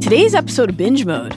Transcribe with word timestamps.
Today's 0.00 0.34
episode 0.34 0.70
of 0.70 0.76
Binge 0.76 1.04
Mode 1.04 1.36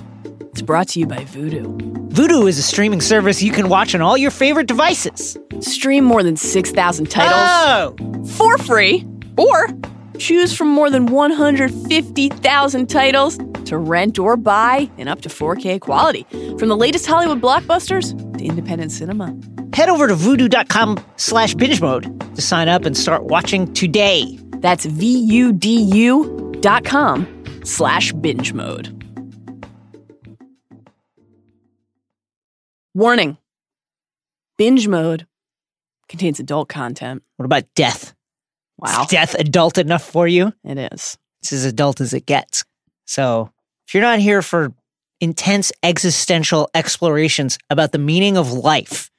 is 0.55 0.61
brought 0.61 0.87
to 0.89 0.99
you 0.99 1.07
by 1.07 1.17
Vudu. 1.25 1.65
Vudu 2.09 2.47
is 2.47 2.57
a 2.57 2.61
streaming 2.63 3.01
service 3.01 3.41
you 3.41 3.51
can 3.51 3.69
watch 3.69 3.95
on 3.95 4.01
all 4.01 4.17
your 4.17 4.31
favorite 4.31 4.67
devices. 4.67 5.37
Stream 5.59 6.03
more 6.05 6.21
than 6.23 6.35
6,000 6.37 7.09
titles 7.09 7.33
Oh! 7.35 7.95
for 8.37 8.57
free, 8.59 9.05
or 9.37 9.67
choose 10.17 10.55
from 10.55 10.67
more 10.69 10.89
than 10.89 11.07
150,000 11.07 12.87
titles 12.89 13.37
to 13.65 13.77
rent 13.77 14.19
or 14.19 14.37
buy 14.37 14.89
in 14.97 15.07
up 15.07 15.21
to 15.21 15.29
4K 15.29 15.79
quality. 15.79 16.25
From 16.59 16.67
the 16.69 16.77
latest 16.77 17.07
Hollywood 17.07 17.41
blockbusters 17.41 18.11
to 18.37 18.43
independent 18.45 18.91
cinema. 18.91 19.35
Head 19.73 19.89
over 19.89 20.07
to 20.07 20.13
vudu.com 20.15 20.99
slash 21.17 21.55
binge 21.55 21.81
mode 21.81 22.35
to 22.35 22.41
sign 22.41 22.67
up 22.67 22.85
and 22.85 22.95
start 22.97 23.23
watching 23.25 23.73
today. 23.73 24.37
That's 24.57 24.85
V-U-D-U 24.85 26.57
dot 26.61 26.83
com 26.85 27.40
slash 27.63 28.11
binge 28.13 28.53
mode. 28.53 28.97
Warning. 32.93 33.37
Binge 34.57 34.87
mode 34.87 35.27
contains 36.09 36.39
adult 36.39 36.69
content. 36.69 37.23
What 37.37 37.45
about 37.45 37.63
death? 37.75 38.13
Wow. 38.77 39.03
Is 39.03 39.07
death 39.07 39.35
adult 39.35 39.77
enough 39.77 40.03
for 40.03 40.27
you? 40.27 40.53
It 40.63 40.77
is. 40.93 41.17
It's 41.41 41.53
as 41.53 41.65
adult 41.65 42.01
as 42.01 42.13
it 42.13 42.25
gets. 42.25 42.63
So 43.05 43.51
if 43.87 43.93
you're 43.93 44.03
not 44.03 44.19
here 44.19 44.41
for 44.41 44.73
intense 45.19 45.71
existential 45.83 46.69
explorations 46.73 47.57
about 47.69 47.91
the 47.91 47.97
meaning 47.97 48.37
of 48.37 48.51
life 48.51 49.09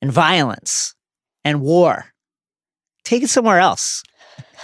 and 0.00 0.12
violence 0.12 0.94
and 1.44 1.60
war, 1.60 2.06
take 3.04 3.22
it 3.22 3.30
somewhere 3.30 3.58
else. 3.58 4.02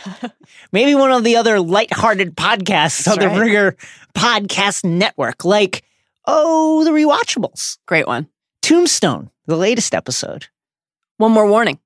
Maybe 0.73 0.95
one 0.95 1.13
of 1.13 1.25
the 1.25 1.37
other 1.37 1.61
lighthearted 1.61 2.37
podcasts 2.37 3.05
That's 3.05 3.09
on 3.09 3.19
the 3.19 3.29
right. 3.29 3.41
Ringer 3.41 3.77
Podcast 4.15 4.85
Network, 4.85 5.45
like, 5.45 5.85
oh, 6.27 6.85
The 6.85 6.91
Rewatchables, 6.91 7.79
Great 7.87 8.07
one. 8.07 8.29
Tombstone, 8.63 9.31
the 9.47 9.57
latest 9.57 9.95
episode. 9.95 10.47
One 11.17 11.33
more 11.33 11.49
warning. 11.49 11.79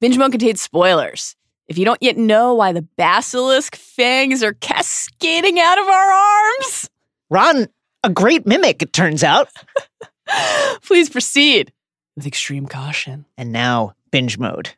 Binge 0.00 0.18
mode 0.18 0.32
contains 0.32 0.60
spoilers. 0.60 1.34
If 1.68 1.78
you 1.78 1.84
don't 1.84 2.02
yet 2.02 2.16
know 2.16 2.54
why 2.54 2.72
the 2.72 2.82
basilisk 2.82 3.74
fangs 3.74 4.42
are 4.42 4.52
cascading 4.52 5.58
out 5.58 5.78
of 5.78 5.86
our 5.86 6.12
arms, 6.12 6.90
Ron, 7.28 7.68
a 8.04 8.10
great 8.10 8.46
mimic, 8.46 8.82
it 8.82 8.92
turns 8.92 9.24
out. 9.24 9.48
please 10.82 11.08
proceed 11.08 11.72
with 12.14 12.26
extreme 12.26 12.66
caution. 12.66 13.24
And 13.36 13.52
now, 13.52 13.94
binge 14.10 14.38
mode. 14.38 14.70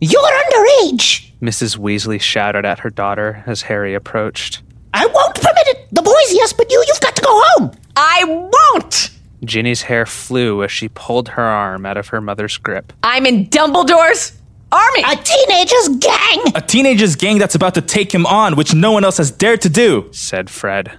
You're 0.00 0.22
underage! 0.22 1.32
Mrs. 1.40 1.76
Weasley 1.76 2.20
shouted 2.20 2.64
at 2.64 2.80
her 2.80 2.90
daughter 2.90 3.42
as 3.46 3.62
Harry 3.62 3.94
approached. 3.94 4.62
I 4.94 5.06
won't 5.06 5.34
permit 5.34 5.66
it! 5.66 5.88
The 5.92 6.02
boys, 6.02 6.32
yes, 6.32 6.52
but 6.52 6.70
you, 6.70 6.84
you've 6.86 7.00
got 7.00 7.16
to 7.16 7.22
go 7.22 7.42
home! 7.46 7.72
I 7.96 8.24
won't! 8.24 9.10
Ginny's 9.44 9.82
hair 9.82 10.06
flew 10.06 10.62
as 10.62 10.70
she 10.70 10.88
pulled 10.88 11.30
her 11.30 11.42
arm 11.42 11.84
out 11.84 11.96
of 11.96 12.08
her 12.08 12.20
mother's 12.20 12.56
grip. 12.58 12.92
I'm 13.02 13.26
in 13.26 13.46
Dumbledore's 13.46 14.38
army. 14.70 15.02
A 15.04 15.16
teenager's 15.16 15.88
gang! 15.98 16.52
A 16.54 16.60
teenager's 16.60 17.16
gang 17.16 17.38
that's 17.38 17.56
about 17.56 17.74
to 17.74 17.80
take 17.80 18.14
him 18.14 18.24
on, 18.26 18.54
which 18.54 18.74
no 18.74 18.92
one 18.92 19.04
else 19.04 19.16
has 19.16 19.32
dared 19.32 19.62
to 19.62 19.68
do. 19.68 20.08
Said 20.12 20.48
Fred. 20.48 20.92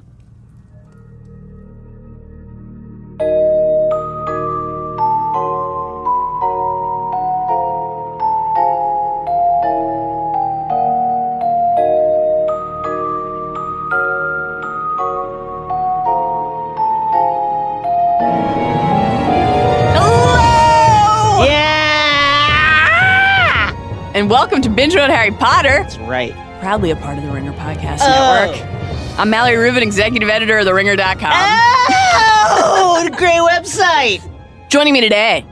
And 24.19 24.29
welcome 24.29 24.61
to 24.63 24.69
Binge 24.69 24.95
Mode 24.95 25.09
Harry 25.09 25.31
Potter, 25.31 25.69
That's 25.83 25.97
right. 25.99 26.33
proudly 26.59 26.91
a 26.91 26.95
part 26.97 27.17
of 27.17 27.23
the 27.23 27.31
Ringer 27.31 27.53
Podcast 27.53 27.99
Oh. 28.01 28.51
Network. 28.51 29.17
I'm 29.17 29.29
Mallory 29.29 29.55
Rubin, 29.55 29.81
executive 29.81 30.27
editor 30.27 30.57
of 30.57 30.65
TheRinger.com. 30.67 31.31
Oh, 31.31 32.95
what 32.97 33.07
a 33.07 33.15
great 33.15 33.39
website! 33.39 34.21
Joining 34.69 34.91
me 34.91 34.99
today, 34.99 35.45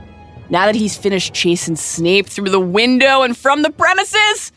now 0.50 0.66
that 0.66 0.74
he's 0.74 0.98
finished 0.98 1.32
chasing 1.32 1.76
Snape 1.76 2.26
through 2.26 2.50
the 2.50 2.60
window 2.60 3.22
and 3.22 3.34
from 3.34 3.62
the 3.62 3.70
premises, 3.70 4.52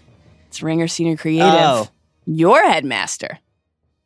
it's 0.47 0.61
Ringer 0.61 0.89
Senior 0.89 1.15
Creative, 1.15 1.47
Oh. 1.47 1.87
your 2.25 2.61
headmaster, 2.67 3.39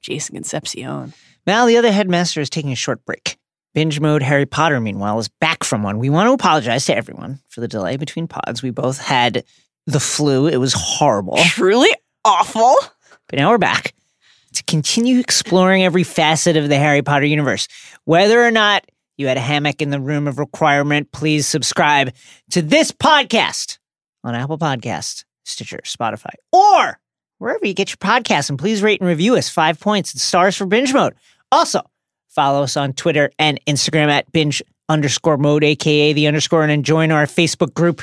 Jason 0.01 0.35
Concepcion. 0.35 1.13
Now, 1.47 1.65
the 1.65 1.77
other 1.77 1.91
headmaster 1.91 2.41
is 2.41 2.51
taking 2.51 2.71
a 2.71 2.75
short 2.75 3.03
break. 3.05 3.37
Binge 3.73 3.99
mode 3.99 4.21
Harry 4.21 4.45
Potter, 4.45 4.79
meanwhile, 4.79 5.17
is 5.17 5.27
back 5.27 5.63
from 5.63 5.81
one. 5.81 5.97
We 5.97 6.11
want 6.11 6.27
to 6.27 6.33
apologize 6.33 6.85
to 6.85 6.95
everyone 6.95 7.39
for 7.49 7.59
the 7.61 7.67
delay 7.67 7.97
between 7.97 8.27
pods. 8.27 8.61
We 8.61 8.69
both 8.69 8.99
had 8.99 9.43
the 9.85 9.99
flu, 9.99 10.47
it 10.47 10.57
was 10.57 10.73
horrible. 10.75 11.37
Truly 11.37 11.93
awful. 12.23 12.75
But 13.27 13.39
now 13.39 13.49
we're 13.49 13.57
back 13.57 13.93
to 14.53 14.63
continue 14.63 15.19
exploring 15.19 15.83
every 15.83 16.03
facet 16.03 16.57
of 16.57 16.69
the 16.69 16.77
Harry 16.77 17.01
Potter 17.01 17.25
universe. 17.25 17.67
Whether 18.05 18.43
or 18.43 18.51
not 18.51 18.85
you 19.17 19.27
had 19.27 19.37
a 19.37 19.41
hammock 19.41 19.81
in 19.81 19.89
the 19.89 19.99
room 19.99 20.27
of 20.27 20.39
requirement, 20.39 21.11
please 21.11 21.47
subscribe 21.47 22.13
to 22.51 22.61
this 22.61 22.91
podcast 22.91 23.77
on 24.23 24.35
Apple 24.35 24.57
Podcasts, 24.57 25.23
Stitcher, 25.43 25.81
Spotify, 25.85 26.33
or 26.51 26.99
wherever 27.37 27.65
you 27.65 27.73
get 27.73 27.89
your 27.89 27.97
podcasts. 27.97 28.49
And 28.49 28.59
please 28.59 28.81
rate 28.81 29.01
and 29.01 29.07
review 29.07 29.35
us 29.35 29.49
five 29.49 29.79
points 29.79 30.13
and 30.13 30.21
stars 30.21 30.55
for 30.55 30.65
binge 30.65 30.93
mode. 30.93 31.13
Also, 31.51 31.81
follow 32.29 32.63
us 32.63 32.75
on 32.75 32.93
Twitter 32.93 33.31
and 33.39 33.59
Instagram 33.65 34.09
at 34.09 34.31
binge 34.31 34.61
underscore 34.89 35.37
mode, 35.37 35.63
aka 35.63 36.13
the 36.13 36.27
underscore, 36.27 36.61
and 36.61 36.71
then 36.71 36.83
join 36.83 37.11
our 37.11 37.25
Facebook 37.25 37.73
group, 37.73 38.01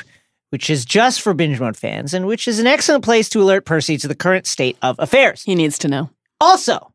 which 0.53 0.69
is 0.69 0.85
just 0.85 1.23
for 1.23 1.33
binge 1.33 1.59
mode 1.59 1.75
fans 1.75 2.13
and 2.13 2.27
which 2.27 2.47
is 2.47 2.59
an 2.59 2.67
excellent 2.67 3.03
place 3.03 3.27
to 3.27 3.41
alert 3.41 3.65
Percy 3.65 3.97
to 3.97 4.07
the 4.07 4.13
current 4.13 4.45
state 4.45 4.77
of 4.83 4.95
affairs. 4.99 5.41
He 5.41 5.55
needs 5.55 5.79
to 5.79 5.87
know. 5.87 6.11
Also, 6.39 6.93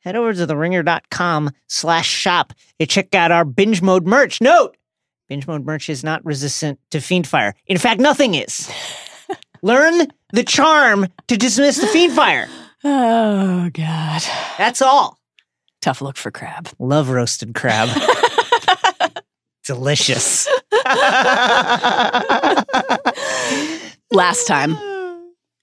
head 0.00 0.16
over 0.16 0.34
to 0.34 0.46
theringer.com 0.46 1.50
slash 1.66 2.06
shop 2.06 2.52
and 2.78 2.90
check 2.90 3.14
out 3.14 3.32
our 3.32 3.46
binge 3.46 3.80
mode 3.80 4.06
merch. 4.06 4.42
Note, 4.42 4.76
binge 5.30 5.46
mode 5.46 5.64
merch 5.64 5.88
is 5.88 6.04
not 6.04 6.22
resistant 6.26 6.78
to 6.90 7.00
fiend 7.00 7.26
fire. 7.26 7.54
In 7.66 7.78
fact, 7.78 8.02
nothing 8.02 8.34
is. 8.34 8.70
Learn 9.62 10.06
the 10.34 10.44
charm 10.44 11.06
to 11.28 11.38
dismiss 11.38 11.78
the 11.78 11.86
fiend 11.86 12.12
fire. 12.12 12.48
Oh, 12.82 13.68
God. 13.74 14.22
That's 14.56 14.80
all. 14.80 15.18
Tough 15.82 16.00
look 16.00 16.16
for 16.16 16.30
Crabbe. 16.30 16.68
Love 16.78 17.10
roasted 17.10 17.54
crab. 17.54 17.90
Delicious. 19.74 20.48
Last 24.10 24.48
time 24.48 24.76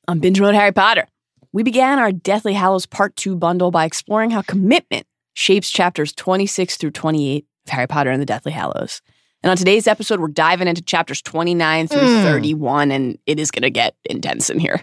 on 0.07 0.19
Binge 0.22 0.40
Mode 0.40 0.56
Harry 0.56 0.72
Potter, 0.72 1.06
we 1.51 1.62
began 1.62 2.00
our 2.00 2.13
Deathly 2.13 2.53
Hallows 2.53 2.85
Part 2.85 3.17
2 3.17 3.35
bundle 3.35 3.69
by 3.69 3.84
exploring 3.84 4.31
how 4.31 4.41
commitment 4.44 5.06
shapes 5.34 5.69
chapters 5.69 6.13
26 6.13 6.78
through 6.78 6.91
28 6.91 7.46
of 7.66 7.72
Harry 7.73 7.88
Potter 7.88 8.09
and 8.09 8.22
the 8.22 8.25
Deathly 8.25 8.53
Hallows. 8.53 9.01
And 9.44 9.51
on 9.51 9.57
today's 9.57 9.88
episode, 9.88 10.22
we're 10.22 10.29
diving 10.29 10.69
into 10.69 10.81
chapters 10.81 11.22
29 11.22 11.90
through 11.90 12.00
Mm. 12.00 12.23
31, 12.23 12.91
and 12.91 13.17
it 13.25 13.41
is 13.41 13.51
going 13.51 13.63
to 13.63 13.69
get 13.69 13.94
intense 14.09 14.50
in 14.50 14.57
here. 14.59 14.81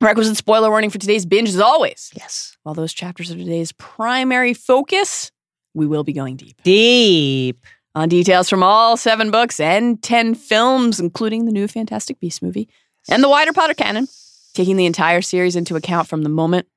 Requisite 0.00 0.38
spoiler 0.38 0.70
warning 0.70 0.88
for 0.88 0.96
today's 0.98 1.26
binge, 1.26 1.50
as 1.50 1.60
always. 1.60 2.10
yes. 2.16 2.56
While 2.62 2.74
those 2.74 2.94
chapters 2.94 3.30
are 3.30 3.36
today's 3.36 3.72
primary 3.72 4.54
focus, 4.54 5.30
we 5.74 5.86
will 5.86 6.02
be 6.02 6.14
going 6.14 6.36
deep 6.36 6.62
Deep. 6.62 7.58
On 7.98 8.08
details 8.08 8.48
from 8.48 8.62
all 8.62 8.96
seven 8.96 9.30
books 9.32 9.58
and 9.58 10.00
10 10.02 10.36
films, 10.36 11.00
including 11.00 11.46
the 11.46 11.52
new 11.52 11.66
Fantastic 11.66 12.20
Beasts 12.20 12.40
movie 12.40 12.68
and 13.10 13.22
the 13.24 13.28
wider 13.28 13.52
Potter 13.52 13.74
canon, 13.74 14.06
taking 14.54 14.76
the 14.76 14.86
entire 14.86 15.20
series 15.20 15.56
into 15.56 15.74
account 15.74 16.06
from 16.06 16.22
the 16.22 16.28
moment 16.28 16.68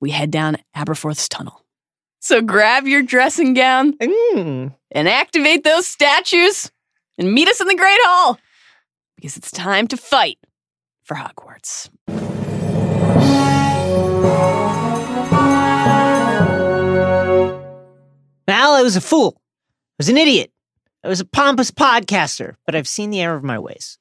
we 0.00 0.10
head 0.10 0.30
down 0.30 0.58
Aberforth's 0.76 1.28
tunnel. 1.30 1.64
So 2.20 2.42
grab 2.42 2.86
your 2.86 3.02
dressing 3.02 3.54
gown 3.54 3.94
Mm. 3.94 4.74
and 4.90 5.08
activate 5.08 5.64
those 5.64 5.86
statues 5.86 6.70
and 7.16 7.32
meet 7.32 7.48
us 7.48 7.60
in 7.60 7.68
the 7.68 7.74
Great 7.74 7.98
Hall 8.02 8.38
because 9.16 9.38
it's 9.38 9.50
time 9.50 9.86
to 9.88 9.96
fight 9.96 10.38
for 11.04 11.14
Hogwarts. 11.16 11.88
Mal, 18.48 18.72
I 18.74 18.82
was 18.82 18.96
a 18.96 19.00
fool. 19.00 19.34
I 19.36 19.94
was 19.98 20.08
an 20.08 20.16
idiot. 20.16 20.50
I 21.06 21.08
was 21.08 21.20
a 21.20 21.24
pompous 21.24 21.70
podcaster, 21.70 22.56
but 22.66 22.74
I've 22.74 22.88
seen 22.88 23.10
the 23.10 23.20
error 23.20 23.36
of 23.36 23.44
my 23.44 23.60
ways. 23.60 23.96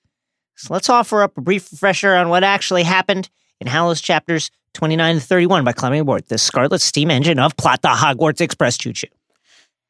So 0.55 0.73
let's 0.73 0.89
offer 0.89 1.21
up 1.21 1.37
a 1.37 1.41
brief 1.41 1.71
refresher 1.71 2.15
on 2.15 2.29
what 2.29 2.43
actually 2.43 2.81
happened 2.81 3.29
in 3.61 3.67
Hallows 3.67 4.01
chapters 4.01 4.49
29 4.73 5.17
to 5.17 5.21
31 5.21 5.63
by 5.63 5.71
climbing 5.71 5.99
aboard 5.99 6.25
the 6.29 6.39
Scarlet 6.39 6.81
Steam 6.81 7.11
Engine 7.11 7.37
of 7.37 7.55
Plot 7.57 7.83
the 7.83 7.89
Hogwarts 7.89 8.41
Express 8.41 8.79
Choo 8.79 8.91
Choo. 8.91 9.05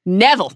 Neville 0.05 0.51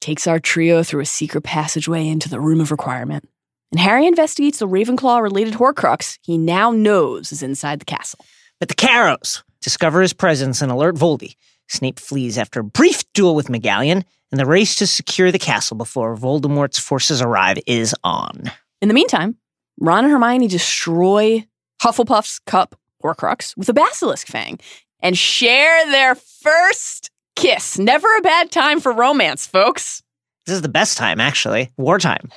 takes 0.00 0.28
our 0.28 0.38
trio 0.38 0.84
through 0.84 1.00
a 1.00 1.06
secret 1.06 1.42
passageway 1.42 2.06
into 2.06 2.28
the 2.28 2.40
Room 2.40 2.60
of 2.60 2.70
Requirement, 2.70 3.28
and 3.72 3.80
Harry 3.80 4.06
investigates 4.06 4.60
the 4.60 4.68
Ravenclaw 4.68 5.20
related 5.20 5.54
Horcrux 5.54 6.20
he 6.22 6.38
now 6.38 6.70
knows 6.70 7.32
is 7.32 7.42
inside 7.42 7.80
the 7.80 7.84
castle. 7.84 8.24
But 8.60 8.68
the 8.68 8.76
Carrows 8.76 9.42
discover 9.60 10.02
his 10.02 10.12
presence 10.12 10.62
and 10.62 10.70
alert 10.70 10.94
Voldy. 10.94 11.34
Snape 11.70 12.00
flees 12.00 12.36
after 12.36 12.60
a 12.60 12.64
brief 12.64 13.04
duel 13.12 13.34
with 13.34 13.48
McGonagall, 13.48 14.04
and 14.32 14.40
the 14.40 14.46
race 14.46 14.74
to 14.76 14.86
secure 14.86 15.30
the 15.30 15.38
castle 15.38 15.76
before 15.76 16.16
Voldemort's 16.16 16.78
forces 16.78 17.22
arrive 17.22 17.58
is 17.66 17.94
on. 18.04 18.50
In 18.80 18.88
the 18.88 18.94
meantime, 18.94 19.36
Ron 19.78 20.04
and 20.04 20.12
Hermione 20.12 20.48
destroy 20.48 21.46
Hufflepuff's 21.82 22.40
cup 22.40 22.76
Horcrux 23.02 23.56
with 23.56 23.68
a 23.68 23.72
basilisk 23.72 24.26
fang 24.26 24.58
and 25.00 25.16
share 25.16 25.86
their 25.86 26.14
first 26.14 27.10
kiss. 27.36 27.78
Never 27.78 28.14
a 28.16 28.20
bad 28.20 28.50
time 28.50 28.80
for 28.80 28.92
romance, 28.92 29.46
folks. 29.46 30.02
This 30.46 30.56
is 30.56 30.62
the 30.62 30.68
best 30.68 30.98
time, 30.98 31.20
actually. 31.20 31.70
Wartime. 31.76 32.28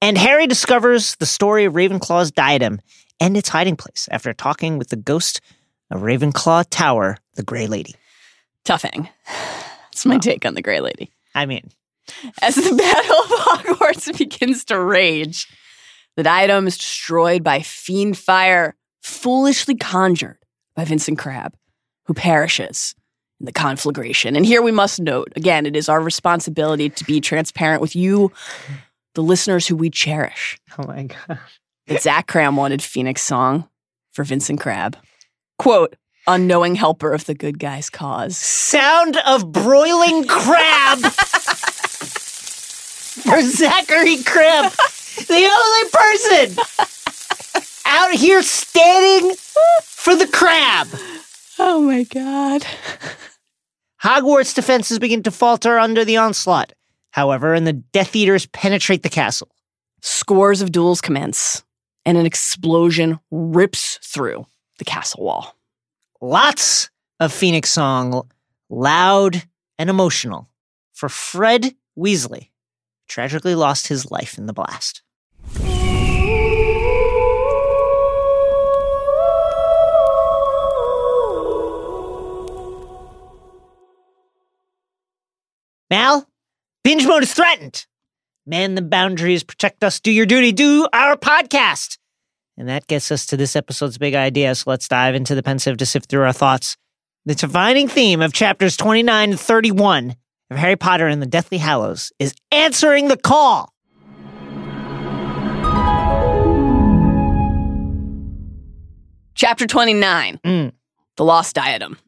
And 0.00 0.18
Harry 0.18 0.46
discovers 0.46 1.16
the 1.16 1.26
story 1.26 1.64
of 1.64 1.74
Ravenclaw's 1.74 2.30
diadem 2.30 2.80
and 3.20 3.36
its 3.36 3.48
hiding 3.48 3.76
place 3.76 4.08
after 4.10 4.32
talking 4.32 4.78
with 4.78 4.88
the 4.88 4.96
ghost 4.96 5.40
of 5.90 6.02
Ravenclaw 6.02 6.66
Tower, 6.70 7.16
the 7.34 7.42
Grey 7.42 7.66
Lady. 7.66 7.94
Toughing. 8.64 9.08
That's 9.90 10.06
my 10.06 10.18
take 10.18 10.44
on 10.46 10.54
the 10.54 10.62
Grey 10.62 10.80
Lady. 10.80 11.10
I 11.34 11.46
mean, 11.46 11.70
As 12.42 12.54
the 12.54 12.74
Battle 12.76 13.18
of 13.18 13.78
Hogwarts 13.78 14.16
begins 14.16 14.64
to 14.66 14.78
rage, 14.80 15.46
the 16.16 16.22
diadem 16.22 16.66
is 16.66 16.78
destroyed 16.78 17.42
by 17.44 17.60
fiend 17.60 18.16
fire, 18.16 18.74
foolishly 19.02 19.74
conjured 19.74 20.38
by 20.76 20.84
Vincent 20.84 21.18
Crabbe, 21.18 21.54
who 22.06 22.14
perishes 22.14 22.94
in 23.40 23.46
the 23.46 23.52
conflagration. 23.52 24.36
And 24.36 24.46
here 24.46 24.62
we 24.62 24.72
must 24.72 25.00
note 25.00 25.32
again, 25.36 25.66
it 25.66 25.76
is 25.76 25.88
our 25.88 26.00
responsibility 26.00 26.88
to 26.88 27.04
be 27.04 27.20
transparent 27.20 27.80
with 27.82 27.94
you, 27.96 28.32
the 29.14 29.22
listeners 29.22 29.66
who 29.66 29.76
we 29.76 29.90
cherish. 29.90 30.58
oh 30.78 30.86
my 30.86 31.04
God. 31.04 31.38
that 31.86 32.02
Zach 32.02 32.26
Kram 32.26 32.56
wanted 32.56 32.82
Phoenix 32.82 33.22
Song 33.22 33.68
for 34.12 34.24
Vincent 34.24 34.60
Crabbe. 34.60 34.96
Quote, 35.58 35.96
unknowing 36.26 36.74
helper 36.74 37.12
of 37.12 37.24
the 37.26 37.34
good 37.34 37.58
guy's 37.58 37.90
cause. 37.90 38.36
Sound 38.36 39.16
of 39.26 39.52
broiling 39.52 40.26
crab 40.26 40.98
for 43.24 43.40
Zachary 43.42 44.22
Crab, 44.22 44.72
the 44.72 45.48
only 45.52 45.90
person 45.90 46.56
out 47.86 48.12
here 48.12 48.42
standing 48.42 49.34
for 49.82 50.16
the 50.16 50.26
crab. 50.26 50.88
Oh 51.58 51.80
my 51.80 52.02
God. 52.04 52.64
Hogwarts 54.02 54.54
defenses 54.54 54.98
begin 54.98 55.22
to 55.22 55.30
falter 55.30 55.78
under 55.78 56.04
the 56.04 56.16
onslaught, 56.16 56.72
however, 57.12 57.54
and 57.54 57.66
the 57.66 57.72
Death 57.72 58.14
Eaters 58.14 58.46
penetrate 58.46 59.02
the 59.02 59.08
castle. 59.08 59.48
Scores 60.02 60.60
of 60.60 60.72
duels 60.72 61.00
commence, 61.00 61.64
and 62.04 62.18
an 62.18 62.26
explosion 62.26 63.18
rips 63.30 63.98
through 64.02 64.44
the 64.78 64.84
castle 64.84 65.24
wall. 65.24 65.56
Lots 66.26 66.88
of 67.20 67.34
Phoenix 67.34 67.70
song, 67.70 68.30
loud 68.70 69.42
and 69.78 69.90
emotional, 69.90 70.48
for 70.94 71.10
Fred 71.10 71.74
Weasley, 71.98 72.48
tragically 73.06 73.54
lost 73.54 73.88
his 73.88 74.10
life 74.10 74.38
in 74.38 74.46
the 74.46 74.54
blast. 74.54 75.02
Mal, 85.90 86.26
binge 86.82 87.06
mode 87.06 87.24
is 87.24 87.34
threatened. 87.34 87.84
Man 88.46 88.76
the 88.76 88.80
boundaries, 88.80 89.44
protect 89.44 89.84
us, 89.84 90.00
do 90.00 90.10
your 90.10 90.24
duty, 90.24 90.52
do 90.52 90.88
our 90.90 91.18
podcast. 91.18 91.98
And 92.56 92.68
that 92.68 92.86
gets 92.86 93.10
us 93.10 93.26
to 93.26 93.36
this 93.36 93.56
episode's 93.56 93.98
big 93.98 94.14
idea. 94.14 94.54
So 94.54 94.70
let's 94.70 94.88
dive 94.88 95.14
into 95.14 95.34
the 95.34 95.42
Pensieve 95.42 95.76
to 95.78 95.86
sift 95.86 96.08
through 96.08 96.22
our 96.22 96.32
thoughts. 96.32 96.76
The 97.26 97.34
defining 97.34 97.88
theme 97.88 98.20
of 98.20 98.32
chapters 98.32 98.76
29 98.76 99.30
and 99.30 99.40
31 99.40 100.14
of 100.50 100.58
Harry 100.58 100.76
Potter 100.76 101.06
and 101.08 101.20
the 101.20 101.26
Deathly 101.26 101.58
Hallows 101.58 102.12
is 102.18 102.34
answering 102.52 103.08
the 103.08 103.16
call. 103.16 103.72
Chapter 109.34 109.66
29 109.66 110.38
Mm. 110.44 110.72
The 111.16 111.24
Lost 111.24 111.54
Diadem. 111.56 111.98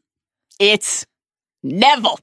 It's 0.59 1.05
Neville. 1.63 2.19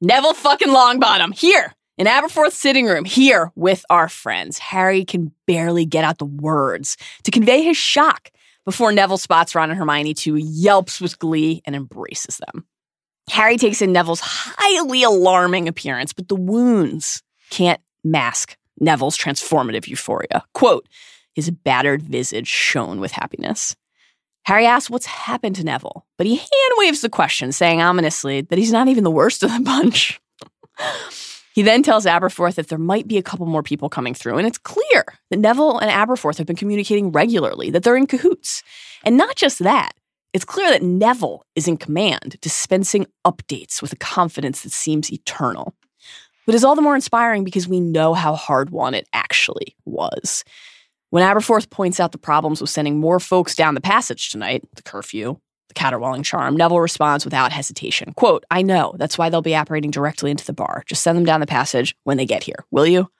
Neville 0.00 0.34
fucking 0.34 0.68
Longbottom 0.68 1.34
here 1.34 1.72
in 1.98 2.06
Aberforth's 2.06 2.56
sitting 2.56 2.86
room, 2.86 3.04
here 3.04 3.52
with 3.54 3.84
our 3.90 4.08
friends. 4.08 4.58
Harry 4.58 5.04
can 5.04 5.32
barely 5.46 5.86
get 5.86 6.04
out 6.04 6.18
the 6.18 6.24
words 6.24 6.96
to 7.24 7.30
convey 7.30 7.62
his 7.62 7.76
shock 7.76 8.30
before 8.64 8.92
Neville 8.92 9.18
spots 9.18 9.54
Ron 9.54 9.70
and 9.70 9.78
Hermione 9.78 10.14
two 10.14 10.36
yelps 10.36 11.00
with 11.00 11.18
glee 11.18 11.62
and 11.64 11.74
embraces 11.74 12.38
them. 12.38 12.66
Harry 13.30 13.56
takes 13.56 13.82
in 13.82 13.92
Neville's 13.92 14.20
highly 14.22 15.02
alarming 15.02 15.68
appearance, 15.68 16.12
but 16.12 16.28
the 16.28 16.36
wounds 16.36 17.22
can't 17.50 17.80
mask 18.04 18.56
Neville's 18.78 19.16
transformative 19.16 19.88
euphoria. 19.88 20.44
Quote, 20.52 20.86
his 21.34 21.50
battered 21.50 22.02
visage 22.02 22.48
shone 22.48 23.00
with 23.00 23.12
happiness. 23.12 23.74
Harry 24.44 24.64
asks 24.64 24.88
what's 24.88 25.06
happened 25.06 25.56
to 25.56 25.64
Neville, 25.64 26.06
but 26.16 26.26
he 26.26 26.36
hand 26.36 26.72
waves 26.76 27.00
the 27.00 27.08
question, 27.08 27.50
saying 27.50 27.82
ominously 27.82 28.42
that 28.42 28.58
he's 28.58 28.72
not 28.72 28.88
even 28.88 29.02
the 29.02 29.10
worst 29.10 29.42
of 29.42 29.52
the 29.52 29.60
bunch. 29.60 30.20
he 31.56 31.62
then 31.62 31.82
tells 31.82 32.04
Aberforth 32.04 32.56
that 32.56 32.68
there 32.68 32.76
might 32.76 33.08
be 33.08 33.16
a 33.16 33.22
couple 33.22 33.46
more 33.46 33.62
people 33.62 33.88
coming 33.88 34.12
through, 34.12 34.36
and 34.36 34.46
it's 34.46 34.58
clear 34.58 35.06
that 35.30 35.38
Neville 35.38 35.78
and 35.78 35.90
Aberforth 35.90 36.36
have 36.36 36.46
been 36.46 36.54
communicating 36.54 37.10
regularly, 37.10 37.70
that 37.70 37.82
they're 37.82 37.96
in 37.96 38.06
cahoots. 38.06 38.62
And 39.04 39.16
not 39.16 39.36
just 39.36 39.60
that, 39.60 39.92
it's 40.34 40.44
clear 40.44 40.68
that 40.68 40.82
Neville 40.82 41.46
is 41.54 41.66
in 41.66 41.78
command, 41.78 42.36
dispensing 42.42 43.06
updates 43.26 43.80
with 43.80 43.90
a 43.90 43.96
confidence 43.96 44.60
that 44.60 44.72
seems 44.72 45.10
eternal. 45.10 45.72
But 46.44 46.54
is 46.54 46.62
all 46.62 46.76
the 46.76 46.82
more 46.82 46.94
inspiring 46.94 47.42
because 47.42 47.66
we 47.66 47.80
know 47.80 48.12
how 48.12 48.34
hard 48.34 48.68
won 48.68 48.92
it 48.92 49.08
actually 49.14 49.74
was. 49.86 50.44
When 51.08 51.24
Aberforth 51.24 51.70
points 51.70 51.98
out 52.00 52.12
the 52.12 52.18
problems 52.18 52.60
with 52.60 52.68
sending 52.68 53.00
more 53.00 53.18
folks 53.18 53.54
down 53.54 53.74
the 53.74 53.80
passage 53.80 54.28
tonight, 54.28 54.62
the 54.74 54.82
curfew, 54.82 55.38
the 55.68 55.74
caterwauling 55.74 56.22
charm, 56.22 56.56
Neville 56.56 56.80
responds 56.80 57.24
without 57.24 57.52
hesitation. 57.52 58.12
Quote, 58.16 58.44
I 58.50 58.62
know, 58.62 58.94
that's 58.98 59.18
why 59.18 59.28
they'll 59.28 59.42
be 59.42 59.54
apparating 59.54 59.90
directly 59.90 60.30
into 60.30 60.44
the 60.44 60.52
bar. 60.52 60.84
Just 60.86 61.02
send 61.02 61.16
them 61.16 61.24
down 61.24 61.40
the 61.40 61.46
passage 61.46 61.96
when 62.04 62.16
they 62.16 62.26
get 62.26 62.42
here, 62.42 62.64
will 62.70 62.86
you? 62.86 63.10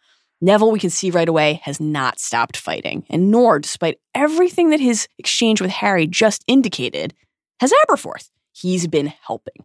Neville, 0.41 0.71
we 0.71 0.79
can 0.79 0.91
see 0.91 1.11
right 1.11 1.29
away, 1.29 1.61
has 1.65 1.81
not 1.81 2.19
stopped 2.21 2.57
fighting, 2.57 3.05
and 3.09 3.31
nor, 3.31 3.59
despite 3.59 3.99
everything 4.15 4.71
that 4.71 4.81
his 4.81 5.09
exchange 5.19 5.61
with 5.61 5.71
Harry 5.71 6.07
just 6.07 6.45
indicated, 6.47 7.15
has 7.61 7.73
Aberforth. 7.85 8.31
He's 8.53 8.87
been 8.87 9.13
helping. 9.27 9.65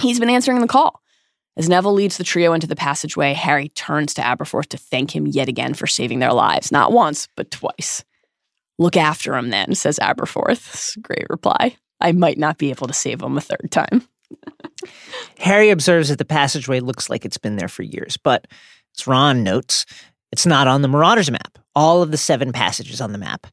He's 0.00 0.18
been 0.18 0.30
answering 0.30 0.60
the 0.60 0.66
call. 0.66 1.02
As 1.58 1.68
Neville 1.68 1.92
leads 1.92 2.16
the 2.16 2.24
trio 2.24 2.52
into 2.52 2.68
the 2.68 2.76
passageway, 2.76 3.34
Harry 3.34 3.68
turns 3.70 4.14
to 4.14 4.22
Aberforth 4.22 4.68
to 4.68 4.78
thank 4.78 5.14
him 5.14 5.26
yet 5.26 5.48
again 5.48 5.74
for 5.74 5.86
saving 5.86 6.20
their 6.20 6.32
lives, 6.32 6.70
not 6.70 6.92
once, 6.92 7.28
but 7.36 7.50
twice. 7.50 8.04
Look 8.78 8.96
after 8.96 9.34
him 9.34 9.50
then, 9.50 9.74
says 9.74 9.98
Aberforth. 9.98 11.02
Great 11.02 11.26
reply. 11.28 11.76
I 12.00 12.12
might 12.12 12.38
not 12.38 12.58
be 12.58 12.70
able 12.70 12.86
to 12.86 12.94
save 12.94 13.22
him 13.22 13.36
a 13.36 13.40
third 13.40 13.70
time. 13.70 14.06
Harry 15.38 15.70
observes 15.70 16.08
that 16.08 16.18
the 16.18 16.24
passageway 16.24 16.80
looks 16.80 17.08
like 17.08 17.24
it's 17.24 17.38
been 17.38 17.56
there 17.56 17.68
for 17.68 17.82
years, 17.82 18.16
but 18.16 18.46
as 18.98 19.06
Ron 19.06 19.42
notes, 19.42 19.86
it's 20.32 20.46
not 20.46 20.66
on 20.66 20.82
the 20.82 20.88
Marauders 20.88 21.30
map. 21.30 21.58
All 21.74 22.02
of 22.02 22.10
the 22.10 22.16
seven 22.16 22.52
passages 22.52 23.00
on 23.00 23.12
the 23.12 23.18
map, 23.18 23.46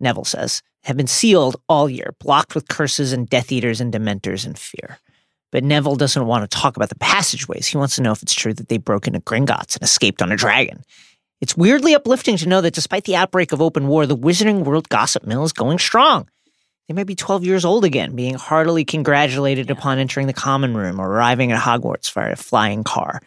Neville 0.00 0.24
says, 0.24 0.62
have 0.84 0.96
been 0.96 1.06
sealed 1.06 1.56
all 1.68 1.88
year, 1.88 2.14
blocked 2.20 2.54
with 2.54 2.68
curses 2.68 3.12
and 3.12 3.28
Death 3.28 3.50
Eaters 3.50 3.80
and 3.80 3.92
Dementors 3.92 4.46
and 4.46 4.58
fear. 4.58 4.98
But 5.50 5.64
Neville 5.64 5.96
doesn't 5.96 6.26
want 6.26 6.48
to 6.48 6.56
talk 6.56 6.76
about 6.76 6.90
the 6.90 6.94
passageways. 6.96 7.66
He 7.66 7.78
wants 7.78 7.96
to 7.96 8.02
know 8.02 8.12
if 8.12 8.22
it's 8.22 8.34
true 8.34 8.52
that 8.54 8.68
they 8.68 8.78
broke 8.78 9.06
into 9.06 9.20
Gringotts 9.20 9.76
and 9.76 9.82
escaped 9.82 10.20
on 10.20 10.30
a 10.30 10.36
dragon. 10.36 10.82
It's 11.40 11.56
weirdly 11.56 11.94
uplifting 11.94 12.36
to 12.38 12.48
know 12.48 12.60
that 12.60 12.74
despite 12.74 13.04
the 13.04 13.16
outbreak 13.16 13.52
of 13.52 13.62
open 13.62 13.86
war, 13.86 14.06
the 14.06 14.16
Wizarding 14.16 14.64
World 14.64 14.88
gossip 14.88 15.24
mill 15.26 15.44
is 15.44 15.52
going 15.52 15.78
strong. 15.78 16.28
They 16.88 16.94
might 16.94 17.06
be 17.06 17.14
12 17.14 17.44
years 17.44 17.66
old 17.66 17.84
again, 17.84 18.16
being 18.16 18.34
heartily 18.34 18.82
congratulated 18.82 19.70
upon 19.70 19.98
entering 19.98 20.26
the 20.26 20.32
common 20.32 20.74
room 20.74 20.98
or 20.98 21.06
arriving 21.06 21.52
at 21.52 21.60
Hogwarts 21.60 22.10
via 22.12 22.32
a 22.32 22.36
flying 22.36 22.82
car. 22.82 23.20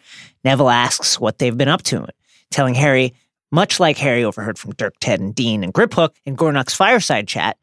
Neville 0.44 0.68
asks 0.68 1.20
what 1.20 1.38
they've 1.38 1.56
been 1.56 1.68
up 1.68 1.82
to, 1.84 2.06
telling 2.50 2.74
Harry, 2.74 3.14
much 3.52 3.78
like 3.78 3.98
Harry 3.98 4.24
overheard 4.24 4.58
from 4.58 4.72
Dirk, 4.72 4.94
Ted, 5.00 5.20
and 5.20 5.32
Dean 5.32 5.62
and 5.62 5.72
Griphook 5.72 6.16
in 6.24 6.36
Gornuk's 6.36 6.74
fireside 6.74 7.28
chat, 7.28 7.56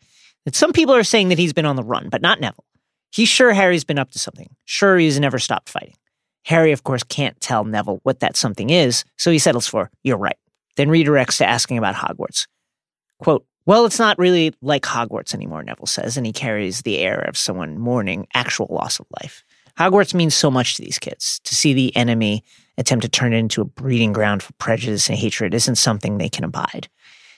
that 0.46 0.56
some 0.56 0.72
people 0.72 0.96
are 0.96 1.04
saying 1.04 1.30
that 1.30 1.38
he's 1.38 1.52
been 1.52 1.66
on 1.66 1.76
the 1.76 1.84
run, 1.84 2.08
but 2.08 2.22
not 2.22 2.40
Neville. 2.40 2.64
He's 3.12 3.28
sure 3.28 3.54
Harry's 3.54 3.84
been 3.84 4.00
up 4.00 4.12
to 4.12 4.20
something. 4.20 4.56
Sure, 4.64 4.98
he's 4.98 5.20
never 5.20 5.38
stopped 5.38 5.68
fighting. 5.68 5.96
Harry, 6.46 6.72
of 6.72 6.84
course, 6.84 7.04
can't 7.04 7.40
tell 7.42 7.66
Neville 7.66 8.00
what 8.04 8.22
that 8.22 8.38
something 8.38 8.70
is, 8.70 9.04
so 9.18 9.32
he 9.32 9.40
settles 9.40 9.68
for, 9.68 9.92
you're 10.04 10.18
right. 10.18 10.38
Then 10.78 10.88
redirects 10.88 11.40
to 11.40 11.46
asking 11.46 11.78
about 11.78 11.96
Hogwarts. 11.96 12.48
Quote, 13.20 13.46
well, 13.70 13.86
it's 13.86 14.00
not 14.00 14.18
really 14.18 14.56
like 14.64 14.82
Hogwarts 14.82 15.36
anymore, 15.36 15.62
Neville 15.62 15.86
says, 15.86 16.18
and 16.18 16.26
he 16.26 16.34
carries 16.34 16.82
the 16.82 16.98
air 16.98 17.20
of 17.20 17.38
someone 17.38 17.78
mourning 17.78 18.26
actual 18.34 18.66
loss 18.72 19.00
of 19.00 19.06
life. 19.22 19.44
Hogwarts 19.78 20.16
means 20.16 20.34
so 20.34 20.50
much 20.50 20.76
to 20.76 20.82
these 20.82 20.98
kids. 20.98 21.40
To 21.44 21.54
see 21.54 21.74
the 21.76 21.96
enemy 21.96 22.44
attempt 22.80 23.04
to 23.04 23.10
turn 23.10 23.32
it 23.32 23.38
into 23.38 23.62
a 23.62 23.66
breeding 23.66 24.12
ground 24.12 24.42
for 24.42 24.54
prejudice 24.54 25.08
and 25.08 25.20
hatred 25.20 25.54
isn't 25.54 25.76
something 25.76 26.18
they 26.18 26.30
can 26.30 26.46
abide. 26.46 26.90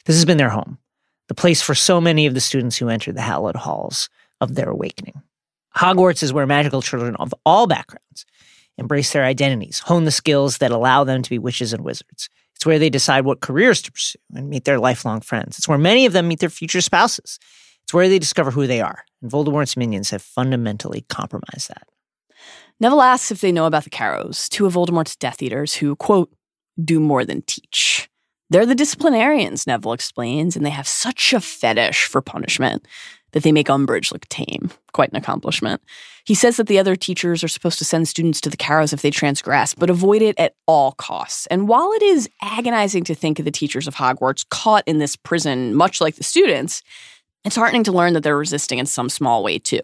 This 0.06 0.16
has 0.16 0.24
been 0.24 0.38
their 0.38 0.48
home, 0.48 0.78
the 1.28 1.36
place 1.36 1.62
for 1.62 1.76
so 1.76 2.00
many 2.00 2.26
of 2.28 2.34
the 2.34 2.40
students 2.40 2.78
who 2.78 2.88
entered 2.88 3.16
the 3.16 3.22
hallowed 3.22 3.58
halls, 3.58 4.10
of 4.40 4.56
their 4.56 4.70
awakening. 4.70 5.22
Hogwarts 5.76 6.24
is 6.24 6.32
where 6.32 6.48
magical 6.48 6.82
children 6.82 7.18
of 7.18 7.34
all 7.46 7.68
backgrounds 7.68 8.26
embrace 8.78 9.12
their 9.12 9.26
identities, 9.26 9.80
hone 9.80 10.06
the 10.06 10.12
skills 10.12 10.60
that 10.60 10.72
allow 10.72 11.04
them 11.04 11.24
to 11.24 11.30
be 11.30 11.40
witches 11.40 11.74
and 11.74 11.84
wizards. 11.84 12.30
It's 12.62 12.66
where 12.68 12.78
they 12.78 12.92
decide 12.92 13.26
what 13.26 13.40
careers 13.40 13.82
to 13.82 13.92
pursue 13.92 14.20
and 14.36 14.48
meet 14.48 14.66
their 14.66 14.78
lifelong 14.78 15.22
friends. 15.22 15.58
It's 15.58 15.68
where 15.68 15.80
many 15.80 16.06
of 16.06 16.14
them 16.14 16.28
meet 16.28 16.42
their 16.42 16.48
future 16.48 16.80
spouses. 16.80 17.40
It's 17.82 17.92
where 17.92 18.08
they 18.08 18.20
discover 18.20 18.52
who 18.52 18.68
they 18.68 18.82
are. 18.82 19.04
And 19.24 19.32
Voldemort's 19.32 19.76
minions 19.76 20.12
have 20.12 20.22
fundamentally 20.22 21.04
compromised 21.10 21.70
that. 21.70 21.88
Neville 22.80 23.02
asks 23.02 23.32
if 23.32 23.42
they 23.42 23.52
know 23.52 23.66
about 23.66 23.84
the 23.84 23.90
Carrows, 23.90 24.48
two 24.48 24.68
of 24.68 24.74
Voldemort's 24.74 25.16
Death 25.16 25.42
Eaters 25.42 25.74
who, 25.74 25.96
quote, 25.96 26.32
do 26.86 27.00
more 27.00 27.26
than 27.26 27.42
teach. 27.42 28.08
They're 28.52 28.68
the 28.68 28.76
disciplinarians, 28.76 29.66
Neville 29.66 29.94
explains, 29.94 30.56
and 30.56 30.64
they 30.64 30.70
have 30.70 30.88
such 30.88 31.34
a 31.34 31.42
fetish 31.42 32.06
for 32.06 32.22
punishment 32.22 32.88
that 33.32 33.44
they 33.44 33.52
make 33.52 33.68
Umbridge 33.68 34.12
look 34.12 34.28
tame. 34.28 34.72
Quite 34.94 35.10
an 35.12 35.16
accomplishment. 35.16 35.82
He 36.26 36.36
says 36.36 36.58
that 36.58 36.68
the 36.68 36.80
other 36.80 36.96
teachers 36.96 37.44
are 37.44 37.48
supposed 37.48 37.80
to 37.80 37.86
send 37.86 38.08
students 38.08 38.42
to 38.42 38.50
the 38.50 38.58
Carrows 38.58 38.94
if 38.94 39.02
they 39.02 39.12
transgress, 39.12 39.74
but 39.74 39.90
avoid 39.90 40.22
it 40.22 40.38
at 40.38 40.56
all 40.68 40.92
costs. 40.94 41.48
And 41.48 41.68
while 41.68 41.92
it 41.94 42.02
is 42.02 42.30
agonizing 42.42 43.04
to 43.06 43.16
think 43.16 43.40
of 43.40 43.46
the 43.46 43.52
teachers 43.52 43.88
of 43.88 43.96
Hogwarts 43.96 44.48
caught 44.50 44.84
in 44.88 45.00
this 45.00 45.16
prison, 45.16 45.74
much 45.74 46.02
like 46.02 46.16
the 46.16 46.24
students, 46.24 46.84
it's 47.44 47.56
heartening 47.56 47.84
to 47.86 47.92
learn 47.92 48.14
that 48.14 48.24
they're 48.24 48.38
resisting 48.38 48.80
in 48.80 48.86
some 48.86 49.10
small 49.10 49.44
way 49.44 49.58
too. 49.58 49.82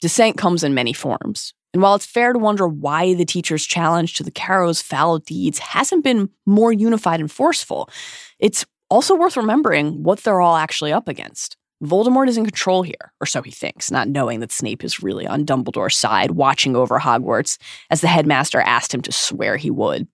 Dissent 0.00 0.36
comes 0.36 0.62
in 0.62 0.74
many 0.74 0.92
forms. 0.92 1.54
And 1.74 1.82
while 1.82 1.94
it's 1.94 2.06
fair 2.06 2.32
to 2.32 2.38
wonder 2.38 2.66
why 2.66 3.14
the 3.14 3.24
teacher's 3.24 3.66
challenge 3.66 4.14
to 4.14 4.22
the 4.22 4.30
Carrows' 4.30 4.80
foul 4.80 5.18
deeds 5.18 5.58
hasn't 5.58 6.04
been 6.04 6.30
more 6.46 6.72
unified 6.72 7.20
and 7.20 7.30
forceful, 7.30 7.90
it's 8.38 8.64
also 8.88 9.14
worth 9.14 9.36
remembering 9.36 10.02
what 10.02 10.20
they're 10.20 10.40
all 10.40 10.56
actually 10.56 10.92
up 10.92 11.08
against. 11.08 11.56
Voldemort 11.82 12.28
is 12.28 12.36
in 12.36 12.44
control 12.44 12.82
here, 12.82 13.12
or 13.20 13.26
so 13.26 13.40
he 13.40 13.52
thinks, 13.52 13.90
not 13.90 14.08
knowing 14.08 14.40
that 14.40 14.50
Snape 14.50 14.82
is 14.82 15.02
really 15.02 15.26
on 15.26 15.44
Dumbledore's 15.44 15.96
side, 15.96 16.32
watching 16.32 16.74
over 16.74 16.98
Hogwarts, 16.98 17.56
as 17.90 18.00
the 18.00 18.08
headmaster 18.08 18.60
asked 18.60 18.92
him 18.92 19.02
to 19.02 19.12
swear 19.12 19.56
he 19.56 19.70
would. 19.70 20.08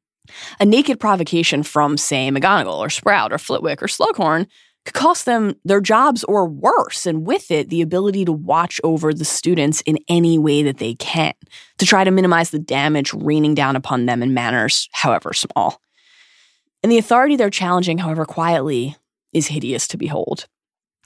A 0.61 0.67
naked 0.67 1.01
provocation 1.01 1.63
from, 1.63 1.97
say, 1.97 2.29
McGonagall 2.31 2.79
or 2.79 2.91
Sprout 2.91 3.33
or 3.33 3.39
Flitwick 3.39 3.83
or 3.83 3.87
Slughorn 3.87 4.47
could 4.85 4.95
cost 4.95 5.25
them 5.25 5.55
their 5.65 5.81
jobs 5.81 6.23
or 6.25 6.47
worse, 6.47 7.07
and 7.07 7.27
with 7.27 7.51
it, 7.51 7.71
the 7.71 7.81
ability 7.81 8.27
to 8.27 8.33
watch 8.33 8.81
over 8.85 9.15
the 9.15 9.25
students 9.25 9.81
in 9.83 9.99
any 10.09 10.39
way 10.39 10.63
that 10.63 10.77
they 10.77 10.95
can, 10.95 11.33
to 11.79 11.87
try 11.87 12.05
to 12.05 12.11
minimize 12.11 12.51
the 12.51 12.59
damage 12.59 13.15
raining 13.15 13.55
down 13.55 13.77
upon 13.77 14.05
them 14.05 14.23
in 14.23 14.35
manners, 14.35 14.89
however 14.93 15.33
small. 15.33 15.81
And 16.83 16.93
the 16.93 16.99
authority 16.99 17.37
they're 17.37 17.49
challenging, 17.49 17.97
however 17.97 18.27
quietly, 18.27 18.97
is 19.33 19.47
hideous 19.47 19.89
to 19.89 19.97
behold. 19.97 20.47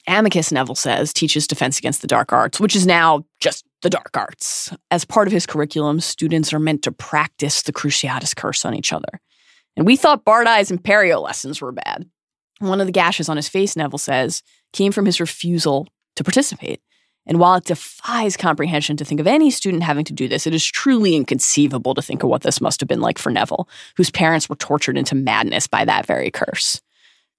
Amicus, 0.08 0.50
Neville 0.50 0.74
says, 0.74 1.12
teaches 1.12 1.46
defense 1.46 1.78
against 1.78 2.00
the 2.00 2.08
dark 2.08 2.32
arts, 2.32 2.58
which 2.58 2.74
is 2.74 2.86
now 2.86 3.24
just 3.40 3.64
the 3.82 3.90
dark 3.90 4.10
arts. 4.16 4.74
As 4.90 5.04
part 5.04 5.28
of 5.28 5.32
his 5.32 5.46
curriculum, 5.46 6.00
students 6.00 6.52
are 6.52 6.58
meant 6.58 6.82
to 6.82 6.92
practice 6.92 7.62
the 7.62 7.72
Cruciatus 7.72 8.34
Curse 8.34 8.64
on 8.64 8.74
each 8.74 8.92
other. 8.92 9.20
And 9.76 9.86
we 9.86 9.96
thought 9.96 10.24
Bardi-Eye's 10.24 10.70
Imperio 10.70 11.20
lessons 11.20 11.60
were 11.60 11.72
bad. 11.72 12.08
One 12.58 12.80
of 12.80 12.86
the 12.86 12.92
gashes 12.92 13.28
on 13.28 13.36
his 13.36 13.48
face, 13.48 13.76
Neville 13.76 13.98
says, 13.98 14.42
came 14.72 14.90
from 14.90 15.06
his 15.06 15.20
refusal 15.20 15.86
to 16.16 16.24
participate. 16.24 16.80
And 17.26 17.38
while 17.38 17.56
it 17.56 17.64
defies 17.64 18.36
comprehension 18.36 18.96
to 18.96 19.04
think 19.04 19.20
of 19.20 19.26
any 19.26 19.50
student 19.50 19.82
having 19.82 20.04
to 20.06 20.14
do 20.14 20.26
this, 20.26 20.46
it 20.46 20.54
is 20.54 20.64
truly 20.64 21.14
inconceivable 21.14 21.94
to 21.94 22.02
think 22.02 22.22
of 22.22 22.30
what 22.30 22.42
this 22.42 22.60
must 22.60 22.80
have 22.80 22.88
been 22.88 23.02
like 23.02 23.18
for 23.18 23.30
Neville, 23.30 23.68
whose 23.96 24.10
parents 24.10 24.48
were 24.48 24.56
tortured 24.56 24.96
into 24.96 25.14
madness 25.14 25.66
by 25.66 25.84
that 25.84 26.06
very 26.06 26.30
curse. 26.30 26.80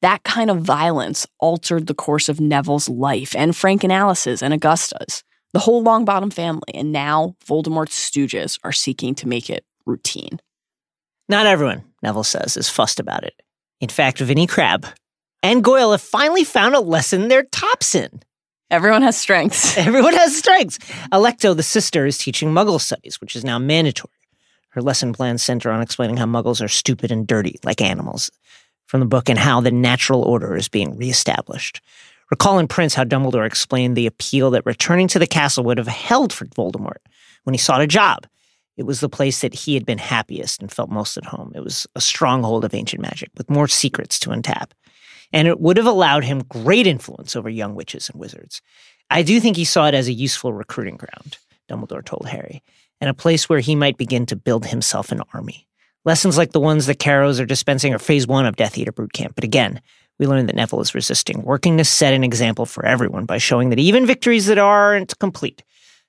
That 0.01 0.24
kind 0.24 0.50
of 0.50 0.62
violence 0.62 1.27
altered 1.39 1.88
the 1.88 1.94
course 1.94 2.29
of 2.29 2.39
Neville's 2.39 2.88
life 2.88 3.36
and 3.36 3.56
Frank 3.56 3.84
and 3.84 3.91
Alice's 3.91 4.41
and 4.41 4.53
Augusta's, 4.53 5.24
the 5.51 5.60
whole 5.60 5.84
Longbottom 5.84 6.32
family, 6.32 6.74
and 6.74 6.91
now 6.91 7.36
Voldemort's 7.46 7.98
stooges 7.98 8.60
are 8.63 8.72
seeking 8.72 9.15
to 9.15 9.27
make 9.27 9.50
it 9.50 9.65
routine. 9.86 10.39
Not 11.27 11.46
everyone, 11.46 11.84
Neville 12.01 12.24
says, 12.24 12.56
is 12.56 12.70
fussed 12.70 13.00
about 13.00 13.24
it. 13.24 13.34
In 13.82 13.89
fact, 13.89 14.20
Vinnie 14.20 14.48
Crabbe 14.48 14.86
and 15.44 15.63
Goyle 15.63 15.91
have 15.91 16.01
finally 16.01 16.44
found 16.44 16.75
a 16.75 16.79
lesson 16.79 17.27
they're 17.27 17.44
tops 17.44 17.96
in. 17.96 18.22
Everyone 18.72 19.01
has 19.01 19.18
strengths. 19.18 19.77
Everyone 19.77 20.13
has 20.13 20.38
strengths. 20.38 20.77
Alecto, 21.12 21.56
the 21.56 21.63
sister, 21.63 22.06
is 22.06 22.18
teaching 22.18 22.50
Muggle 22.50 22.79
studies, 22.79 23.20
which 23.20 23.36
is 23.36 23.44
now 23.44 23.58
mandatory. 23.58 24.13
Her 24.70 24.82
lesson 24.82 25.13
plans 25.13 25.44
center 25.44 25.72
on 25.72 25.82
explaining 25.82 26.18
how 26.18 26.25
Muggles 26.25 26.63
are 26.63 26.68
stupid 26.68 27.12
and 27.12 27.25
dirty, 27.25 27.60
like 27.63 27.82
animals, 27.82 28.29
from 28.89 29.01
the 29.01 29.05
book 29.05 29.29
and 29.29 29.38
how 29.38 29.62
the 29.62 29.69
natural 29.69 30.24
order 30.24 30.58
is 30.58 30.67
being 30.67 30.98
reestablished. 30.98 31.79
Recall 32.31 32.58
in 32.58 32.67
Prince 32.67 32.96
how 32.96 33.03
Dumbledore 33.03 33.46
explained 33.46 33.96
the 33.96 34.08
appeal 34.08 34.50
that 34.50 34.65
returning 34.65 35.08
to 35.10 35.19
the 35.19 35.27
castle 35.27 35.63
would 35.65 35.77
have 35.77 35.88
held 35.88 36.34
for 36.34 36.46
Voldemort 36.48 36.98
when 37.43 37.53
he 37.53 37.60
sought 37.60 37.81
a 37.81 37.88
job. 37.88 38.25
It 38.77 38.88
was 38.88 39.00
the 39.00 39.08
place 39.08 39.41
that 39.41 39.53
he 39.53 39.75
had 39.75 39.86
been 39.86 40.00
happiest 40.00 40.60
and 40.60 40.72
felt 40.72 40.89
most 40.89 41.17
at 41.17 41.25
home. 41.25 41.51
It 41.53 41.63
was 41.63 41.86
a 41.96 42.01
stronghold 42.01 42.65
of 42.65 42.74
ancient 42.74 43.00
magic 43.00 43.29
with 43.38 43.48
more 43.50 43.67
secrets 43.67 44.19
to 44.22 44.29
untap. 44.29 44.72
And 45.31 45.48
it 45.48 45.60
would 45.60 45.77
have 45.77 45.86
allowed 45.86 46.24
him 46.24 46.41
great 46.50 46.88
influence 46.88 47.36
over 47.36 47.48
young 47.48 47.75
witches 47.75 48.10
and 48.10 48.19
wizards. 48.19 48.60
I 49.12 49.22
do 49.22 49.39
think 49.39 49.55
he 49.55 49.65
saw 49.65 49.88
it 49.88 49.93
as 49.93 50.08
a 50.08 50.13
useful 50.13 50.51
recruiting 50.51 50.98
ground, 50.98 51.38
Dumbledore 51.69 52.03
told 52.03 52.27
Harry, 52.27 52.63
and 53.00 53.08
a 53.08 53.13
place 53.13 53.48
where 53.48 53.60
he 53.60 53.75
might 53.75 53.98
begin 53.98 54.25
to 54.25 54.36
build 54.36 54.65
himself 54.65 55.12
an 55.12 55.22
army. 55.31 55.67
Lessons 56.06 56.38
like 56.38 56.51
the 56.51 56.60
ones 56.60 56.86
the 56.86 56.96
Carrows 56.96 57.39
are 57.39 57.46
dispensing 57.46 57.94
are 57.94 58.00
phase 58.00 58.25
one 58.25 58.46
of 58.46 58.56
Death 58.56 58.77
Eater 58.77 58.91
Boot 58.91 59.12
Camp. 59.12 59.36
But 59.36 59.44
again, 59.44 59.82
we 60.18 60.27
learn 60.27 60.46
that 60.46 60.56
Neville 60.56 60.82
is 60.82 60.96
resisting, 60.96 61.44
working 61.44 61.77
to 61.77 61.84
set 61.84 62.13
an 62.13 62.24
example 62.24 62.65
for 62.65 62.86
everyone 62.86 63.25
by 63.25 63.38
showing 63.38 63.70
that 63.70 63.79
even 63.79 64.06
victories 64.06 64.46
that 64.48 64.58
aren't 64.58 65.18
complete 65.20 65.63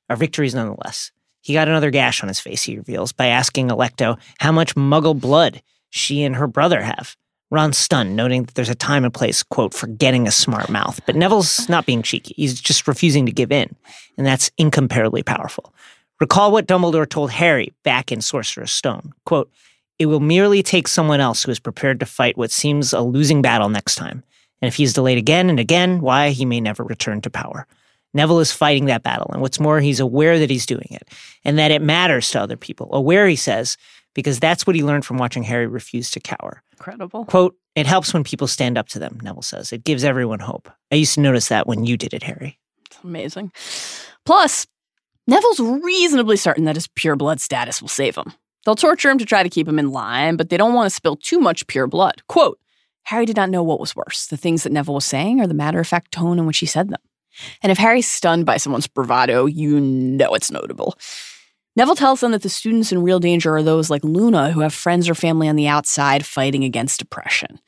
are 0.09 0.17
victories 0.17 0.55
nonetheless. 0.55 1.11
He 1.43 1.55
got 1.55 1.69
another 1.69 1.91
gash 1.91 2.23
on 2.23 2.29
his 2.29 2.41
face, 2.41 2.63
he 2.63 2.77
reveals, 2.77 3.13
by 3.13 3.27
asking 3.27 3.69
Alecto 3.69 4.19
how 4.39 4.53
much 4.53 4.75
muggle 4.75 5.19
blood 5.19 5.63
she 5.89 6.23
and 6.23 6.37
her 6.37 6.47
brother 6.47 6.83
have. 6.83 7.17
Ron's 7.51 7.79
stunned, 7.79 8.15
noting 8.15 8.45
that 8.45 8.55
there's 8.55 8.69
a 8.69 8.77
time 8.77 9.05
and 9.05 9.13
place, 9.13 9.43
quote, 9.43 9.75
for 9.75 9.89
getting 9.89 10.29
a 10.29 10.33
smart 10.33 10.69
mouth. 10.69 11.01
But 11.05 11.17
Neville's 11.17 11.69
not 11.69 11.85
being 11.85 12.03
cheeky. 12.03 12.35
He's 12.37 12.61
just 12.61 12.87
refusing 12.87 13.27
to 13.27 13.33
give 13.33 13.51
in. 13.51 13.75
And 14.17 14.25
that's 14.25 14.53
incomparably 14.57 15.25
powerful. 15.25 15.75
Recall 16.21 16.53
what 16.53 16.69
Dumbledore 16.69 17.09
told 17.09 17.33
Harry 17.33 17.73
back 17.83 18.13
in 18.13 18.21
Sorcerer's 18.21 18.71
Stone. 18.71 19.13
Quote, 19.25 19.51
it 20.01 20.07
will 20.07 20.19
merely 20.19 20.63
take 20.63 20.89
someone 20.89 21.21
else 21.21 21.45
who 21.45 21.51
is 21.51 21.61
prepared 21.61 22.01
to 22.01 22.07
fight 22.07 22.39
what 22.39 22.51
seems 22.51 22.95
a 22.95 23.03
losing 23.03 23.43
battle 23.43 23.69
next 23.69 23.97
time. 23.97 24.25
And 24.63 24.67
if 24.67 24.75
he 24.75 24.83
is 24.83 24.95
delayed 24.95 25.19
again 25.19 25.51
and 25.51 25.61
again, 25.61 26.01
why, 26.01 26.31
he 26.31 26.47
may 26.47 26.59
never 26.59 26.83
return 26.83 27.21
to 27.21 27.29
power. 27.31 27.67
Neville 28.15 28.41
is 28.41 28.51
fighting 28.51 28.87
that 28.87 29.03
battle. 29.03 29.31
And 29.31 29.43
what's 29.43 29.61
more, 29.61 29.79
he's 29.79 30.01
aware 30.01 30.39
that 30.39 30.49
he's 30.49 30.65
doing 30.65 30.89
it 30.91 31.07
and 31.45 31.59
that 31.59 31.71
it 31.71 31.83
matters 31.83 32.31
to 32.31 32.41
other 32.41 32.57
people. 32.57 32.89
Aware, 32.95 33.29
he 33.29 33.37
says, 33.37 33.77
because 34.15 34.41
that's 34.41 34.67
what 34.67 34.75
he 34.75 34.83
learned 34.83 35.05
from 35.05 35.19
watching 35.19 35.43
Harry 35.43 35.67
refuse 35.67 36.11
to 36.13 36.21
cower. 36.21 36.63
Incredible. 36.73 37.27
Quote, 37.27 37.55
it 37.75 37.87
helps 37.87 38.15
when 38.15 38.25
people 38.25 38.47
stand 38.47 38.79
up 38.79 38.89
to 38.89 38.99
them, 38.99 39.19
Neville 39.23 39.43
says. 39.43 39.71
It 39.71 39.85
gives 39.85 40.03
everyone 40.03 40.41
hope. 40.41 40.71
I 40.91 40.95
used 40.95 41.15
to 41.15 41.21
notice 41.21 41.49
that 41.49 41.67
when 41.67 41.85
you 41.85 41.99
did 41.99 42.15
it, 42.15 42.23
Harry. 42.23 42.59
It's 42.87 42.99
amazing. 43.05 43.53
Plus, 44.25 44.67
Neville's 45.27 45.61
reasonably 45.61 46.39
certain 46.39 46.65
that 46.65 46.77
his 46.77 46.89
pure 46.89 47.17
blood 47.17 47.39
status 47.39 47.83
will 47.83 47.89
save 47.89 48.17
him. 48.17 48.33
They'll 48.65 48.77
torture 48.77 49.11
him 49.11 49.19
to 49.19 49.25
try 49.25 49.43
to 49.43 49.49
keep 49.49 49.67
him 49.67 49.79
in 49.79 49.91
line, 49.91 50.37
but 50.37 50.51
they 50.51 50.57
don't 50.57 50.75
want 50.75 50.87
to 50.87 50.95
spill 50.95 51.17
too 51.17 51.39
much 51.39 51.67
pure 51.67 51.87
blood. 51.87 52.23
Quote 52.29 52.59
Harry 53.05 53.25
did 53.25 53.37
not 53.37 53.51
know 53.51 53.63
what 53.63 53.81
was 53.81 53.97
worse, 53.97 54.27
the 54.27 54.37
things 54.37 54.63
that 54.63 54.73
Neville 54.73 54.95
was 54.95 55.05
saying 55.05 55.41
or 55.41 55.47
the 55.47 55.55
matter 55.55 55.81
of 55.81 55.87
fact 55.87 56.13
tone 56.13 56.39
in 56.39 56.47
which 56.47 56.59
he 56.59 56.67
said 56.67 56.91
them. 56.91 57.01
And 57.63 57.73
if 57.73 57.79
Harry's 57.79 58.09
stunned 58.09 58.47
by 58.47 58.57
someone's 58.57 58.87
bravado, 58.87 59.47
you 59.47 59.81
know 59.81 60.35
it's 60.35 60.51
notable. 60.51 60.97
Neville 61.77 61.97
tells 61.97 62.21
them 62.21 62.33
that 62.33 62.43
the 62.43 62.49
students 62.49 62.93
in 62.93 63.03
real 63.03 63.21
danger 63.21 63.55
are 63.55 63.63
those 63.63 63.91
like 63.91 64.05
Luna 64.05 64.51
who 64.51 64.61
have 64.61 64.75
friends 64.75 65.09
or 65.09 65.15
family 65.15 65.49
on 65.49 65.57
the 65.57 65.69
outside 65.69 66.27
fighting 66.27 66.65
against 66.65 66.99
depression. 66.99 67.59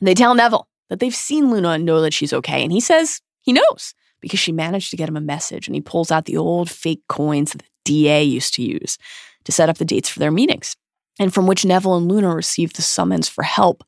And 0.00 0.08
they 0.08 0.14
tell 0.14 0.34
Neville 0.34 0.68
that 0.90 1.00
they've 1.00 1.14
seen 1.14 1.50
Luna 1.50 1.70
and 1.70 1.84
know 1.84 2.00
that 2.02 2.12
she's 2.12 2.32
okay. 2.32 2.62
And 2.62 2.70
he 2.70 2.80
says 2.80 3.20
he 3.40 3.52
knows 3.52 3.94
because 4.20 4.38
she 4.38 4.52
managed 4.52 4.90
to 4.90 4.96
get 4.96 5.08
him 5.08 5.16
a 5.16 5.22
message 5.22 5.66
and 5.66 5.74
he 5.74 5.80
pulls 5.80 6.10
out 6.10 6.26
the 6.26 6.36
old 6.36 6.70
fake 6.70 7.02
coins 7.08 7.52
that 7.52 7.62
the 7.62 7.68
DA 7.84 8.22
used 8.22 8.54
to 8.54 8.62
use 8.62 8.98
to 9.44 9.52
set 9.52 9.68
up 9.68 9.78
the 9.78 9.84
dates 9.84 10.08
for 10.08 10.18
their 10.18 10.30
meetings, 10.30 10.76
and 11.18 11.32
from 11.32 11.46
which 11.46 11.64
Neville 11.64 11.96
and 11.96 12.08
Luna 12.08 12.34
received 12.34 12.76
the 12.76 12.82
summons 12.82 13.28
for 13.28 13.44
help 13.44 13.84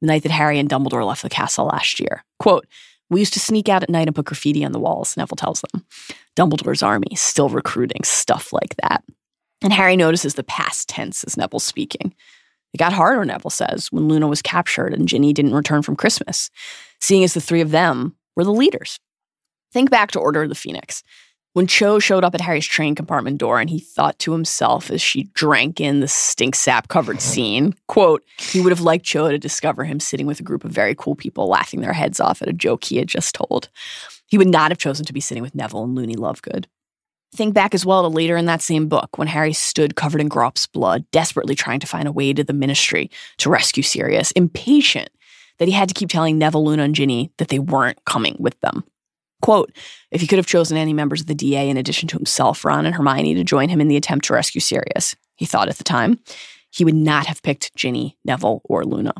the 0.00 0.06
night 0.06 0.22
that 0.24 0.32
Harry 0.32 0.58
and 0.58 0.68
Dumbledore 0.68 1.06
left 1.06 1.22
the 1.22 1.30
castle 1.30 1.66
last 1.66 2.00
year. 2.00 2.24
Quote, 2.38 2.66
we 3.08 3.20
used 3.20 3.34
to 3.34 3.40
sneak 3.40 3.68
out 3.68 3.82
at 3.82 3.90
night 3.90 4.08
and 4.08 4.16
put 4.16 4.26
graffiti 4.26 4.64
on 4.64 4.72
the 4.72 4.80
walls, 4.80 5.16
Neville 5.16 5.36
tells 5.36 5.62
them. 5.62 5.84
Dumbledore's 6.34 6.82
army 6.82 7.14
still 7.14 7.48
recruiting 7.48 8.02
stuff 8.02 8.52
like 8.52 8.74
that. 8.82 9.04
And 9.62 9.72
Harry 9.72 9.96
notices 9.96 10.34
the 10.34 10.42
past 10.42 10.88
tense 10.88 11.24
as 11.24 11.36
Neville's 11.36 11.64
speaking. 11.64 12.14
It 12.74 12.78
got 12.78 12.92
harder, 12.92 13.24
Neville 13.24 13.50
says, 13.50 13.90
when 13.90 14.08
Luna 14.08 14.26
was 14.26 14.42
captured 14.42 14.92
and 14.92 15.08
Ginny 15.08 15.32
didn't 15.32 15.54
return 15.54 15.82
from 15.82 15.96
Christmas, 15.96 16.50
seeing 17.00 17.24
as 17.24 17.32
the 17.32 17.40
three 17.40 17.60
of 17.60 17.70
them 17.70 18.16
were 18.34 18.44
the 18.44 18.52
leaders. 18.52 18.98
Think 19.72 19.90
back 19.90 20.10
to 20.10 20.20
Order 20.20 20.42
of 20.42 20.48
the 20.48 20.54
Phoenix. 20.54 21.02
When 21.56 21.66
Cho 21.66 21.98
showed 21.98 22.22
up 22.22 22.34
at 22.34 22.42
Harry's 22.42 22.66
train 22.66 22.94
compartment 22.94 23.38
door 23.38 23.60
and 23.60 23.70
he 23.70 23.80
thought 23.80 24.18
to 24.18 24.32
himself 24.32 24.90
as 24.90 25.00
she 25.00 25.22
drank 25.32 25.80
in 25.80 26.00
the 26.00 26.06
stink 26.06 26.54
sap 26.54 26.88
covered 26.88 27.18
scene, 27.22 27.72
quote, 27.88 28.22
he 28.36 28.60
would 28.60 28.72
have 28.72 28.82
liked 28.82 29.06
Cho 29.06 29.30
to 29.30 29.38
discover 29.38 29.82
him 29.82 29.98
sitting 29.98 30.26
with 30.26 30.38
a 30.38 30.42
group 30.42 30.66
of 30.66 30.70
very 30.70 30.94
cool 30.94 31.14
people 31.14 31.48
laughing 31.48 31.80
their 31.80 31.94
heads 31.94 32.20
off 32.20 32.42
at 32.42 32.48
a 32.50 32.52
joke 32.52 32.84
he 32.84 32.98
had 32.98 33.08
just 33.08 33.34
told. 33.34 33.70
He 34.26 34.36
would 34.36 34.48
not 34.48 34.70
have 34.70 34.76
chosen 34.76 35.06
to 35.06 35.14
be 35.14 35.20
sitting 35.22 35.42
with 35.42 35.54
Neville 35.54 35.84
and 35.84 35.94
Loony 35.94 36.14
Lovegood. 36.14 36.66
Think 37.34 37.54
back 37.54 37.74
as 37.74 37.86
well 37.86 38.02
to 38.02 38.08
later 38.14 38.36
in 38.36 38.44
that 38.44 38.60
same 38.60 38.86
book 38.86 39.16
when 39.16 39.28
Harry 39.28 39.54
stood 39.54 39.96
covered 39.96 40.20
in 40.20 40.28
Grawp's 40.28 40.66
blood, 40.66 41.10
desperately 41.10 41.54
trying 41.54 41.80
to 41.80 41.86
find 41.86 42.06
a 42.06 42.12
way 42.12 42.34
to 42.34 42.44
the 42.44 42.52
ministry 42.52 43.10
to 43.38 43.48
rescue 43.48 43.82
Sirius, 43.82 44.30
impatient 44.32 45.08
that 45.56 45.68
he 45.68 45.72
had 45.72 45.88
to 45.88 45.94
keep 45.94 46.10
telling 46.10 46.36
Neville, 46.36 46.66
Luna, 46.66 46.82
and 46.82 46.94
Ginny 46.94 47.32
that 47.38 47.48
they 47.48 47.58
weren't 47.58 48.04
coming 48.04 48.36
with 48.38 48.60
them. 48.60 48.84
Quote, 49.42 49.72
if 50.10 50.20
he 50.20 50.26
could 50.26 50.38
have 50.38 50.46
chosen 50.46 50.76
any 50.76 50.92
members 50.92 51.20
of 51.20 51.26
the 51.26 51.34
DA 51.34 51.68
in 51.68 51.76
addition 51.76 52.08
to 52.08 52.16
himself, 52.16 52.64
Ron 52.64 52.86
and 52.86 52.94
Hermione 52.94 53.34
to 53.34 53.44
join 53.44 53.68
him 53.68 53.80
in 53.80 53.88
the 53.88 53.96
attempt 53.96 54.26
to 54.26 54.34
rescue 54.34 54.60
Sirius, 54.60 55.14
he 55.36 55.46
thought 55.46 55.68
at 55.68 55.78
the 55.78 55.84
time, 55.84 56.18
he 56.70 56.84
would 56.84 56.94
not 56.94 57.26
have 57.26 57.42
picked 57.42 57.74
Ginny, 57.76 58.16
Neville, 58.24 58.62
or 58.64 58.84
Luna. 58.84 59.14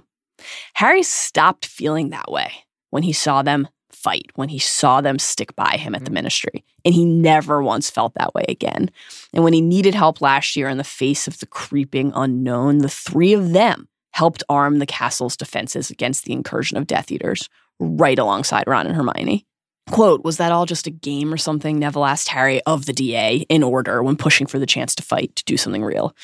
Harry 0.75 1.03
stopped 1.03 1.67
feeling 1.67 2.11
that 2.11 2.31
way 2.31 2.53
when 2.91 3.03
he 3.03 3.13
saw 3.13 3.43
them 3.43 3.69
fight, 3.91 4.31
when 4.35 4.49
he 4.49 4.59
saw 4.59 5.01
them 5.01 5.19
stick 5.19 5.57
by 5.57 5.77
him 5.77 5.95
at 5.95 6.01
the 6.01 6.07
mm-hmm. 6.07 6.15
ministry. 6.15 6.65
And 6.85 6.95
he 6.95 7.05
never 7.05 7.63
once 7.63 7.91
felt 7.91 8.15
that 8.15 8.35
way 8.35 8.45
again. 8.49 8.91
And 9.33 9.43
when 9.43 9.53
he 9.53 9.61
needed 9.61 9.95
help 9.95 10.21
last 10.21 10.55
year 10.55 10.69
in 10.69 10.79
the 10.79 10.85
face 10.85 11.27
of 11.27 11.39
the 11.39 11.47
creeping 11.47 12.13
unknown, 12.15 12.79
the 12.79 12.89
three 12.89 13.33
of 13.33 13.53
them 13.53 13.89
helped 14.13 14.45
arm 14.49 14.79
the 14.79 14.87
castle's 14.87 15.37
defenses 15.37 15.91
against 15.91 16.25
the 16.25 16.33
incursion 16.33 16.79
of 16.79 16.87
Death 16.87 17.11
Eaters, 17.11 17.49
right 17.81 18.19
alongside 18.19 18.65
Ron 18.67 18.87
and 18.87 18.97
Hermione. 18.97 19.45
Quote, 19.91 20.25
was 20.25 20.39
that 20.39 20.53
all 20.53 20.67
just 20.67 20.87
a 20.87 20.91
game 20.91 21.33
or 21.33 21.37
something? 21.37 21.79
Neville 21.79 22.05
asked 22.05 22.29
Harry 22.29 22.61
of 22.63 22.87
the 22.87 22.93
DA 22.93 23.47
in 23.49 23.63
order 23.63 24.03
when 24.03 24.17
pushing 24.17 24.47
for 24.47 24.59
the 24.59 24.67
chance 24.67 24.95
to 24.97 25.03
fight 25.03 25.35
to 25.37 25.45
do 25.45 25.57
something 25.57 25.85
real. 25.85 26.15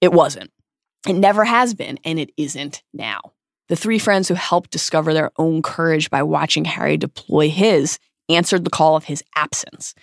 It 0.00 0.12
wasn't. 0.12 0.50
It 1.08 1.14
never 1.14 1.44
has 1.44 1.74
been, 1.74 1.98
and 2.04 2.20
it 2.20 2.30
isn't 2.36 2.82
now. 2.92 3.20
The 3.68 3.76
three 3.76 3.98
friends 3.98 4.28
who 4.28 4.34
helped 4.34 4.70
discover 4.70 5.12
their 5.12 5.32
own 5.36 5.62
courage 5.62 6.10
by 6.10 6.22
watching 6.22 6.64
Harry 6.64 6.96
deploy 6.96 7.48
his 7.48 7.98
answered 8.28 8.64
the 8.64 8.70
call 8.70 8.96
of 8.96 9.04
his 9.04 9.24
absence, 9.34 9.94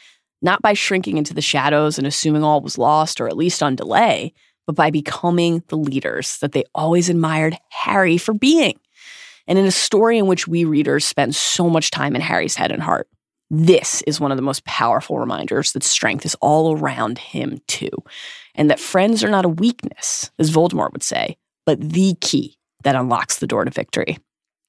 not 0.42 0.62
by 0.62 0.74
shrinking 0.74 1.18
into 1.18 1.34
the 1.34 1.42
shadows 1.42 1.98
and 1.98 2.06
assuming 2.06 2.44
all 2.44 2.62
was 2.62 2.78
lost 2.78 3.22
or 3.22 3.28
at 3.28 3.38
least 3.38 3.64
on 3.64 3.76
delay, 3.76 4.34
but 4.68 4.76
by 4.76 4.92
becoming 4.92 5.64
the 5.70 5.78
leaders 5.78 6.38
that 6.40 6.52
they 6.52 6.64
always 6.76 7.10
admired 7.10 7.58
Harry 7.70 8.18
for 8.18 8.34
being. 8.34 8.80
And 9.50 9.58
in 9.58 9.66
a 9.66 9.72
story 9.72 10.20
in 10.20 10.28
which 10.28 10.48
we 10.48 10.64
readers 10.64 11.06
spend 11.06 11.36
so 11.36 11.70
much 11.70 11.90
time 11.92 12.16
in 12.16 12.22
Harry's 12.22 12.56
head 12.56 12.72
and 12.72 12.82
heart, 12.82 13.10
this 13.50 14.04
is 14.04 14.20
one 14.20 14.32
of 14.32 14.38
the 14.38 14.44
most 14.44 14.64
powerful 14.64 15.18
reminders 15.18 15.72
that 15.72 15.84
strength 15.84 16.24
is 16.24 16.36
all 16.36 16.78
around 16.78 17.18
him 17.18 17.60
too, 17.68 17.90
and 18.54 18.70
that 18.70 18.80
friends 18.80 19.24
are 19.24 19.30
not 19.30 19.46
a 19.46 19.50
weakness, 19.50 20.30
as 20.38 20.52
Voldemort 20.52 20.94
would 20.94 21.02
say, 21.02 21.36
but 21.66 21.82
the 21.82 22.16
key 22.22 22.58
that 22.84 22.96
unlocks 22.96 23.40
the 23.40 23.48
door 23.48 23.66
to 23.66 23.72
victory. 23.72 24.20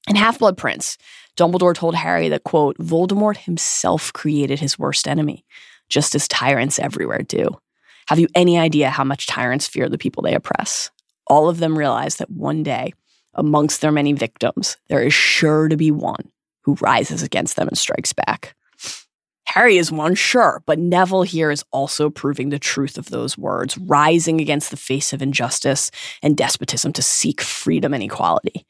In 0.09 0.15
Half 0.15 0.39
Blood 0.39 0.57
Prince, 0.57 0.97
Dumbledore 1.37 1.75
told 1.75 1.93
Harry 1.93 2.27
that, 2.29 2.43
quote, 2.43 2.75
Voldemort 2.79 3.37
himself 3.37 4.11
created 4.13 4.59
his 4.59 4.79
worst 4.79 5.07
enemy, 5.07 5.45
just 5.89 6.15
as 6.15 6.27
tyrants 6.27 6.79
everywhere 6.79 7.21
do. 7.21 7.49
Have 8.07 8.17
you 8.17 8.27
any 8.33 8.57
idea 8.57 8.89
how 8.89 9.03
much 9.03 9.27
tyrants 9.27 9.67
fear 9.67 9.87
the 9.87 9.99
people 9.99 10.23
they 10.23 10.33
oppress? 10.33 10.89
All 11.27 11.49
of 11.49 11.59
them 11.59 11.77
realize 11.77 12.15
that 12.15 12.31
one 12.31 12.63
day, 12.63 12.93
amongst 13.33 13.81
their 13.81 13.91
many 13.91 14.13
victims, 14.13 14.77
there 14.89 15.01
is 15.01 15.13
sure 15.13 15.67
to 15.67 15.77
be 15.77 15.91
one 15.91 16.31
who 16.63 16.75
rises 16.75 17.23
against 17.23 17.55
them 17.55 17.67
and 17.67 17.77
strikes 17.77 18.13
back. 18.13 18.55
Harry 19.45 19.77
is 19.77 19.91
one, 19.91 20.15
sure, 20.15 20.63
but 20.65 20.79
Neville 20.79 21.23
here 21.23 21.51
is 21.51 21.65
also 21.71 22.09
proving 22.09 22.49
the 22.49 22.59
truth 22.59 22.97
of 22.97 23.09
those 23.09 23.37
words, 23.37 23.77
rising 23.77 24.39
against 24.39 24.71
the 24.71 24.77
face 24.77 25.11
of 25.11 25.21
injustice 25.21 25.91
and 26.23 26.37
despotism 26.37 26.93
to 26.93 27.01
seek 27.01 27.41
freedom 27.41 27.93
and 27.93 28.01
equality. 28.01 28.65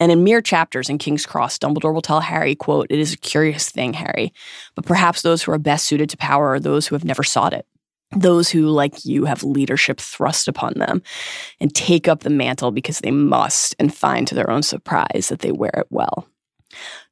And 0.00 0.10
in 0.10 0.24
mere 0.24 0.40
chapters 0.40 0.88
in 0.88 0.98
King's 0.98 1.26
Cross, 1.26 1.58
Dumbledore 1.58 1.92
will 1.92 2.02
tell 2.02 2.20
Harry, 2.20 2.54
quote, 2.54 2.88
It 2.90 2.98
is 2.98 3.12
a 3.12 3.18
curious 3.18 3.70
thing, 3.70 3.92
Harry, 3.92 4.32
but 4.74 4.86
perhaps 4.86 5.22
those 5.22 5.42
who 5.42 5.52
are 5.52 5.58
best 5.58 5.86
suited 5.86 6.10
to 6.10 6.16
power 6.16 6.48
are 6.48 6.60
those 6.60 6.86
who 6.86 6.94
have 6.94 7.04
never 7.04 7.22
sought 7.22 7.52
it. 7.52 7.66
Those 8.16 8.48
who, 8.50 8.68
like 8.68 9.04
you, 9.04 9.26
have 9.26 9.42
leadership 9.42 10.00
thrust 10.00 10.48
upon 10.48 10.74
them 10.76 11.02
and 11.60 11.74
take 11.74 12.08
up 12.08 12.20
the 12.20 12.30
mantle 12.30 12.70
because 12.70 13.00
they 13.00 13.10
must 13.10 13.74
and 13.78 13.94
find 13.94 14.26
to 14.28 14.34
their 14.34 14.50
own 14.50 14.62
surprise 14.62 15.28
that 15.28 15.40
they 15.40 15.52
wear 15.52 15.72
it 15.76 15.86
well. 15.90 16.26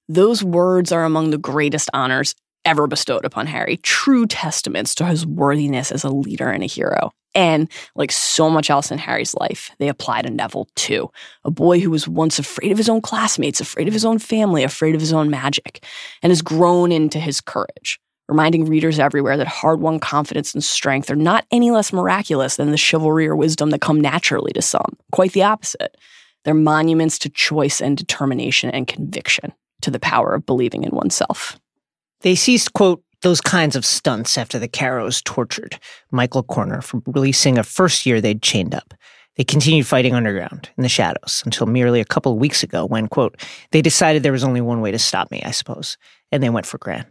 Those 0.09 0.43
words 0.43 0.93
are 0.93 1.05
among 1.05 1.31
the 1.31 1.39
greatest 1.39 1.91
honors 1.93 2.35
ever 2.65 2.87
bestowed 2.87 3.25
upon 3.25 3.47
Harry, 3.47 3.77
true 3.79 4.27
testaments 4.27 4.95
to 4.97 5.07
his 5.07 5.25
worthiness 5.27 5.93
as 5.93 6.05
a 6.05 6.11
leader 6.11 6.51
and 6.51 6.63
a 6.63 6.67
hero. 6.67 7.13
And 7.35 7.71
like 7.95 8.11
so 8.11 8.49
much 8.49 8.71
else 8.71 8.91
in 8.91 8.99
Harry's 8.99 9.35
life, 9.35 9.71
they 9.79 9.89
apply 9.89 10.23
to 10.23 10.31
Neville 10.31 10.69
too. 10.75 11.11
A 11.45 11.51
boy 11.51 11.81
who 11.81 11.91
was 11.91 12.09
once 12.09 12.39
afraid 12.39 12.73
of 12.73 12.79
his 12.79 12.89
own 12.89 13.03
classmates, 13.03 13.61
afraid 13.61 13.89
of 13.89 13.95
his 13.95 14.05
own 14.07 14.19
family, 14.19 14.65
afraid 14.65 14.95
of 14.95 15.01
his 15.01 15.13
own 15.13 15.29
magic, 15.29 15.85
and 16.23 16.31
has 16.31 16.43
grown 16.43 16.91
into 16.91 17.21
his 17.21 17.41
courage, 17.41 18.01
reminding 18.29 18.65
readers 18.65 18.99
everywhere 18.99 19.37
that 19.37 19.47
hard 19.47 19.81
won 19.81 19.99
confidence 19.99 20.55
and 20.55 20.63
strength 20.65 21.11
are 21.11 21.17
not 21.17 21.47
any 21.51 21.71
less 21.71 21.93
miraculous 21.93 22.57
than 22.57 22.71
the 22.71 22.77
chivalry 22.77 23.27
or 23.27 23.37
wisdom 23.37 23.71
that 23.71 23.81
come 23.81 24.01
naturally 24.01 24.53
to 24.53 24.63
some. 24.63 24.97
Quite 25.13 25.33
the 25.33 25.45
opposite. 25.45 25.97
They're 26.45 26.55
monuments 26.55 27.19
to 27.21 27.29
choice 27.29 27.81
and 27.81 27.97
determination 27.97 28.71
and 28.71 28.87
conviction, 28.87 29.53
to 29.83 29.91
the 29.91 30.01
power 30.01 30.35
of 30.35 30.47
believing 30.47 30.85
in 30.85 30.91
oneself. 30.91 31.59
They 32.21 32.35
ceased, 32.35 32.73
quote, 32.73 33.03
those 33.23 33.41
kinds 33.41 33.77
of 33.77 33.85
stunts 33.85 34.39
after 34.39 34.59
the 34.59 34.69
Carrows 34.69 35.23
tortured 35.23 35.79
Michael 36.11 36.43
Corner 36.43 36.81
for 36.83 37.03
releasing 37.07 37.59
a 37.59 37.65
first 37.65 38.07
year 38.07 38.21
they'd 38.21 38.43
chained 38.43 38.75
up. 38.75 38.95
They 39.37 39.45
continued 39.45 39.87
fighting 39.87 40.15
underground 40.15 40.71
in 40.77 40.83
the 40.83 40.89
shadows 40.89 41.43
until 41.45 41.67
merely 41.67 42.01
a 42.01 42.07
couple 42.07 42.33
of 42.33 42.39
weeks 42.39 42.63
ago 42.63 42.87
when, 42.87 43.09
quote, 43.09 43.41
they 43.71 43.83
decided 43.83 44.23
there 44.23 44.33
was 44.33 44.45
only 44.45 44.61
one 44.61 44.81
way 44.81 44.91
to 44.91 44.99
stop 44.99 45.31
me, 45.31 45.43
I 45.45 45.51
suppose, 45.51 45.99
and 46.33 46.43
they 46.43 46.51
went 46.51 46.67
for 46.67 46.79
Gran. 46.79 47.07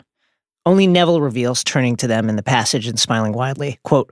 Only 0.66 0.88
Neville 0.88 1.22
reveals, 1.22 1.64
turning 1.64 1.96
to 1.98 2.08
them 2.08 2.28
in 2.30 2.36
the 2.36 2.44
passage 2.44 2.88
and 2.88 3.00
smiling 3.00 3.34
widely, 3.34 3.80
quote, 3.84 4.12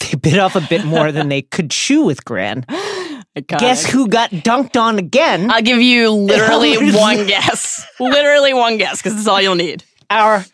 they 0.00 0.16
bit 0.16 0.38
off 0.38 0.56
a 0.56 0.62
bit 0.62 0.84
more 0.84 1.12
than 1.12 1.28
they 1.28 1.42
could 1.42 1.70
chew 1.70 2.04
with 2.04 2.24
Gran. 2.24 2.64
Guess 3.46 3.86
who 3.86 4.08
got 4.08 4.30
dunked 4.30 4.80
on 4.80 4.98
again? 4.98 5.50
I'll 5.50 5.62
give 5.62 5.80
you 5.80 6.10
literally 6.10 6.92
one 6.92 7.26
guess. 7.26 7.86
Literally 8.00 8.52
one 8.52 8.76
guess, 8.76 9.00
because 9.00 9.14
that's 9.14 9.28
all 9.28 9.40
you'll 9.40 9.54
need. 9.54 9.84
Our 10.10 10.44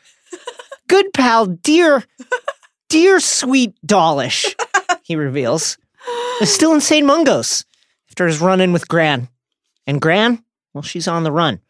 good 0.88 1.12
pal, 1.14 1.46
dear, 1.46 2.04
dear 2.90 3.18
sweet 3.18 3.74
Dawlish, 3.84 4.54
he 5.02 5.16
reveals, 5.16 5.78
is 6.42 6.52
still 6.52 6.74
in 6.74 6.82
St. 6.82 7.06
Mungo's 7.06 7.64
after 8.10 8.26
his 8.26 8.40
run 8.40 8.60
in 8.60 8.72
with 8.72 8.88
Gran. 8.88 9.28
And 9.86 10.00
Gran, 10.00 10.44
well, 10.74 10.82
she's 10.82 11.08
on 11.08 11.22
the 11.22 11.32
run. 11.32 11.60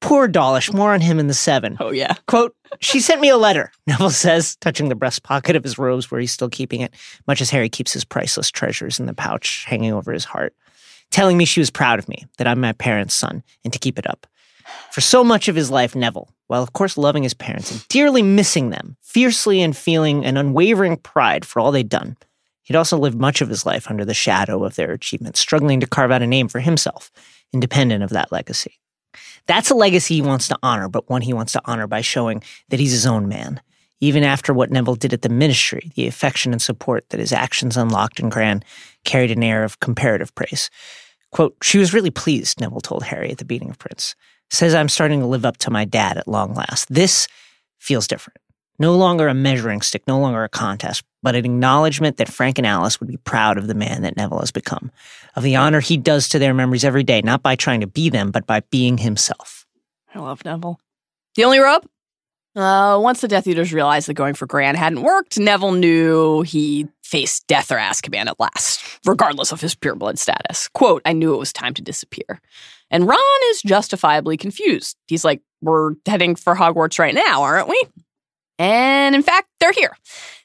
Poor 0.00 0.26
Dawlish, 0.28 0.72
more 0.72 0.94
on 0.94 1.00
him 1.00 1.18
in 1.18 1.26
the 1.26 1.34
seven. 1.34 1.76
Oh, 1.78 1.90
yeah. 1.90 2.14
Quote, 2.26 2.56
she 2.80 3.00
sent 3.00 3.20
me 3.20 3.28
a 3.28 3.36
letter, 3.36 3.70
Neville 3.86 4.10
says, 4.10 4.56
touching 4.56 4.88
the 4.88 4.94
breast 4.94 5.22
pocket 5.22 5.56
of 5.56 5.62
his 5.62 5.78
robes 5.78 6.10
where 6.10 6.20
he's 6.20 6.32
still 6.32 6.48
keeping 6.48 6.80
it, 6.80 6.94
much 7.26 7.40
as 7.40 7.50
Harry 7.50 7.68
keeps 7.68 7.92
his 7.92 8.04
priceless 8.04 8.50
treasures 8.50 8.98
in 8.98 9.06
the 9.06 9.14
pouch 9.14 9.64
hanging 9.66 9.92
over 9.92 10.12
his 10.12 10.24
heart, 10.24 10.54
telling 11.10 11.36
me 11.36 11.44
she 11.44 11.60
was 11.60 11.70
proud 11.70 11.98
of 11.98 12.08
me, 12.08 12.24
that 12.38 12.46
I'm 12.46 12.60
my 12.60 12.72
parents' 12.72 13.14
son, 13.14 13.42
and 13.64 13.72
to 13.72 13.78
keep 13.78 13.98
it 13.98 14.08
up. 14.08 14.26
For 14.90 15.00
so 15.00 15.22
much 15.22 15.48
of 15.48 15.56
his 15.56 15.70
life, 15.70 15.94
Neville, 15.94 16.28
while 16.46 16.62
of 16.62 16.72
course 16.72 16.96
loving 16.96 17.22
his 17.22 17.34
parents 17.34 17.70
and 17.70 17.86
dearly 17.88 18.22
missing 18.22 18.70
them, 18.70 18.96
fiercely 19.02 19.60
and 19.60 19.76
feeling 19.76 20.24
an 20.24 20.36
unwavering 20.36 20.96
pride 20.96 21.44
for 21.44 21.60
all 21.60 21.72
they'd 21.72 21.88
done, 21.88 22.16
he'd 22.62 22.76
also 22.76 22.96
lived 22.96 23.18
much 23.18 23.40
of 23.40 23.48
his 23.48 23.66
life 23.66 23.90
under 23.90 24.04
the 24.04 24.14
shadow 24.14 24.64
of 24.64 24.76
their 24.76 24.92
achievements, 24.92 25.40
struggling 25.40 25.80
to 25.80 25.86
carve 25.86 26.10
out 26.10 26.22
a 26.22 26.26
name 26.26 26.48
for 26.48 26.60
himself, 26.60 27.10
independent 27.52 28.02
of 28.02 28.10
that 28.10 28.32
legacy. 28.32 28.78
That's 29.46 29.70
a 29.70 29.74
legacy 29.74 30.14
he 30.14 30.22
wants 30.22 30.48
to 30.48 30.58
honor, 30.62 30.88
but 30.88 31.08
one 31.08 31.22
he 31.22 31.32
wants 31.32 31.52
to 31.52 31.62
honor 31.64 31.86
by 31.86 32.00
showing 32.00 32.42
that 32.68 32.80
he's 32.80 32.92
his 32.92 33.06
own 33.06 33.28
man. 33.28 33.60
Even 34.00 34.24
after 34.24 34.54
what 34.54 34.70
Neville 34.70 34.94
did 34.94 35.12
at 35.12 35.22
the 35.22 35.28
ministry, 35.28 35.92
the 35.94 36.06
affection 36.06 36.52
and 36.52 36.62
support 36.62 37.08
that 37.10 37.20
his 37.20 37.32
actions 37.32 37.76
unlocked 37.76 38.18
in 38.18 38.30
Gran 38.30 38.62
carried 39.04 39.30
an 39.30 39.42
air 39.42 39.62
of 39.62 39.80
comparative 39.80 40.34
praise. 40.34 40.70
Quote, 41.32 41.56
she 41.62 41.78
was 41.78 41.92
really 41.92 42.10
pleased, 42.10 42.60
Neville 42.60 42.80
told 42.80 43.04
Harry 43.04 43.30
at 43.30 43.38
the 43.38 43.44
beating 43.44 43.70
of 43.70 43.78
Prince 43.78 44.14
says 44.50 44.74
I'm 44.74 44.88
starting 44.88 45.20
to 45.20 45.26
live 45.26 45.44
up 45.44 45.56
to 45.58 45.70
my 45.70 45.84
dad 45.84 46.18
at 46.18 46.28
long 46.28 46.54
last. 46.54 46.92
This 46.92 47.28
feels 47.78 48.06
different. 48.06 48.39
No 48.80 48.96
longer 48.96 49.28
a 49.28 49.34
measuring 49.34 49.82
stick, 49.82 50.02
no 50.06 50.18
longer 50.18 50.42
a 50.42 50.48
contest, 50.48 51.04
but 51.22 51.34
an 51.34 51.44
acknowledgement 51.44 52.16
that 52.16 52.32
Frank 52.32 52.56
and 52.56 52.66
Alice 52.66 52.98
would 52.98 53.10
be 53.10 53.18
proud 53.18 53.58
of 53.58 53.66
the 53.66 53.74
man 53.74 54.02
that 54.02 54.16
Neville 54.16 54.40
has 54.40 54.50
become, 54.50 54.90
of 55.36 55.42
the 55.42 55.54
honor 55.54 55.80
he 55.80 55.98
does 55.98 56.30
to 56.30 56.38
their 56.38 56.54
memories 56.54 56.82
every 56.82 57.04
day, 57.04 57.20
not 57.20 57.42
by 57.42 57.56
trying 57.56 57.82
to 57.82 57.86
be 57.86 58.08
them, 58.08 58.30
but 58.30 58.46
by 58.46 58.60
being 58.70 58.96
himself. 58.96 59.66
I 60.14 60.18
love 60.18 60.44
Neville. 60.46 60.80
The 61.34 61.44
only 61.44 61.58
rub? 61.58 61.84
Uh, 62.56 62.98
once 63.00 63.20
the 63.20 63.28
Death 63.28 63.46
Eaters 63.46 63.72
realized 63.72 64.08
that 64.08 64.14
going 64.14 64.34
for 64.34 64.46
Gran 64.46 64.74
hadn't 64.74 65.02
worked, 65.02 65.38
Neville 65.38 65.72
knew 65.72 66.40
he 66.42 66.88
faced 67.02 67.46
death 67.46 67.70
or 67.70 67.76
Azkaban 67.76 68.26
at 68.26 68.40
last, 68.40 68.82
regardless 69.04 69.52
of 69.52 69.60
his 69.60 69.74
pureblood 69.74 70.18
status. 70.18 70.68
Quote, 70.68 71.02
I 71.04 71.12
knew 71.12 71.34
it 71.34 71.38
was 71.38 71.52
time 71.52 71.74
to 71.74 71.82
disappear. 71.82 72.40
And 72.90 73.06
Ron 73.06 73.18
is 73.50 73.62
justifiably 73.62 74.36
confused. 74.36 74.96
He's 75.06 75.24
like, 75.24 75.42
We're 75.60 75.94
heading 76.06 76.34
for 76.34 76.56
Hogwarts 76.56 76.98
right 76.98 77.14
now, 77.14 77.42
aren't 77.42 77.68
we? 77.68 77.80
And 78.60 79.14
in 79.14 79.22
fact, 79.22 79.48
they're 79.58 79.72
here. 79.72 79.96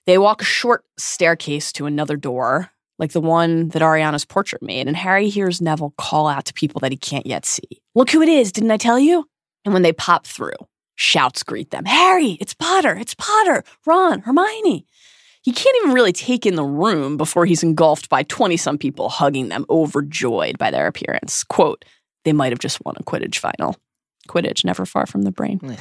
They 0.06 0.17
walk 0.17 0.41
a 0.41 0.45
short 0.45 0.86
staircase 0.97 1.73
to 1.73 1.86
another 1.86 2.15
door, 2.15 2.71
like 2.97 3.12
the 3.12 3.19
one 3.19 3.67
that 3.69 3.82
Ariana's 3.82 4.23
portrait 4.23 4.63
made, 4.63 4.88
and 4.88 4.95
Harry 4.95 5.28
hears 5.28 5.62
Neville 5.62 5.93
call 5.97 6.28
out 6.28 6.45
to 6.45 6.54
people 6.54 6.80
that 6.80 6.93
he 6.93 6.97
can't 6.97 7.28
yet 7.28 7.45
see. 7.45 7.82
Look 7.93 8.10
who 8.10 8.21
it 8.21 8.30
is, 8.30 8.54
didn't 8.54 8.71
I 8.71 8.78
tell 8.78 8.97
you? 8.97 9.28
And 9.65 9.73
when 9.73 9.84
they 9.84 9.91
pop 9.91 10.25
through, 10.25 10.54
Shouts 10.95 11.43
greet 11.43 11.71
them 11.71 11.84
Harry, 11.84 12.38
it's 12.39 12.54
Potter, 12.54 12.95
it's 12.95 13.15
Potter, 13.15 13.65
Ron, 13.86 14.21
Hermione. 14.21 14.86
He 15.41 15.51
can't 15.51 15.75
even 15.84 15.93
really 15.93 16.13
take 16.13 16.45
in 16.45 16.56
the 16.56 16.63
room 16.63 17.17
before 17.17 17.45
he's 17.45 17.63
engulfed 17.63 18.08
by 18.08 18.23
20 18.23 18.56
some 18.56 18.78
people 18.78 19.10
hugging 19.10 19.49
them, 19.49 19.65
overjoyed 19.69 20.58
by 20.58 20.71
their 20.71 20.88
appearance. 20.88 21.43
Quote, 21.43 21.84
they 22.23 22.32
might 22.32 22.54
have 22.54 22.60
just 22.60 22.84
won 22.86 22.95
a 22.97 23.04
Quidditch 23.04 23.39
final. 23.39 23.75
Quidditch, 24.30 24.63
never 24.63 24.86
far 24.86 25.06
from 25.06 25.23
the 25.23 25.32
brain. 25.32 25.60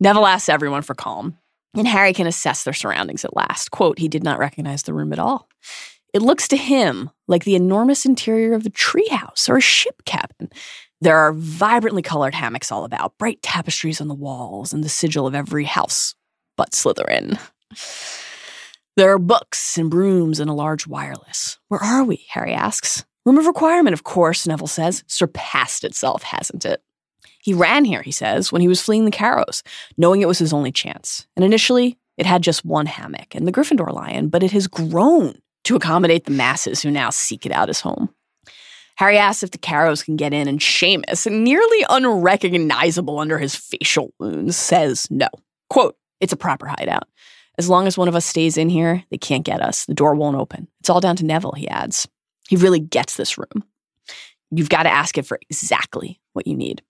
Neville 0.00 0.26
asks 0.26 0.48
everyone 0.48 0.82
for 0.82 0.94
calm, 0.94 1.38
and 1.74 1.86
Harry 1.88 2.12
can 2.12 2.26
assess 2.26 2.64
their 2.64 2.74
surroundings 2.74 3.24
at 3.24 3.36
last. 3.36 3.70
Quote, 3.70 3.98
he 3.98 4.08
did 4.08 4.22
not 4.22 4.38
recognize 4.38 4.82
the 4.82 4.94
room 4.94 5.12
at 5.12 5.18
all. 5.18 5.48
It 6.12 6.22
looks 6.22 6.46
to 6.48 6.56
him 6.56 7.10
like 7.26 7.44
the 7.44 7.56
enormous 7.56 8.06
interior 8.06 8.54
of 8.54 8.64
a 8.66 8.70
treehouse 8.70 9.48
or 9.48 9.56
a 9.56 9.60
ship 9.60 10.04
cabin. 10.04 10.50
There 11.00 11.18
are 11.18 11.32
vibrantly 11.32 12.02
colored 12.02 12.34
hammocks 12.34 12.70
all 12.70 12.84
about, 12.84 13.18
bright 13.18 13.42
tapestries 13.42 14.00
on 14.00 14.08
the 14.08 14.14
walls, 14.14 14.72
and 14.72 14.84
the 14.84 14.88
sigil 14.88 15.26
of 15.26 15.34
every 15.34 15.64
house 15.64 16.14
but 16.56 16.70
Slytherin. 16.70 17.38
There 18.96 19.12
are 19.12 19.18
books 19.18 19.76
and 19.76 19.90
brooms 19.90 20.38
and 20.38 20.48
a 20.48 20.54
large 20.54 20.86
wireless. 20.86 21.58
Where 21.68 21.82
are 21.82 22.04
we? 22.04 22.24
Harry 22.28 22.52
asks. 22.52 23.04
Room 23.26 23.38
of 23.38 23.46
requirement, 23.46 23.94
of 23.94 24.04
course, 24.04 24.46
Neville 24.46 24.68
says. 24.68 25.02
Surpassed 25.08 25.82
itself, 25.82 26.22
hasn't 26.22 26.64
it? 26.64 26.80
He 27.44 27.52
ran 27.52 27.84
here, 27.84 28.00
he 28.00 28.10
says, 28.10 28.50
when 28.50 28.62
he 28.62 28.68
was 28.68 28.80
fleeing 28.80 29.04
the 29.04 29.10
Carrows, 29.10 29.62
knowing 29.98 30.22
it 30.22 30.28
was 30.28 30.38
his 30.38 30.54
only 30.54 30.72
chance. 30.72 31.26
And 31.36 31.44
initially, 31.44 31.98
it 32.16 32.24
had 32.24 32.40
just 32.40 32.64
one 32.64 32.86
hammock 32.86 33.34
and 33.34 33.46
the 33.46 33.52
Gryffindor 33.52 33.92
lion, 33.92 34.28
but 34.28 34.42
it 34.42 34.52
has 34.52 34.66
grown 34.66 35.34
to 35.64 35.76
accommodate 35.76 36.24
the 36.24 36.30
masses 36.30 36.80
who 36.80 36.90
now 36.90 37.10
seek 37.10 37.44
it 37.44 37.52
out 37.52 37.68
as 37.68 37.80
home. 37.80 38.08
Harry 38.96 39.18
asks 39.18 39.42
if 39.42 39.50
the 39.50 39.58
Carrows 39.58 40.02
can 40.02 40.16
get 40.16 40.32
in, 40.32 40.48
and 40.48 40.58
Seamus, 40.58 41.30
nearly 41.30 41.84
unrecognizable 41.90 43.18
under 43.18 43.36
his 43.36 43.54
facial 43.54 44.14
wounds, 44.18 44.56
says 44.56 45.06
no. 45.10 45.28
Quote, 45.68 45.98
it's 46.20 46.32
a 46.32 46.36
proper 46.36 46.66
hideout. 46.66 47.06
As 47.58 47.68
long 47.68 47.86
as 47.86 47.98
one 47.98 48.08
of 48.08 48.14
us 48.14 48.24
stays 48.24 48.56
in 48.56 48.70
here, 48.70 49.04
they 49.10 49.18
can't 49.18 49.44
get 49.44 49.60
us. 49.60 49.84
The 49.84 49.92
door 49.92 50.14
won't 50.14 50.38
open. 50.38 50.66
It's 50.80 50.88
all 50.88 51.00
down 51.00 51.16
to 51.16 51.26
Neville, 51.26 51.52
he 51.52 51.68
adds. 51.68 52.08
He 52.48 52.56
really 52.56 52.80
gets 52.80 53.16
this 53.16 53.36
room. 53.36 53.64
You've 54.50 54.70
got 54.70 54.84
to 54.84 54.90
ask 54.90 55.18
it 55.18 55.26
for 55.26 55.38
exactly 55.50 56.20
what 56.32 56.46
you 56.46 56.56
need. 56.56 56.80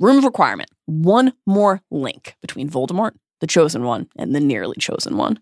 Room 0.00 0.16
of 0.16 0.24
requirement 0.24 0.70
one 0.86 1.34
more 1.46 1.82
link 1.90 2.34
between 2.40 2.70
Voldemort, 2.70 3.12
the 3.40 3.46
chosen 3.46 3.84
one, 3.84 4.08
and 4.16 4.34
the 4.34 4.40
nearly 4.40 4.76
chosen 4.78 5.16
one. 5.18 5.38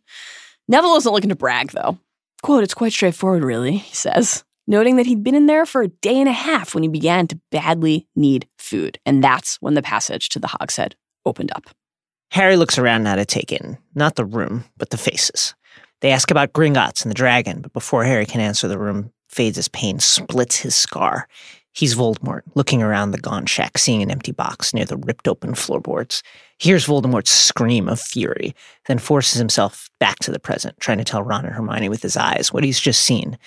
Neville 0.67 0.97
isn't 0.97 1.13
looking 1.13 1.31
to 1.31 1.37
brag, 1.37 1.71
though. 1.71 1.97
Quote, 2.43 2.65
it's 2.65 2.75
quite 2.75 2.93
straightforward, 2.93 3.45
really, 3.45 3.77
he 3.77 3.95
says, 3.95 4.45
noting 4.67 4.97
that 4.97 5.07
he'd 5.07 5.23
been 5.23 5.37
in 5.37 5.47
there 5.47 5.65
for 5.65 5.83
a 5.83 5.89
day 5.89 6.17
and 6.17 6.29
a 6.29 6.33
half 6.33 6.75
when 6.75 6.83
he 6.83 6.89
began 6.89 7.29
to 7.29 7.41
badly 7.53 8.09
need 8.17 8.49
food. 8.59 8.99
And 9.07 9.23
that's 9.23 9.57
when 9.61 9.75
the 9.75 9.83
passage 9.83 10.29
to 10.31 10.41
the 10.41 10.49
Hogshead 10.49 10.97
opened 11.25 11.53
up. 11.55 11.71
Harry 12.33 12.57
looks 12.57 12.79
around 12.79 13.05
now 13.05 13.15
to 13.15 13.25
take 13.25 13.53
in, 13.53 13.79
not 13.95 14.17
the 14.17 14.25
room, 14.25 14.65
but 14.77 14.91
the 14.91 14.99
faces. 14.99 15.55
They 16.01 16.11
ask 16.11 16.31
about 16.31 16.53
Gringotts 16.53 17.03
and 17.03 17.11
the 17.11 17.15
dragon, 17.15 17.63
but 17.63 17.73
before 17.73 18.05
Harry 18.05 18.27
can 18.27 18.41
answer, 18.41 18.69
the 18.69 18.79
room 18.79 19.13
fades 19.29 19.57
as 19.57 19.69
pain 19.69 19.99
splits 20.01 20.57
his 20.57 20.75
scar. 20.75 21.29
He's 21.73 21.95
Voldemort, 21.95 22.43
looking 22.55 22.83
around 22.83 23.11
the 23.11 23.19
Gaunt 23.19 23.49
shack, 23.49 23.79
seeing 23.79 24.03
an 24.03 24.11
empty 24.11 24.33
box 24.33 24.75
near 24.75 24.85
the 24.85 24.97
ripped 24.97 25.29
open 25.29 25.55
floorboards. 25.55 26.23
He 26.59 26.71
hears 26.71 26.87
Voldemort's 26.87 27.31
scream 27.31 27.89
of 27.89 28.01
fury, 28.01 28.55
then 28.87 28.99
forces 28.99 29.39
himself 29.39 29.89
back 30.01 30.19
to 30.21 30.33
the 30.33 30.41
present, 30.41 30.79
trying 30.81 30.99
to 30.99 31.05
tell 31.05 31.23
Ron 31.23 31.45
and 31.45 31.55
Hermione 31.55 31.89
with 31.89 32.03
his 32.03 32.17
eyes 32.17 32.53
what 32.53 32.65
he's 32.65 32.81
just 32.81 33.03
seen 33.03 33.39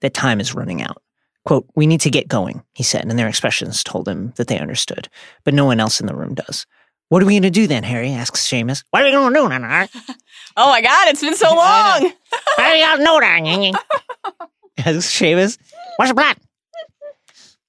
that 0.00 0.14
time 0.14 0.40
is 0.40 0.54
running 0.54 0.82
out. 0.82 1.02
Quote, 1.44 1.66
We 1.76 1.86
need 1.86 2.00
to 2.00 2.10
get 2.10 2.26
going, 2.28 2.62
he 2.74 2.82
said, 2.82 3.02
and 3.06 3.16
their 3.18 3.28
expressions 3.28 3.84
told 3.84 4.08
him 4.08 4.32
that 4.36 4.48
they 4.48 4.58
understood, 4.58 5.08
but 5.44 5.54
no 5.54 5.64
one 5.64 5.78
else 5.78 6.00
in 6.00 6.06
the 6.06 6.16
room 6.16 6.34
does. 6.34 6.66
What 7.08 7.22
are 7.22 7.26
we 7.26 7.34
going 7.34 7.42
to 7.42 7.50
do 7.50 7.68
then, 7.68 7.84
Harry? 7.84 8.10
asks 8.10 8.44
Seamus. 8.44 8.82
What 8.90 9.02
are 9.02 9.04
we 9.04 9.12
going 9.12 9.32
to 9.32 9.38
do 9.38 9.46
Oh 10.56 10.70
my 10.70 10.80
god, 10.80 11.08
it's 11.08 11.20
been 11.20 11.36
so 11.36 11.46
long! 11.54 11.56
what 11.56 12.14
are 12.58 12.72
we 12.72 12.80
going 12.80 12.98
to 12.98 13.04
do 13.04 13.20
then? 13.20 14.96
asks 14.96 15.12
Seamus. 15.16 15.56
What's 15.98 16.10
the 16.10 16.14
plan? 16.16 16.34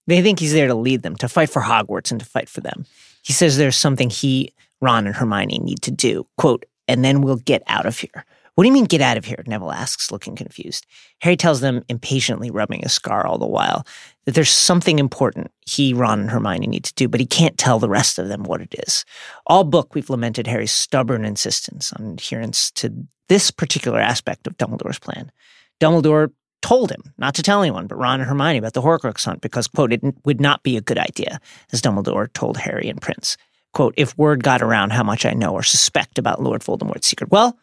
They 0.08 0.22
think 0.22 0.39
he's 0.39 0.54
there 0.54 0.67
to 0.67 0.76
lead 0.76 1.04
them, 1.04 1.15
to 1.17 1.30
fight 1.30 1.50
for 1.50 1.62
Hogwarts 1.62 2.12
and 2.12 2.20
to 2.20 2.26
fight 2.26 2.50
for 2.50 2.62
them. 2.62 2.86
He 3.24 3.34
says 3.34 3.58
there's 3.58 3.76
something 3.76 4.10
he, 4.10 4.54
Ron, 4.82 5.06
and 5.06 5.15
Hermione 5.15 5.60
need 5.60 5.82
to 5.84 5.91
do. 5.91 6.26
Quote, 6.38 6.65
and 6.88 7.04
then 7.04 7.22
we'll 7.22 7.38
get 7.38 7.62
out 7.67 7.86
of 7.86 8.00
here. 8.00 8.26
What 8.56 8.63
do 8.63 8.70
you 8.70 8.74
mean 8.74 8.86
get 8.86 9.02
out 9.02 9.17
of 9.17 9.26
here? 9.26 9.43
Neville 9.46 9.72
asks, 9.72 10.12
looking 10.12 10.36
confused. 10.36 10.88
Harry 11.22 11.38
tells 11.38 11.60
them, 11.60 11.84
impatiently 11.89 12.50
rubbing 12.50 12.82
his 12.82 12.91
scar 12.91 13.28
all 13.28 13.38
the 13.38 13.46
while, 13.46 13.86
that 14.26 14.34
there's 14.34 14.50
something 14.50 14.98
important 14.98 15.52
he, 15.67 15.93
Ron, 15.93 16.22
and 16.22 16.32
Hermione 16.32 16.65
need 16.65 16.86
to 16.86 16.93
do, 16.96 17.08
but 17.08 17.20
he 17.20 17.28
can't 17.28 17.58
tell 17.60 17.78
the 17.78 17.88
rest 17.88 18.17
of 18.17 18.30
them 18.30 18.43
what 18.43 18.62
it 18.62 18.74
is. 18.88 19.06
All 19.46 19.63
book, 19.63 19.93
we've 19.93 20.10
lamented 20.10 20.48
Harry's 20.48 20.72
stubborn 20.72 21.24
insistence 21.24 21.93
on 21.93 22.13
adherence 22.13 22.72
to 22.72 22.91
this 23.30 23.52
particular 23.52 24.00
aspect 24.00 24.48
of 24.48 24.58
Dumbledore's 24.58 24.98
plan. 24.98 25.32
Dumbledore 25.80 26.32
told 26.68 26.92
him 26.92 27.14
not 27.18 27.34
to 27.34 27.42
tell 27.42 27.62
anyone 27.62 27.88
but 27.88 27.98
Ron 27.98 28.20
and 28.20 28.28
Hermione 28.28 28.58
about 28.58 28.74
the 28.74 28.82
Horcrux 28.82 29.24
hunt 29.24 29.40
because, 29.40 29.70
quote, 29.70 29.94
it 29.94 30.04
would 30.26 30.42
not 30.42 30.64
be 30.64 30.76
a 30.76 30.82
good 30.82 30.98
idea, 30.98 31.40
as 31.72 31.82
Dumbledore 31.82 32.32
told 32.34 32.58
Harry 32.58 32.90
and 32.90 33.02
Prince. 33.02 33.38
Quote, 33.72 33.94
if 33.96 34.18
word 34.18 34.44
got 34.44 34.62
around 34.62 34.92
how 34.92 35.04
much 35.04 35.26
I 35.26 35.32
know 35.32 35.54
or 35.54 35.64
suspect 35.64 36.20
about 36.20 36.42
Lord 36.42 36.62
Voldemort's 36.62 37.08
secret, 37.08 37.32
well, 37.32 37.58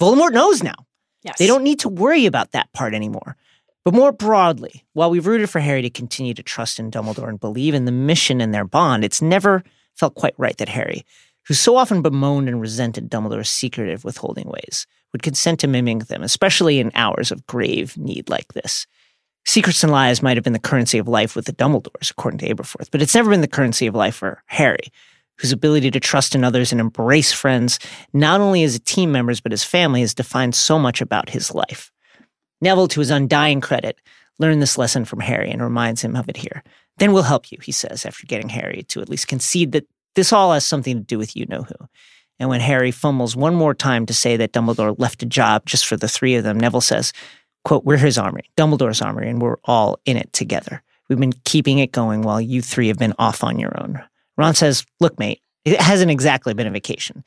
Voldemort 0.00 0.32
knows 0.32 0.64
now. 0.64 0.74
Yes. 1.22 1.38
They 1.38 1.46
don't 1.46 1.62
need 1.62 1.78
to 1.80 1.88
worry 1.88 2.26
about 2.26 2.50
that 2.50 2.72
part 2.72 2.94
anymore. 2.94 3.36
But 3.84 3.94
more 3.94 4.10
broadly, 4.10 4.84
while 4.92 5.10
we've 5.10 5.26
rooted 5.26 5.50
for 5.50 5.60
Harry 5.60 5.82
to 5.82 5.90
continue 5.90 6.34
to 6.34 6.42
trust 6.42 6.80
in 6.80 6.90
Dumbledore 6.90 7.28
and 7.28 7.38
believe 7.38 7.74
in 7.74 7.84
the 7.84 7.92
mission 7.92 8.40
and 8.40 8.52
their 8.52 8.64
bond, 8.64 9.04
it's 9.04 9.22
never 9.22 9.62
felt 9.94 10.16
quite 10.16 10.34
right 10.36 10.56
that 10.58 10.68
Harry, 10.68 11.04
who 11.48 11.54
so 11.54 11.76
often 11.76 12.02
bemoaned 12.02 12.48
and 12.48 12.60
resented 12.60 13.08
Dumbledore's 13.08 13.50
secretive 13.50 14.04
withholding 14.04 14.48
ways, 14.48 14.86
would 15.12 15.22
consent 15.22 15.60
to 15.60 15.66
mimicking 15.66 16.00
them, 16.00 16.22
especially 16.22 16.78
in 16.78 16.92
hours 16.94 17.32
of 17.32 17.46
grave 17.46 17.96
need 17.96 18.28
like 18.28 18.52
this. 18.52 18.86
Secrets 19.46 19.82
and 19.82 19.90
lies 19.90 20.22
might 20.22 20.36
have 20.36 20.44
been 20.44 20.52
the 20.52 20.58
currency 20.58 20.98
of 20.98 21.08
life 21.08 21.34
with 21.34 21.46
the 21.46 21.54
Dumbledores, 21.54 22.10
according 22.10 22.38
to 22.38 22.54
Aberforth, 22.54 22.90
but 22.90 23.00
it's 23.00 23.14
never 23.14 23.30
been 23.30 23.40
the 23.40 23.48
currency 23.48 23.86
of 23.86 23.94
life 23.94 24.16
for 24.16 24.42
Harry, 24.46 24.92
whose 25.38 25.52
ability 25.52 25.90
to 25.90 26.00
trust 26.00 26.34
in 26.34 26.44
others 26.44 26.70
and 26.70 26.82
embrace 26.82 27.32
friends, 27.32 27.78
not 28.12 28.42
only 28.42 28.62
as 28.62 28.78
team 28.80 29.10
members 29.10 29.40
but 29.40 29.52
as 29.52 29.64
family, 29.64 30.02
has 30.02 30.12
defined 30.12 30.54
so 30.54 30.78
much 30.78 31.00
about 31.00 31.30
his 31.30 31.54
life. 31.54 31.90
Neville, 32.60 32.88
to 32.88 33.00
his 33.00 33.10
undying 33.10 33.62
credit, 33.62 33.98
learned 34.38 34.60
this 34.60 34.76
lesson 34.76 35.06
from 35.06 35.20
Harry 35.20 35.50
and 35.50 35.62
reminds 35.62 36.02
him 36.02 36.14
of 36.14 36.28
it 36.28 36.36
here. 36.36 36.62
Then 36.98 37.12
we'll 37.12 37.22
help 37.22 37.50
you, 37.50 37.58
he 37.62 37.72
says, 37.72 38.04
after 38.04 38.26
getting 38.26 38.50
Harry 38.50 38.82
to 38.88 39.00
at 39.00 39.08
least 39.08 39.28
concede 39.28 39.72
that 39.72 39.86
this 40.14 40.32
all 40.32 40.52
has 40.52 40.64
something 40.64 40.96
to 40.96 41.04
do 41.04 41.18
with 41.18 41.36
you 41.36 41.46
know 41.46 41.62
who. 41.62 41.88
And 42.38 42.48
when 42.48 42.60
Harry 42.60 42.90
fumbles 42.90 43.34
one 43.34 43.54
more 43.54 43.74
time 43.74 44.06
to 44.06 44.14
say 44.14 44.36
that 44.36 44.52
Dumbledore 44.52 44.98
left 44.98 45.22
a 45.22 45.26
job 45.26 45.66
just 45.66 45.86
for 45.86 45.96
the 45.96 46.08
three 46.08 46.36
of 46.36 46.44
them, 46.44 46.58
Neville 46.58 46.80
says, 46.80 47.12
quote, 47.64 47.84
We're 47.84 47.96
his 47.96 48.18
armory, 48.18 48.50
Dumbledore's 48.56 49.02
armory, 49.02 49.28
and 49.28 49.42
we're 49.42 49.58
all 49.64 49.98
in 50.04 50.16
it 50.16 50.32
together. 50.32 50.82
We've 51.08 51.18
been 51.18 51.32
keeping 51.44 51.78
it 51.78 51.92
going 51.92 52.22
while 52.22 52.40
you 52.40 52.62
three 52.62 52.88
have 52.88 52.98
been 52.98 53.14
off 53.18 53.42
on 53.42 53.58
your 53.58 53.80
own. 53.80 54.02
Ron 54.36 54.54
says, 54.54 54.84
Look, 55.00 55.18
mate, 55.18 55.40
it 55.64 55.80
hasn't 55.80 56.10
exactly 56.10 56.54
been 56.54 56.66
a 56.66 56.70
vacation. 56.70 57.24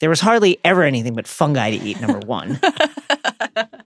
There 0.00 0.10
was 0.10 0.20
hardly 0.20 0.58
ever 0.64 0.82
anything 0.82 1.14
but 1.14 1.26
fungi 1.26 1.76
to 1.76 1.84
eat, 1.84 2.00
number 2.00 2.20
one. 2.20 2.60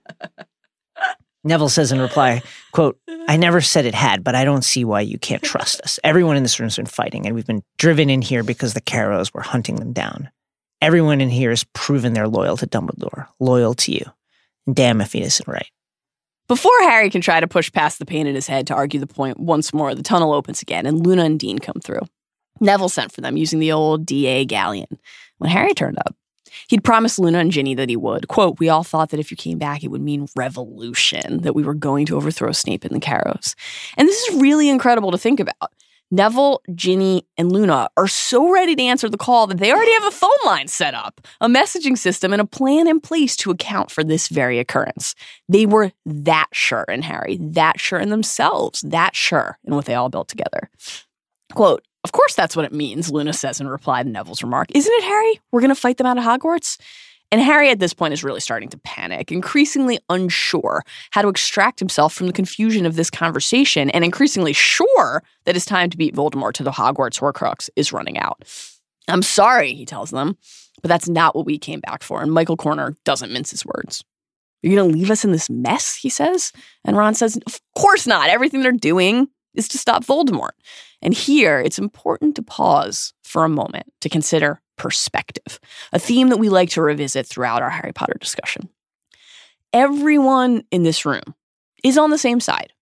Neville 1.43 1.69
says 1.69 1.91
in 1.91 1.99
reply, 1.99 2.41
quote, 2.71 2.97
I 3.27 3.37
never 3.37 3.61
said 3.61 3.85
it 3.85 3.95
had, 3.95 4.23
but 4.23 4.35
I 4.35 4.45
don't 4.45 4.63
see 4.63 4.85
why 4.85 5.01
you 5.01 5.17
can't 5.17 5.43
trust 5.43 5.81
us. 5.81 5.99
Everyone 6.03 6.37
in 6.37 6.43
this 6.43 6.59
room's 6.59 6.77
been 6.77 6.85
fighting, 6.85 7.25
and 7.25 7.35
we've 7.35 7.47
been 7.47 7.63
driven 7.77 8.09
in 8.09 8.21
here 8.21 8.43
because 8.43 8.73
the 8.73 8.81
Carrows 8.81 9.33
were 9.33 9.41
hunting 9.41 9.75
them 9.75 9.93
down. 9.93 10.29
Everyone 10.81 11.21
in 11.21 11.29
here 11.29 11.49
has 11.49 11.63
proven 11.73 12.13
they're 12.13 12.27
loyal 12.27 12.57
to 12.57 12.67
Dumbledore, 12.67 13.27
loyal 13.39 13.73
to 13.75 13.91
you. 13.91 14.05
Damn 14.71 15.01
if 15.01 15.13
he 15.13 15.21
isn't 15.21 15.47
right. 15.47 15.67
Before 16.47 16.71
Harry 16.81 17.09
can 17.09 17.21
try 17.21 17.39
to 17.39 17.47
push 17.47 17.71
past 17.71 17.99
the 17.99 18.05
pain 18.05 18.27
in 18.27 18.35
his 18.35 18.47
head 18.47 18.67
to 18.67 18.73
argue 18.73 18.99
the 18.99 19.07
point 19.07 19.39
once 19.39 19.73
more, 19.73 19.95
the 19.95 20.03
tunnel 20.03 20.33
opens 20.33 20.61
again 20.61 20.85
and 20.85 21.05
Luna 21.05 21.23
and 21.23 21.39
Dean 21.39 21.59
come 21.59 21.79
through. 21.81 22.01
Neville 22.59 22.89
sent 22.89 23.11
for 23.11 23.21
them 23.21 23.37
using 23.37 23.59
the 23.59 23.71
old 23.71 24.05
DA 24.05 24.45
galleon. 24.45 24.99
When 25.37 25.49
Harry 25.49 25.73
turned 25.73 25.97
up, 25.99 26.15
he'd 26.67 26.83
promised 26.83 27.19
Luna 27.19 27.39
and 27.39 27.51
Ginny 27.51 27.75
that 27.75 27.89
he 27.89 27.95
would. 27.95 28.27
Quote, 28.27 28.59
We 28.59 28.69
all 28.69 28.83
thought 28.83 29.09
that 29.09 29.19
if 29.19 29.31
you 29.31 29.37
came 29.37 29.57
back, 29.57 29.83
it 29.83 29.89
would 29.89 30.01
mean 30.01 30.27
revolution, 30.35 31.41
that 31.41 31.55
we 31.55 31.63
were 31.63 31.73
going 31.73 32.05
to 32.07 32.15
overthrow 32.15 32.51
Snape 32.51 32.85
and 32.85 32.95
the 32.95 32.99
Carrows. 32.99 33.55
And 33.97 34.07
this 34.07 34.27
is 34.27 34.41
really 34.41 34.69
incredible 34.69 35.11
to 35.11 35.17
think 35.17 35.39
about. 35.39 35.71
Neville, 36.13 36.61
Ginny, 36.75 37.25
and 37.39 37.51
Luna 37.51 37.89
are 37.97 38.07
so 38.07 38.51
ready 38.51 38.75
to 38.75 38.83
answer 38.83 39.09
the 39.09 39.17
call 39.17 39.47
that 39.47 39.57
they 39.57 39.71
already 39.71 39.93
have 39.93 40.05
a 40.05 40.11
phone 40.11 40.29
line 40.45 40.67
set 40.67 40.93
up, 40.93 41.25
a 41.41 41.47
messaging 41.47 41.97
system, 41.97 42.31
and 42.33 42.41
a 42.41 42.45
plan 42.45 42.87
in 42.87 42.99
place 42.99 43.35
to 43.37 43.49
account 43.49 43.89
for 43.89 44.03
this 44.03 44.27
very 44.27 44.59
occurrence. 44.59 45.15
They 45.49 45.65
were 45.65 45.91
that 46.05 46.49
sure 46.53 46.85
in 46.87 47.01
Harry, 47.01 47.39
that 47.41 47.79
sure 47.79 47.97
in 47.97 48.11
themselves, 48.11 48.81
that 48.81 49.15
sure 49.15 49.57
in 49.65 49.73
what 49.73 49.85
they 49.85 49.95
all 49.95 50.09
built 50.09 50.27
together. 50.27 50.69
Quote, 51.51 51.83
of 52.03 52.11
course 52.11 52.35
that's 52.35 52.55
what 52.55 52.65
it 52.65 52.73
means, 52.73 53.11
Luna 53.11 53.33
says 53.33 53.59
in 53.61 53.67
reply 53.67 54.03
to 54.03 54.09
Neville's 54.09 54.43
remark. 54.43 54.69
Isn't 54.73 54.93
it, 54.93 55.03
Harry? 55.03 55.39
We're 55.51 55.61
going 55.61 55.69
to 55.69 55.75
fight 55.75 55.97
them 55.97 56.07
out 56.07 56.17
of 56.17 56.23
Hogwarts? 56.23 56.77
And 57.31 57.41
Harry 57.41 57.71
at 57.71 57.79
this 57.79 57.95
point 57.95 58.13
is 58.13 58.23
really 58.23 58.39
starting 58.39 58.69
to 58.69 58.77
panic, 58.77 59.31
increasingly 59.31 59.97
unsure 60.07 60.83
how 61.09 61.23
to 61.23 61.29
extract 61.29 61.79
himself 61.79 62.13
from 62.13 62.27
the 62.27 62.33
confusion 62.33 62.85
of 62.85 62.95
this 62.95 63.09
conversation, 63.09 63.89
and 63.89 64.05
increasingly 64.05 64.53
sure 64.53 65.23
that 65.45 65.55
his 65.55 65.65
time 65.65 65.89
to 65.89 65.97
beat 65.97 66.13
Voldemort 66.13 66.53
to 66.53 66.63
the 66.63 66.69
Hogwarts 66.69 67.19
Horcrux 67.19 67.71
is 67.75 67.91
running 67.91 68.19
out. 68.19 68.43
I'm 69.07 69.23
sorry, 69.23 69.73
he 69.73 69.83
tells 69.83 70.11
them, 70.11 70.37
but 70.83 70.89
that's 70.89 71.09
not 71.09 71.35
what 71.35 71.47
we 71.47 71.57
came 71.57 71.79
back 71.79 72.03
for. 72.03 72.21
And 72.21 72.31
Michael 72.31 72.55
Corner 72.55 72.95
doesn't 73.03 73.31
mince 73.31 73.49
his 73.49 73.65
words. 73.65 74.03
You're 74.61 74.75
going 74.75 74.91
to 74.91 74.97
leave 74.97 75.09
us 75.09 75.25
in 75.25 75.31
this 75.31 75.49
mess, 75.49 75.95
he 75.95 76.09
says. 76.09 76.53
And 76.85 76.95
Ron 76.95 77.15
says, 77.15 77.37
Of 77.47 77.59
course 77.75 78.05
not. 78.05 78.29
Everything 78.29 78.61
they're 78.61 78.71
doing 78.71 79.27
is 79.55 79.67
to 79.69 79.77
stop 79.77 80.03
Voldemort. 80.03 80.51
And 81.01 81.13
here, 81.13 81.59
it's 81.59 81.79
important 81.79 82.35
to 82.35 82.43
pause 82.43 83.13
for 83.23 83.43
a 83.43 83.49
moment 83.49 83.91
to 84.01 84.09
consider 84.09 84.61
perspective, 84.77 85.59
a 85.91 85.99
theme 85.99 86.29
that 86.29 86.37
we 86.37 86.49
like 86.49 86.69
to 86.71 86.81
revisit 86.81 87.27
throughout 87.27 87.61
our 87.61 87.69
Harry 87.69 87.93
Potter 87.93 88.17
discussion. 88.19 88.69
Everyone 89.71 90.63
in 90.71 90.83
this 90.83 91.05
room 91.05 91.35
is 91.83 91.97
on 91.97 92.09
the 92.09 92.17
same 92.17 92.39
side. 92.39 92.73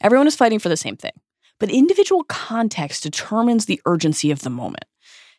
Everyone 0.00 0.26
is 0.26 0.36
fighting 0.36 0.58
for 0.58 0.68
the 0.68 0.76
same 0.76 0.96
thing. 0.96 1.12
But 1.58 1.70
individual 1.70 2.24
context 2.24 3.02
determines 3.02 3.66
the 3.66 3.80
urgency 3.84 4.30
of 4.30 4.40
the 4.40 4.50
moment. 4.50 4.84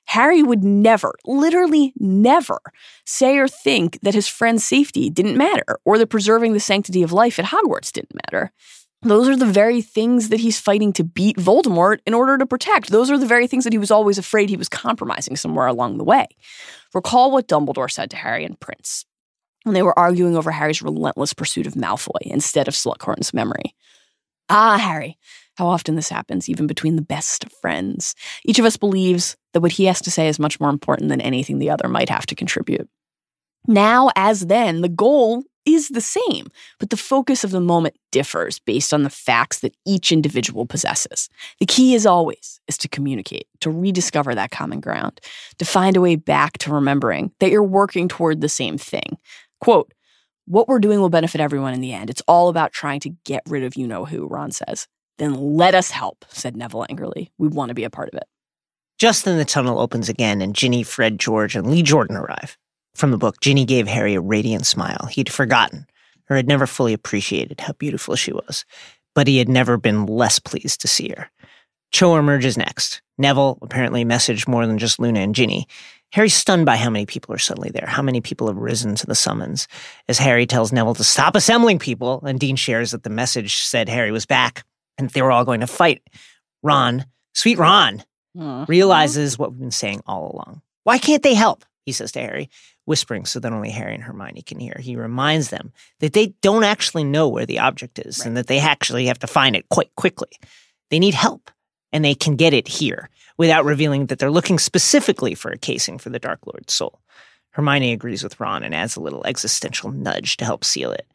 Harry 0.05 0.41
would 0.41 0.63
never, 0.63 1.13
literally 1.25 1.93
never, 1.97 2.59
say 3.05 3.37
or 3.37 3.47
think 3.47 3.99
that 4.01 4.15
his 4.15 4.27
friend's 4.27 4.63
safety 4.63 5.09
didn't 5.09 5.37
matter 5.37 5.77
or 5.85 5.99
that 5.99 6.07
preserving 6.07 6.53
the 6.53 6.59
sanctity 6.59 7.03
of 7.03 7.13
life 7.13 7.37
at 7.37 7.45
Hogwarts 7.45 7.91
didn't 7.91 8.19
matter. 8.25 8.51
Those 9.01 9.29
are 9.29 9.37
the 9.37 9.45
very 9.45 9.81
things 9.81 10.27
that 10.29 10.41
he's 10.41 10.59
fighting 10.59 10.91
to 10.93 11.05
beat 11.05 11.37
Voldemort 11.37 11.99
in 12.05 12.13
order 12.13 12.37
to 12.37 12.45
protect. 12.45 12.89
Those 12.89 13.09
are 13.09 13.17
the 13.17 13.25
very 13.25 13.47
things 13.47 13.63
that 13.63 13.71
he 13.71 13.79
was 13.79 13.91
always 13.91 14.17
afraid 14.17 14.49
he 14.49 14.57
was 14.57 14.67
compromising 14.67 15.37
somewhere 15.37 15.67
along 15.67 15.97
the 15.97 16.03
way. 16.03 16.27
Recall 16.93 17.31
what 17.31 17.47
Dumbledore 17.47 17.89
said 17.89 18.09
to 18.11 18.17
Harry 18.17 18.43
and 18.43 18.59
Prince 18.59 19.05
when 19.63 19.73
they 19.73 19.83
were 19.83 19.97
arguing 19.97 20.35
over 20.35 20.51
Harry's 20.51 20.81
relentless 20.81 21.33
pursuit 21.33 21.67
of 21.67 21.73
Malfoy 21.73 22.21
instead 22.23 22.67
of 22.67 22.73
Slughorn's 22.73 23.33
memory. 23.33 23.73
Ah, 24.49 24.77
Harry, 24.77 25.17
how 25.57 25.67
often 25.67 25.95
this 25.95 26.09
happens, 26.09 26.49
even 26.49 26.67
between 26.67 26.95
the 26.95 27.01
best 27.01 27.43
of 27.43 27.53
friends. 27.61 28.15
Each 28.43 28.59
of 28.59 28.65
us 28.65 28.77
believes 28.77 29.37
that 29.53 29.61
what 29.61 29.73
he 29.73 29.85
has 29.85 30.01
to 30.01 30.11
say 30.11 30.27
is 30.27 30.39
much 30.39 30.59
more 30.59 30.69
important 30.69 31.09
than 31.09 31.21
anything 31.21 31.59
the 31.59 31.69
other 31.69 31.87
might 31.87 32.09
have 32.09 32.25
to 32.27 32.35
contribute. 32.35 32.89
Now, 33.67 34.09
as 34.15 34.47
then, 34.47 34.81
the 34.81 34.89
goal 34.89 35.43
is 35.73 35.89
the 35.89 36.01
same, 36.01 36.47
but 36.79 36.89
the 36.89 36.97
focus 36.97 37.43
of 37.43 37.51
the 37.51 37.61
moment 37.61 37.95
differs 38.11 38.59
based 38.59 38.93
on 38.93 39.03
the 39.03 39.09
facts 39.09 39.59
that 39.59 39.75
each 39.85 40.11
individual 40.11 40.65
possesses. 40.65 41.29
The 41.59 41.65
key 41.65 41.95
is 41.95 42.05
always 42.05 42.59
is 42.67 42.77
to 42.79 42.87
communicate, 42.87 43.47
to 43.61 43.69
rediscover 43.69 44.35
that 44.35 44.51
common 44.51 44.79
ground, 44.79 45.19
to 45.57 45.65
find 45.65 45.97
a 45.97 46.01
way 46.01 46.15
back 46.15 46.57
to 46.59 46.73
remembering 46.73 47.31
that 47.39 47.51
you're 47.51 47.63
working 47.63 48.07
toward 48.07 48.41
the 48.41 48.49
same 48.49 48.77
thing. 48.77 49.17
Quote, 49.59 49.93
what 50.45 50.67
we're 50.67 50.79
doing 50.79 50.99
will 50.99 51.09
benefit 51.09 51.41
everyone 51.41 51.73
in 51.73 51.81
the 51.81 51.93
end. 51.93 52.09
It's 52.09 52.23
all 52.27 52.49
about 52.49 52.73
trying 52.73 52.99
to 53.01 53.09
get 53.23 53.43
rid 53.47 53.63
of 53.63 53.75
you 53.75 53.85
know 53.85 54.05
who, 54.05 54.25
Ron 54.27 54.51
says. 54.51 54.87
Then 55.19 55.35
let 55.35 55.75
us 55.75 55.91
help, 55.91 56.25
said 56.29 56.55
Neville 56.55 56.85
angrily. 56.89 57.31
We 57.37 57.49
want 57.49 57.69
to 57.69 57.75
be 57.75 57.83
a 57.83 57.89
part 57.89 58.09
of 58.09 58.15
it. 58.15 58.23
Just 58.97 59.25
then 59.25 59.37
the 59.37 59.45
tunnel 59.45 59.79
opens 59.79 60.09
again 60.09 60.41
and 60.41 60.55
Ginny, 60.55 60.83
Fred, 60.83 61.19
George, 61.19 61.55
and 61.55 61.69
Lee 61.69 61.83
Jordan 61.83 62.17
arrive. 62.17 62.57
From 62.95 63.11
the 63.11 63.17
book, 63.17 63.39
Ginny 63.41 63.65
gave 63.65 63.87
Harry 63.87 64.15
a 64.15 64.21
radiant 64.21 64.65
smile. 64.65 65.07
He'd 65.11 65.31
forgotten, 65.31 65.85
or 66.29 66.35
had 66.35 66.47
never 66.47 66.67
fully 66.67 66.93
appreciated 66.93 67.61
how 67.61 67.73
beautiful 67.73 68.15
she 68.15 68.33
was, 68.33 68.65
but 69.15 69.27
he 69.27 69.37
had 69.37 69.49
never 69.49 69.77
been 69.77 70.05
less 70.05 70.39
pleased 70.39 70.81
to 70.81 70.87
see 70.87 71.09
her. 71.09 71.29
Cho 71.91 72.17
emerges 72.17 72.57
next. 72.57 73.01
Neville 73.17 73.57
apparently 73.61 74.05
messaged 74.05 74.47
more 74.47 74.67
than 74.67 74.77
just 74.77 74.99
Luna 74.99 75.21
and 75.21 75.35
Ginny. 75.35 75.67
Harry's 76.11 76.33
stunned 76.33 76.65
by 76.65 76.75
how 76.75 76.89
many 76.89 77.05
people 77.05 77.33
are 77.33 77.39
suddenly 77.39 77.69
there, 77.69 77.85
how 77.87 78.01
many 78.01 78.21
people 78.21 78.47
have 78.47 78.57
risen 78.57 78.95
to 78.95 79.05
the 79.05 79.15
summons. 79.15 79.67
As 80.07 80.17
Harry 80.17 80.45
tells 80.45 80.71
Neville 80.71 80.95
to 80.95 81.03
stop 81.03 81.35
assembling 81.35 81.79
people, 81.79 82.21
and 82.25 82.39
Dean 82.39 82.55
shares 82.55 82.91
that 82.91 83.03
the 83.03 83.09
message 83.09 83.57
said 83.57 83.89
Harry 83.89 84.11
was 84.11 84.25
back 84.25 84.63
and 84.97 85.09
they 85.11 85.21
were 85.21 85.31
all 85.31 85.45
going 85.45 85.59
to 85.59 85.67
fight. 85.67 86.01
Ron, 86.63 87.05
sweet 87.33 87.57
Ron, 87.57 88.03
realizes 88.67 89.37
what 89.37 89.51
we've 89.51 89.59
been 89.59 89.71
saying 89.71 90.01
all 90.05 90.31
along. 90.33 90.61
Why 90.83 90.97
can't 90.97 91.23
they 91.23 91.33
help? 91.33 91.63
He 91.85 91.91
says 91.91 92.11
to 92.13 92.19
Harry, 92.19 92.49
whispering 92.89 93.23
so 93.23 93.39
that 93.39 93.53
only 93.53 93.69
Harry 93.69 93.93
and 93.93 94.03
Hermione 94.03 94.41
can 94.41 94.59
hear. 94.59 94.75
He 94.79 94.95
reminds 94.95 95.49
them 95.49 95.71
that 95.99 96.13
they 96.13 96.33
don't 96.41 96.63
actually 96.63 97.03
know 97.03 97.29
where 97.29 97.45
the 97.45 97.59
object 97.59 97.99
is 97.99 98.25
and 98.25 98.35
that 98.35 98.47
they 98.47 98.59
actually 98.59 99.05
have 99.05 99.19
to 99.19 99.27
find 99.27 99.55
it 99.55 99.69
quite 99.69 99.95
quickly. 99.95 100.29
They 100.89 100.97
need 100.97 101.13
help, 101.13 101.51
and 101.93 102.03
they 102.03 102.15
can 102.15 102.35
get 102.35 102.53
it 102.53 102.67
here 102.67 103.09
without 103.37 103.63
revealing 103.63 104.07
that 104.07 104.17
they're 104.17 104.31
looking 104.31 104.57
specifically 104.57 105.35
for 105.35 105.51
a 105.51 105.57
casing 105.57 105.99
for 105.99 106.09
the 106.09 106.19
Dark 106.19 106.39
Lord's 106.47 106.73
soul. 106.73 106.99
Hermione 107.51 107.93
agrees 107.93 108.23
with 108.23 108.39
Ron 108.39 108.63
and 108.63 108.73
adds 108.73 108.95
a 108.95 109.01
little 109.01 109.25
existential 109.25 109.91
nudge 109.91 110.37
to 110.37 110.45
help 110.45 110.65
seal 110.65 110.91
it. 110.91 111.07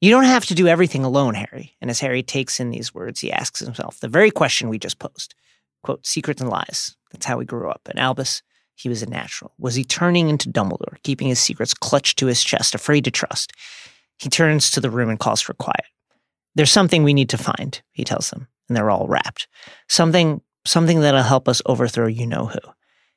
You 0.00 0.10
don't 0.10 0.24
have 0.24 0.44
to 0.46 0.54
do 0.54 0.68
everything 0.68 1.04
alone, 1.04 1.34
Harry. 1.34 1.74
And 1.80 1.90
as 1.90 2.00
Harry 2.00 2.22
takes 2.22 2.60
in 2.60 2.70
these 2.70 2.94
words, 2.94 3.20
he 3.20 3.32
asks 3.32 3.60
himself 3.60 3.98
the 3.98 4.08
very 4.08 4.30
question 4.30 4.68
we 4.68 4.78
just 4.78 5.00
posed. 5.00 5.34
Quote, 5.82 6.06
secrets 6.06 6.40
and 6.40 6.50
lies. 6.50 6.96
That's 7.10 7.26
how 7.26 7.38
we 7.38 7.44
grew 7.44 7.68
up. 7.68 7.82
And 7.90 7.98
Albus, 7.98 8.42
he 8.76 8.88
was 8.88 9.02
a 9.02 9.10
natural. 9.10 9.52
Was 9.58 9.74
he 9.74 9.84
turning 9.84 10.28
into 10.28 10.50
Dumbledore, 10.50 11.02
keeping 11.02 11.28
his 11.28 11.40
secrets 11.40 11.74
clutched 11.74 12.18
to 12.18 12.26
his 12.26 12.44
chest, 12.44 12.74
afraid 12.74 13.04
to 13.04 13.10
trust? 13.10 13.52
He 14.18 14.28
turns 14.28 14.70
to 14.70 14.80
the 14.80 14.90
room 14.90 15.08
and 15.08 15.18
calls 15.18 15.40
for 15.40 15.54
quiet. 15.54 15.86
There's 16.54 16.70
something 16.70 17.02
we 17.02 17.14
need 17.14 17.30
to 17.30 17.38
find, 17.38 17.80
he 17.92 18.04
tells 18.04 18.30
them, 18.30 18.48
and 18.68 18.76
they're 18.76 18.90
all 18.90 19.08
wrapped. 19.08 19.48
Something, 19.88 20.40
something 20.64 21.00
that'll 21.00 21.22
help 21.22 21.48
us 21.48 21.62
overthrow 21.66 22.06
you 22.06 22.26
know 22.26 22.46
who. 22.46 22.58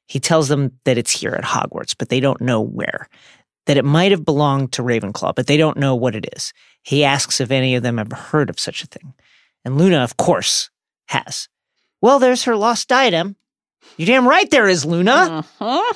He 0.07 0.19
tells 0.19 0.47
them 0.47 0.79
that 0.85 0.97
it's 0.97 1.11
here 1.11 1.35
at 1.35 1.43
Hogwarts, 1.43 1.95
but 1.97 2.09
they 2.09 2.19
don't 2.19 2.41
know 2.41 2.61
where. 2.61 3.07
That 3.65 3.77
it 3.77 3.85
might 3.85 4.11
have 4.11 4.25
belonged 4.25 4.71
to 4.73 4.81
Ravenclaw, 4.81 5.35
but 5.35 5.45
they 5.45 5.57
don't 5.57 5.77
know 5.77 5.95
what 5.95 6.15
it 6.15 6.27
is. 6.35 6.51
He 6.83 7.03
asks 7.03 7.39
if 7.39 7.51
any 7.51 7.75
of 7.75 7.83
them 7.83 7.97
have 7.97 8.11
heard 8.11 8.49
of 8.49 8.59
such 8.59 8.83
a 8.83 8.87
thing. 8.87 9.13
And 9.63 9.77
Luna, 9.77 9.99
of 9.99 10.17
course, 10.17 10.69
has. 11.09 11.47
Well, 12.01 12.17
there's 12.17 12.43
her 12.43 12.55
lost 12.55 12.87
diadem. 12.87 13.35
You're 13.97 14.07
damn 14.07 14.27
right 14.27 14.49
there 14.49 14.67
is, 14.67 14.85
Luna. 14.85 15.43
Uh-huh. 15.59 15.93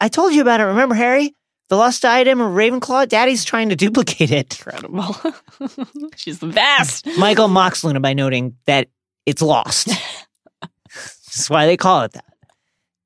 I 0.00 0.08
told 0.08 0.34
you 0.34 0.42
about 0.42 0.60
it. 0.60 0.64
Remember, 0.64 0.94
Harry? 0.94 1.34
The 1.68 1.76
lost 1.76 2.04
item 2.04 2.40
of 2.40 2.52
Ravenclaw? 2.52 3.08
Daddy's 3.08 3.44
trying 3.44 3.70
to 3.70 3.76
duplicate 3.76 4.30
it. 4.30 4.56
Incredible. 4.58 5.16
She's 6.16 6.38
the 6.38 6.46
best. 6.46 7.06
Michael 7.18 7.48
mocks 7.48 7.82
Luna 7.82 7.98
by 8.00 8.12
noting 8.12 8.56
that 8.66 8.88
it's 9.26 9.42
lost. 9.42 9.88
That's 10.94 11.50
why 11.50 11.66
they 11.66 11.76
call 11.76 12.02
it 12.02 12.12
that. 12.12 12.24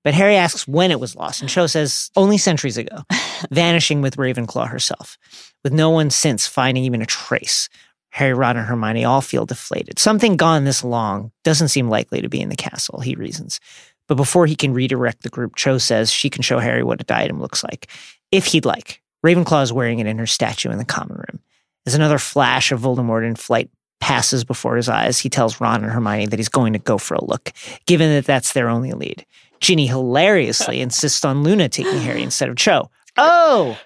But 0.05 0.15
Harry 0.15 0.37
asks 0.37 0.67
when 0.67 0.91
it 0.91 1.01
was 1.01 1.17
lost, 1.17 1.41
and 1.41 1.51
Cho 1.51 1.67
says 1.67 2.11
only 2.17 2.39
centuries 2.39 2.79
ago, 2.79 3.03
vanishing 3.51 4.01
with 4.01 4.17
Ravenclaw 4.17 4.69
herself, 4.69 5.19
with 5.63 5.75
no 5.75 5.91
one 5.91 6.09
since 6.09 6.47
finding 6.47 6.85
even 6.85 7.03
a 7.03 7.07
trace. 7.07 7.69
Harry, 8.11 8.35
Ron, 8.35 8.57
and 8.57 8.67
Hermione 8.67 9.05
all 9.05 9.21
feel 9.21 9.47
deflated. 9.47 9.99
Something 9.99 10.37
gone 10.37 10.65
this 10.65 10.83
long 10.83 11.33
doesn't 11.45 11.69
seem 11.69 11.89
likely 11.89 12.23
to 12.23 12.29
be 12.29 12.41
in 12.41 12.49
the 12.49 12.57
castle, 12.57 13.01
he 13.01 13.15
reasons. 13.15 13.61
But 14.11 14.17
before 14.17 14.47
he 14.47 14.57
can 14.57 14.75
redirect 14.75 15.23
the 15.23 15.29
group, 15.29 15.55
Cho 15.55 15.79
says 15.79 16.11
she 16.11 16.31
can 16.31 16.43
show 16.43 16.59
Harry 16.59 16.83
what 16.83 17.01
a 17.01 17.05
diadem 17.05 17.41
looks 17.41 17.63
like, 17.63 17.87
if 18.33 18.47
he'd 18.47 18.65
like. 18.65 19.01
Ravenclaw 19.25 19.63
is 19.63 19.73
wearing 19.73 20.01
it 20.01 20.09
in 20.09 20.19
her 20.19 20.27
statue 20.27 20.69
in 20.69 20.79
the 20.79 20.85
common 20.85 21.17
room. 21.17 21.39
As 21.87 21.95
another 21.95 22.19
flash 22.19 22.73
of 22.73 22.81
Voldemort 22.81 23.25
in 23.25 23.37
flight 23.37 23.71
passes 24.01 24.43
before 24.43 24.75
his 24.75 24.89
eyes, 24.89 25.21
he 25.21 25.29
tells 25.29 25.61
Ron 25.61 25.85
and 25.85 25.93
Hermione 25.93 26.27
that 26.27 26.41
he's 26.41 26.49
going 26.49 26.73
to 26.73 26.81
go 26.81 26.99
for 26.99 27.15
a 27.15 27.25
look, 27.25 27.53
given 27.87 28.11
that 28.11 28.25
that's 28.25 28.53
their 28.53 28.69
only 28.69 28.91
lead. 28.95 29.25
Ginny 29.61 29.87
hilariously 29.87 30.81
insists 30.81 31.25
on 31.25 31.45
Luna 31.45 31.69
taking 31.69 32.01
Harry 32.01 32.25
instead 32.25 32.49
of 32.49 32.57
Cho. 32.57 32.91
Oh! 33.17 33.79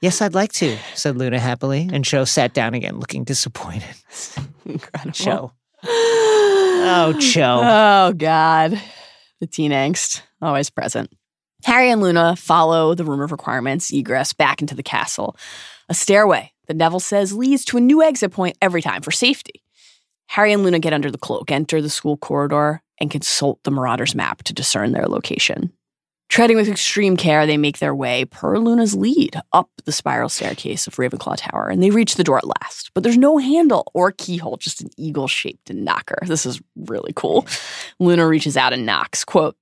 Yes, 0.00 0.22
I'd 0.22 0.32
like 0.32 0.54
to, 0.54 0.78
said 0.94 1.18
Luna 1.18 1.38
happily, 1.38 1.90
and 1.92 2.02
Cho 2.02 2.24
sat 2.24 2.54
down 2.54 2.72
again, 2.72 2.98
looking 2.98 3.24
disappointed. 3.24 3.94
Incredible. 4.64 5.12
Cho. 5.12 5.52
Oh, 6.86 7.18
Cho. 7.18 7.60
Oh, 7.62 8.12
God. 8.14 8.78
The 9.44 9.48
teen 9.48 9.72
angst, 9.72 10.22
always 10.40 10.70
present. 10.70 11.12
Harry 11.64 11.90
and 11.90 12.00
Luna 12.00 12.34
follow 12.34 12.94
the 12.94 13.04
room 13.04 13.20
of 13.20 13.30
requirements 13.30 13.92
egress 13.92 14.32
back 14.32 14.62
into 14.62 14.74
the 14.74 14.82
castle. 14.82 15.36
A 15.90 15.92
stairway 15.92 16.50
that 16.66 16.78
Neville 16.78 16.98
says 16.98 17.34
leads 17.34 17.62
to 17.66 17.76
a 17.76 17.80
new 17.80 18.02
exit 18.02 18.32
point 18.32 18.56
every 18.62 18.80
time 18.80 19.02
for 19.02 19.10
safety. 19.10 19.62
Harry 20.28 20.54
and 20.54 20.62
Luna 20.62 20.78
get 20.78 20.94
under 20.94 21.10
the 21.10 21.18
cloak, 21.18 21.50
enter 21.50 21.82
the 21.82 21.90
school 21.90 22.16
corridor, 22.16 22.80
and 22.98 23.10
consult 23.10 23.62
the 23.64 23.70
Marauder's 23.70 24.14
map 24.14 24.42
to 24.44 24.54
discern 24.54 24.92
their 24.92 25.08
location. 25.08 25.70
Treading 26.34 26.56
with 26.56 26.68
extreme 26.68 27.16
care, 27.16 27.46
they 27.46 27.56
make 27.56 27.78
their 27.78 27.94
way, 27.94 28.24
per 28.24 28.58
Luna's 28.58 28.96
lead, 28.96 29.40
up 29.52 29.70
the 29.84 29.92
spiral 29.92 30.28
staircase 30.28 30.88
of 30.88 30.96
Ravenclaw 30.96 31.36
Tower, 31.36 31.68
and 31.68 31.80
they 31.80 31.90
reach 31.90 32.16
the 32.16 32.24
door 32.24 32.38
at 32.38 32.60
last. 32.60 32.90
But 32.92 33.04
there's 33.04 33.16
no 33.16 33.38
handle 33.38 33.92
or 33.94 34.10
keyhole, 34.10 34.56
just 34.56 34.80
an 34.80 34.90
eagle-shaped 34.96 35.72
knocker. 35.72 36.18
This 36.26 36.44
is 36.44 36.60
really 36.74 37.12
cool. 37.14 37.46
Luna 38.00 38.26
reaches 38.26 38.56
out 38.56 38.72
and 38.72 38.84
knocks, 38.84 39.24
quote, 39.24 39.56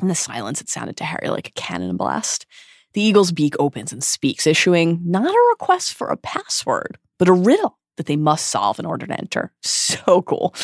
in 0.00 0.06
the 0.06 0.14
silence, 0.14 0.60
it 0.60 0.68
sounded 0.68 0.96
to 0.98 1.04
Harry 1.04 1.30
like 1.30 1.48
a 1.48 1.60
cannon 1.60 1.96
blast. 1.96 2.46
The 2.92 3.02
eagle's 3.02 3.32
beak 3.32 3.56
opens 3.58 3.92
and 3.92 4.04
speaks, 4.04 4.46
issuing 4.46 5.00
not 5.04 5.34
a 5.34 5.48
request 5.50 5.94
for 5.94 6.10
a 6.10 6.16
password, 6.16 6.96
but 7.18 7.26
a 7.26 7.32
riddle 7.32 7.76
that 7.96 8.06
they 8.06 8.14
must 8.14 8.46
solve 8.46 8.78
in 8.78 8.86
order 8.86 9.08
to 9.08 9.18
enter. 9.18 9.52
So 9.64 10.22
cool. 10.22 10.54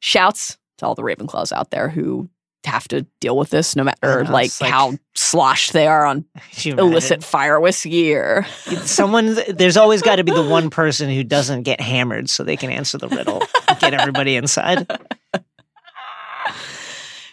Shouts 0.00 0.58
to 0.78 0.86
all 0.86 0.96
the 0.96 1.02
Ravenclaws 1.02 1.52
out 1.52 1.70
there 1.70 1.88
who 1.88 2.28
have 2.64 2.88
to 2.88 3.02
deal 3.20 3.36
with 3.36 3.50
this 3.50 3.76
no 3.76 3.84
matter 3.84 4.24
know, 4.24 4.30
like, 4.32 4.50
like- 4.60 4.70
how 4.70 4.92
sloshed 5.14 5.72
they 5.72 5.86
are 5.86 6.04
on 6.04 6.24
Could 6.54 6.64
you 6.66 6.72
imagine? 6.72 6.90
illicit 6.90 7.24
fire 7.24 7.58
whiskey 7.60 8.12
or 8.14 8.44
Someone, 8.84 9.36
there's 9.48 9.76
always 9.76 10.02
got 10.02 10.16
to 10.16 10.24
be 10.24 10.32
the 10.32 10.42
one 10.48 10.68
person 10.70 11.08
who 11.08 11.22
doesn't 11.24 11.62
get 11.62 11.80
hammered 11.80 12.28
so 12.28 12.42
they 12.44 12.56
can 12.56 12.70
answer 12.70 12.98
the 12.98 13.08
riddle, 13.08 13.42
and 13.68 13.78
get 13.78 13.94
everybody 13.94 14.36
inside. 14.36 14.86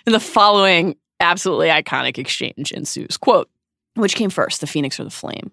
And 0.05 0.13
the 0.13 0.19
following 0.19 0.95
absolutely 1.19 1.67
iconic 1.69 2.17
exchange 2.17 2.71
ensues. 2.71 3.17
Quote, 3.17 3.49
which 3.95 4.15
came 4.15 4.29
first, 4.29 4.61
the 4.61 4.67
phoenix 4.67 4.99
or 4.99 5.03
the 5.05 5.09
flame? 5.09 5.51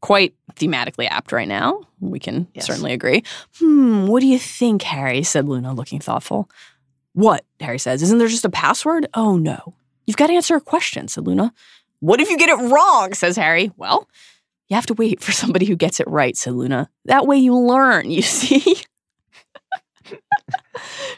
Quite 0.00 0.34
thematically 0.54 1.06
apt 1.08 1.30
right 1.30 1.46
now. 1.46 1.80
We 2.00 2.18
can 2.18 2.48
Yes. 2.54 2.66
certainly 2.66 2.92
agree. 2.92 3.22
Hmm, 3.60 4.06
what 4.08 4.20
do 4.20 4.26
you 4.26 4.38
think, 4.38 4.82
Harry? 4.82 5.22
said 5.22 5.46
Luna, 5.46 5.72
looking 5.74 6.00
thoughtful. 6.00 6.50
What? 7.14 7.44
Harry 7.60 7.78
says. 7.78 8.02
Isn't 8.02 8.18
there 8.18 8.28
just 8.28 8.44
a 8.44 8.50
password? 8.50 9.08
Oh, 9.14 9.36
no. 9.36 9.74
You've 10.06 10.16
got 10.16 10.28
to 10.28 10.34
answer 10.34 10.56
a 10.56 10.60
question, 10.60 11.08
said 11.08 11.26
Luna. 11.26 11.52
What 12.00 12.20
if 12.20 12.28
you 12.30 12.38
get 12.38 12.48
it 12.48 12.70
wrong? 12.72 13.14
says 13.14 13.36
Harry. 13.36 13.70
Well, 13.76 14.08
you 14.68 14.74
have 14.74 14.86
to 14.86 14.94
wait 14.94 15.22
for 15.22 15.32
somebody 15.32 15.66
who 15.66 15.76
gets 15.76 16.00
it 16.00 16.08
right, 16.08 16.36
said 16.36 16.54
Luna. 16.54 16.90
That 17.04 17.26
way 17.26 17.36
you 17.36 17.56
learn, 17.56 18.10
you 18.10 18.22
see? 18.22 18.76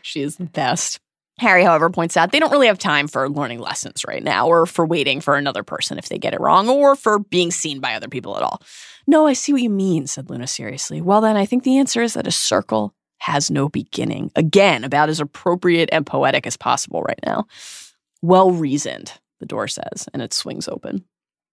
she 0.02 0.22
is 0.22 0.36
the 0.36 0.44
best. 0.44 1.00
Harry, 1.38 1.64
however, 1.64 1.90
points 1.90 2.16
out 2.16 2.30
they 2.30 2.38
don't 2.38 2.52
really 2.52 2.68
have 2.68 2.78
time 2.78 3.08
for 3.08 3.28
learning 3.28 3.58
lessons 3.58 4.04
right 4.06 4.22
now, 4.22 4.46
or 4.46 4.66
for 4.66 4.86
waiting 4.86 5.20
for 5.20 5.36
another 5.36 5.64
person 5.64 5.98
if 5.98 6.08
they 6.08 6.18
get 6.18 6.34
it 6.34 6.40
wrong, 6.40 6.68
or 6.68 6.94
for 6.94 7.18
being 7.18 7.50
seen 7.50 7.80
by 7.80 7.94
other 7.94 8.08
people 8.08 8.36
at 8.36 8.42
all. 8.42 8.62
No, 9.06 9.26
I 9.26 9.32
see 9.32 9.52
what 9.52 9.62
you 9.62 9.70
mean, 9.70 10.06
said 10.06 10.30
Luna 10.30 10.46
seriously. 10.46 11.00
Well, 11.00 11.20
then, 11.20 11.36
I 11.36 11.44
think 11.44 11.64
the 11.64 11.78
answer 11.78 12.02
is 12.02 12.14
that 12.14 12.26
a 12.26 12.32
circle 12.32 12.94
has 13.24 13.50
no 13.50 13.70
beginning. 13.70 14.30
Again, 14.36 14.84
about 14.84 15.08
as 15.08 15.18
appropriate 15.18 15.88
and 15.90 16.04
poetic 16.04 16.46
as 16.46 16.58
possible 16.58 17.00
right 17.02 17.18
now. 17.24 17.46
Well 18.20 18.50
reasoned, 18.50 19.12
the 19.40 19.46
door 19.46 19.66
says, 19.66 20.06
and 20.12 20.20
it 20.20 20.34
swings 20.34 20.68
open. 20.68 21.04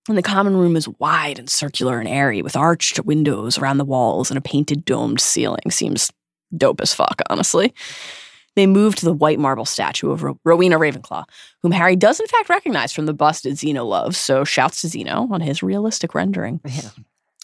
And 0.10 0.18
the 0.18 0.22
common 0.22 0.58
room 0.58 0.76
is 0.76 0.90
wide 1.00 1.40
and 1.40 1.50
circular 1.50 1.98
and 2.00 2.10
airy, 2.10 2.42
with 2.42 2.58
arched 2.58 3.06
windows 3.06 3.58
around 3.58 3.78
the 3.78 3.86
walls 3.86 4.30
and 4.30 4.38
a 4.38 4.42
painted 4.42 4.84
domed 4.84 5.22
ceiling. 5.22 5.70
Seems 5.70 6.12
dope 6.58 6.82
as 6.82 6.94
fuck, 6.94 7.22
honestly. 7.30 7.74
They 8.58 8.68
move 8.68 8.96
to 8.96 9.06
the 9.06 9.14
white 9.14 9.40
marble 9.40 9.64
statue 9.64 10.12
of 10.12 10.24
Ro- 10.24 10.40
Rowena 10.44 10.78
Ravenclaw, 10.78 11.24
whom 11.62 11.72
Harry 11.72 11.96
does 11.96 12.20
in 12.20 12.28
fact 12.28 12.50
recognize 12.50 12.92
from 12.92 13.06
the 13.06 13.14
bust 13.14 13.44
that 13.44 13.54
Xeno 13.54 13.88
loves, 13.88 14.18
so 14.18 14.44
shouts 14.44 14.82
to 14.82 14.88
Xeno 14.88 15.32
on 15.32 15.40
his 15.40 15.64
realistic 15.64 16.14
rendering. 16.14 16.60
Yeah. 16.66 16.90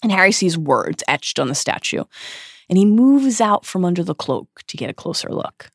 And 0.03 0.11
Harry 0.11 0.33
sees 0.33 0.57
words 0.57 1.01
etched 1.07 1.39
on 1.39 1.47
the 1.47 1.55
statue, 1.55 2.03
and 2.69 2.77
he 2.77 2.86
moves 2.86 3.41
out 3.41 3.65
from 3.65 3.86
under 3.86 4.03
the 4.03 4.15
cloak 4.15 4.62
to 4.67 4.77
get 4.77 4.89
a 4.89 4.93
closer 4.93 5.30
look. 5.30 5.69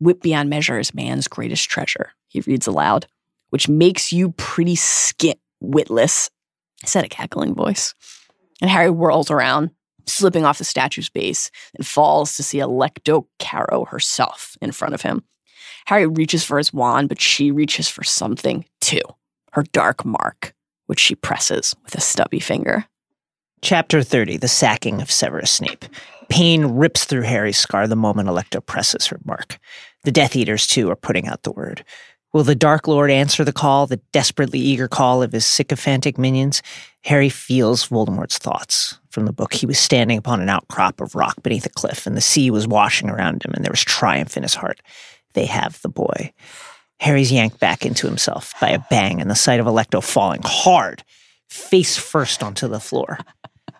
Wit 0.00 0.22
beyond 0.22 0.48
measure 0.48 0.78
is 0.78 0.94
man's 0.94 1.28
greatest 1.28 1.68
treasure, 1.68 2.12
he 2.28 2.40
reads 2.40 2.66
aloud, 2.66 3.06
which 3.50 3.68
makes 3.68 4.12
you 4.12 4.30
pretty 4.32 4.76
skint, 4.76 5.38
witless, 5.60 6.30
said 6.84 7.04
a 7.04 7.08
cackling 7.08 7.54
voice. 7.54 7.94
And 8.60 8.70
Harry 8.70 8.90
whirls 8.90 9.30
around, 9.30 9.70
slipping 10.06 10.44
off 10.44 10.58
the 10.58 10.64
statue's 10.64 11.08
base, 11.08 11.50
and 11.74 11.86
falls 11.86 12.36
to 12.36 12.42
see 12.42 12.58
Alecto 12.58 13.26
Carrow 13.38 13.84
herself 13.86 14.56
in 14.60 14.72
front 14.72 14.94
of 14.94 15.02
him. 15.02 15.24
Harry 15.86 16.06
reaches 16.06 16.44
for 16.44 16.58
his 16.58 16.72
wand, 16.72 17.08
but 17.08 17.20
she 17.20 17.50
reaches 17.50 17.88
for 17.88 18.04
something 18.04 18.64
too 18.80 19.00
her 19.52 19.62
dark 19.72 20.04
mark, 20.04 20.54
which 20.86 21.00
she 21.00 21.14
presses 21.14 21.74
with 21.82 21.94
a 21.94 22.00
stubby 22.00 22.38
finger. 22.38 22.84
Chapter 23.62 24.02
30 24.02 24.36
The 24.36 24.46
Sacking 24.46 25.00
of 25.00 25.10
Severus 25.10 25.50
Snape. 25.50 25.86
Pain 26.28 26.66
rips 26.66 27.04
through 27.04 27.22
Harry's 27.22 27.58
scar 27.58 27.86
the 27.86 27.96
moment 27.96 28.28
Alecto 28.28 28.64
presses 28.64 29.06
her 29.06 29.18
mark. 29.24 29.58
The 30.04 30.12
Death 30.12 30.36
Eaters, 30.36 30.66
too, 30.66 30.90
are 30.90 30.96
putting 30.96 31.26
out 31.26 31.42
the 31.42 31.52
word. 31.52 31.84
Will 32.32 32.44
the 32.44 32.54
Dark 32.54 32.86
Lord 32.86 33.10
answer 33.10 33.42
the 33.42 33.54
call, 33.54 33.86
the 33.86 34.00
desperately 34.12 34.58
eager 34.58 34.86
call 34.86 35.22
of 35.22 35.32
his 35.32 35.46
sycophantic 35.46 36.18
minions? 36.18 36.62
Harry 37.04 37.30
feels 37.30 37.88
Voldemort's 37.88 38.36
thoughts. 38.36 38.98
From 39.10 39.24
the 39.24 39.32
book, 39.32 39.54
he 39.54 39.64
was 39.64 39.78
standing 39.78 40.18
upon 40.18 40.42
an 40.42 40.50
outcrop 40.50 41.00
of 41.00 41.14
rock 41.14 41.42
beneath 41.42 41.64
a 41.64 41.70
cliff, 41.70 42.06
and 42.06 42.16
the 42.16 42.20
sea 42.20 42.50
was 42.50 42.68
washing 42.68 43.08
around 43.08 43.44
him, 43.44 43.52
and 43.54 43.64
there 43.64 43.72
was 43.72 43.82
triumph 43.82 44.36
in 44.36 44.42
his 44.42 44.54
heart. 44.54 44.82
They 45.32 45.46
have 45.46 45.80
the 45.80 45.88
boy. 45.88 46.32
Harry's 47.00 47.32
yanked 47.32 47.60
back 47.60 47.86
into 47.86 48.06
himself 48.06 48.52
by 48.60 48.70
a 48.70 48.84
bang 48.90 49.20
and 49.20 49.30
the 49.30 49.34
sight 49.34 49.60
of 49.60 49.66
Alecto 49.66 50.02
falling 50.02 50.42
hard, 50.44 51.04
face 51.48 51.96
first 51.96 52.42
onto 52.42 52.68
the 52.68 52.80
floor. 52.80 53.18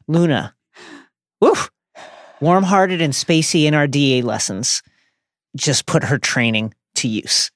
Luna, 0.06 0.54
woof, 1.40 1.70
warm 2.40 2.64
hearted 2.64 3.00
and 3.00 3.12
spacey 3.12 3.64
in 3.64 3.74
our 3.74 3.86
DA 3.86 4.22
lessons, 4.22 4.82
just 5.56 5.86
put 5.86 6.04
her 6.04 6.18
training 6.18 6.74
to 6.96 7.08
use. 7.08 7.50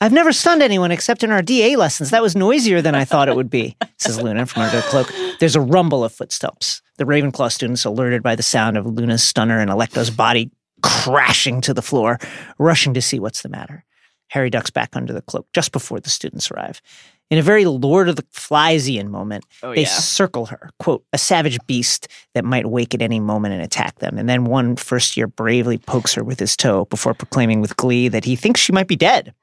I've 0.00 0.12
never 0.12 0.32
stunned 0.32 0.62
anyone 0.62 0.90
except 0.90 1.24
in 1.24 1.30
our 1.30 1.40
DA 1.40 1.76
lessons. 1.76 2.10
That 2.10 2.22
was 2.22 2.36
noisier 2.36 2.82
than 2.82 2.94
I 2.94 3.06
thought 3.06 3.28
it 3.28 3.36
would 3.36 3.48
be, 3.48 3.76
says 3.98 4.20
Luna 4.20 4.44
from 4.44 4.62
under 4.62 4.76
the 4.76 4.82
cloak. 4.82 5.12
There's 5.40 5.56
a 5.56 5.60
rumble 5.60 6.04
of 6.04 6.12
footsteps. 6.12 6.82
The 6.98 7.04
Ravenclaw 7.04 7.50
students, 7.50 7.84
alerted 7.84 8.22
by 8.22 8.36
the 8.36 8.42
sound 8.42 8.76
of 8.76 8.86
Luna's 8.86 9.22
stunner 9.22 9.58
and 9.58 9.70
Alecto's 9.70 10.10
body 10.10 10.50
crashing 10.82 11.62
to 11.62 11.72
the 11.72 11.82
floor, 11.82 12.18
rushing 12.58 12.92
to 12.94 13.02
see 13.02 13.18
what's 13.18 13.42
the 13.42 13.48
matter. 13.48 13.84
Harry 14.28 14.50
ducks 14.50 14.70
back 14.70 14.90
under 14.94 15.12
the 15.12 15.22
cloak 15.22 15.46
just 15.52 15.72
before 15.72 16.00
the 16.00 16.10
students 16.10 16.50
arrive. 16.50 16.82
In 17.30 17.38
a 17.38 17.42
very 17.42 17.64
Lord 17.64 18.08
of 18.08 18.14
the 18.16 18.22
Fliesian 18.32 19.08
moment, 19.08 19.44
Oh, 19.62 19.74
they 19.74 19.84
circle 19.84 20.46
her, 20.46 20.70
quote, 20.78 21.04
a 21.12 21.18
savage 21.18 21.58
beast 21.66 22.06
that 22.34 22.44
might 22.44 22.66
wake 22.66 22.94
at 22.94 23.02
any 23.02 23.18
moment 23.18 23.54
and 23.54 23.62
attack 23.62 23.98
them. 23.98 24.16
And 24.16 24.28
then 24.28 24.44
one 24.44 24.76
first 24.76 25.16
year 25.16 25.26
bravely 25.26 25.76
pokes 25.76 26.14
her 26.14 26.22
with 26.22 26.38
his 26.38 26.56
toe 26.56 26.84
before 26.84 27.14
proclaiming 27.14 27.60
with 27.60 27.76
glee 27.76 28.06
that 28.08 28.24
he 28.24 28.36
thinks 28.36 28.60
she 28.60 28.72
might 28.72 28.86
be 28.86 28.94
dead. 28.94 29.34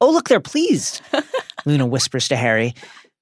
Oh, 0.00 0.10
look, 0.10 0.28
they're 0.28 0.38
pleased. 0.40 1.00
Luna 1.66 1.86
whispers 1.86 2.28
to 2.28 2.36
Harry. 2.36 2.74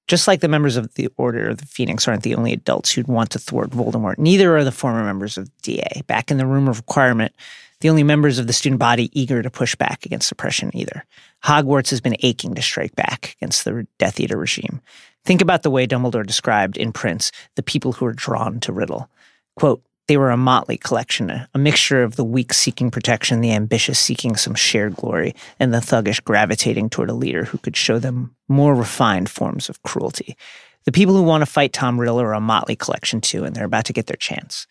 Just 0.07 0.27
like 0.27 0.41
the 0.41 0.47
members 0.47 0.77
of 0.77 0.93
the 0.93 1.09
Order 1.17 1.49
of 1.49 1.57
the 1.57 1.65
Phoenix 1.65 2.07
aren't 2.07 2.21
the 2.21 2.35
only 2.35 2.53
adults 2.53 2.91
who'd 2.91 3.07
want 3.07 3.31
to 3.31 3.39
thwart 3.39 3.71
Voldemort, 3.71 4.19
neither 4.19 4.55
are 4.55 4.63
the 4.63 4.71
former 4.71 5.03
members 5.03 5.35
of 5.35 5.45
the 5.45 5.51
DA. 5.63 6.03
Back 6.05 6.29
in 6.29 6.37
the 6.37 6.45
room 6.45 6.67
of 6.67 6.77
requirement, 6.77 7.33
the 7.81 7.89
only 7.89 8.03
members 8.03 8.39
of 8.39 8.47
the 8.47 8.53
student 8.53 8.79
body 8.79 9.09
eager 9.19 9.41
to 9.41 9.49
push 9.49 9.75
back 9.75 10.05
against 10.05 10.31
oppression 10.31 10.71
either. 10.73 11.05
Hogwarts 11.43 11.89
has 11.89 12.01
been 12.01 12.15
aching 12.21 12.55
to 12.55 12.61
strike 12.61 12.95
back 12.95 13.35
against 13.37 13.65
the 13.65 13.87
Death 13.99 14.19
Eater 14.19 14.37
regime. 14.37 14.81
Think 15.25 15.41
about 15.41 15.63
the 15.63 15.71
way 15.71 15.87
Dumbledore 15.87 16.25
described 16.25 16.77
in 16.77 16.91
Prince 16.91 17.31
the 17.55 17.63
people 17.63 17.93
who 17.93 18.05
are 18.05 18.13
drawn 18.13 18.59
to 18.61 18.73
Riddle. 18.73 19.09
Quote, 19.55 19.83
they 20.07 20.17
were 20.17 20.29
a 20.29 20.37
motley 20.37 20.77
collection, 20.77 21.31
a 21.31 21.49
a 21.55 21.57
mixture 21.57 22.03
of 22.03 22.15
the 22.15 22.23
weak 22.23 22.53
seeking 22.53 22.91
protection, 22.91 23.41
the 23.41 23.53
ambitious 23.53 23.97
seeking 23.97 24.35
some 24.35 24.53
shared 24.53 24.95
glory, 24.95 25.33
and 25.59 25.73
the 25.73 25.79
thuggish 25.79 26.23
gravitating 26.23 26.89
toward 26.89 27.09
a 27.09 27.13
leader 27.15 27.45
who 27.45 27.57
could 27.57 27.75
show 27.75 27.97
them 27.97 28.35
more 28.47 28.75
refined 28.75 29.29
forms 29.29 29.67
of 29.67 29.81
cruelty. 29.81 30.37
The 30.83 30.91
people 30.91 31.15
who 31.15 31.23
want 31.23 31.41
to 31.41 31.47
fight 31.47 31.73
Tom 31.73 31.99
Riddle 31.99 32.21
are 32.21 32.33
a 32.33 32.39
motley 32.39 32.75
collection 32.75 33.19
too, 33.19 33.43
and 33.43 33.55
they're 33.55 33.65
about 33.65 33.85
to 33.85 33.93
get 33.93 34.05
their 34.05 34.17
chance. 34.17 34.67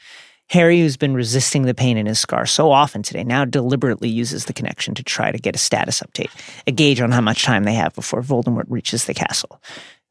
Harry, 0.51 0.81
who's 0.81 0.97
been 0.97 1.15
resisting 1.15 1.63
the 1.63 1.75
pain 1.75 1.97
in 1.97 2.07
his 2.07 2.21
scar 2.21 2.47
so 2.47 2.71
often 2.71 3.03
today, 3.03 3.25
now 3.25 3.45
deliberately 3.45 4.09
uses 4.09 4.45
the 4.45 4.53
connection 4.53 4.95
to 4.95 5.03
try 5.03 5.33
to 5.33 5.39
get 5.39 5.55
a 5.55 5.59
status 5.59 6.01
update, 6.01 6.31
a 6.67 6.73
gauge 6.73 7.01
on 7.01 7.11
how 7.11 7.21
much 7.21 7.45
time 7.45 7.65
they 7.65 7.75
have 7.75 7.95
before 7.95 8.23
Voldemort 8.23 8.67
reaches 8.69 9.07
the 9.07 9.15
castle. 9.15 9.61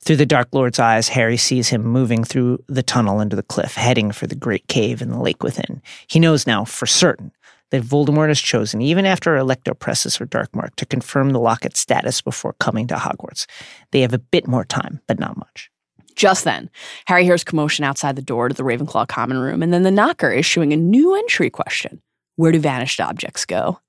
Through 0.02 0.18
the 0.18 0.26
Dark 0.26 0.50
Lord's 0.52 0.80
eyes, 0.80 1.08
Harry 1.08 1.38
sees 1.38 1.70
him 1.70 1.84
moving 1.84 2.26
through 2.26 2.60
the 2.68 2.84
tunnel 2.84 3.20
under 3.20 3.38
the 3.38 3.44
cliff, 3.44 3.76
heading 3.76 4.12
for 4.12 4.28
the 4.28 4.36
great 4.36 4.68
cave 4.68 5.02
in 5.02 5.10
the 5.10 5.20
lake 5.20 5.44
within. 5.44 5.82
He 6.08 6.20
knows 6.20 6.46
now 6.46 6.66
for 6.66 6.86
certain 6.86 7.32
that 7.70 7.84
Voldemort 7.84 8.28
has 8.28 8.42
chosen, 8.42 8.82
even 8.82 9.06
after 9.06 9.36
Alecto 9.36 9.78
presses 9.78 10.18
her 10.18 10.26
dark 10.26 10.54
mark, 10.54 10.76
to 10.76 10.86
confirm 10.86 11.30
the 11.30 11.40
locket's 11.40 11.80
status 11.80 12.22
before 12.22 12.54
coming 12.60 12.86
to 12.88 12.96
Hogwarts. 12.96 13.46
They 13.92 14.02
have 14.02 14.14
a 14.14 14.20
bit 14.20 14.46
more 14.46 14.66
time, 14.66 15.00
but 15.08 15.20
not 15.20 15.38
much. 15.38 15.72
Just 16.16 16.44
then, 16.44 16.70
Harry 17.06 17.24
hears 17.24 17.44
commotion 17.44 17.84
outside 17.84 18.16
the 18.16 18.22
door 18.22 18.50
to 18.50 18.56
the 18.56 18.64
Ravenclaw 18.64 19.08
common 19.08 19.38
room, 19.38 19.64
and 19.64 19.74
then 19.74 19.84
the 19.84 19.92
knocker 19.92 20.32
issuing 20.32 20.74
a 20.74 20.78
new 20.78 21.16
entry 21.16 21.50
question 21.50 22.02
Where 22.36 22.52
do 22.52 22.60
vanished 22.60 23.02
objects 23.02 23.46
go? 23.46 23.80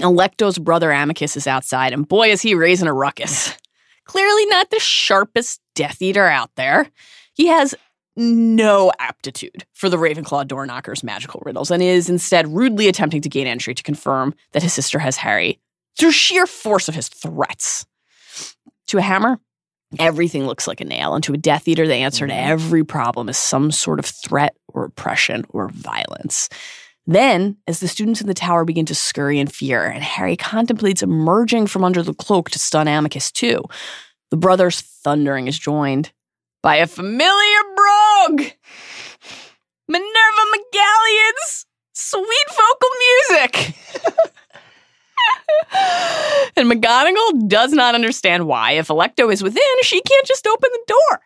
Alecto's 0.00 0.58
brother 0.58 0.90
Amicus 0.90 1.36
is 1.36 1.46
outside, 1.46 1.92
and 1.92 2.06
boy, 2.06 2.30
is 2.30 2.42
he 2.42 2.54
raising 2.54 2.88
a 2.88 2.92
ruckus. 2.92 3.56
Clearly 4.04 4.46
not 4.46 4.70
the 4.70 4.80
sharpest 4.80 5.60
Death 5.74 6.02
Eater 6.02 6.26
out 6.26 6.50
there. 6.56 6.88
He 7.34 7.46
has 7.46 7.74
no 8.16 8.92
aptitude 8.98 9.64
for 9.72 9.88
the 9.88 9.96
Ravenclaw 9.96 10.46
door 10.46 10.66
knocker's 10.66 11.02
magical 11.02 11.40
riddles 11.44 11.70
and 11.70 11.82
is 11.82 12.10
instead 12.10 12.48
rudely 12.48 12.88
attempting 12.88 13.22
to 13.22 13.28
gain 13.28 13.46
entry 13.46 13.74
to 13.74 13.82
confirm 13.82 14.34
that 14.52 14.62
his 14.62 14.72
sister 14.72 14.98
has 14.98 15.16
Harry 15.16 15.60
through 15.98 16.12
sheer 16.12 16.46
force 16.46 16.88
of 16.88 16.94
his 16.94 17.08
threats. 17.08 17.86
To 18.88 18.98
a 18.98 19.02
hammer, 19.02 19.38
everything 19.98 20.46
looks 20.46 20.66
like 20.66 20.80
a 20.80 20.84
nail, 20.84 21.14
and 21.14 21.24
to 21.24 21.34
a 21.34 21.38
Death 21.38 21.68
Eater, 21.68 21.86
the 21.86 21.94
answer 21.94 22.26
to 22.26 22.32
mm-hmm. 22.32 22.50
every 22.50 22.84
problem 22.84 23.28
is 23.28 23.36
some 23.36 23.70
sort 23.70 23.98
of 23.98 24.06
threat 24.06 24.56
or 24.68 24.84
oppression 24.84 25.44
or 25.50 25.68
violence. 25.68 26.48
Then, 27.06 27.56
as 27.66 27.80
the 27.80 27.88
students 27.88 28.20
in 28.20 28.28
the 28.28 28.34
tower 28.34 28.64
begin 28.64 28.86
to 28.86 28.94
scurry 28.94 29.38
in 29.38 29.48
fear, 29.48 29.84
and 29.84 30.02
Harry 30.02 30.36
contemplates 30.36 31.02
emerging 31.02 31.66
from 31.66 31.84
under 31.84 32.02
the 32.02 32.14
cloak 32.14 32.50
to 32.50 32.58
stun 32.58 32.86
Amicus 32.86 33.32
too, 33.32 33.62
the 34.30 34.36
brothers' 34.36 34.80
thundering 34.80 35.48
is 35.48 35.58
joined 35.58 36.12
by 36.62 36.76
a 36.76 36.86
familiar 36.86 37.62
brogue! 37.74 38.52
Minerva 39.88 40.44
McGonagall's 40.54 41.66
sweet 41.92 42.46
vocal 42.50 42.90
music! 43.28 43.76
and 46.56 46.70
McGonagall 46.70 47.48
does 47.48 47.72
not 47.72 47.94
understand 47.94 48.46
why, 48.46 48.72
if 48.72 48.88
Alecto 48.88 49.32
is 49.32 49.42
within, 49.42 49.62
she 49.82 50.00
can't 50.00 50.26
just 50.26 50.46
open 50.46 50.68
the 50.72 50.84
door. 50.86 51.20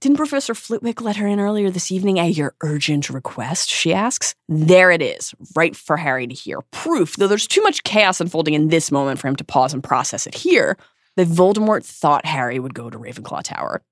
Didn't 0.00 0.16
Professor 0.16 0.54
Flitwick 0.54 1.00
let 1.00 1.16
her 1.16 1.26
in 1.26 1.38
earlier 1.38 1.70
this 1.70 1.92
evening 1.92 2.18
at 2.18 2.34
your 2.36 2.54
urgent 2.62 3.08
request? 3.08 3.68
She 3.68 3.94
asks. 3.94 4.34
There 4.48 4.90
it 4.90 5.00
is, 5.00 5.34
right 5.54 5.76
for 5.76 5.96
Harry 5.96 6.26
to 6.26 6.34
hear. 6.34 6.60
Proof, 6.72 7.16
though 7.16 7.28
there's 7.28 7.46
too 7.46 7.62
much 7.62 7.84
chaos 7.84 8.20
unfolding 8.20 8.54
in 8.54 8.68
this 8.68 8.90
moment 8.90 9.20
for 9.20 9.28
him 9.28 9.36
to 9.36 9.44
pause 9.44 9.72
and 9.72 9.82
process 9.82 10.26
it 10.26 10.34
here, 10.34 10.76
that 11.16 11.28
Voldemort 11.28 11.84
thought 11.84 12.26
Harry 12.26 12.58
would 12.58 12.74
go 12.74 12.90
to 12.90 12.98
Ravenclaw 12.98 13.42
Tower. 13.44 13.82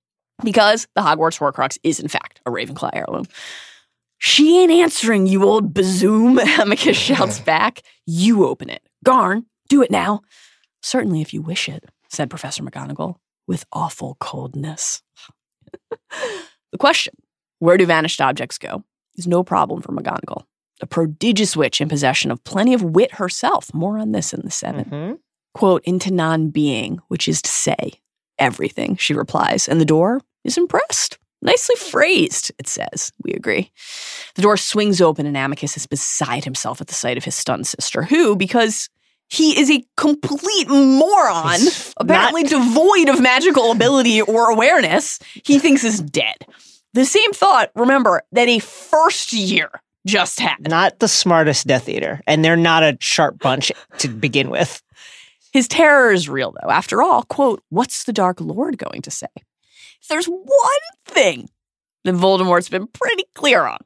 Because 0.43 0.89
the 0.95 1.03
Hogwarts 1.03 1.39
Horcrux 1.39 1.79
is, 1.83 2.01
in 2.01 2.09
fact, 2.09 2.41
a 2.47 2.51
Ravenclaw 2.51 2.91
heirloom. 2.93 3.27
She 4.19 4.59
ain't 4.61 4.73
answering, 4.73 5.27
you 5.27 5.45
old 5.45 5.73
bazoom, 5.73 6.41
Amicus 6.61 6.97
shouts 6.97 7.41
back. 7.41 7.83
You 8.07 8.47
open 8.47 8.69
it. 8.69 8.83
Garn, 9.05 9.47
do 9.69 9.83
it 9.83 9.91
now. 9.91 10.21
Certainly, 10.83 11.21
if 11.21 11.33
you 11.35 11.43
wish 11.43 11.69
it, 11.69 11.85
said 12.09 12.31
Professor 12.31 12.63
McGonagall, 12.63 13.17
with 13.47 13.65
awful 13.73 14.17
coldness. 14.21 15.03
the 16.73 16.79
question, 16.79 17.15
where 17.59 17.77
do 17.77 17.87
vanished 17.87 18.21
objects 18.21 18.59
go, 18.59 18.85
is 19.17 19.27
no 19.27 19.43
problem 19.43 19.83
for 19.83 19.93
McGonagall. 19.93 20.45
A 20.81 20.87
prodigious 20.87 21.57
witch 21.57 21.81
in 21.81 21.89
possession 21.89 22.31
of 22.31 22.43
plenty 22.45 22.73
of 22.73 22.83
wit 22.83 23.13
herself. 23.15 23.73
More 23.75 23.99
on 23.99 24.13
this 24.13 24.33
in 24.33 24.41
the 24.45 24.51
7 24.51 24.85
Mhm. 24.87 25.19
Quote, 25.53 25.83
into 25.85 26.11
non 26.13 26.49
being, 26.51 27.01
which 27.09 27.29
is 27.29 27.43
to 27.43 27.51
say, 27.51 27.93
everything, 28.39 28.97
she 28.97 29.13
replies. 29.13 29.69
And 29.69 29.81
the 29.81 29.85
door 29.85 30.21
is 30.45 30.57
impressed. 30.57 31.19
Nicely 31.43 31.77
phrased, 31.77 32.53
it 32.59 32.69
says. 32.69 33.13
We 33.25 33.33
agree. 33.33 33.71
The 34.35 34.43
door 34.43 34.57
swings 34.57 35.01
open, 35.01 35.27
and 35.27 35.37
Amicus 35.37 35.77
is 35.77 35.87
beside 35.87 36.45
himself 36.45 36.81
at 36.81 36.89
the 36.89 36.95
sight 36.95 37.17
of 37.17 37.25
his 37.25 37.35
stunned 37.35 37.67
sister, 37.67 38.03
who, 38.03 38.37
because 38.37 38.89
he 39.29 39.59
is 39.59 39.71
a 39.71 39.85
complete 39.97 40.69
moron, 40.69 41.61
He's 41.61 41.95
apparently 41.97 42.43
not- 42.43 42.51
devoid 42.51 43.09
of 43.09 43.21
magical 43.23 43.71
ability 43.71 44.21
or 44.21 44.51
awareness, 44.51 45.19
he 45.45 45.59
thinks 45.59 45.85
is 45.85 46.01
dead. 46.01 46.35
The 46.93 47.05
same 47.05 47.33
thought, 47.33 47.71
remember, 47.77 48.23
that 48.33 48.49
a 48.49 48.59
first 48.59 49.33
year 49.33 49.71
just 50.07 50.41
had. 50.41 50.57
Not 50.69 50.99
the 50.99 51.09
smartest 51.09 51.67
Death 51.67 51.89
Eater, 51.89 52.21
and 52.27 52.45
they're 52.45 52.57
not 52.57 52.83
a 52.83 52.99
sharp 53.01 53.39
bunch 53.39 53.71
to 53.99 54.09
begin 54.09 54.51
with. 54.51 54.83
His 55.53 55.69
terror 55.69 56.13
is 56.13 56.29
real, 56.29 56.53
though. 56.61 56.71
After 56.71 57.01
all, 57.03 57.23
quote, 57.25 57.63
what's 57.71 58.05
the 58.05 58.13
Dark 58.13 58.41
Lord 58.41 58.79
going 58.79 59.03
to 59.03 59.11
say? 59.11 59.29
There's 60.09 60.27
one 60.27 60.81
thing 61.07 61.49
that 62.05 62.15
Voldemort's 62.15 62.69
been 62.69 62.87
pretty 62.89 63.25
clear 63.35 63.65
on, 63.65 63.79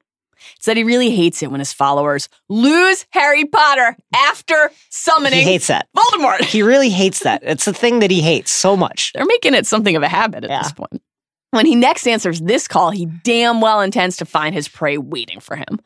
it's 0.57 0.67
that 0.67 0.77
he 0.77 0.85
really 0.85 1.11
hates 1.11 1.43
it 1.43 1.51
when 1.51 1.59
his 1.61 1.73
followers 1.73 2.29
lose 2.49 3.07
Harry 3.11 3.45
Potter 3.45 3.97
after 4.15 4.71
summoning 4.91 5.41
He 5.41 5.45
hates 5.45 5.67
that. 5.69 5.89
Voldemort. 5.97 6.41
He 6.43 6.62
really 6.62 6.91
hates 6.91 7.21
that. 7.21 7.43
It's 7.43 7.65
the 7.65 7.73
thing 7.75 7.99
that 8.01 8.11
he 8.11 8.21
hates 8.21 8.51
so 8.53 8.77
much. 8.77 9.12
They're 9.15 9.25
making 9.27 9.55
it 9.55 9.67
something 9.67 9.97
of 9.97 10.03
a 10.03 10.09
habit 10.09 10.45
at 10.45 10.51
Yeah. 10.51 10.62
this 10.62 10.73
point. 10.73 11.03
When 11.51 11.67
he 11.67 11.75
next 11.77 12.07
answers 12.07 12.41
this 12.41 12.67
call, 12.69 12.91
he 12.91 13.07
damn 13.07 13.61
well 13.61 13.81
intends 13.81 14.17
to 14.19 14.25
find 14.25 14.55
his 14.55 14.69
prey 14.69 14.99
waiting 14.99 15.41
for 15.41 15.57
him. 15.57 15.79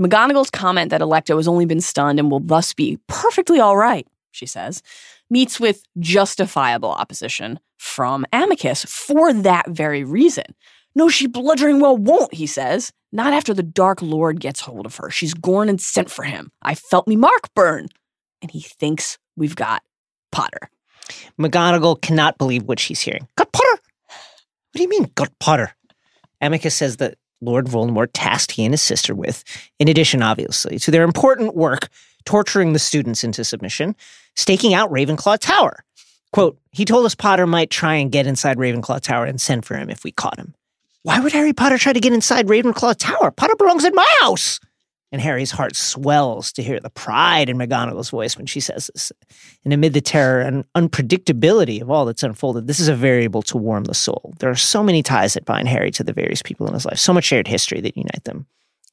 McGonagall's 0.00 0.50
comment 0.50 0.90
that 0.90 1.00
Alecto 1.00 1.36
has 1.36 1.48
only 1.48 1.64
been 1.66 1.80
stunned 1.80 2.18
and 2.20 2.30
will 2.30 2.38
thus 2.40 2.72
be 2.72 2.98
perfectly 3.08 3.58
all 3.58 3.76
right, 3.76 4.06
she 4.30 4.46
says, 4.46 4.80
meets 5.30 5.60
with 5.60 5.82
justifiable 5.98 6.90
opposition 6.90 7.60
from 7.76 8.26
Amicus 8.32 8.84
for 8.84 9.32
that 9.32 9.68
very 9.68 10.04
reason. 10.04 10.44
No, 10.94 11.08
she 11.08 11.26
bludgeoning 11.26 11.80
well 11.80 11.96
won't, 11.96 12.34
he 12.34 12.46
says. 12.46 12.92
Not 13.12 13.32
after 13.32 13.54
the 13.54 13.62
Dark 13.62 14.02
Lord 14.02 14.40
gets 14.40 14.60
hold 14.60 14.84
of 14.84 14.96
her. 14.96 15.10
She's 15.10 15.34
gorn 15.34 15.68
and 15.68 15.80
sent 15.80 16.10
for 16.10 16.24
him. 16.24 16.50
I 16.62 16.74
felt 16.74 17.06
me 17.08 17.16
mark 17.16 17.54
burn. 17.54 17.88
And 18.42 18.50
he 18.50 18.60
thinks 18.60 19.18
we've 19.36 19.56
got 19.56 19.82
Potter. 20.32 20.70
McGonagall 21.40 22.00
cannot 22.02 22.36
believe 22.38 22.64
what 22.64 22.78
she's 22.78 23.00
hearing. 23.00 23.28
Got 23.36 23.52
Potter? 23.52 23.80
What 24.10 24.74
do 24.74 24.82
you 24.82 24.88
mean, 24.88 25.10
got 25.14 25.30
Potter? 25.38 25.74
Amicus 26.40 26.74
says 26.74 26.98
that 26.98 27.16
Lord 27.40 27.66
Voldemort 27.66 28.10
tasked 28.12 28.52
he 28.52 28.64
and 28.64 28.74
his 28.74 28.82
sister 28.82 29.14
with, 29.14 29.44
in 29.78 29.88
addition, 29.88 30.22
obviously, 30.22 30.78
to 30.80 30.90
their 30.90 31.04
important 31.04 31.54
work 31.54 31.88
torturing 32.28 32.74
the 32.74 32.78
students 32.78 33.24
into 33.24 33.42
submission, 33.42 33.96
staking 34.36 34.74
out 34.74 34.90
Ravenclaw 34.90 35.38
Tower. 35.38 35.82
Quote, 36.30 36.58
he 36.72 36.84
told 36.84 37.06
us 37.06 37.14
Potter 37.14 37.46
might 37.46 37.70
try 37.70 37.94
and 37.94 38.12
get 38.12 38.26
inside 38.26 38.58
Ravenclaw 38.58 39.00
Tower 39.00 39.24
and 39.24 39.40
send 39.40 39.64
for 39.64 39.78
him 39.78 39.88
if 39.88 40.04
we 40.04 40.12
caught 40.12 40.38
him. 40.38 40.54
Why 41.04 41.20
would 41.20 41.32
Harry 41.32 41.54
Potter 41.54 41.78
try 41.78 41.94
to 41.94 42.00
get 42.00 42.12
inside 42.12 42.46
Ravenclaw 42.46 42.96
Tower? 42.98 43.30
Potter 43.30 43.56
belongs 43.56 43.86
in 43.86 43.94
my 43.94 44.06
house. 44.20 44.60
And 45.10 45.22
Harry's 45.22 45.50
heart 45.50 45.74
swells 45.74 46.52
to 46.52 46.62
hear 46.62 46.78
the 46.80 46.90
pride 46.90 47.48
in 47.48 47.56
McGonagall's 47.56 48.10
voice 48.10 48.36
when 48.36 48.44
she 48.44 48.60
says 48.60 48.90
this. 48.92 49.10
And 49.64 49.72
amid 49.72 49.94
the 49.94 50.02
terror 50.02 50.42
and 50.42 50.70
unpredictability 50.74 51.80
of 51.80 51.90
all 51.90 52.04
that's 52.04 52.22
unfolded, 52.22 52.66
this 52.66 52.78
is 52.78 52.88
a 52.88 52.94
variable 52.94 53.40
to 53.44 53.56
warm 53.56 53.84
the 53.84 53.94
soul. 53.94 54.34
There 54.38 54.50
are 54.50 54.54
so 54.54 54.82
many 54.82 55.02
ties 55.02 55.32
that 55.32 55.46
bind 55.46 55.66
Harry 55.66 55.90
to 55.92 56.04
the 56.04 56.12
various 56.12 56.42
people 56.42 56.66
in 56.66 56.74
his 56.74 56.84
life, 56.84 56.98
so 56.98 57.14
much 57.14 57.24
shared 57.24 57.48
history 57.48 57.80
that 57.80 57.96
unite 57.96 58.24
them. 58.24 58.46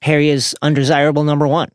Harry 0.03 0.29
is 0.29 0.55
undesirable 0.61 1.25
number 1.25 1.49
one, 1.49 1.69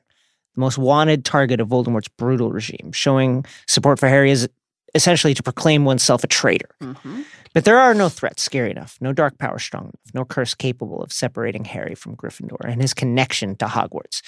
the 0.55 0.61
most 0.61 0.79
wanted 0.79 1.25
target 1.25 1.61
of 1.61 1.69
Voldemort's 1.69 2.09
brutal 2.09 2.51
regime. 2.51 2.93
Showing 2.93 3.45
support 3.67 3.99
for 3.99 4.09
Harry 4.09 4.31
is 4.31 4.49
essentially 4.95 5.35
to 5.35 5.43
proclaim 5.43 5.85
oneself 5.85 6.25
a 6.25 6.27
traitor. 6.27 6.71
Mm-hmm. 6.83 7.23
But 7.53 7.65
there 7.65 7.79
are 7.79 7.95
no 7.95 8.09
threats 8.09 8.43
scary 8.43 8.71
enough, 8.71 8.97
no 9.01 9.13
dark 9.13 9.39
power 9.39 9.59
strong 9.59 9.85
enough, 9.85 10.15
no 10.15 10.25
curse 10.25 10.55
capable 10.55 11.03
of 11.03 11.13
separating 11.13 11.65
Harry 11.65 11.95
from 11.95 12.17
Gryffindor 12.17 12.65
and 12.65 12.81
his 12.81 12.95
connection 12.95 13.57
to 13.57 13.67
Hogwarts. 13.67 14.23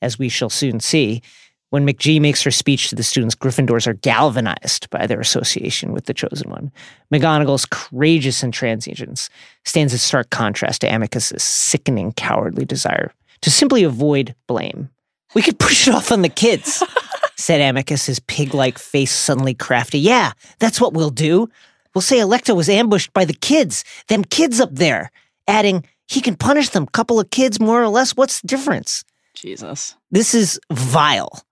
As 0.00 0.18
we 0.18 0.28
shall 0.28 0.50
soon 0.50 0.78
see, 0.78 1.22
when 1.70 1.86
McGee 1.86 2.20
makes 2.20 2.42
her 2.44 2.50
speech 2.50 2.88
to 2.88 2.94
the 2.94 3.02
students, 3.02 3.34
Gryffindors 3.34 3.86
are 3.86 3.94
galvanized 3.94 4.88
by 4.90 5.06
their 5.06 5.20
association 5.20 5.92
with 5.92 6.06
the 6.06 6.14
Chosen 6.14 6.50
One. 6.50 6.72
McGonagall's 7.12 7.66
courageous 7.66 8.42
intransigence 8.42 9.28
stands 9.64 9.92
in 9.92 9.98
stark 9.98 10.30
contrast 10.30 10.80
to 10.80 10.88
Amicus's 10.88 11.42
sickening, 11.42 12.12
cowardly 12.12 12.64
desire 12.64 13.12
to 13.42 13.50
simply 13.50 13.82
avoid 13.82 14.34
blame. 14.46 14.88
We 15.34 15.42
could 15.42 15.58
push 15.58 15.88
it 15.88 15.94
off 15.94 16.10
on 16.10 16.22
the 16.22 16.28
kids, 16.28 16.82
said 17.36 17.60
Amicus, 17.60 18.06
his 18.06 18.20
pig 18.20 18.54
like 18.54 18.78
face 18.78 19.12
suddenly 19.12 19.54
crafty. 19.54 19.98
Yeah, 19.98 20.32
that's 20.58 20.80
what 20.80 20.94
we'll 20.94 21.10
do. 21.10 21.48
We'll 21.94 22.02
say 22.02 22.18
Alecto 22.18 22.54
was 22.56 22.68
ambushed 22.68 23.12
by 23.12 23.24
the 23.24 23.34
kids, 23.34 23.84
them 24.08 24.24
kids 24.24 24.60
up 24.60 24.70
there, 24.72 25.10
adding, 25.46 25.84
he 26.06 26.20
can 26.20 26.36
punish 26.36 26.70
them, 26.70 26.86
couple 26.86 27.20
of 27.20 27.30
kids 27.30 27.60
more 27.60 27.82
or 27.82 27.88
less. 27.88 28.16
What's 28.16 28.40
the 28.40 28.48
difference? 28.48 29.04
Jesus. 29.34 29.94
This 30.10 30.34
is 30.34 30.60
vile. 30.72 31.42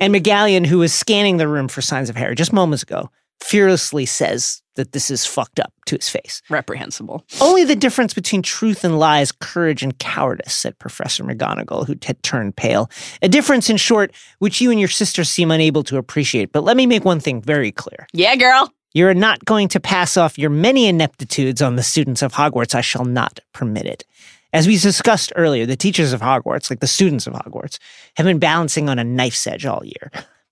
And 0.00 0.14
McGonagall, 0.14 0.66
who 0.66 0.78
was 0.78 0.94
scanning 0.94 1.36
the 1.36 1.48
room 1.48 1.68
for 1.68 1.82
signs 1.82 2.08
of 2.08 2.16
Harry 2.16 2.34
just 2.34 2.52
moments 2.52 2.82
ago, 2.82 3.10
fearlessly 3.40 4.06
says 4.06 4.62
that 4.76 4.92
this 4.92 5.10
is 5.10 5.26
fucked 5.26 5.60
up 5.60 5.72
to 5.86 5.96
his 5.96 6.08
face. 6.08 6.42
Reprehensible. 6.48 7.24
Only 7.40 7.64
the 7.64 7.76
difference 7.76 8.14
between 8.14 8.42
truth 8.42 8.84
and 8.84 8.98
lies, 8.98 9.32
courage 9.32 9.82
and 9.82 9.98
cowardice, 9.98 10.54
said 10.54 10.78
Professor 10.78 11.24
McGonagall, 11.24 11.86
who 11.86 11.94
had 12.02 12.22
turned 12.22 12.56
pale. 12.56 12.90
A 13.22 13.28
difference, 13.28 13.68
in 13.68 13.76
short, 13.76 14.12
which 14.38 14.60
you 14.60 14.70
and 14.70 14.78
your 14.78 14.88
sister 14.88 15.24
seem 15.24 15.50
unable 15.50 15.82
to 15.84 15.98
appreciate. 15.98 16.52
But 16.52 16.64
let 16.64 16.76
me 16.76 16.86
make 16.86 17.04
one 17.04 17.20
thing 17.20 17.42
very 17.42 17.72
clear. 17.72 18.06
Yeah, 18.12 18.36
girl. 18.36 18.72
You're 18.92 19.14
not 19.14 19.44
going 19.44 19.68
to 19.68 19.80
pass 19.80 20.16
off 20.16 20.38
your 20.38 20.50
many 20.50 20.86
ineptitudes 20.86 21.62
on 21.62 21.76
the 21.76 21.82
students 21.82 22.22
of 22.22 22.32
Hogwarts. 22.32 22.74
I 22.74 22.80
shall 22.80 23.04
not 23.04 23.40
permit 23.52 23.86
it. 23.86 24.04
As 24.52 24.66
we 24.66 24.76
discussed 24.76 25.32
earlier, 25.36 25.64
the 25.64 25.76
teachers 25.76 26.12
of 26.12 26.20
Hogwarts, 26.20 26.70
like 26.70 26.80
the 26.80 26.88
students 26.88 27.28
of 27.28 27.34
Hogwarts, 27.34 27.78
have 28.16 28.26
been 28.26 28.40
balancing 28.40 28.88
on 28.88 28.98
a 28.98 29.04
knife's 29.04 29.46
edge 29.46 29.64
all 29.64 29.82
year, 29.84 30.10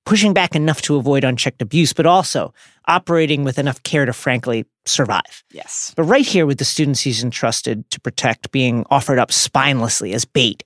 pushing 0.08 0.32
back 0.32 0.56
enough 0.56 0.80
to 0.80 0.96
avoid 0.96 1.22
unchecked 1.22 1.60
abuse, 1.60 1.92
but 1.92 2.06
also 2.06 2.54
operating 2.86 3.44
with 3.44 3.58
enough 3.58 3.82
care 3.82 4.06
to 4.06 4.12
frankly 4.14 4.64
survive. 4.86 5.44
Yes. 5.52 5.92
But 5.94 6.04
right 6.04 6.24
here 6.24 6.46
with 6.46 6.56
the 6.56 6.64
students 6.64 7.02
he's 7.02 7.22
entrusted 7.22 7.88
to 7.90 8.00
protect 8.00 8.50
being 8.50 8.86
offered 8.88 9.18
up 9.18 9.28
spinelessly 9.28 10.14
as 10.14 10.24
bait, 10.24 10.64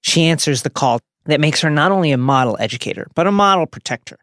she 0.00 0.22
answers 0.22 0.62
the 0.62 0.70
call 0.70 1.00
that 1.26 1.38
makes 1.38 1.60
her 1.60 1.68
not 1.68 1.92
only 1.92 2.12
a 2.12 2.16
model 2.16 2.56
educator, 2.58 3.08
but 3.14 3.26
a 3.26 3.30
model 3.30 3.66
protector. 3.66 4.16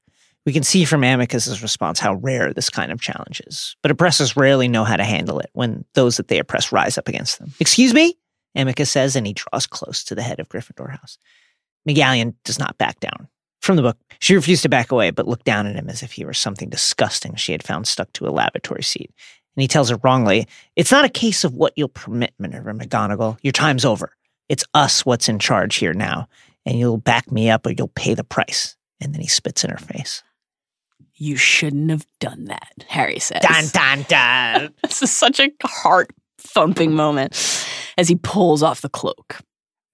We 0.48 0.54
can 0.54 0.64
see 0.64 0.84
from 0.84 1.04
Amicus's 1.04 1.62
response 1.62 2.00
how 2.00 2.16
rare 2.16 2.52
this 2.52 2.72
kind 2.72 2.92
of 2.92 3.00
challenge 3.00 3.44
is. 3.46 3.76
But 3.84 3.92
oppressors 3.92 4.36
rarely 4.36 4.68
know 4.68 4.84
how 4.84 4.96
to 4.96 5.04
handle 5.04 5.38
it 5.38 5.52
when 5.54 5.86
those 5.94 6.18
that 6.18 6.28
they 6.28 6.40
oppress 6.40 6.72
rise 6.72 6.98
up 6.98 7.08
against 7.08 7.38
them. 7.38 7.54
Excuse 7.60 7.94
me? 7.94 8.18
Amicus 8.56 8.90
says, 8.90 9.16
and 9.16 9.28
he 9.28 9.34
draws 9.34 9.68
close 9.68 10.04
to 10.06 10.16
the 10.16 10.24
head 10.24 10.40
of 10.40 10.50
Gryffindor 10.50 10.90
House. 10.90 11.20
McGonagall 11.88 12.34
does 12.44 12.58
not 12.58 12.80
back 12.80 13.00
down. 13.00 13.28
From 13.66 13.78
the 13.78 13.82
book, 13.82 13.98
she 14.20 14.36
refused 14.36 14.62
to 14.62 14.70
back 14.70 14.92
away, 14.92 15.10
but 15.10 15.28
looked 15.28 15.44
down 15.44 15.66
at 15.66 15.76
him 15.76 15.90
as 15.90 16.04
if 16.04 16.12
he 16.12 16.24
were 16.24 16.36
something 16.36 16.70
disgusting 16.70 17.34
she 17.34 17.52
had 17.52 17.64
found 17.64 17.88
stuck 17.88 18.14
to 18.14 18.28
a 18.28 18.30
lavatory 18.30 18.84
seat. 18.84 19.10
And 19.56 19.62
he 19.64 19.68
tells 19.68 19.90
her 19.90 19.98
wrongly, 20.04 20.48
It's 20.76 20.92
not 20.92 21.04
a 21.04 21.10
case 21.10 21.44
of 21.44 21.56
what 21.56 21.74
you'll 21.76 21.88
permit, 21.88 22.36
Minerva 22.38 22.74
McGonagall. 22.74 23.40
Your 23.42 23.54
time's 23.54 23.84
over. 23.84 24.12
It's 24.50 24.64
us 24.76 25.04
what's 25.04 25.28
in 25.28 25.40
charge 25.40 25.78
here 25.78 25.96
now, 25.96 26.28
and 26.64 26.78
you'll 26.78 27.00
back 27.00 27.32
me 27.32 27.50
up 27.50 27.66
or 27.66 27.72
you'll 27.72 27.88
pay 27.88 28.14
the 28.14 28.24
price. 28.24 28.76
And 29.02 29.16
then 29.16 29.22
he 29.22 29.28
spits 29.28 29.64
in 29.64 29.72
her 29.72 29.78
face. 29.78 30.22
You 31.16 31.36
shouldn't 31.36 31.90
have 31.90 32.06
done 32.20 32.46
that, 32.46 32.86
Harry 32.88 33.18
says. 33.18 33.42
Dun, 33.42 33.66
dun, 33.74 34.06
dun. 34.08 34.74
This 34.84 35.02
is 35.02 35.12
such 35.12 35.40
a 35.40 35.50
heart 35.64 36.12
thumping 36.38 36.94
moment 36.94 37.34
as 37.98 38.10
he 38.10 38.16
pulls 38.16 38.62
off 38.62 38.82
the 38.82 38.90
cloak. 38.90 39.40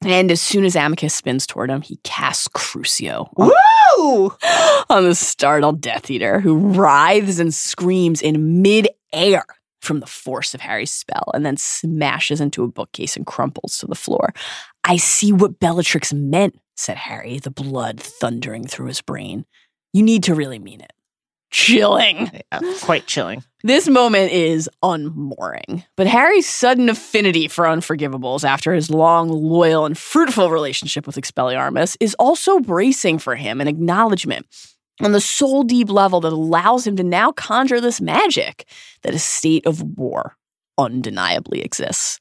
And 0.03 0.31
as 0.31 0.41
soon 0.41 0.65
as 0.65 0.75
Amicus 0.75 1.13
spins 1.13 1.45
toward 1.45 1.69
him, 1.69 1.81
he 1.81 1.97
casts 2.03 2.47
Crucio 2.47 3.29
on, 3.37 3.51
Woo! 3.97 4.35
on 4.89 5.03
the 5.03 5.15
startled 5.15 5.81
Death 5.81 6.09
Eater, 6.09 6.39
who 6.39 6.55
writhes 6.55 7.39
and 7.39 7.53
screams 7.53 8.21
in 8.21 8.61
midair 8.61 9.45
from 9.81 9.99
the 9.99 10.07
force 10.07 10.53
of 10.53 10.61
Harry's 10.61 10.91
spell 10.91 11.31
and 11.33 11.45
then 11.45 11.57
smashes 11.57 12.39
into 12.39 12.63
a 12.63 12.67
bookcase 12.67 13.15
and 13.15 13.25
crumples 13.25 13.77
to 13.79 13.87
the 13.87 13.95
floor. 13.95 14.33
I 14.83 14.97
see 14.97 15.31
what 15.31 15.59
Bellatrix 15.59 16.13
meant, 16.13 16.59
said 16.75 16.97
Harry, 16.97 17.39
the 17.39 17.51
blood 17.51 17.99
thundering 17.99 18.65
through 18.65 18.87
his 18.87 19.01
brain. 19.01 19.45
You 19.93 20.03
need 20.03 20.23
to 20.23 20.35
really 20.35 20.59
mean 20.59 20.81
it. 20.81 20.93
Chilling. 21.51 22.31
Yeah, 22.51 22.73
quite 22.81 23.07
chilling. 23.07 23.43
This 23.63 23.87
moment 23.87 24.31
is 24.31 24.67
unmooring, 24.81 25.83
but 25.95 26.07
Harry's 26.07 26.49
sudden 26.49 26.89
affinity 26.89 27.47
for 27.47 27.65
unforgivables 27.65 28.43
after 28.43 28.73
his 28.73 28.89
long, 28.89 29.29
loyal, 29.29 29.85
and 29.85 29.95
fruitful 29.95 30.49
relationship 30.49 31.05
with 31.05 31.15
Expelliarmus 31.15 31.95
is 31.99 32.15
also 32.15 32.59
bracing 32.59 33.19
for 33.19 33.35
him 33.35 33.61
an 33.61 33.67
acknowledgement 33.67 34.47
on 34.99 35.11
the 35.11 35.21
soul 35.21 35.63
deep 35.63 35.91
level 35.91 36.21
that 36.21 36.33
allows 36.33 36.87
him 36.87 36.95
to 36.95 37.03
now 37.03 37.31
conjure 37.31 37.79
this 37.79 38.01
magic 38.01 38.67
that 39.03 39.13
a 39.13 39.19
state 39.19 39.65
of 39.67 39.81
war 39.95 40.35
undeniably 40.79 41.61
exists. 41.61 42.19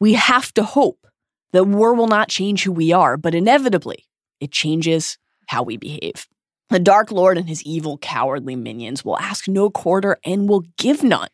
We 0.00 0.14
have 0.14 0.52
to 0.54 0.64
hope 0.64 1.06
that 1.52 1.64
war 1.64 1.94
will 1.94 2.08
not 2.08 2.28
change 2.28 2.64
who 2.64 2.72
we 2.72 2.92
are, 2.92 3.16
but 3.16 3.34
inevitably 3.34 4.06
it 4.40 4.50
changes 4.50 5.18
how 5.46 5.62
we 5.62 5.76
behave. 5.76 6.26
The 6.70 6.78
Dark 6.78 7.10
Lord 7.10 7.36
and 7.36 7.48
his 7.48 7.64
evil, 7.64 7.98
cowardly 7.98 8.54
minions 8.54 9.04
will 9.04 9.18
ask 9.18 9.48
no 9.48 9.70
quarter 9.70 10.18
and 10.24 10.48
will 10.48 10.62
give 10.76 11.02
none. 11.02 11.28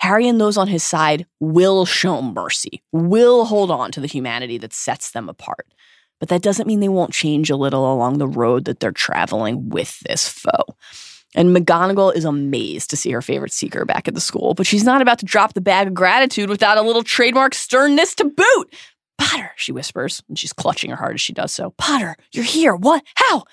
Harry 0.00 0.26
and 0.26 0.40
those 0.40 0.56
on 0.56 0.66
his 0.66 0.82
side 0.82 1.24
will 1.38 1.86
show 1.86 2.20
mercy, 2.20 2.82
will 2.90 3.44
hold 3.44 3.70
on 3.70 3.92
to 3.92 4.00
the 4.00 4.08
humanity 4.08 4.58
that 4.58 4.72
sets 4.72 5.12
them 5.12 5.28
apart. 5.28 5.72
But 6.18 6.28
that 6.30 6.42
doesn't 6.42 6.66
mean 6.66 6.80
they 6.80 6.88
won't 6.88 7.12
change 7.12 7.48
a 7.48 7.56
little 7.56 7.92
along 7.92 8.18
the 8.18 8.26
road 8.26 8.64
that 8.64 8.80
they're 8.80 8.90
traveling 8.90 9.68
with 9.68 10.00
this 10.00 10.28
foe. 10.28 10.76
And 11.34 11.56
McGonagall 11.56 12.14
is 12.14 12.24
amazed 12.24 12.90
to 12.90 12.96
see 12.96 13.12
her 13.12 13.22
favorite 13.22 13.52
seeker 13.52 13.84
back 13.84 14.08
at 14.08 14.14
the 14.14 14.20
school, 14.20 14.54
but 14.54 14.66
she's 14.66 14.84
not 14.84 15.00
about 15.00 15.20
to 15.20 15.24
drop 15.24 15.54
the 15.54 15.60
bag 15.60 15.86
of 15.86 15.94
gratitude 15.94 16.50
without 16.50 16.76
a 16.76 16.82
little 16.82 17.04
trademark 17.04 17.54
sternness 17.54 18.16
to 18.16 18.24
boot. 18.24 18.74
Potter, 19.16 19.52
she 19.56 19.70
whispers, 19.70 20.22
and 20.28 20.36
she's 20.36 20.52
clutching 20.52 20.90
her 20.90 20.96
heart 20.96 21.14
as 21.14 21.20
she 21.20 21.32
does 21.32 21.52
so. 21.52 21.70
Potter, 21.78 22.16
you're 22.32 22.44
here. 22.44 22.74
What? 22.74 23.04
How? 23.14 23.44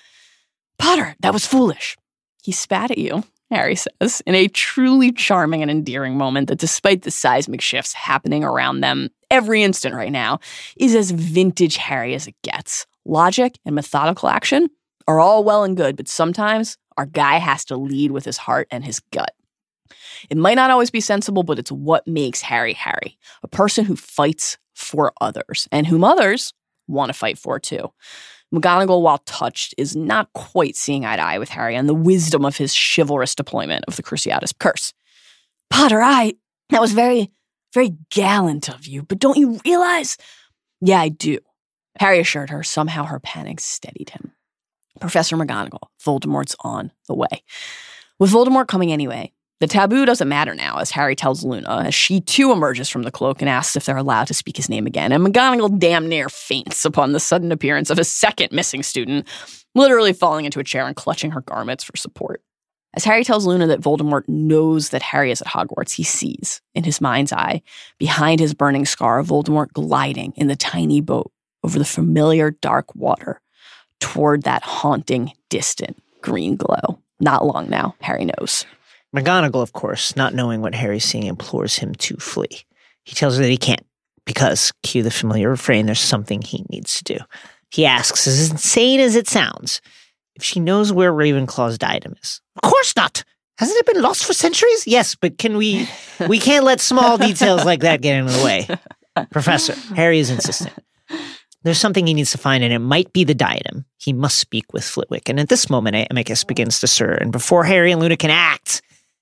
Potter, 0.80 1.14
that 1.20 1.32
was 1.32 1.46
foolish. 1.46 1.96
He 2.42 2.52
spat 2.52 2.90
at 2.90 2.98
you, 2.98 3.22
Harry 3.50 3.76
says, 3.76 4.22
in 4.26 4.34
a 4.34 4.48
truly 4.48 5.12
charming 5.12 5.60
and 5.60 5.70
endearing 5.70 6.16
moment 6.16 6.48
that, 6.48 6.58
despite 6.58 7.02
the 7.02 7.10
seismic 7.10 7.60
shifts 7.60 7.92
happening 7.92 8.44
around 8.44 8.80
them 8.80 9.10
every 9.30 9.62
instant 9.62 9.94
right 9.94 10.10
now, 10.10 10.40
is 10.78 10.94
as 10.94 11.10
vintage 11.10 11.76
Harry 11.76 12.14
as 12.14 12.26
it 12.26 12.34
gets. 12.42 12.86
Logic 13.04 13.58
and 13.66 13.74
methodical 13.74 14.28
action 14.28 14.68
are 15.06 15.20
all 15.20 15.44
well 15.44 15.64
and 15.64 15.76
good, 15.76 15.96
but 15.96 16.08
sometimes 16.08 16.78
our 16.96 17.06
guy 17.06 17.36
has 17.38 17.64
to 17.66 17.76
lead 17.76 18.10
with 18.10 18.24
his 18.24 18.38
heart 18.38 18.66
and 18.70 18.84
his 18.84 19.00
gut. 19.12 19.34
It 20.28 20.36
might 20.36 20.54
not 20.54 20.70
always 20.70 20.90
be 20.90 21.00
sensible, 21.00 21.42
but 21.42 21.58
it's 21.58 21.72
what 21.72 22.06
makes 22.06 22.40
Harry 22.42 22.74
Harry, 22.74 23.18
a 23.42 23.48
person 23.48 23.84
who 23.84 23.96
fights 23.96 24.58
for 24.74 25.12
others 25.20 25.68
and 25.72 25.86
whom 25.86 26.04
others 26.04 26.52
want 26.86 27.10
to 27.10 27.18
fight 27.18 27.38
for 27.38 27.58
too. 27.58 27.92
McGonagall, 28.54 29.02
while 29.02 29.18
touched, 29.18 29.74
is 29.78 29.94
not 29.94 30.32
quite 30.32 30.76
seeing 30.76 31.04
eye 31.04 31.16
to 31.16 31.22
eye 31.22 31.38
with 31.38 31.50
Harry 31.50 31.76
on 31.76 31.86
the 31.86 31.94
wisdom 31.94 32.44
of 32.44 32.56
his 32.56 32.74
chivalrous 32.74 33.34
deployment 33.34 33.84
of 33.86 33.96
the 33.96 34.02
Cruciatus 34.02 34.52
curse. 34.58 34.92
Potter, 35.70 36.00
I. 36.02 36.34
That 36.70 36.80
was 36.80 36.92
very, 36.92 37.30
very 37.72 37.96
gallant 38.10 38.68
of 38.68 38.86
you, 38.86 39.02
but 39.02 39.18
don't 39.18 39.38
you 39.38 39.60
realize? 39.64 40.16
Yeah, 40.80 41.00
I 41.00 41.08
do. 41.08 41.38
Harry 41.98 42.20
assured 42.20 42.50
her. 42.50 42.62
Somehow 42.62 43.04
her 43.04 43.20
panic 43.20 43.60
steadied 43.60 44.10
him. 44.10 44.32
Professor 45.00 45.36
McGonagall, 45.36 45.88
Voldemort's 46.04 46.56
on 46.60 46.92
the 47.08 47.14
way. 47.14 47.42
With 48.18 48.32
Voldemort 48.32 48.68
coming 48.68 48.92
anyway, 48.92 49.32
the 49.60 49.66
taboo 49.66 50.06
doesn't 50.06 50.28
matter 50.28 50.54
now, 50.54 50.78
as 50.78 50.90
Harry 50.90 51.14
tells 51.14 51.44
Luna, 51.44 51.82
as 51.86 51.94
she 51.94 52.20
too 52.20 52.50
emerges 52.50 52.88
from 52.88 53.02
the 53.02 53.10
cloak 53.10 53.42
and 53.42 53.48
asks 53.48 53.76
if 53.76 53.84
they're 53.84 53.96
allowed 53.96 54.26
to 54.28 54.34
speak 54.34 54.56
his 54.56 54.70
name 54.70 54.86
again. 54.86 55.12
And 55.12 55.24
McGonagall 55.24 55.78
damn 55.78 56.08
near 56.08 56.30
faints 56.30 56.84
upon 56.86 57.12
the 57.12 57.20
sudden 57.20 57.52
appearance 57.52 57.90
of 57.90 57.98
a 57.98 58.04
second 58.04 58.52
missing 58.52 58.82
student, 58.82 59.28
literally 59.74 60.14
falling 60.14 60.46
into 60.46 60.60
a 60.60 60.64
chair 60.64 60.86
and 60.86 60.96
clutching 60.96 61.32
her 61.32 61.42
garments 61.42 61.84
for 61.84 61.96
support. 61.96 62.42
As 62.94 63.04
Harry 63.04 63.22
tells 63.22 63.46
Luna 63.46 63.66
that 63.68 63.82
Voldemort 63.82 64.28
knows 64.28 64.88
that 64.88 65.02
Harry 65.02 65.30
is 65.30 65.42
at 65.42 65.46
Hogwarts, 65.48 65.92
he 65.92 66.02
sees, 66.02 66.60
in 66.74 66.82
his 66.82 67.00
mind's 67.00 67.32
eye, 67.32 67.62
behind 67.98 68.40
his 68.40 68.54
burning 68.54 68.86
scar, 68.86 69.22
Voldemort 69.22 69.72
gliding 69.74 70.32
in 70.36 70.48
the 70.48 70.56
tiny 70.56 71.00
boat 71.00 71.30
over 71.62 71.78
the 71.78 71.84
familiar 71.84 72.50
dark 72.50 72.92
water 72.94 73.40
toward 74.00 74.42
that 74.42 74.62
haunting, 74.62 75.32
distant 75.50 76.02
green 76.22 76.56
glow. 76.56 76.98
Not 77.20 77.44
long 77.44 77.68
now, 77.68 77.94
Harry 78.00 78.24
knows. 78.24 78.64
McGonagall, 79.14 79.62
of 79.62 79.72
course, 79.72 80.14
not 80.16 80.34
knowing 80.34 80.60
what 80.60 80.74
Harry's 80.74 81.04
seeing, 81.04 81.24
implores 81.24 81.76
him 81.76 81.94
to 81.96 82.16
flee. 82.16 82.64
He 83.04 83.14
tells 83.14 83.36
her 83.36 83.42
that 83.42 83.48
he 83.48 83.56
can't, 83.56 83.84
because, 84.24 84.72
cue 84.82 85.02
the 85.02 85.10
familiar 85.10 85.48
refrain, 85.48 85.86
there's 85.86 86.00
something 86.00 86.42
he 86.42 86.64
needs 86.70 86.94
to 86.98 87.04
do. 87.04 87.18
He 87.70 87.86
asks, 87.86 88.26
as 88.26 88.50
insane 88.50 89.00
as 89.00 89.16
it 89.16 89.28
sounds, 89.28 89.80
if 90.34 90.42
she 90.42 90.60
knows 90.60 90.92
where 90.92 91.12
Ravenclaw's 91.12 91.78
diadem 91.78 92.14
is. 92.22 92.40
Of 92.62 92.70
course 92.70 92.94
not! 92.96 93.24
Hasn't 93.58 93.78
it 93.78 93.92
been 93.92 94.02
lost 94.02 94.24
for 94.24 94.32
centuries? 94.32 94.86
Yes, 94.86 95.14
but 95.14 95.36
can 95.36 95.56
we 95.58 95.86
we 96.28 96.38
can't 96.38 96.64
let 96.64 96.80
small 96.80 97.18
details 97.18 97.64
like 97.64 97.80
that 97.80 98.00
get 98.00 98.18
in 98.18 98.26
the 98.26 98.42
way. 98.42 99.26
Professor, 99.30 99.74
Harry 99.94 100.18
is 100.18 100.30
insistent. 100.30 100.72
There's 101.62 101.78
something 101.78 102.06
he 102.06 102.14
needs 102.14 102.30
to 102.30 102.38
find, 102.38 102.64
and 102.64 102.72
it 102.72 102.78
might 102.78 103.12
be 103.12 103.22
the 103.22 103.34
diadem. 103.34 103.84
He 103.98 104.14
must 104.14 104.38
speak 104.38 104.72
with 104.72 104.82
Flitwick. 104.82 105.28
And 105.28 105.38
at 105.38 105.50
this 105.50 105.68
moment, 105.68 106.06
Amicus 106.10 106.42
begins 106.42 106.80
to 106.80 106.86
stir, 106.86 107.12
and 107.12 107.32
before 107.32 107.64
Harry 107.64 107.92
and 107.92 108.00
Luna 108.00 108.16
can 108.16 108.30
act, 108.30 108.80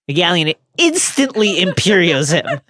McGonagall 0.08 0.54
instantly 0.76 1.56
imperios 1.56 2.32
him. 2.32 2.60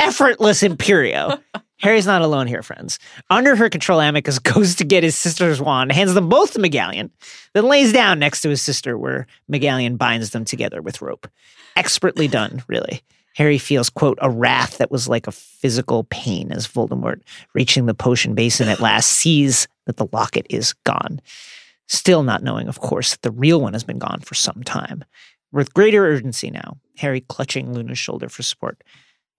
Effortless 0.00 0.62
imperio. 0.62 1.38
Harry's 1.78 2.06
not 2.06 2.22
alone 2.22 2.46
here, 2.46 2.62
friends. 2.62 2.98
Under 3.28 3.54
her 3.54 3.68
control, 3.68 4.00
Amicus 4.00 4.38
goes 4.38 4.76
to 4.76 4.84
get 4.84 5.02
his 5.02 5.14
sister's 5.14 5.60
wand, 5.60 5.92
hands 5.92 6.14
them 6.14 6.28
both 6.28 6.52
to 6.52 6.58
McGonagall, 6.58 7.10
then 7.52 7.64
lays 7.64 7.92
down 7.92 8.18
next 8.18 8.40
to 8.42 8.48
his 8.48 8.62
sister, 8.62 8.96
where 8.96 9.26
McGonagall 9.52 9.98
binds 9.98 10.30
them 10.30 10.44
together 10.44 10.80
with 10.80 11.02
rope. 11.02 11.28
Expertly 11.76 12.28
done, 12.28 12.62
really. 12.68 13.02
Harry 13.34 13.58
feels, 13.58 13.90
quote, 13.90 14.18
a 14.22 14.30
wrath 14.30 14.78
that 14.78 14.90
was 14.90 15.08
like 15.08 15.26
a 15.26 15.32
physical 15.32 16.04
pain 16.04 16.50
as 16.50 16.66
Voldemort, 16.66 17.20
reaching 17.52 17.84
the 17.84 17.92
potion 17.92 18.34
basin 18.34 18.68
at 18.68 18.80
last, 18.80 19.10
sees 19.10 19.68
that 19.84 19.98
the 19.98 20.08
locket 20.10 20.46
is 20.48 20.72
gone. 20.84 21.20
Still 21.86 22.22
not 22.22 22.42
knowing, 22.42 22.66
of 22.66 22.80
course, 22.80 23.10
that 23.10 23.20
the 23.20 23.30
real 23.30 23.60
one 23.60 23.74
has 23.74 23.84
been 23.84 23.98
gone 23.98 24.20
for 24.20 24.34
some 24.34 24.62
time. 24.64 25.04
With 25.52 25.74
greater 25.74 26.06
urgency 26.06 26.50
now, 26.50 26.78
Harry 26.98 27.20
clutching 27.20 27.72
Luna's 27.72 27.98
shoulder 27.98 28.28
for 28.28 28.42
support. 28.42 28.82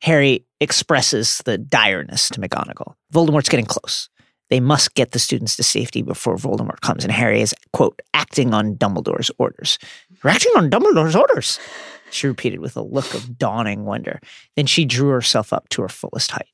Harry 0.01 0.45
expresses 0.59 1.41
the 1.45 1.57
direness 1.57 2.29
to 2.29 2.39
McGonagall. 2.39 2.93
Voldemort's 3.13 3.49
getting 3.49 3.65
close. 3.65 4.09
They 4.49 4.59
must 4.59 4.93
get 4.93 5.11
the 5.11 5.19
students 5.19 5.55
to 5.57 5.63
safety 5.63 6.01
before 6.01 6.37
Voldemort 6.37 6.81
comes, 6.81 7.03
and 7.03 7.11
Harry 7.11 7.41
is, 7.41 7.53
quote, 7.73 8.01
acting 8.13 8.53
on 8.53 8.75
Dumbledore's 8.75 9.31
orders. 9.37 9.77
You're 10.23 10.31
acting 10.31 10.53
on 10.55 10.69
Dumbledore's 10.69 11.15
orders, 11.15 11.59
she 12.11 12.27
repeated 12.27 12.59
with 12.59 12.77
a 12.77 12.81
look 12.81 13.13
of 13.13 13.37
dawning 13.37 13.83
wonder. 13.83 14.21
Then 14.55 14.65
she 14.65 14.85
drew 14.85 15.09
herself 15.09 15.51
up 15.51 15.67
to 15.69 15.81
her 15.81 15.89
fullest 15.89 16.31
height. 16.31 16.47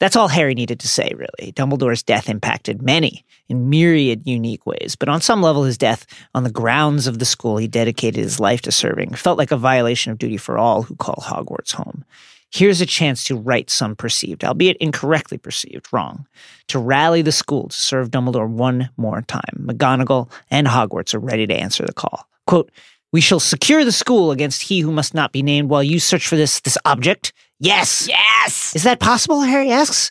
That's 0.00 0.16
all 0.16 0.28
Harry 0.28 0.54
needed 0.54 0.80
to 0.80 0.88
say, 0.88 1.12
really. 1.14 1.52
Dumbledore's 1.52 2.02
death 2.02 2.28
impacted 2.28 2.82
many 2.82 3.24
in 3.48 3.68
myriad 3.68 4.22
unique 4.24 4.64
ways, 4.66 4.96
but 4.98 5.10
on 5.10 5.20
some 5.20 5.42
level, 5.42 5.64
his 5.64 5.78
death 5.78 6.06
on 6.34 6.42
the 6.42 6.50
grounds 6.50 7.06
of 7.06 7.18
the 7.18 7.24
school 7.24 7.58
he 7.58 7.68
dedicated 7.68 8.22
his 8.22 8.40
life 8.40 8.62
to 8.62 8.72
serving 8.72 9.14
felt 9.14 9.38
like 9.38 9.50
a 9.50 9.56
violation 9.56 10.10
of 10.10 10.18
duty 10.18 10.38
for 10.38 10.58
all 10.58 10.82
who 10.82 10.96
call 10.96 11.22
Hogwarts 11.22 11.72
home. 11.72 12.04
Here's 12.52 12.80
a 12.80 12.86
chance 12.86 13.22
to 13.24 13.36
right 13.36 13.70
some 13.70 13.94
perceived, 13.94 14.42
albeit 14.42 14.76
incorrectly 14.78 15.38
perceived, 15.38 15.86
wrong, 15.92 16.26
to 16.68 16.80
rally 16.80 17.22
the 17.22 17.30
school 17.30 17.68
to 17.68 17.76
serve 17.76 18.10
Dumbledore 18.10 18.48
one 18.48 18.90
more 18.96 19.22
time. 19.22 19.66
McGonagall 19.66 20.30
and 20.50 20.66
Hogwarts 20.66 21.14
are 21.14 21.20
ready 21.20 21.46
to 21.46 21.54
answer 21.54 21.84
the 21.84 21.92
call. 21.92 22.26
Quote, 22.46 22.72
we 23.12 23.20
shall 23.20 23.40
secure 23.40 23.84
the 23.84 23.92
school 23.92 24.30
against 24.30 24.62
he 24.62 24.80
who 24.80 24.92
must 24.92 25.14
not 25.14 25.32
be 25.32 25.42
named 25.42 25.68
while 25.68 25.82
you 25.82 26.00
search 26.00 26.26
for 26.26 26.36
this 26.36 26.60
this 26.60 26.78
object. 26.84 27.32
Yes. 27.60 28.08
Yes! 28.08 28.74
Is 28.74 28.84
that 28.84 29.00
possible? 29.00 29.42
Harry 29.42 29.70
asks. 29.70 30.10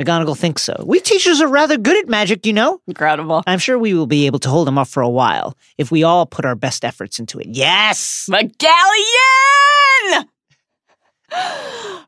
McGonagall 0.00 0.36
thinks 0.36 0.62
so. 0.62 0.82
We 0.86 1.00
teachers 1.00 1.40
are 1.40 1.48
rather 1.48 1.78
good 1.78 1.96
at 1.96 2.08
magic, 2.08 2.44
you 2.44 2.52
know. 2.52 2.80
Incredible. 2.86 3.42
I'm 3.46 3.58
sure 3.58 3.78
we 3.78 3.94
will 3.94 4.06
be 4.06 4.26
able 4.26 4.38
to 4.40 4.48
hold 4.48 4.68
him 4.68 4.78
off 4.78 4.90
for 4.90 5.02
a 5.02 5.08
while 5.08 5.56
if 5.78 5.90
we 5.90 6.02
all 6.02 6.26
put 6.26 6.44
our 6.44 6.54
best 6.54 6.84
efforts 6.84 7.18
into 7.18 7.38
it. 7.38 7.46
Yes. 7.48 8.28
McGonagall! 8.30 10.26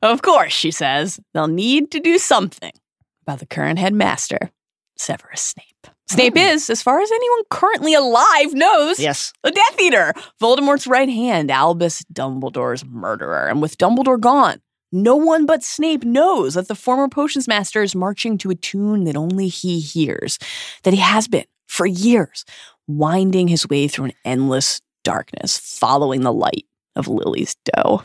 of 0.02 0.22
course, 0.22 0.52
she 0.52 0.70
says, 0.70 1.18
they'll 1.32 1.48
need 1.48 1.90
to 1.90 2.00
do 2.00 2.18
something 2.18 2.72
about 3.22 3.38
the 3.40 3.46
current 3.46 3.78
headmaster, 3.78 4.50
Severus 4.96 5.40
Snape. 5.40 5.86
Snape 6.08 6.34
oh. 6.36 6.40
is, 6.40 6.70
as 6.70 6.82
far 6.82 7.00
as 7.00 7.10
anyone 7.10 7.42
currently 7.50 7.94
alive 7.94 8.54
knows, 8.54 8.98
Yes. 8.98 9.32
a 9.44 9.50
Death 9.50 9.80
Eater, 9.80 10.14
Voldemort's 10.40 10.86
right 10.86 11.08
hand, 11.08 11.50
Albus 11.50 12.02
Dumbledore's 12.12 12.84
murderer. 12.84 13.46
And 13.48 13.60
with 13.60 13.76
Dumbledore 13.76 14.20
gone, 14.20 14.60
No 14.90 15.16
one 15.16 15.44
but 15.44 15.62
Snape 15.62 16.04
knows 16.04 16.54
that 16.54 16.68
the 16.68 16.74
former 16.74 17.08
potions 17.08 17.46
master 17.46 17.82
is 17.82 17.94
marching 17.94 18.38
to 18.38 18.50
a 18.50 18.54
tune 18.54 19.04
that 19.04 19.16
only 19.16 19.48
he 19.48 19.80
hears, 19.80 20.38
that 20.82 20.94
he 20.94 21.00
has 21.00 21.28
been 21.28 21.44
for 21.66 21.86
years, 21.86 22.44
winding 22.86 23.48
his 23.48 23.68
way 23.68 23.86
through 23.86 24.06
an 24.06 24.12
endless 24.24 24.80
darkness, 25.04 25.58
following 25.58 26.22
the 26.22 26.32
light 26.32 26.66
of 26.96 27.06
Lily's 27.06 27.54
doe. 27.74 28.02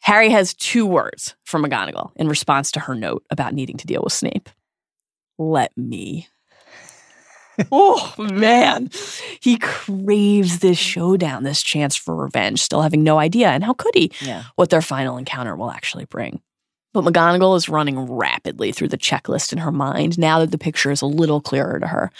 Harry 0.00 0.30
has 0.30 0.54
two 0.54 0.86
words 0.86 1.34
from 1.44 1.64
McGonagall 1.64 2.12
in 2.16 2.28
response 2.28 2.70
to 2.72 2.80
her 2.80 2.94
note 2.94 3.24
about 3.30 3.54
needing 3.54 3.76
to 3.76 3.86
deal 3.86 4.02
with 4.02 4.12
Snape. 4.12 4.48
Let 5.38 5.76
me. 5.76 6.28
Oh, 7.72 8.14
man. 8.18 8.90
He 9.40 9.58
craves 9.58 10.58
this 10.60 10.78
showdown, 10.78 11.42
this 11.44 11.62
chance 11.62 11.96
for 11.96 12.14
revenge, 12.14 12.60
still 12.60 12.82
having 12.82 13.02
no 13.02 13.18
idea, 13.18 13.48
and 13.50 13.64
how 13.64 13.72
could 13.72 13.94
he, 13.94 14.10
Yeah. 14.20 14.44
what 14.56 14.70
their 14.70 14.82
final 14.82 15.16
encounter 15.16 15.56
will 15.56 15.70
actually 15.70 16.04
bring. 16.04 16.40
But 16.92 17.04
McGonagall 17.04 17.56
is 17.58 17.68
running 17.68 17.98
rapidly 18.10 18.72
through 18.72 18.88
the 18.88 18.96
checklist 18.96 19.52
in 19.52 19.58
her 19.58 19.70
mind 19.72 20.18
now 20.18 20.38
that 20.38 20.50
the 20.50 20.56
picture 20.56 20.90
is 20.90 21.02
a 21.02 21.06
little 21.06 21.42
clearer 21.42 21.78
to 21.78 21.86
her. 21.86 22.10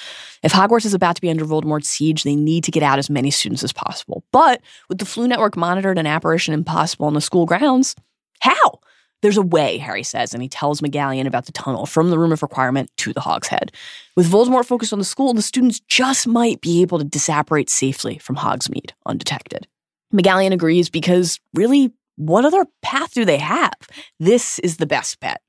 If 0.42 0.52
Hogwarts 0.52 0.84
is 0.84 0.92
about 0.92 1.16
to 1.16 1.22
be 1.22 1.30
under 1.30 1.46
Voldemort's 1.46 1.88
siege, 1.88 2.24
they 2.24 2.36
need 2.36 2.62
to 2.64 2.70
get 2.70 2.82
out 2.82 2.98
as 2.98 3.08
many 3.08 3.30
students 3.30 3.62
as 3.64 3.72
possible. 3.72 4.22
But 4.32 4.60
with 4.90 4.98
the 4.98 5.06
Floo 5.06 5.28
network 5.28 5.56
monitored 5.56 5.96
and 5.98 6.06
apparition 6.06 6.52
impossible 6.52 7.06
on 7.06 7.14
the 7.14 7.22
school 7.22 7.46
grounds, 7.46 7.96
how? 8.40 8.80
There's 9.26 9.36
a 9.36 9.42
way, 9.42 9.78
Harry 9.78 10.04
says, 10.04 10.32
and 10.34 10.40
he 10.40 10.48
tells 10.48 10.80
McGonagall 10.80 11.26
about 11.26 11.46
the 11.46 11.52
tunnel 11.52 11.84
from 11.84 12.10
the 12.10 12.18
room 12.18 12.30
of 12.30 12.42
requirement 12.42 12.92
to 12.98 13.12
the 13.12 13.18
Hog's 13.18 13.48
Head. 13.48 13.72
With 14.14 14.30
Voldemort 14.30 14.66
focused 14.66 14.92
on 14.92 15.00
the 15.00 15.04
school, 15.04 15.34
the 15.34 15.42
students 15.42 15.80
just 15.80 16.28
might 16.28 16.60
be 16.60 16.80
able 16.80 16.98
to 16.98 17.04
disapparate 17.04 17.68
safely 17.68 18.18
from 18.18 18.36
Hogsmeade 18.36 18.92
undetected. 19.04 19.66
McGonagall 20.14 20.52
agrees 20.52 20.88
because 20.88 21.40
really, 21.54 21.92
what 22.14 22.44
other 22.44 22.66
path 22.82 23.14
do 23.14 23.24
they 23.24 23.38
have? 23.38 23.74
This 24.20 24.60
is 24.60 24.76
the 24.76 24.86
best 24.86 25.18
bet. 25.18 25.42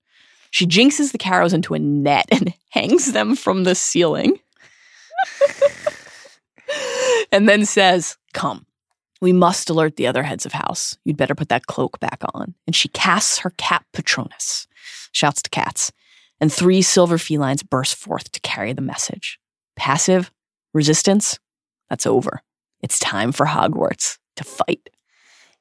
She 0.49 0.65
jinxes 0.65 1.11
the 1.11 1.19
Carrows 1.19 1.53
into 1.53 1.75
a 1.75 1.79
net 1.79 2.25
and 2.31 2.55
hangs 2.71 3.11
them 3.11 3.35
from 3.35 3.63
the 3.63 3.75
ceiling. 3.75 4.39
and 7.31 7.47
then 7.47 7.63
says, 7.63 8.17
Come, 8.33 8.65
we 9.21 9.33
must 9.33 9.69
alert 9.69 9.95
the 9.95 10.07
other 10.07 10.23
heads 10.23 10.45
of 10.45 10.53
house. 10.53 10.97
You'd 11.03 11.17
better 11.17 11.35
put 11.35 11.49
that 11.49 11.67
cloak 11.67 11.99
back 11.99 12.21
on. 12.33 12.53
And 12.65 12.75
she 12.75 12.89
casts 12.89 13.39
her 13.39 13.51
cap 13.57 13.85
Patronus, 13.93 14.67
shouts 15.11 15.41
to 15.41 15.49
cats, 15.49 15.91
and 16.39 16.51
three 16.51 16.81
silver 16.81 17.17
felines 17.17 17.63
burst 17.63 17.95
forth 17.95 18.31
to 18.31 18.39
carry 18.41 18.73
the 18.73 18.81
message. 18.81 19.39
Passive 19.75 20.31
resistance, 20.73 21.39
that's 21.89 22.05
over. 22.05 22.41
It's 22.81 22.99
time 22.99 23.31
for 23.31 23.45
Hogwarts 23.45 24.17
to 24.35 24.43
fight. 24.43 24.89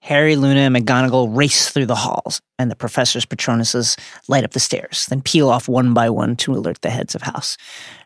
Harry, 0.00 0.36
Luna, 0.36 0.60
and 0.60 0.76
McGonagall 0.76 1.34
race 1.36 1.70
through 1.70 1.86
the 1.86 1.94
halls, 1.94 2.40
and 2.58 2.70
the 2.70 2.76
professor's 2.76 3.26
Patronuses 3.26 3.98
light 4.28 4.44
up 4.44 4.52
the 4.52 4.60
stairs, 4.60 5.06
then 5.06 5.22
peel 5.22 5.48
off 5.48 5.68
one 5.68 5.94
by 5.94 6.10
one 6.10 6.36
to 6.36 6.52
alert 6.52 6.80
the 6.82 6.90
heads 6.90 7.14
of 7.14 7.22
house. 7.22 7.56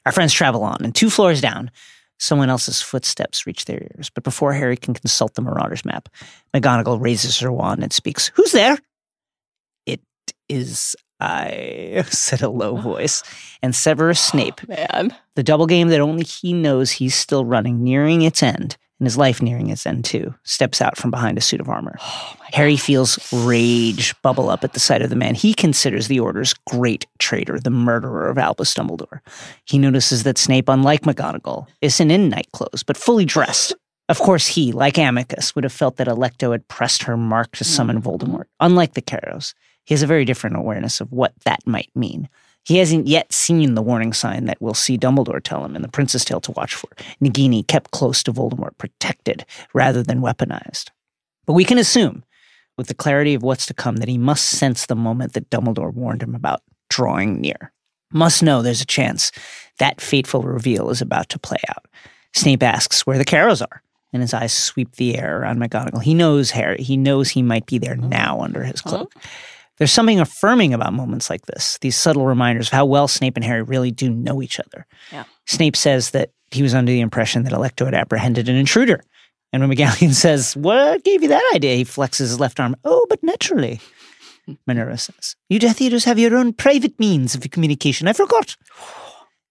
Our 0.07 0.13
friends 0.13 0.33
travel 0.33 0.63
on, 0.63 0.79
and 0.83 0.95
two 0.95 1.11
floors 1.11 1.41
down, 1.41 1.71
someone 2.21 2.51
else's 2.51 2.81
footsteps 2.81 3.47
reach 3.47 3.65
their 3.65 3.83
ears. 3.83 4.11
But 4.11 4.23
before 4.23 4.53
Harry 4.53 4.77
can 4.77 4.95
consult 4.95 5.35
the 5.35 5.43
Marauder's 5.43 5.85
map, 5.85 6.09
McGonagall 6.55 7.01
raises 7.01 7.39
her 7.41 7.51
wand 7.51 7.83
and 7.83 7.93
speaks, 7.93 8.31
Who's 8.35 8.53
there? 8.53 8.79
It 9.87 10.01
is 10.49 10.95
I, 11.19 12.05
said 12.11 12.43
a 12.43 12.49
low 12.49 12.77
voice, 12.77 13.23
and 13.63 13.75
Severus 13.75 14.21
Snape, 14.21 14.61
oh, 14.63 14.75
Man. 14.75 15.17
the 15.35 15.43
double 15.43 15.67
game 15.67 15.89
that 15.89 16.01
only 16.01 16.25
he 16.25 16.53
knows 16.53 16.91
he's 16.91 17.15
still 17.15 17.45
running, 17.45 17.83
nearing 17.83 18.23
its 18.23 18.43
end, 18.43 18.77
and 19.01 19.07
his 19.07 19.17
life 19.17 19.43
nearing 19.43 19.71
its 19.71 19.87
end 19.87 20.05
too, 20.05 20.35
steps 20.45 20.81
out 20.81 20.97
from 20.97 21.11
behind 21.11 21.37
a 21.37 21.41
suit 21.41 21.61
of 21.61 21.69
armor. 21.69 21.97
Oh 22.01 22.37
Harry 22.53 22.77
feels 22.77 23.19
rage 23.33 24.15
bubble 24.23 24.51
up 24.51 24.63
at 24.63 24.75
the 24.75 24.81
sight 24.81 25.03
of 25.03 25.11
the 25.11 25.17
man 25.17 25.35
he 25.35 25.55
considers 25.55 26.07
the 26.07 26.21
Order's 26.21 26.55
great 26.69 27.07
traitor, 27.19 27.59
the 27.59 27.71
murderer 27.71 28.29
of 28.29 28.39
Albus 28.39 28.75
Dumbledore. 28.75 29.21
He 29.65 29.79
notices 29.79 30.23
that 30.25 30.39
Snape, 30.39 30.69
unlike 30.69 31.03
McGonagall, 31.03 31.67
isn't 31.81 32.11
in 32.11 32.29
night 32.29 32.49
clothes, 32.53 32.83
but 32.83 32.97
fully 32.97 33.25
dressed. 33.25 33.75
Of 34.09 34.19
course, 34.19 34.49
he, 34.49 34.73
like 34.73 34.99
Amicus, 34.99 35.55
would 35.55 35.65
have 35.65 35.73
felt 35.73 35.97
that 35.97 36.09
Alecto 36.09 36.51
had 36.51 36.67
pressed 36.69 37.05
her 37.05 37.17
mark 37.17 37.53
to 37.53 37.65
summon 37.65 38.03
mm. 38.03 38.05
Voldemort. 38.05 38.47
Unlike 38.59 38.95
the 38.95 39.03
Carrows, 39.03 39.55
he 39.85 39.95
has 39.95 40.03
a 40.03 40.07
very 40.07 40.25
different 40.25 40.57
awareness 40.57 41.01
of 41.01 41.13
what 41.13 41.33
that 41.45 41.61
might 41.67 41.91
mean. 41.95 42.29
He 42.65 42.79
hasn't 42.79 43.07
yet 43.07 43.33
seen 43.33 43.75
the 43.75 43.83
warning 43.83 44.13
sign 44.13 44.45
that 44.45 44.61
we'll 44.61 44.75
see 44.75 44.99
Dumbledore 44.99 45.43
tell 45.43 45.65
him 45.65 45.75
in 45.75 45.83
the 45.83 45.89
Prince's 45.89 46.25
Tale 46.25 46.41
to 46.43 46.53
watch 46.53 46.75
for. 46.75 46.89
Nagini 47.21 47.67
kept 47.67 47.91
close 47.91 48.23
to 48.23 48.33
Voldemort, 48.33 48.77
protected 48.79 49.45
rather 49.73 50.03
than 50.03 50.21
weaponized. 50.21 50.91
But 51.47 51.55
we 51.55 51.65
can 51.65 51.79
assume, 51.79 52.23
with 52.77 52.89
the 52.89 52.95
clarity 52.95 53.35
of 53.35 53.43
what's 53.43 53.67
to 53.67 53.75
come, 53.75 53.97
that 53.97 54.09
he 54.09 54.19
must 54.19 54.45
sense 54.45 54.87
the 54.87 54.97
moment 54.97 55.33
that 55.33 55.51
Dumbledore 55.51 55.93
warned 55.93 56.23
him 56.23 56.35
about 56.35 56.63
drawing 56.89 57.41
near. 57.41 57.73
Must 58.13 58.43
know 58.43 58.61
there's 58.61 58.81
a 58.81 58.87
chance 58.87 59.33
that 59.79 60.01
fateful 60.01 60.43
reveal 60.43 60.91
is 60.91 61.01
about 61.01 61.29
to 61.31 61.39
play 61.39 61.59
out. 61.69 61.87
Snape 62.35 62.63
asks 62.63 63.07
where 63.07 63.19
the 63.19 63.25
Carrows 63.25 63.63
are, 63.63 63.83
and 64.13 64.23
his 64.23 64.35
eyes 64.35 64.53
sweep 64.53 64.97
the 64.97 65.17
air 65.17 65.41
around 65.41 65.59
McGonagall. 65.59 66.03
He 66.03 66.15
knows 66.15 66.51
Harry. 66.51 66.83
He 66.83 66.97
knows 66.97 67.31
he 67.31 67.43
might 67.43 67.67
be 67.67 67.79
there 67.79 67.97
oh. 68.01 68.07
now 68.07 68.41
under 68.41 68.65
his 68.65 68.81
cloak. 68.81 69.13
There's 69.81 69.91
something 69.91 70.21
affirming 70.21 70.75
about 70.75 70.93
moments 70.93 71.31
like 71.31 71.47
this, 71.47 71.79
these 71.81 71.97
subtle 71.97 72.27
reminders 72.27 72.67
of 72.69 72.75
how 72.75 72.85
well 72.85 73.09
Snape 73.09 73.37
and 73.37 73.45
Harry 73.45 73.63
really 73.63 73.91
do 73.91 74.11
know 74.11 74.43
each 74.43 74.61
other. 74.61 74.87
Yeah. 75.11 75.25
Snape 75.47 75.75
says 75.75 76.11
that 76.11 76.33
he 76.51 76.63
was 76.63 76.75
under 76.75 76.93
the 76.93 77.01
impression 77.01 77.45
that 77.45 77.55
Alecto 77.55 77.87
had 77.87 77.95
apprehended 77.95 78.51
an 78.51 78.57
intruder. 78.57 79.03
And 79.55 79.63
when 79.63 79.75
McGonagall 79.75 80.13
says, 80.13 80.55
What 80.55 81.03
gave 81.03 81.23
you 81.23 81.29
that 81.31 81.53
idea? 81.55 81.77
He 81.77 81.85
flexes 81.85 82.19
his 82.19 82.39
left 82.39 82.61
arm. 82.61 82.77
Oh, 82.85 83.07
but 83.09 83.23
naturally, 83.23 83.81
Minerva 84.67 84.99
says. 84.99 85.35
You 85.49 85.59
Death 85.59 85.81
Eaters 85.81 86.05
have 86.05 86.19
your 86.19 86.37
own 86.37 86.53
private 86.53 87.01
means 87.01 87.35
of 87.35 87.51
communication. 87.51 88.07
I 88.07 88.13
forgot. 88.13 88.57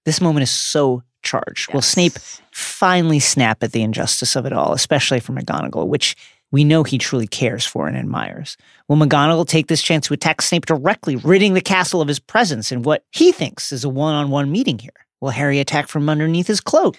This 0.06 0.22
moment 0.22 0.44
is 0.44 0.50
so 0.50 1.04
charged. 1.24 1.74
Will 1.74 1.82
Snape 1.82 2.14
finally 2.52 3.20
snap 3.20 3.62
at 3.62 3.74
the 3.74 3.84
injustice 3.84 4.36
of 4.36 4.46
it 4.46 4.54
all, 4.54 4.72
especially 4.74 5.20
for 5.20 5.34
McGonagall, 5.34 5.88
which 5.88 6.16
we 6.52 6.64
know 6.64 6.84
he 6.84 6.98
truly 6.98 7.28
cares 7.28 7.66
for 7.66 7.88
and 7.88 7.98
admires. 7.98 8.58
Will 8.88 8.98
McGonagall 8.98 9.48
take 9.48 9.68
this 9.68 9.82
chance 9.82 10.08
to 10.08 10.14
attack 10.14 10.42
Snape 10.42 10.66
directly, 10.66 11.16
ridding 11.16 11.54
the 11.54 11.62
castle 11.62 12.02
of 12.02 12.08
his 12.08 12.20
presence 12.20 12.72
in 12.72 12.82
what 12.82 13.04
he 13.12 13.32
thinks 13.32 13.72
is 13.72 13.84
a 13.84 13.90
one 13.90 14.16
on 14.16 14.30
one 14.30 14.52
meeting 14.52 14.80
here? 14.80 14.92
Will 15.22 15.30
Harry 15.30 15.60
attack 15.60 15.88
from 15.88 16.10
underneath 16.10 16.48
his 16.48 16.62
cloak? 16.62 16.96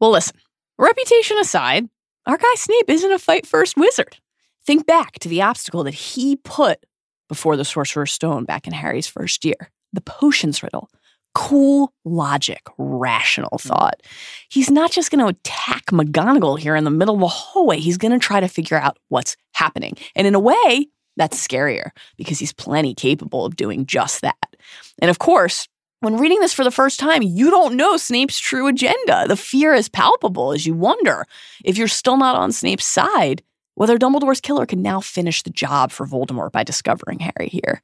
Well, 0.00 0.10
listen, 0.10 0.36
reputation 0.78 1.38
aside, 1.38 1.88
our 2.26 2.36
guy 2.36 2.54
Snape 2.54 2.88
isn't 2.88 3.12
a 3.12 3.18
fight 3.18 3.46
first 3.46 3.76
wizard. 3.76 4.16
Think 4.64 4.86
back 4.86 5.18
to 5.20 5.28
the 5.28 5.42
obstacle 5.42 5.84
that 5.84 5.94
he 5.94 6.36
put 6.36 6.84
before 7.28 7.56
the 7.56 7.64
Sorcerer's 7.64 8.12
Stone 8.12 8.44
back 8.44 8.66
in 8.66 8.72
Harry's 8.72 9.06
first 9.06 9.44
year 9.44 9.70
the 9.92 10.00
potions 10.00 10.62
riddle. 10.62 10.90
Cool 11.36 11.92
logic, 12.06 12.62
rational 12.78 13.58
mm. 13.58 13.60
thought. 13.60 14.02
He's 14.48 14.70
not 14.70 14.90
just 14.90 15.10
going 15.10 15.22
to 15.22 15.26
attack 15.26 15.84
McGonagall 15.86 16.58
here 16.58 16.74
in 16.74 16.84
the 16.84 16.90
middle 16.90 17.14
of 17.14 17.20
a 17.20 17.28
hallway. 17.28 17.78
He's 17.78 17.98
going 17.98 18.12
to 18.12 18.18
try 18.18 18.40
to 18.40 18.48
figure 18.48 18.78
out 18.78 18.98
what's 19.08 19.36
happening. 19.52 19.98
And 20.14 20.26
in 20.26 20.34
a 20.34 20.40
way, 20.40 20.88
that's 21.18 21.46
scarier 21.46 21.90
because 22.16 22.38
he's 22.38 22.54
plenty 22.54 22.94
capable 22.94 23.44
of 23.44 23.54
doing 23.54 23.84
just 23.84 24.22
that. 24.22 24.56
And 24.98 25.10
of 25.10 25.18
course, 25.18 25.68
when 26.00 26.16
reading 26.16 26.40
this 26.40 26.54
for 26.54 26.64
the 26.64 26.70
first 26.70 26.98
time, 26.98 27.20
you 27.20 27.50
don't 27.50 27.76
know 27.76 27.98
Snape's 27.98 28.38
true 28.38 28.66
agenda. 28.66 29.26
The 29.28 29.36
fear 29.36 29.74
is 29.74 29.90
palpable 29.90 30.52
as 30.52 30.66
you 30.66 30.72
wonder 30.72 31.26
if 31.64 31.76
you're 31.76 31.86
still 31.86 32.16
not 32.16 32.36
on 32.36 32.50
Snape's 32.50 32.86
side, 32.86 33.42
whether 33.76 33.96
Dumbledore's 33.98 34.40
killer 34.40 34.66
can 34.66 34.82
now 34.82 35.00
finish 35.00 35.42
the 35.42 35.50
job 35.50 35.92
for 35.92 36.06
Voldemort 36.06 36.50
by 36.50 36.64
discovering 36.64 37.20
Harry 37.20 37.48
here. 37.48 37.82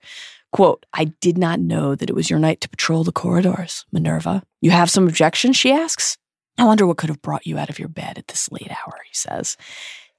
Quote, 0.50 0.84
I 0.92 1.04
did 1.04 1.38
not 1.38 1.60
know 1.60 1.94
that 1.94 2.10
it 2.10 2.16
was 2.16 2.28
your 2.28 2.38
night 2.38 2.60
to 2.62 2.68
patrol 2.68 3.04
the 3.04 3.12
corridors, 3.12 3.86
Minerva. 3.92 4.42
You 4.60 4.70
have 4.70 4.90
some 4.90 5.06
objections, 5.06 5.56
she 5.56 5.70
asks. 5.70 6.18
I 6.58 6.64
wonder 6.64 6.86
what 6.86 6.96
could 6.98 7.08
have 7.08 7.22
brought 7.22 7.46
you 7.46 7.58
out 7.58 7.70
of 7.70 7.78
your 7.78 7.88
bed 7.88 8.18
at 8.18 8.28
this 8.28 8.50
late 8.50 8.70
hour, 8.70 8.98
he 9.06 9.14
says. 9.14 9.56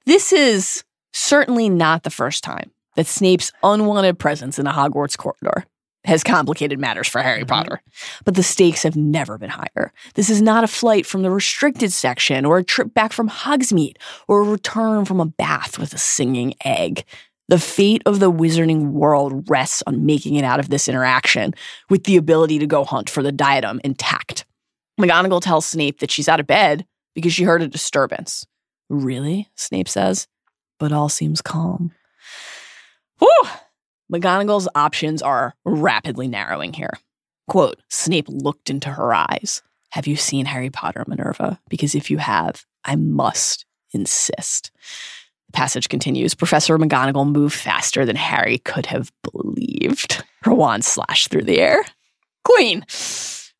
This 0.06 0.32
is 0.32 0.82
certainly 1.12 1.68
not 1.68 2.02
the 2.02 2.10
first 2.10 2.42
time 2.42 2.70
that 2.96 3.06
Snape's 3.06 3.52
unwanted 3.62 4.18
presence 4.18 4.58
in 4.58 4.66
a 4.66 4.72
Hogwarts 4.72 5.16
corridor 5.16 5.66
has 6.04 6.22
complicated 6.22 6.78
matters 6.78 7.08
for 7.08 7.22
Harry 7.22 7.40
mm-hmm. 7.40 7.48
Potter. 7.48 7.82
But 8.24 8.34
the 8.34 8.42
stakes 8.42 8.82
have 8.82 8.96
never 8.96 9.38
been 9.38 9.50
higher. 9.50 9.92
This 10.14 10.30
is 10.30 10.42
not 10.42 10.64
a 10.64 10.68
flight 10.68 11.06
from 11.06 11.22
the 11.22 11.30
restricted 11.30 11.92
section 11.92 12.44
or 12.44 12.58
a 12.58 12.64
trip 12.64 12.92
back 12.94 13.12
from 13.12 13.28
Hogsmeade 13.28 13.96
or 14.28 14.40
a 14.40 14.48
return 14.48 15.04
from 15.04 15.20
a 15.20 15.26
bath 15.26 15.78
with 15.78 15.92
a 15.94 15.98
singing 15.98 16.54
egg. 16.64 17.04
The 17.48 17.58
fate 17.58 18.02
of 18.06 18.20
the 18.20 18.32
wizarding 18.32 18.92
world 18.92 19.48
rests 19.50 19.82
on 19.86 20.06
making 20.06 20.36
it 20.36 20.44
out 20.44 20.60
of 20.60 20.70
this 20.70 20.88
interaction 20.88 21.54
with 21.90 22.04
the 22.04 22.16
ability 22.16 22.58
to 22.58 22.66
go 22.66 22.84
hunt 22.84 23.10
for 23.10 23.22
the 23.22 23.32
diadem 23.32 23.80
intact. 23.84 24.46
McGonagall 24.98 25.42
tells 25.42 25.66
Snape 25.66 26.00
that 26.00 26.10
she's 26.10 26.28
out 26.28 26.40
of 26.40 26.46
bed 26.46 26.86
because 27.14 27.32
she 27.34 27.44
heard 27.44 27.62
a 27.62 27.68
disturbance. 27.68 28.46
Really? 28.88 29.50
Snape 29.56 29.88
says. 29.88 30.26
But 30.78 30.92
all 30.92 31.08
seems 31.08 31.40
calm. 31.40 31.92
Whew! 33.18 33.48
McGonagall's 34.12 34.68
options 34.74 35.22
are 35.22 35.54
rapidly 35.64 36.28
narrowing 36.28 36.72
here. 36.72 36.92
Quote 37.48 37.80
Snape 37.88 38.26
looked 38.28 38.70
into 38.70 38.90
her 38.90 39.14
eyes. 39.14 39.62
Have 39.90 40.06
you 40.06 40.16
seen 40.16 40.46
Harry 40.46 40.70
Potter, 40.70 41.04
Minerva? 41.06 41.60
Because 41.68 41.94
if 41.94 42.10
you 42.10 42.18
have, 42.18 42.64
I 42.84 42.96
must 42.96 43.64
insist. 43.92 44.70
The 45.46 45.52
Passage 45.52 45.88
continues. 45.88 46.34
Professor 46.34 46.76
McGonagall 46.78 47.30
moved 47.30 47.54
faster 47.54 48.04
than 48.04 48.16
Harry 48.16 48.58
could 48.58 48.86
have 48.86 49.12
believed. 49.22 50.24
Her 50.42 50.52
wand 50.52 50.84
slashed 50.84 51.30
through 51.30 51.44
the 51.44 51.60
air. 51.60 51.84
Queen! 52.44 52.84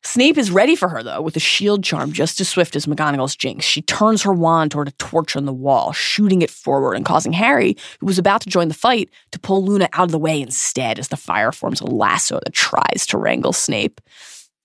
Snape 0.05 0.37
is 0.37 0.51
ready 0.51 0.75
for 0.75 0.87
her, 0.87 1.01
though, 1.01 1.19
with 1.19 1.35
a 1.35 1.39
shield 1.39 1.83
charm 1.83 2.11
just 2.11 2.39
as 2.39 2.47
swift 2.47 2.75
as 2.75 2.85
McGonagall's 2.85 3.35
jinx. 3.35 3.65
She 3.65 3.81
turns 3.81 4.21
her 4.21 4.31
wand 4.31 4.69
toward 4.69 4.87
a 4.87 4.91
torch 4.91 5.35
on 5.35 5.45
the 5.45 5.53
wall, 5.53 5.93
shooting 5.93 6.43
it 6.43 6.51
forward 6.51 6.93
and 6.93 7.03
causing 7.03 7.33
Harry, 7.33 7.75
who 7.99 8.05
was 8.05 8.19
about 8.19 8.41
to 8.41 8.49
join 8.49 8.67
the 8.67 8.75
fight, 8.75 9.09
to 9.31 9.39
pull 9.39 9.65
Luna 9.65 9.89
out 9.93 10.05
of 10.05 10.11
the 10.11 10.19
way 10.19 10.39
instead 10.39 10.99
as 10.99 11.07
the 11.07 11.17
fire 11.17 11.51
forms 11.51 11.81
a 11.81 11.85
lasso 11.85 12.39
that 12.43 12.53
tries 12.53 13.07
to 13.07 13.17
wrangle 13.17 13.51
Snape. 13.51 13.99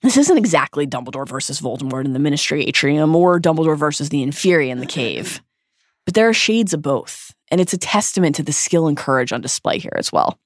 This 0.02 0.18
isn't 0.18 0.36
exactly 0.36 0.86
Dumbledore 0.86 1.26
versus 1.26 1.58
Voldemort 1.58 2.04
in 2.04 2.12
the 2.12 2.18
Ministry 2.18 2.64
Atrium 2.66 3.16
or 3.16 3.40
Dumbledore 3.40 3.78
versus 3.78 4.10
the 4.10 4.22
Inferi 4.22 4.68
in 4.68 4.80
the 4.80 4.86
cave. 4.86 5.40
But 6.04 6.12
there 6.12 6.28
are 6.28 6.34
shades 6.34 6.74
of 6.74 6.82
both, 6.82 7.34
and 7.50 7.62
it's 7.62 7.72
a 7.72 7.78
testament 7.78 8.36
to 8.36 8.42
the 8.42 8.52
skill 8.52 8.88
and 8.88 8.96
courage 8.96 9.32
on 9.32 9.40
display 9.40 9.78
here 9.78 9.96
as 9.96 10.12
well. 10.12 10.38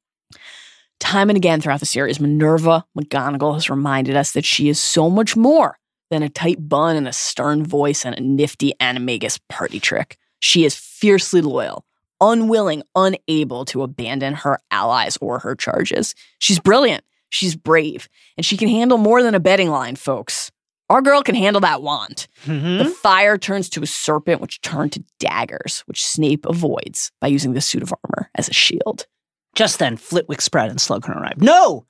Time 1.01 1.29
and 1.29 1.37
again 1.37 1.61
throughout 1.61 1.81
the 1.81 1.87
series, 1.87 2.21
Minerva 2.21 2.85
McGonagall 2.99 3.55
has 3.55 3.69
reminded 3.71 4.17
us 4.17 4.33
that 4.33 4.45
she 4.45 4.69
is 4.69 4.81
so 4.81 5.11
much 5.11 5.37
more 5.37 5.79
than 6.11 6.23
a 6.23 6.29
tight 6.29 6.69
bun 6.69 6.97
and 6.97 7.09
a 7.09 7.13
stern 7.13 7.65
voice 7.65 8.05
and 8.05 8.17
a 8.17 8.21
nifty 8.23 8.73
animagus 8.81 9.39
party 9.49 9.81
trick. 9.81 10.17
She 10.41 10.65
is 10.65 10.75
fiercely 10.77 11.41
loyal, 11.41 11.85
unwilling, 12.21 12.83
unable 12.95 13.65
to 13.67 13.83
abandon 13.83 14.35
her 14.35 14.61
allies 14.71 15.17
or 15.21 15.39
her 15.41 15.55
charges. 15.55 16.15
She's 16.39 16.59
brilliant, 16.59 17.05
she's 17.29 17.57
brave, 17.57 18.09
and 18.37 18.45
she 18.47 18.57
can 18.57 18.69
handle 18.69 18.99
more 18.99 19.23
than 19.23 19.35
a 19.35 19.41
betting 19.41 19.71
line, 19.71 19.97
folks. 19.97 20.51
Our 20.91 21.01
girl 21.01 21.23
can 21.23 21.35
handle 21.35 21.61
that 21.63 21.83
wand. 21.83 22.29
Mhm. 22.45 22.79
The 22.79 22.85
fire 22.91 23.39
turns 23.39 23.71
to 23.71 23.83
a 23.83 23.87
serpent, 23.87 24.41
which 24.43 24.61
turned 24.61 24.93
to 24.93 25.05
daggers, 25.19 25.83
which 25.87 26.07
Snape 26.07 26.45
avoids 26.45 27.11
by 27.21 27.29
using 27.29 27.55
the 27.55 27.63
suit 27.63 27.83
of 27.83 27.93
armor 28.05 28.31
as 28.35 28.49
a 28.49 28.53
shield. 28.53 29.07
Just 29.55 29.79
then, 29.79 29.97
Flitwick, 29.97 30.41
Sprout, 30.41 30.71
and 30.71 30.79
Slughorn 30.79 31.21
arrive. 31.21 31.41
No! 31.41 31.87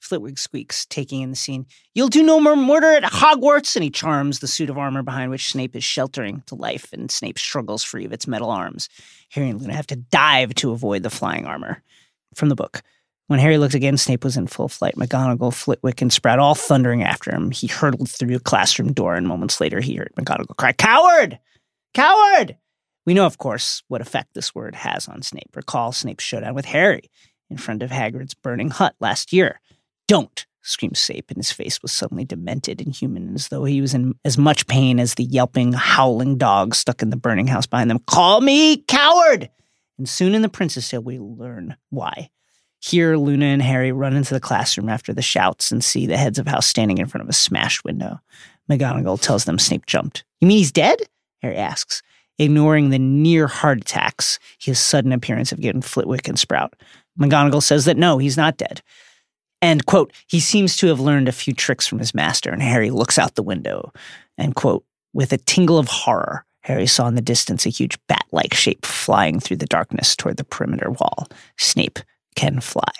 Flitwick 0.00 0.38
squeaks, 0.38 0.86
taking 0.86 1.22
in 1.22 1.30
the 1.30 1.36
scene. 1.36 1.66
You'll 1.92 2.08
do 2.08 2.22
no 2.22 2.38
more 2.38 2.54
murder 2.54 2.92
at 2.92 3.02
Hogwarts! 3.02 3.74
And 3.74 3.82
he 3.82 3.90
charms 3.90 4.38
the 4.38 4.46
suit 4.46 4.70
of 4.70 4.78
armor 4.78 5.02
behind 5.02 5.30
which 5.30 5.50
Snape 5.50 5.74
is 5.74 5.82
sheltering 5.82 6.42
to 6.46 6.54
life, 6.54 6.92
and 6.92 7.10
Snape 7.10 7.38
struggles 7.38 7.82
free 7.82 8.04
of 8.04 8.12
its 8.12 8.28
metal 8.28 8.50
arms. 8.50 8.88
Harry 9.30 9.50
and 9.50 9.60
Luna 9.60 9.74
have 9.74 9.88
to 9.88 9.96
dive 9.96 10.54
to 10.54 10.70
avoid 10.70 11.02
the 11.02 11.10
flying 11.10 11.46
armor. 11.46 11.82
From 12.34 12.48
the 12.48 12.54
book. 12.54 12.82
When 13.26 13.40
Harry 13.40 13.58
looked 13.58 13.74
again, 13.74 13.96
Snape 13.96 14.24
was 14.24 14.36
in 14.36 14.46
full 14.46 14.68
flight. 14.68 14.94
McGonagall, 14.94 15.52
Flitwick, 15.52 16.00
and 16.00 16.12
Sprout 16.12 16.38
all 16.38 16.54
thundering 16.54 17.02
after 17.02 17.30
him. 17.30 17.50
He 17.50 17.66
hurtled 17.66 18.08
through 18.08 18.36
a 18.36 18.40
classroom 18.40 18.92
door, 18.92 19.16
and 19.16 19.26
moments 19.26 19.60
later 19.60 19.80
he 19.80 19.96
heard 19.96 20.12
McGonagall 20.16 20.56
cry, 20.56 20.72
Coward! 20.72 21.38
Coward! 21.92 22.56
We 23.08 23.14
know, 23.14 23.24
of 23.24 23.38
course, 23.38 23.82
what 23.88 24.02
effect 24.02 24.34
this 24.34 24.54
word 24.54 24.74
has 24.74 25.08
on 25.08 25.22
Snape. 25.22 25.56
Recall 25.56 25.92
Snape's 25.92 26.22
showdown 26.22 26.52
with 26.52 26.66
Harry 26.66 27.10
in 27.48 27.56
front 27.56 27.82
of 27.82 27.90
Hagrid's 27.90 28.34
burning 28.34 28.68
hut 28.68 28.94
last 29.00 29.32
year. 29.32 29.62
Don't, 30.06 30.44
screamed 30.60 30.98
Snape, 30.98 31.30
and 31.30 31.38
his 31.38 31.50
face 31.50 31.80
was 31.80 31.90
suddenly 31.90 32.26
demented 32.26 32.82
and 32.82 32.94
human, 32.94 33.34
as 33.34 33.48
though 33.48 33.64
he 33.64 33.80
was 33.80 33.94
in 33.94 34.12
as 34.26 34.36
much 34.36 34.66
pain 34.66 35.00
as 35.00 35.14
the 35.14 35.24
yelping, 35.24 35.72
howling 35.72 36.36
dog 36.36 36.74
stuck 36.74 37.00
in 37.00 37.08
the 37.08 37.16
burning 37.16 37.46
house 37.46 37.64
behind 37.64 37.88
them. 37.88 38.00
Call 38.00 38.42
me 38.42 38.76
coward! 38.76 39.48
And 39.96 40.06
soon 40.06 40.34
in 40.34 40.42
the 40.42 40.50
Prince's 40.50 40.86
Tale, 40.86 41.00
we 41.00 41.18
learn 41.18 41.78
why. 41.88 42.28
Here, 42.78 43.16
Luna 43.16 43.46
and 43.46 43.62
Harry 43.62 43.90
run 43.90 44.16
into 44.16 44.34
the 44.34 44.38
classroom 44.38 44.90
after 44.90 45.14
the 45.14 45.22
shouts 45.22 45.72
and 45.72 45.82
see 45.82 46.06
the 46.06 46.18
heads 46.18 46.38
of 46.38 46.46
house 46.46 46.66
standing 46.66 46.98
in 46.98 47.06
front 47.06 47.22
of 47.22 47.30
a 47.30 47.32
smashed 47.32 47.84
window. 47.84 48.20
McGonagall 48.70 49.18
tells 49.18 49.46
them 49.46 49.58
Snape 49.58 49.86
jumped. 49.86 50.24
You 50.42 50.48
mean 50.48 50.58
he's 50.58 50.72
dead? 50.72 51.00
Harry 51.40 51.56
asks, 51.56 52.02
ignoring 52.38 52.90
the 52.90 52.98
near 52.98 53.46
heart 53.46 53.80
attacks 53.80 54.38
his 54.58 54.78
sudden 54.78 55.12
appearance 55.12 55.50
have 55.50 55.60
given 55.60 55.82
Flitwick 55.82 56.28
and 56.28 56.38
Sprout. 56.38 56.74
McGonagall 57.18 57.62
says 57.62 57.84
that 57.86 57.96
no, 57.96 58.18
he's 58.18 58.36
not 58.36 58.56
dead. 58.56 58.82
And, 59.60 59.84
quote, 59.86 60.12
he 60.28 60.38
seems 60.38 60.76
to 60.76 60.86
have 60.86 61.00
learned 61.00 61.28
a 61.28 61.32
few 61.32 61.52
tricks 61.52 61.86
from 61.86 61.98
his 61.98 62.14
master. 62.14 62.50
And 62.50 62.62
Harry 62.62 62.90
looks 62.90 63.18
out 63.18 63.34
the 63.34 63.42
window 63.42 63.92
and, 64.36 64.54
quote, 64.54 64.84
with 65.12 65.32
a 65.32 65.38
tingle 65.38 65.78
of 65.78 65.88
horror, 65.88 66.44
Harry 66.62 66.86
saw 66.86 67.08
in 67.08 67.14
the 67.14 67.22
distance 67.22 67.66
a 67.66 67.70
huge 67.70 67.98
bat 68.08 68.24
like 68.30 68.54
shape 68.54 68.84
flying 68.84 69.40
through 69.40 69.56
the 69.56 69.66
darkness 69.66 70.14
toward 70.14 70.36
the 70.36 70.44
perimeter 70.44 70.90
wall. 70.90 71.26
Snape 71.56 71.98
can 72.36 72.60
fly. 72.60 72.92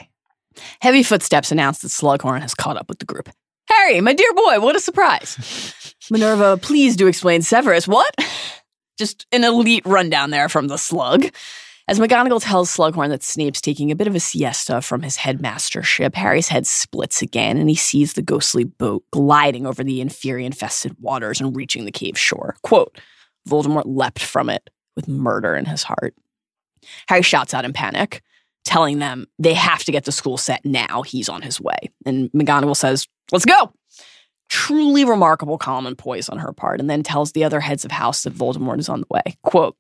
Heavy 0.80 1.02
footsteps 1.02 1.52
announce 1.52 1.80
that 1.80 1.88
Slughorn 1.88 2.40
has 2.40 2.54
caught 2.54 2.76
up 2.76 2.88
with 2.88 2.98
the 2.98 3.04
group. 3.04 3.28
Harry, 3.68 4.00
my 4.00 4.14
dear 4.14 4.32
boy, 4.32 4.60
what 4.60 4.74
a 4.74 4.80
surprise. 4.80 5.94
Minerva, 6.10 6.56
please 6.56 6.96
do 6.96 7.06
explain 7.06 7.42
Severus. 7.42 7.86
What? 7.86 8.12
Just 8.98 9.26
an 9.32 9.44
elite 9.44 9.86
rundown 9.86 10.30
there 10.30 10.48
from 10.48 10.68
the 10.68 10.76
slug. 10.76 11.26
As 11.88 11.98
McGonagall 11.98 12.42
tells 12.42 12.76
Slughorn 12.76 13.08
that 13.08 13.22
Snape's 13.22 13.62
taking 13.62 13.90
a 13.90 13.96
bit 13.96 14.06
of 14.06 14.14
a 14.14 14.20
siesta 14.20 14.82
from 14.82 15.00
his 15.00 15.16
headmastership, 15.16 16.14
Harry's 16.14 16.48
head 16.48 16.66
splits 16.66 17.22
again 17.22 17.56
and 17.56 17.70
he 17.70 17.74
sees 17.74 18.12
the 18.12 18.20
ghostly 18.20 18.64
boat 18.64 19.04
gliding 19.10 19.64
over 19.64 19.82
the 19.82 20.00
inferi 20.00 20.44
infested 20.44 20.94
waters 21.00 21.40
and 21.40 21.56
reaching 21.56 21.86
the 21.86 21.90
cave 21.90 22.18
shore. 22.18 22.56
Quote, 22.62 22.98
Voldemort 23.48 23.84
leapt 23.86 24.22
from 24.22 24.50
it 24.50 24.68
with 24.96 25.08
murder 25.08 25.54
in 25.56 25.64
his 25.64 25.82
heart. 25.82 26.14
Harry 27.08 27.22
shouts 27.22 27.54
out 27.54 27.64
in 27.64 27.72
panic, 27.72 28.22
telling 28.64 28.98
them 28.98 29.26
they 29.38 29.54
have 29.54 29.82
to 29.84 29.92
get 29.92 30.04
the 30.04 30.12
school 30.12 30.36
set 30.36 30.64
now. 30.66 31.00
He's 31.02 31.30
on 31.30 31.40
his 31.40 31.58
way. 31.58 31.78
And 32.04 32.30
McGonagall 32.32 32.76
says, 32.76 33.08
Let's 33.32 33.46
go. 33.46 33.72
Truly 34.48 35.04
remarkable 35.04 35.58
calm 35.58 35.86
and 35.86 35.96
poise 35.96 36.28
on 36.28 36.38
her 36.38 36.52
part, 36.52 36.80
and 36.80 36.88
then 36.88 37.02
tells 37.02 37.32
the 37.32 37.44
other 37.44 37.60
heads 37.60 37.84
of 37.84 37.90
house 37.90 38.22
that 38.22 38.34
Voldemort 38.34 38.78
is 38.78 38.88
on 38.88 39.00
the 39.00 39.06
way. 39.10 39.36
Quote, 39.42 39.76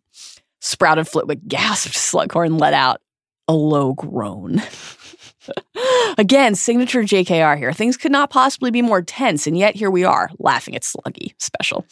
Sprout 0.60 0.98
and 0.98 1.08
Flitwick 1.08 1.46
gasped. 1.46 1.94
Slughorn 1.94 2.60
let 2.60 2.74
out 2.74 3.00
a 3.46 3.54
low 3.54 3.94
groan. 3.94 4.62
Again, 6.18 6.54
signature 6.54 7.02
JKR 7.02 7.56
here. 7.56 7.72
Things 7.72 7.96
could 7.96 8.12
not 8.12 8.30
possibly 8.30 8.70
be 8.70 8.82
more 8.82 9.02
tense, 9.02 9.46
and 9.46 9.56
yet 9.56 9.74
here 9.74 9.90
we 9.90 10.04
are, 10.04 10.30
laughing 10.38 10.74
at 10.74 10.82
Sluggy. 10.82 11.34
Special. 11.38 11.86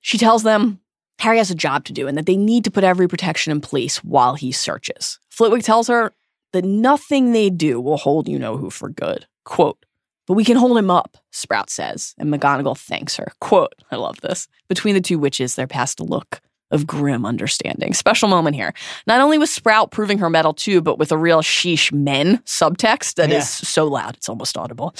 She 0.00 0.18
tells 0.18 0.42
them 0.42 0.80
Harry 1.18 1.38
has 1.38 1.50
a 1.50 1.54
job 1.54 1.84
to 1.84 1.92
do 1.92 2.06
and 2.06 2.16
that 2.16 2.26
they 2.26 2.36
need 2.36 2.64
to 2.64 2.70
put 2.70 2.84
every 2.84 3.08
protection 3.08 3.50
in 3.50 3.60
place 3.60 3.98
while 4.04 4.34
he 4.34 4.52
searches. 4.52 5.18
Flitwick 5.30 5.62
tells 5.62 5.88
her 5.88 6.12
that 6.52 6.64
nothing 6.64 7.32
they 7.32 7.50
do 7.50 7.80
will 7.80 7.96
hold 7.96 8.28
you 8.28 8.38
know 8.38 8.56
who 8.56 8.70
for 8.70 8.88
good. 8.88 9.26
Quote, 9.44 9.84
but 10.26 10.34
we 10.34 10.44
can 10.44 10.56
hold 10.56 10.76
him 10.78 10.90
up, 10.90 11.16
Sprout 11.32 11.70
says, 11.70 12.14
and 12.18 12.32
McGonagall 12.32 12.78
thanks 12.78 13.16
her. 13.16 13.28
Quote, 13.40 13.74
I 13.90 13.96
love 13.96 14.20
this. 14.20 14.48
Between 14.68 14.94
the 14.94 15.00
two 15.00 15.18
witches, 15.18 15.54
there 15.54 15.66
passed 15.66 16.00
a 16.00 16.04
look 16.04 16.40
of 16.72 16.86
grim 16.86 17.24
understanding. 17.24 17.94
Special 17.94 18.28
moment 18.28 18.56
here. 18.56 18.74
Not 19.06 19.20
only 19.20 19.38
was 19.38 19.50
Sprout 19.52 19.92
proving 19.92 20.18
her 20.18 20.28
mettle 20.28 20.52
too, 20.52 20.80
but 20.80 20.98
with 20.98 21.12
a 21.12 21.18
real 21.18 21.40
sheesh 21.42 21.92
men 21.92 22.38
subtext 22.38 23.14
that 23.14 23.28
is 23.30 23.34
Yeah. 23.34 23.40
so 23.68 23.86
loud 23.86 24.16
it's 24.16 24.28
almost 24.28 24.56
audible. 24.58 24.92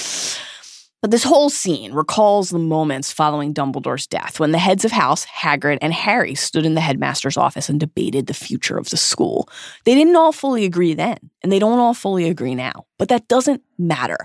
But 1.03 1.11
this 1.11 1.25
whole 1.25 1.51
scene 1.51 1.93
recalls 1.93 2.51
the 2.51 2.59
moments 2.59 3.13
following 3.13 3.53
Dumbledore's 3.53 4.07
death 4.07 4.41
when 4.41 4.53
the 4.53 4.59
heads 4.59 4.85
of 4.85 4.93
house, 4.93 5.27
Hagrid, 5.27 5.79
and 5.83 5.93
Harry 5.93 6.35
stood 6.35 6.65
in 6.65 6.75
the 6.75 6.81
headmaster's 6.81 7.37
office 7.37 7.69
and 7.69 7.79
debated 7.79 8.27
the 8.27 8.35
future 8.35 8.79
of 8.79 8.89
the 8.91 8.97
school. 8.97 9.49
They 9.85 9.95
didn't 9.95 10.17
all 10.17 10.33
fully 10.33 10.65
agree 10.65 10.95
then, 10.95 11.19
and 11.43 11.53
they 11.53 11.59
don't 11.59 11.79
all 11.79 11.95
fully 11.95 12.29
agree 12.29 12.55
now. 12.55 12.87
But 12.99 13.09
that 13.11 13.29
doesn't 13.29 13.63
matter. 13.79 14.17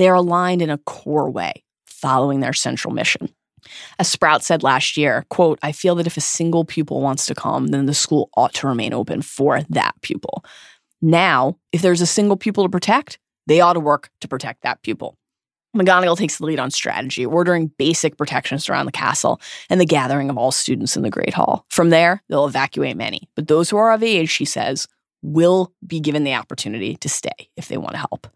They 0.00 0.08
are 0.08 0.14
aligned 0.14 0.62
in 0.62 0.70
a 0.70 0.78
core 0.78 1.30
way, 1.30 1.62
following 1.84 2.40
their 2.40 2.54
central 2.54 2.94
mission. 2.94 3.28
As 3.98 4.08
Sprout 4.08 4.42
said 4.42 4.62
last 4.62 4.96
year, 4.96 5.26
quote, 5.28 5.58
I 5.62 5.72
feel 5.72 5.94
that 5.96 6.06
if 6.06 6.16
a 6.16 6.22
single 6.22 6.64
pupil 6.64 7.02
wants 7.02 7.26
to 7.26 7.34
come, 7.34 7.66
then 7.66 7.84
the 7.84 7.92
school 7.92 8.30
ought 8.34 8.54
to 8.54 8.66
remain 8.66 8.94
open 8.94 9.20
for 9.20 9.60
that 9.68 9.92
pupil. 10.00 10.42
Now, 11.02 11.58
if 11.70 11.82
there's 11.82 12.00
a 12.00 12.06
single 12.06 12.38
pupil 12.38 12.64
to 12.64 12.70
protect, 12.70 13.18
they 13.46 13.60
ought 13.60 13.74
to 13.74 13.80
work 13.80 14.08
to 14.22 14.28
protect 14.28 14.62
that 14.62 14.80
pupil. 14.82 15.18
McGonagall 15.76 16.16
takes 16.16 16.38
the 16.38 16.46
lead 16.46 16.60
on 16.60 16.70
strategy, 16.70 17.26
ordering 17.26 17.66
basic 17.76 18.16
protections 18.16 18.70
around 18.70 18.86
the 18.86 18.92
castle 18.92 19.38
and 19.68 19.78
the 19.78 19.84
gathering 19.84 20.30
of 20.30 20.38
all 20.38 20.50
students 20.50 20.96
in 20.96 21.02
the 21.02 21.10
Great 21.10 21.34
Hall. 21.34 21.66
From 21.68 21.90
there, 21.90 22.22
they'll 22.30 22.46
evacuate 22.46 22.96
many, 22.96 23.28
but 23.36 23.48
those 23.48 23.68
who 23.68 23.76
are 23.76 23.92
of 23.92 24.02
age, 24.02 24.30
she 24.30 24.46
says, 24.46 24.88
will 25.20 25.74
be 25.86 26.00
given 26.00 26.24
the 26.24 26.32
opportunity 26.32 26.96
to 26.96 27.08
stay 27.10 27.50
if 27.58 27.68
they 27.68 27.76
want 27.76 27.92
to 27.92 27.98
help. 27.98 28.26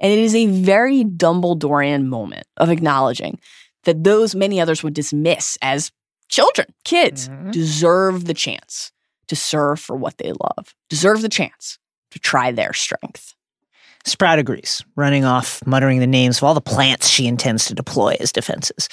And 0.00 0.12
it 0.12 0.18
is 0.18 0.34
a 0.34 0.46
very 0.46 1.04
Dumbledorian 1.04 2.06
moment 2.06 2.46
of 2.56 2.70
acknowledging 2.70 3.38
that 3.84 4.02
those 4.04 4.34
many 4.34 4.60
others 4.60 4.82
would 4.82 4.94
dismiss 4.94 5.56
as 5.62 5.92
children, 6.28 6.66
kids, 6.84 7.28
Mhm. 7.28 7.52
deserve 7.52 8.24
the 8.24 8.34
chance 8.34 8.92
to 9.28 9.36
serve 9.36 9.78
for 9.80 9.96
what 9.96 10.18
they 10.18 10.32
love, 10.32 10.74
deserve 10.88 11.22
the 11.22 11.28
chance 11.28 11.78
to 12.10 12.18
try 12.18 12.50
their 12.52 12.72
strength. 12.72 13.34
Sprout 14.06 14.38
agrees, 14.38 14.84
running 14.96 15.24
off, 15.24 15.66
muttering 15.66 15.98
the 15.98 16.06
names 16.06 16.36
of 16.36 16.44
all 16.44 16.52
the 16.52 16.60
plants 16.60 17.08
she 17.08 17.26
intends 17.26 17.64
to 17.64 17.74
deploy 17.74 18.16
as 18.20 18.32
defenses. 18.32 18.88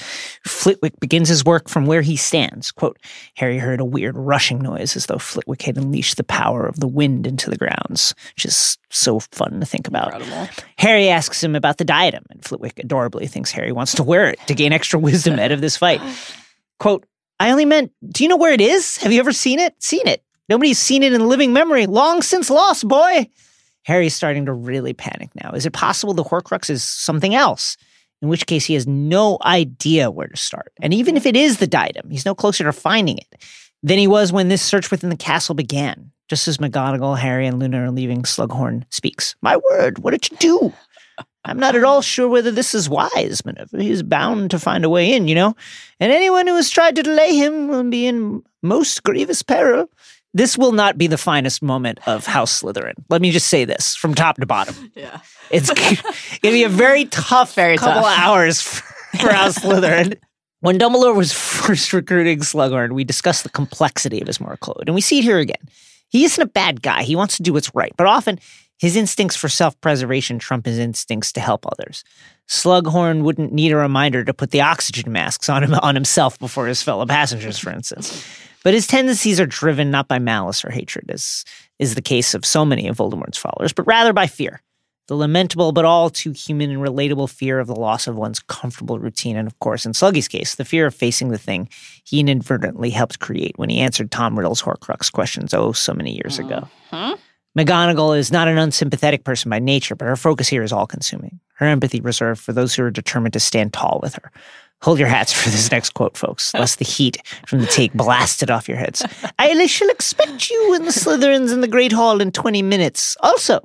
Flitwick 0.45 0.97
begins 1.01 1.27
his 1.27 1.43
work 1.43 1.67
from 1.67 1.85
where 1.85 2.01
he 2.01 2.15
stands. 2.15 2.71
Quote, 2.71 2.97
Harry 3.35 3.57
heard 3.57 3.81
a 3.81 3.85
weird 3.85 4.15
rushing 4.15 4.59
noise 4.59 4.95
as 4.95 5.07
though 5.07 5.17
Flitwick 5.17 5.63
had 5.63 5.77
unleashed 5.77 6.15
the 6.15 6.23
power 6.23 6.65
of 6.65 6.79
the 6.79 6.87
wind 6.87 7.27
into 7.27 7.49
the 7.49 7.57
grounds, 7.57 8.15
which 8.35 8.45
is 8.45 8.77
so 8.89 9.19
fun 9.19 9.59
to 9.59 9.65
think 9.65 9.85
about. 9.85 10.13
Incredible. 10.13 10.49
Harry 10.77 11.09
asks 11.09 11.43
him 11.43 11.55
about 11.55 11.77
the 11.77 11.85
diadem, 11.85 12.23
and 12.29 12.43
Flitwick 12.45 12.79
adorably 12.79 13.27
thinks 13.27 13.51
Harry 13.51 13.73
wants 13.73 13.93
to 13.95 14.03
wear 14.03 14.29
it 14.29 14.39
to 14.47 14.53
gain 14.53 14.71
extra 14.71 14.97
wisdom 14.97 15.33
ahead 15.33 15.51
of 15.51 15.59
this 15.59 15.75
fight. 15.75 16.01
Quote, 16.79 17.05
I 17.37 17.51
only 17.51 17.65
meant, 17.65 17.91
do 18.07 18.23
you 18.23 18.29
know 18.29 18.37
where 18.37 18.53
it 18.53 18.61
is? 18.61 18.97
Have 18.97 19.11
you 19.11 19.19
ever 19.19 19.33
seen 19.33 19.59
it? 19.59 19.75
Seen 19.83 20.07
it? 20.07 20.23
Nobody's 20.47 20.79
seen 20.79 21.03
it 21.03 21.11
in 21.11 21.27
living 21.27 21.51
memory. 21.51 21.85
Long 21.85 22.21
since 22.21 22.49
lost, 22.49 22.87
boy. 22.87 23.29
Harry's 23.83 24.15
starting 24.15 24.45
to 24.45 24.53
really 24.53 24.93
panic 24.93 25.29
now. 25.41 25.51
Is 25.51 25.65
it 25.65 25.73
possible 25.73 26.13
the 26.13 26.23
Horcrux 26.23 26.69
is 26.69 26.83
something 26.83 27.35
else? 27.35 27.77
In 28.21 28.27
which 28.29 28.45
case, 28.45 28.65
he 28.65 28.75
has 28.75 28.85
no 28.85 29.39
idea 29.43 30.11
where 30.11 30.27
to 30.27 30.37
start. 30.37 30.73
And 30.81 30.93
even 30.93 31.17
if 31.17 31.25
it 31.25 31.35
is 31.35 31.57
the 31.57 31.67
diadem, 31.67 32.11
he's 32.11 32.25
no 32.25 32.35
closer 32.35 32.63
to 32.63 32.71
finding 32.71 33.17
it 33.17 33.43
than 33.81 33.97
he 33.97 34.07
was 34.07 34.31
when 34.31 34.47
this 34.47 34.61
search 34.61 34.91
within 34.91 35.09
the 35.09 35.17
castle 35.17 35.55
began. 35.55 36.11
Just 36.29 36.47
as 36.47 36.59
McGonagall, 36.59 37.17
Harry, 37.17 37.47
and 37.47 37.59
Luna 37.59 37.85
are 37.85 37.91
leaving, 37.91 38.21
Slughorn 38.21 38.83
speaks. 38.89 39.35
My 39.41 39.57
word, 39.71 39.99
what 39.99 40.11
did 40.11 40.29
you 40.29 40.37
do? 40.37 40.73
I'm 41.43 41.59
not 41.59 41.75
at 41.75 41.83
all 41.83 42.01
sure 42.01 42.29
whether 42.29 42.51
this 42.51 42.75
is 42.75 42.87
wise, 42.87 43.43
Minerva. 43.43 43.81
He's 43.81 44.03
bound 44.03 44.51
to 44.51 44.59
find 44.59 44.85
a 44.85 44.89
way 44.89 45.13
in, 45.13 45.27
you 45.27 45.33
know? 45.33 45.55
And 45.99 46.11
anyone 46.11 46.45
who 46.45 46.55
has 46.55 46.69
tried 46.69 46.95
to 46.97 47.03
delay 47.03 47.35
him 47.35 47.67
will 47.67 47.83
be 47.89 48.05
in 48.05 48.43
most 48.61 49.01
grievous 49.03 49.41
peril. 49.41 49.89
This 50.33 50.57
will 50.57 50.71
not 50.71 50.97
be 50.97 51.07
the 51.07 51.17
finest 51.17 51.61
moment 51.61 51.99
of 52.07 52.25
House 52.25 52.61
Slytherin. 52.61 52.93
Let 53.09 53.21
me 53.21 53.31
just 53.31 53.47
say 53.47 53.65
this 53.65 53.95
from 53.95 54.15
top 54.15 54.37
to 54.37 54.45
bottom. 54.45 54.91
Yeah. 54.95 55.19
It's 55.49 55.69
going 55.71 55.95
to 55.97 56.39
be 56.41 56.63
a 56.63 56.69
very 56.69 57.05
tough 57.05 57.53
Very 57.55 57.77
couple 57.77 58.01
tough. 58.01 58.13
of 58.13 58.19
hours 58.19 58.61
for, 58.61 58.81
for 59.17 59.33
House 59.33 59.59
Slytherin. 59.59 60.17
When 60.61 60.79
Dumbledore 60.79 61.15
was 61.15 61.33
first 61.65 61.91
recruiting 61.91 62.39
Slughorn, 62.39 62.93
we 62.93 63.03
discussed 63.03 63.43
the 63.43 63.49
complexity 63.49 64.21
of 64.21 64.27
his 64.27 64.39
moral 64.39 64.57
code, 64.57 64.83
and 64.87 64.95
we 64.95 65.01
see 65.01 65.19
it 65.19 65.23
here 65.23 65.39
again. 65.39 65.57
He 66.07 66.23
isn't 66.23 66.41
a 66.41 66.47
bad 66.47 66.81
guy. 66.81 67.03
He 67.03 67.15
wants 67.15 67.37
to 67.37 67.43
do 67.43 67.51
what's 67.53 67.73
right, 67.75 67.93
but 67.97 68.07
often 68.07 68.39
his 68.77 68.95
instincts 68.95 69.35
for 69.35 69.49
self-preservation 69.49 70.39
trump 70.39 70.65
his 70.65 70.77
instincts 70.77 71.31
to 71.33 71.39
help 71.39 71.65
others. 71.67 72.03
Slughorn 72.47 73.23
wouldn't 73.23 73.53
need 73.53 73.71
a 73.71 73.77
reminder 73.77 74.23
to 74.23 74.33
put 74.33 74.51
the 74.51 74.61
oxygen 74.61 75.11
masks 75.11 75.49
on 75.49 75.63
him 75.63 75.73
on 75.73 75.95
himself 75.95 76.37
before 76.39 76.67
his 76.67 76.81
fellow 76.81 77.05
passengers, 77.05 77.57
for 77.59 77.71
instance. 77.71 78.25
But 78.63 78.73
his 78.73 78.87
tendencies 78.87 79.39
are 79.39 79.45
driven 79.45 79.91
not 79.91 80.07
by 80.07 80.19
malice 80.19 80.63
or 80.63 80.69
hatred, 80.69 81.09
as 81.09 81.43
is 81.79 81.95
the 81.95 82.01
case 82.01 82.33
of 82.33 82.45
so 82.45 82.63
many 82.63 82.87
of 82.87 82.97
Voldemort's 82.97 83.37
followers, 83.37 83.73
but 83.73 83.87
rather 83.87 84.13
by 84.13 84.27
fear. 84.27 84.61
The 85.07 85.15
lamentable 85.15 85.71
but 85.71 85.83
all 85.83 86.09
too 86.09 86.31
human 86.31 86.69
and 86.69 86.79
relatable 86.79 87.29
fear 87.29 87.59
of 87.59 87.67
the 87.67 87.75
loss 87.75 88.07
of 88.07 88.15
one's 88.15 88.39
comfortable 88.39 88.99
routine, 88.99 89.35
and 89.35 89.47
of 89.47 89.59
course, 89.59 89.85
in 89.85 89.93
Sluggy's 89.93 90.27
case, 90.27 90.55
the 90.55 90.63
fear 90.63 90.85
of 90.85 90.95
facing 90.95 91.29
the 91.29 91.37
thing 91.37 91.67
he 92.05 92.19
inadvertently 92.19 92.91
helped 92.91 93.19
create 93.19 93.57
when 93.57 93.69
he 93.69 93.79
answered 93.79 94.11
Tom 94.11 94.37
Riddle's 94.37 94.61
Horcrux 94.61 95.11
questions 95.11 95.53
oh 95.53 95.73
so 95.73 95.93
many 95.93 96.13
years 96.13 96.39
ago. 96.39 96.67
Mm-hmm. 96.91 97.19
McGonagall 97.59 98.17
is 98.17 98.31
not 98.31 98.47
an 98.47 98.57
unsympathetic 98.57 99.25
person 99.25 99.49
by 99.49 99.59
nature, 99.59 99.95
but 99.95 100.05
her 100.05 100.15
focus 100.15 100.47
here 100.47 100.63
is 100.63 100.71
all 100.71 100.87
consuming. 100.87 101.41
Her 101.55 101.65
empathy 101.65 101.99
reserved 101.99 102.39
for 102.39 102.53
those 102.53 102.73
who 102.73 102.83
are 102.83 102.91
determined 102.91 103.33
to 103.33 103.39
stand 103.41 103.73
tall 103.73 103.99
with 104.01 104.15
her. 104.15 104.31
Hold 104.83 104.97
your 104.97 105.07
hats 105.07 105.31
for 105.31 105.49
this 105.49 105.69
next 105.71 105.91
quote, 105.91 106.17
folks, 106.17 106.53
lest 106.55 106.79
the 106.79 106.85
heat 106.85 107.17
from 107.47 107.59
the 107.59 107.67
take 107.67 107.93
blast 107.93 108.41
it 108.41 108.49
off 108.49 108.67
your 108.67 108.77
heads. 108.77 109.05
I 109.37 109.65
shall 109.67 109.89
expect 109.89 110.49
you 110.49 110.73
in 110.73 110.85
the 110.85 110.91
Slytherins 110.91 111.53
in 111.53 111.61
the 111.61 111.67
Great 111.67 111.91
Hall 111.91 112.19
in 112.19 112.31
20 112.31 112.63
minutes. 112.63 113.15
Also, 113.19 113.59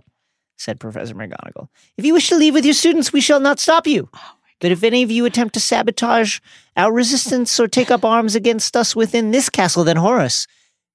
said 0.59 0.79
Professor 0.79 1.15
McGonagall, 1.15 1.69
if 1.97 2.05
you 2.05 2.13
wish 2.13 2.29
to 2.29 2.37
leave 2.37 2.53
with 2.53 2.67
your 2.67 2.75
students, 2.75 3.13
we 3.15 3.23
shall 3.23 3.41
not 3.41 3.59
stop 3.59 3.87
you. 3.87 4.11
But 4.61 4.73
if 4.73 4.83
any 4.83 5.03
of 5.03 5.11
you 5.11 5.25
attempt 5.25 5.55
to 5.55 5.61
sabotage 5.61 6.41
our 6.77 6.93
resistance 6.93 7.59
or 7.59 7.69
take 7.69 7.91
up 7.91 8.05
arms 8.05 8.35
against 8.35 8.77
us 8.77 8.95
within 8.95 9.31
this 9.31 9.49
castle, 9.49 9.85
then 9.85 9.97
Horace, 9.97 10.47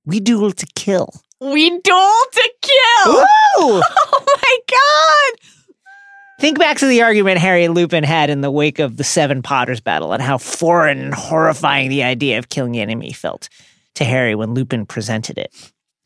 we 0.05 0.19
duel 0.19 0.51
to 0.51 0.67
kill. 0.75 1.13
We 1.39 1.69
duel 1.69 2.21
to 2.31 2.53
kill. 2.61 3.13
Woo! 3.13 3.81
Oh 3.97 4.25
my 4.41 4.57
god. 4.69 5.60
Think 6.41 6.57
back 6.57 6.79
to 6.79 6.87
the 6.87 7.03
argument 7.03 7.37
Harry 7.37 7.63
and 7.63 7.75
Lupin 7.75 8.03
had 8.03 8.31
in 8.31 8.41
the 8.41 8.49
wake 8.49 8.79
of 8.79 8.97
the 8.97 9.03
Seven 9.03 9.43
Potters 9.43 9.79
battle 9.79 10.11
and 10.11 10.23
how 10.23 10.39
foreign 10.39 10.97
and 10.97 11.13
horrifying 11.13 11.91
the 11.91 12.01
idea 12.01 12.39
of 12.39 12.49
killing 12.49 12.71
the 12.71 12.81
enemy 12.81 13.13
felt 13.13 13.47
to 13.93 14.03
Harry 14.03 14.33
when 14.33 14.55
Lupin 14.55 14.87
presented 14.87 15.37
it. 15.37 15.53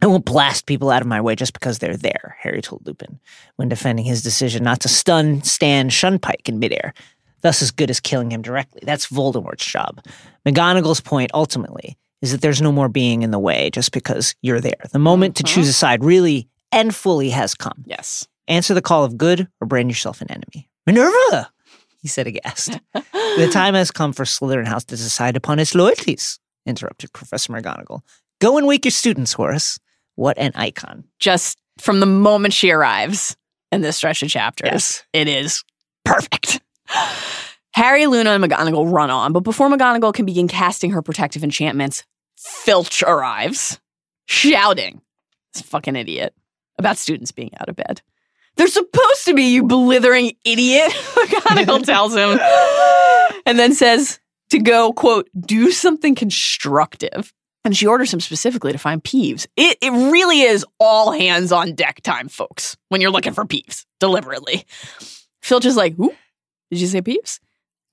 I 0.01 0.07
won't 0.07 0.25
blast 0.25 0.65
people 0.65 0.89
out 0.91 1.01
of 1.01 1.07
my 1.07 1.21
way 1.21 1.35
just 1.35 1.53
because 1.53 1.79
they're 1.79 1.95
there, 1.95 2.35
Harry 2.41 2.61
told 2.61 2.85
Lupin, 2.85 3.17
when 3.55 3.69
defending 3.69 4.03
his 4.03 4.23
decision 4.23 4.61
not 4.61 4.81
to 4.81 4.89
stun 4.89 5.41
Stan 5.41 5.89
Shunpike 5.89 6.49
in 6.49 6.59
midair, 6.59 6.93
thus 7.39 7.61
as 7.61 7.71
good 7.71 7.89
as 7.89 8.01
killing 8.01 8.29
him 8.29 8.41
directly. 8.41 8.81
That's 8.83 9.07
Voldemort's 9.07 9.65
job. 9.65 10.03
McGonagall's 10.45 10.99
point, 10.99 11.31
ultimately, 11.33 11.97
is 12.21 12.33
that 12.33 12.41
there's 12.41 12.61
no 12.61 12.73
more 12.73 12.89
being 12.89 13.21
in 13.21 13.31
the 13.31 13.39
way 13.39 13.69
just 13.69 13.93
because 13.93 14.35
you're 14.41 14.59
there. 14.59 14.83
The 14.91 14.99
moment 14.99 15.37
to 15.37 15.45
uh-huh. 15.45 15.55
choose 15.55 15.69
a 15.69 15.73
side 15.73 16.03
really 16.03 16.49
and 16.73 16.93
fully 16.93 17.29
has 17.29 17.55
come. 17.55 17.85
Yes. 17.85 18.27
Answer 18.47 18.73
the 18.73 18.81
call 18.81 19.03
of 19.03 19.17
good 19.17 19.47
or 19.59 19.67
brand 19.67 19.89
yourself 19.89 20.21
an 20.21 20.29
enemy. 20.31 20.69
Minerva, 20.85 21.49
he 22.01 22.07
said 22.07 22.27
aghast. 22.27 22.79
the 22.93 23.49
time 23.51 23.73
has 23.73 23.91
come 23.91 24.13
for 24.13 24.23
Slytherin 24.23 24.67
House 24.67 24.83
to 24.85 24.95
decide 24.95 25.35
upon 25.35 25.59
its 25.59 25.73
loyalties, 25.73 26.39
interrupted 26.65 27.11
Professor 27.13 27.51
McGonagall. 27.53 28.01
Go 28.39 28.57
and 28.57 28.67
wake 28.67 28.85
your 28.85 28.91
students, 28.91 29.33
Horace. 29.33 29.79
What 30.15 30.37
an 30.37 30.51
icon. 30.55 31.05
Just 31.19 31.59
from 31.79 31.99
the 31.99 32.05
moment 32.05 32.53
she 32.53 32.69
arrives 32.71 33.35
in 33.71 33.81
this 33.81 33.97
stretch 33.97 34.21
of 34.23 34.29
chapters, 34.29 34.69
Yes. 34.71 35.03
it 35.13 35.27
is 35.27 35.63
perfect. 36.03 36.61
Harry, 37.73 38.05
Luna, 38.07 38.29
and 38.31 38.43
McGonagall 38.43 38.89
run 38.89 39.09
on, 39.09 39.33
but 39.33 39.41
before 39.41 39.69
McGonagall 39.69 40.13
can 40.13 40.25
begin 40.25 40.47
casting 40.47 40.91
her 40.91 41.01
protective 41.01 41.43
enchantments, 41.43 42.03
Filch 42.37 43.03
arrives, 43.03 43.79
shouting, 44.27 45.01
this 45.53 45.61
fucking 45.63 45.95
idiot, 45.95 46.33
about 46.77 46.97
students 46.97 47.31
being 47.31 47.51
out 47.59 47.67
of 47.67 47.75
bed. 47.75 48.01
They're 48.55 48.67
supposed 48.67 49.25
to 49.25 49.33
be, 49.33 49.53
you 49.53 49.63
blithering 49.63 50.33
idiot, 50.45 50.91
McGonagall 50.91 51.83
tells 51.85 52.15
him, 52.15 52.39
and 53.45 53.59
then 53.59 53.73
says 53.73 54.19
to 54.51 54.59
go, 54.59 54.93
quote, 54.93 55.29
do 55.39 55.71
something 55.71 56.15
constructive. 56.15 57.33
And 57.63 57.75
she 57.75 57.87
orders 57.87 58.13
him 58.13 58.19
specifically 58.19 58.71
to 58.71 58.77
find 58.77 59.03
Peeves. 59.03 59.47
It, 59.57 59.77
it 59.81 59.91
really 59.91 60.41
is 60.41 60.63
all 60.79 61.11
hands 61.11 61.51
on 61.51 61.73
deck 61.73 62.01
time, 62.03 62.29
folks, 62.29 62.77
when 62.89 63.01
you're 63.01 63.11
looking 63.11 63.33
for 63.33 63.43
Peeves, 63.43 63.85
deliberately. 63.99 64.65
Filch 65.41 65.65
is 65.65 65.75
like, 65.75 65.95
who? 65.95 66.13
Did 66.69 66.79
you 66.79 66.87
say 66.87 67.01
Peeves? 67.01 67.39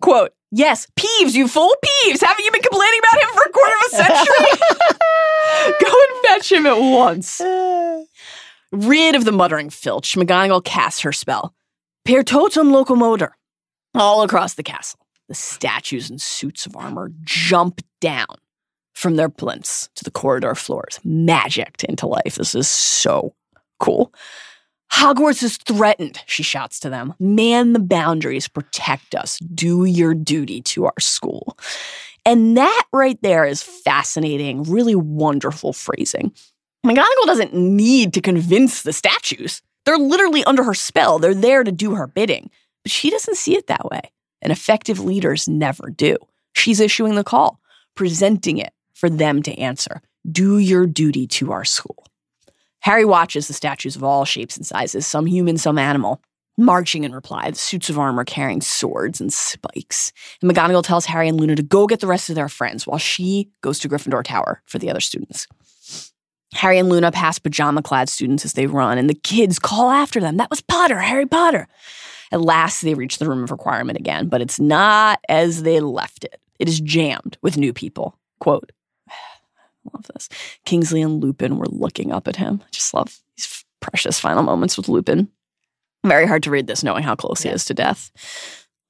Quote, 0.02 0.32
yes, 0.50 0.86
Peeves, 0.98 1.32
you 1.32 1.48
fool, 1.48 1.74
Peeves. 1.84 2.22
Haven't 2.22 2.44
you 2.44 2.52
been 2.52 2.62
complaining 2.62 3.00
about 3.00 3.22
him 3.22 3.34
for 3.34 3.42
a 3.42 3.52
quarter 3.52 3.74
of 3.74 3.82
a 3.86 3.96
century? 3.96 4.98
Go 5.80 5.88
and 5.88 6.26
fetch 6.26 6.52
him 6.52 6.66
at 6.66 6.78
once. 6.78 7.40
Rid 8.72 9.14
of 9.14 9.26
the 9.26 9.32
muttering 9.32 9.68
Filch, 9.68 10.16
McGonagall 10.16 10.64
casts 10.64 11.00
her 11.00 11.12
spell. 11.12 11.54
Piertotum 12.06 12.72
locomotor. 12.72 13.36
All 13.94 14.22
across 14.22 14.54
the 14.54 14.62
castle, 14.62 15.00
the 15.28 15.34
statues 15.34 16.08
and 16.08 16.18
suits 16.18 16.64
of 16.64 16.74
armor 16.74 17.12
jump 17.22 17.82
down 18.00 18.36
from 18.94 19.16
their 19.16 19.28
plinths 19.28 19.90
to 19.96 20.04
the 20.04 20.10
corridor 20.10 20.54
floors, 20.54 20.98
magicked 21.04 21.84
into 21.84 22.06
life. 22.06 22.36
This 22.36 22.54
is 22.54 22.66
so 22.66 23.34
cool. 23.78 24.14
Hogwarts 24.90 25.42
is 25.42 25.58
threatened, 25.58 26.20
she 26.26 26.42
shouts 26.42 26.80
to 26.80 26.88
them. 26.88 27.12
Man 27.20 27.74
the 27.74 27.78
boundaries, 27.78 28.48
protect 28.48 29.14
us, 29.14 29.38
do 29.54 29.84
your 29.84 30.14
duty 30.14 30.62
to 30.62 30.86
our 30.86 31.00
school. 31.00 31.58
And 32.24 32.56
that 32.56 32.84
right 32.92 33.18
there 33.20 33.44
is 33.44 33.62
fascinating, 33.62 34.62
really 34.62 34.94
wonderful 34.94 35.74
phrasing. 35.74 36.32
McGonagall 36.84 37.26
doesn't 37.26 37.54
need 37.54 38.12
to 38.14 38.20
convince 38.20 38.82
the 38.82 38.92
statues. 38.92 39.62
They're 39.84 39.98
literally 39.98 40.42
under 40.44 40.64
her 40.64 40.74
spell. 40.74 41.18
They're 41.20 41.34
there 41.34 41.62
to 41.62 41.70
do 41.70 41.94
her 41.94 42.08
bidding. 42.08 42.50
But 42.82 42.90
she 42.90 43.08
doesn't 43.10 43.36
see 43.36 43.56
it 43.56 43.68
that 43.68 43.88
way. 43.88 44.00
And 44.40 44.50
effective 44.50 44.98
leaders 44.98 45.46
never 45.46 45.90
do. 45.90 46.16
She's 46.54 46.80
issuing 46.80 47.14
the 47.14 47.22
call, 47.22 47.60
presenting 47.94 48.58
it 48.58 48.72
for 48.94 49.08
them 49.08 49.42
to 49.44 49.56
answer. 49.58 50.02
Do 50.30 50.58
your 50.58 50.86
duty 50.86 51.28
to 51.28 51.52
our 51.52 51.64
school. 51.64 52.04
Harry 52.80 53.04
watches 53.04 53.46
the 53.46 53.54
statues 53.54 53.94
of 53.94 54.02
all 54.02 54.24
shapes 54.24 54.56
and 54.56 54.66
sizes, 54.66 55.06
some 55.06 55.26
human, 55.26 55.58
some 55.58 55.78
animal, 55.78 56.20
marching 56.58 57.04
in 57.04 57.14
reply, 57.14 57.48
the 57.48 57.56
suits 57.56 57.90
of 57.90 57.98
armor 57.98 58.24
carrying 58.24 58.60
swords 58.60 59.20
and 59.20 59.32
spikes. 59.32 60.12
And 60.40 60.50
McGonagall 60.50 60.84
tells 60.84 61.06
Harry 61.06 61.28
and 61.28 61.38
Luna 61.38 61.54
to 61.54 61.62
go 61.62 61.86
get 61.86 62.00
the 62.00 62.08
rest 62.08 62.28
of 62.28 62.34
their 62.34 62.48
friends 62.48 62.84
while 62.86 62.98
she 62.98 63.50
goes 63.60 63.78
to 63.78 63.88
Gryffindor 63.88 64.24
Tower 64.24 64.62
for 64.66 64.78
the 64.78 64.90
other 64.90 65.00
students. 65.00 65.46
Harry 66.52 66.78
and 66.78 66.88
Luna 66.88 67.10
pass 67.10 67.38
pajama 67.38 67.82
clad 67.82 68.08
students 68.08 68.44
as 68.44 68.52
they 68.52 68.66
run, 68.66 68.98
and 68.98 69.08
the 69.08 69.14
kids 69.14 69.58
call 69.58 69.90
after 69.90 70.20
them. 70.20 70.36
That 70.36 70.50
was 70.50 70.60
Potter, 70.60 70.98
Harry 70.98 71.26
Potter. 71.26 71.66
At 72.30 72.40
last, 72.40 72.82
they 72.82 72.94
reach 72.94 73.18
the 73.18 73.28
room 73.28 73.42
of 73.42 73.50
requirement 73.50 73.98
again, 73.98 74.28
but 74.28 74.40
it's 74.40 74.60
not 74.60 75.20
as 75.28 75.62
they 75.62 75.80
left 75.80 76.24
it. 76.24 76.40
It 76.58 76.68
is 76.68 76.80
jammed 76.80 77.36
with 77.42 77.56
new 77.56 77.72
people. 77.72 78.16
Quote, 78.38 78.72
love 79.92 80.06
this. 80.14 80.28
Kingsley 80.64 81.02
and 81.02 81.22
Lupin 81.22 81.58
were 81.58 81.66
looking 81.66 82.12
up 82.12 82.28
at 82.28 82.36
him. 82.36 82.62
I 82.62 82.68
just 82.70 82.94
love 82.94 83.18
these 83.36 83.64
precious 83.80 84.18
final 84.20 84.42
moments 84.42 84.76
with 84.76 84.88
Lupin. 84.88 85.28
Very 86.04 86.26
hard 86.26 86.42
to 86.44 86.50
read 86.50 86.66
this 86.66 86.82
knowing 86.82 87.02
how 87.02 87.14
close 87.14 87.42
he 87.42 87.48
is 87.48 87.64
to 87.66 87.74
death. 87.74 88.10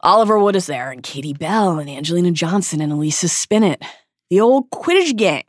Oliver 0.00 0.38
Wood 0.38 0.56
is 0.56 0.66
there, 0.66 0.90
and 0.90 1.02
Katie 1.02 1.32
Bell, 1.32 1.78
and 1.78 1.88
Angelina 1.88 2.32
Johnson, 2.32 2.80
and 2.80 2.92
Alicia 2.92 3.26
Spinnet. 3.26 3.82
The 4.30 4.40
old 4.40 4.70
Quidditch 4.70 5.16
gang. 5.16 5.44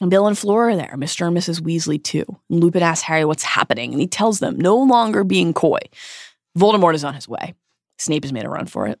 And 0.00 0.10
Bill 0.10 0.26
and 0.26 0.38
Fleur 0.38 0.70
are 0.70 0.76
there, 0.76 0.94
Mr. 0.96 1.26
and 1.26 1.36
Mrs. 1.36 1.60
Weasley 1.60 2.02
too. 2.02 2.24
And 2.48 2.60
Lupin 2.60 2.82
asks 2.82 3.04
Harry 3.04 3.24
what's 3.24 3.42
happening, 3.42 3.92
and 3.92 4.00
he 4.00 4.06
tells 4.06 4.38
them, 4.38 4.56
no 4.56 4.76
longer 4.76 5.24
being 5.24 5.52
coy. 5.52 5.80
Voldemort 6.56 6.94
is 6.94 7.04
on 7.04 7.14
his 7.14 7.28
way. 7.28 7.54
Snape 7.98 8.24
has 8.24 8.32
made 8.32 8.44
a 8.44 8.48
run 8.48 8.66
for 8.66 8.86
it. 8.86 9.00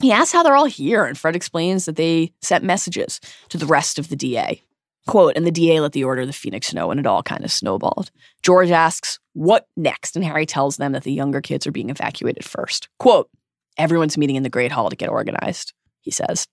He 0.00 0.12
asks 0.12 0.32
how 0.32 0.42
they're 0.42 0.56
all 0.56 0.66
here, 0.66 1.04
and 1.04 1.16
Fred 1.16 1.36
explains 1.36 1.86
that 1.86 1.96
they 1.96 2.32
sent 2.42 2.64
messages 2.64 3.20
to 3.48 3.58
the 3.58 3.66
rest 3.66 3.98
of 3.98 4.08
the 4.08 4.16
DA. 4.16 4.60
Quote, 5.06 5.36
and 5.36 5.46
the 5.46 5.50
DA 5.50 5.80
let 5.80 5.92
the 5.92 6.04
Order 6.04 6.22
of 6.22 6.26
the 6.26 6.32
Phoenix 6.32 6.72
know, 6.72 6.90
and 6.90 6.98
it 6.98 7.06
all 7.06 7.22
kind 7.22 7.44
of 7.44 7.52
snowballed. 7.52 8.10
George 8.42 8.70
asks, 8.70 9.18
What 9.34 9.68
next? 9.76 10.16
And 10.16 10.24
Harry 10.24 10.46
tells 10.46 10.78
them 10.78 10.92
that 10.92 11.04
the 11.04 11.12
younger 11.12 11.40
kids 11.40 11.66
are 11.66 11.72
being 11.72 11.90
evacuated 11.90 12.44
first. 12.44 12.88
Quote, 12.98 13.28
Everyone's 13.76 14.16
meeting 14.16 14.36
in 14.36 14.42
the 14.42 14.48
Great 14.48 14.72
Hall 14.72 14.88
to 14.88 14.96
get 14.96 15.10
organized, 15.10 15.74
he 16.00 16.10
says. 16.10 16.46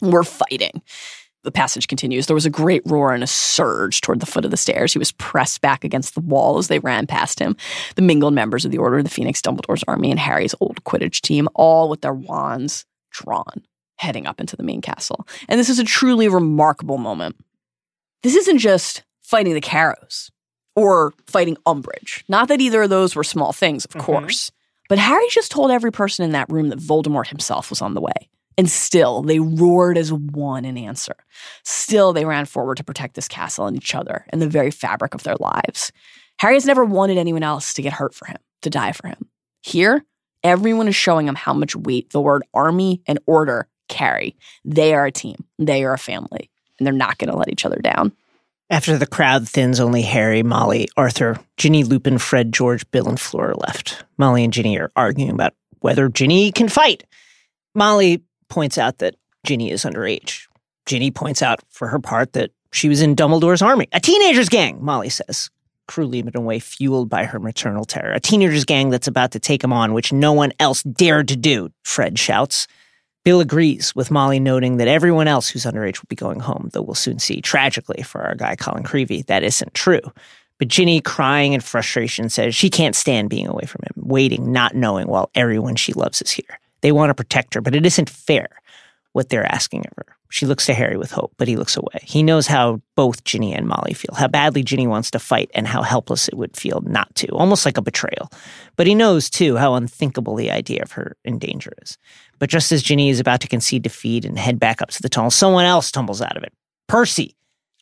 We're 0.00 0.24
fighting. 0.24 0.82
The 1.44 1.50
passage 1.52 1.88
continues. 1.88 2.26
There 2.26 2.34
was 2.34 2.46
a 2.46 2.50
great 2.50 2.82
roar 2.86 3.12
and 3.12 3.24
a 3.24 3.26
surge 3.26 4.00
toward 4.00 4.20
the 4.20 4.26
foot 4.26 4.44
of 4.44 4.52
the 4.52 4.56
stairs. 4.56 4.92
He 4.92 4.98
was 4.98 5.10
pressed 5.12 5.60
back 5.60 5.82
against 5.82 6.14
the 6.14 6.20
wall 6.20 6.58
as 6.58 6.68
they 6.68 6.78
ran 6.78 7.06
past 7.06 7.40
him. 7.40 7.56
The 7.96 8.02
mingled 8.02 8.32
members 8.34 8.64
of 8.64 8.70
the 8.70 8.78
Order 8.78 8.98
of 8.98 9.04
the 9.04 9.10
Phoenix, 9.10 9.42
Dumbledore's 9.42 9.82
army, 9.88 10.10
and 10.10 10.20
Harry's 10.20 10.54
old 10.60 10.84
Quidditch 10.84 11.20
team, 11.20 11.48
all 11.54 11.88
with 11.88 12.00
their 12.00 12.14
wands 12.14 12.84
drawn, 13.10 13.62
heading 13.96 14.26
up 14.26 14.40
into 14.40 14.56
the 14.56 14.62
main 14.62 14.80
castle. 14.80 15.26
And 15.48 15.58
this 15.58 15.68
is 15.68 15.80
a 15.80 15.84
truly 15.84 16.28
remarkable 16.28 16.98
moment. 16.98 17.36
This 18.22 18.36
isn't 18.36 18.58
just 18.58 19.02
fighting 19.20 19.54
the 19.54 19.60
Carrows 19.60 20.30
or 20.76 21.12
fighting 21.26 21.56
Umbridge. 21.66 22.22
Not 22.28 22.46
that 22.48 22.60
either 22.60 22.82
of 22.82 22.90
those 22.90 23.16
were 23.16 23.24
small 23.24 23.52
things, 23.52 23.84
of 23.84 23.90
Mhm. 23.92 24.00
course. 24.00 24.52
But 24.88 24.98
Harry 24.98 25.26
just 25.30 25.50
told 25.50 25.70
every 25.72 25.90
person 25.90 26.24
in 26.24 26.32
that 26.32 26.48
room 26.50 26.68
that 26.68 26.78
Voldemort 26.78 27.28
himself 27.28 27.68
was 27.70 27.82
on 27.82 27.94
the 27.94 28.00
way. 28.00 28.28
And 28.58 28.68
still, 28.68 29.22
they 29.22 29.38
roared 29.38 29.96
as 29.96 30.12
one 30.12 30.64
in 30.64 30.76
answer. 30.76 31.14
Still, 31.64 32.12
they 32.12 32.24
ran 32.24 32.44
forward 32.44 32.76
to 32.76 32.84
protect 32.84 33.14
this 33.14 33.28
castle 33.28 33.66
and 33.66 33.76
each 33.76 33.94
other 33.94 34.26
and 34.30 34.42
the 34.42 34.48
very 34.48 34.70
fabric 34.70 35.14
of 35.14 35.22
their 35.22 35.36
lives. 35.36 35.92
Harry 36.38 36.54
has 36.54 36.66
never 36.66 36.84
wanted 36.84 37.18
anyone 37.18 37.42
else 37.42 37.74
to 37.74 37.82
get 37.82 37.92
hurt 37.92 38.14
for 38.14 38.26
him, 38.26 38.38
to 38.62 38.70
die 38.70 38.92
for 38.92 39.08
him. 39.08 39.28
Here, 39.62 40.04
everyone 40.42 40.88
is 40.88 40.96
showing 40.96 41.28
him 41.28 41.34
how 41.34 41.54
much 41.54 41.76
weight 41.76 42.10
the 42.10 42.20
word 42.20 42.42
army 42.52 43.02
and 43.06 43.18
order 43.26 43.68
carry. 43.88 44.36
They 44.64 44.94
are 44.94 45.06
a 45.06 45.12
team, 45.12 45.44
they 45.58 45.84
are 45.84 45.94
a 45.94 45.98
family, 45.98 46.50
and 46.78 46.86
they're 46.86 46.92
not 46.92 47.18
going 47.18 47.30
to 47.30 47.36
let 47.36 47.50
each 47.50 47.64
other 47.64 47.78
down. 47.78 48.12
After 48.70 48.96
the 48.96 49.06
crowd 49.06 49.46
thins, 49.46 49.80
only 49.80 50.02
Harry, 50.02 50.42
Molly, 50.42 50.88
Arthur, 50.96 51.38
Ginny, 51.58 51.84
Lupin, 51.84 52.16
Fred, 52.16 52.52
George, 52.52 52.90
Bill, 52.90 53.06
and 53.06 53.20
Fleur 53.20 53.50
are 53.50 53.54
left. 53.54 54.02
Molly 54.16 54.44
and 54.44 54.52
Ginny 54.52 54.78
are 54.78 54.90
arguing 54.96 55.30
about 55.30 55.52
whether 55.80 56.08
Ginny 56.08 56.50
can 56.52 56.68
fight. 56.68 57.04
Molly 57.74 58.22
points 58.52 58.76
out 58.76 58.98
that 58.98 59.16
Ginny 59.46 59.70
is 59.70 59.82
underage. 59.82 60.46
Ginny 60.84 61.10
points 61.10 61.40
out, 61.40 61.60
for 61.70 61.88
her 61.88 61.98
part, 61.98 62.34
that 62.34 62.50
she 62.70 62.90
was 62.90 63.00
in 63.00 63.16
Dumbledore's 63.16 63.62
army. 63.62 63.88
A 63.92 64.00
teenagers' 64.00 64.50
gang, 64.50 64.84
Molly 64.84 65.08
says, 65.08 65.48
cruelly 65.88 66.18
in 66.18 66.30
a 66.34 66.40
way 66.40 66.58
fueled 66.58 67.08
by 67.08 67.24
her 67.24 67.38
maternal 67.38 67.86
terror. 67.86 68.12
A 68.12 68.20
teenagers' 68.20 68.66
gang 68.66 68.90
that's 68.90 69.08
about 69.08 69.30
to 69.30 69.40
take 69.40 69.64
him 69.64 69.72
on, 69.72 69.94
which 69.94 70.12
no 70.12 70.34
one 70.34 70.52
else 70.60 70.82
dared 70.82 71.28
to 71.28 71.36
do, 71.36 71.70
Fred 71.82 72.18
shouts. 72.18 72.66
Bill 73.24 73.40
agrees, 73.40 73.94
with 73.94 74.10
Molly 74.10 74.38
noting 74.38 74.76
that 74.76 74.88
everyone 74.88 75.28
else 75.28 75.48
who's 75.48 75.64
underage 75.64 76.02
will 76.02 76.08
be 76.10 76.16
going 76.16 76.40
home, 76.40 76.68
though 76.74 76.82
we'll 76.82 76.94
soon 76.94 77.18
see, 77.18 77.40
tragically 77.40 78.02
for 78.02 78.20
our 78.20 78.34
guy 78.34 78.54
Colin 78.54 78.82
Creevey, 78.82 79.24
that 79.28 79.42
isn't 79.42 79.72
true. 79.72 80.02
But 80.58 80.68
Ginny, 80.68 81.00
crying 81.00 81.54
in 81.54 81.60
frustration, 81.62 82.28
says 82.28 82.54
she 82.54 82.68
can't 82.68 82.94
stand 82.94 83.30
being 83.30 83.46
away 83.46 83.64
from 83.64 83.80
him, 83.84 84.08
waiting, 84.08 84.52
not 84.52 84.74
knowing 84.74 85.06
while 85.06 85.30
everyone 85.34 85.76
she 85.76 85.94
loves 85.94 86.20
is 86.20 86.30
here. 86.30 86.58
They 86.82 86.92
want 86.92 87.10
to 87.10 87.14
protect 87.14 87.54
her, 87.54 87.60
but 87.60 87.74
it 87.74 87.86
isn't 87.86 88.10
fair 88.10 88.48
what 89.12 89.28
they're 89.28 89.50
asking 89.52 89.80
of 89.80 89.92
her. 89.96 90.16
She 90.30 90.46
looks 90.46 90.64
to 90.66 90.72
Harry 90.74 90.96
with 90.96 91.10
hope, 91.10 91.34
but 91.36 91.46
he 91.46 91.56
looks 91.56 91.76
away. 91.76 92.00
He 92.02 92.22
knows 92.22 92.46
how 92.46 92.80
both 92.96 93.22
Ginny 93.24 93.52
and 93.52 93.68
Molly 93.68 93.92
feel, 93.92 94.14
how 94.16 94.28
badly 94.28 94.62
Ginny 94.62 94.86
wants 94.86 95.10
to 95.10 95.18
fight 95.18 95.50
and 95.52 95.68
how 95.68 95.82
helpless 95.82 96.26
it 96.28 96.34
would 96.38 96.56
feel 96.56 96.80
not 96.86 97.14
to, 97.16 97.28
almost 97.32 97.66
like 97.66 97.76
a 97.76 97.82
betrayal. 97.82 98.30
But 98.76 98.86
he 98.86 98.94
knows, 98.94 99.28
too, 99.28 99.56
how 99.56 99.74
unthinkable 99.74 100.34
the 100.34 100.50
idea 100.50 100.82
of 100.82 100.92
her 100.92 101.16
in 101.26 101.38
danger 101.38 101.72
is. 101.82 101.98
But 102.38 102.48
just 102.48 102.72
as 102.72 102.82
Ginny 102.82 103.10
is 103.10 103.20
about 103.20 103.42
to 103.42 103.48
concede 103.48 103.82
defeat 103.82 104.24
and 104.24 104.38
head 104.38 104.58
back 104.58 104.80
up 104.80 104.88
to 104.92 105.02
the 105.02 105.10
tunnel, 105.10 105.30
someone 105.30 105.66
else 105.66 105.90
tumbles 105.92 106.22
out 106.22 106.38
of 106.38 106.42
it. 106.42 106.52
Percy. 106.88 107.36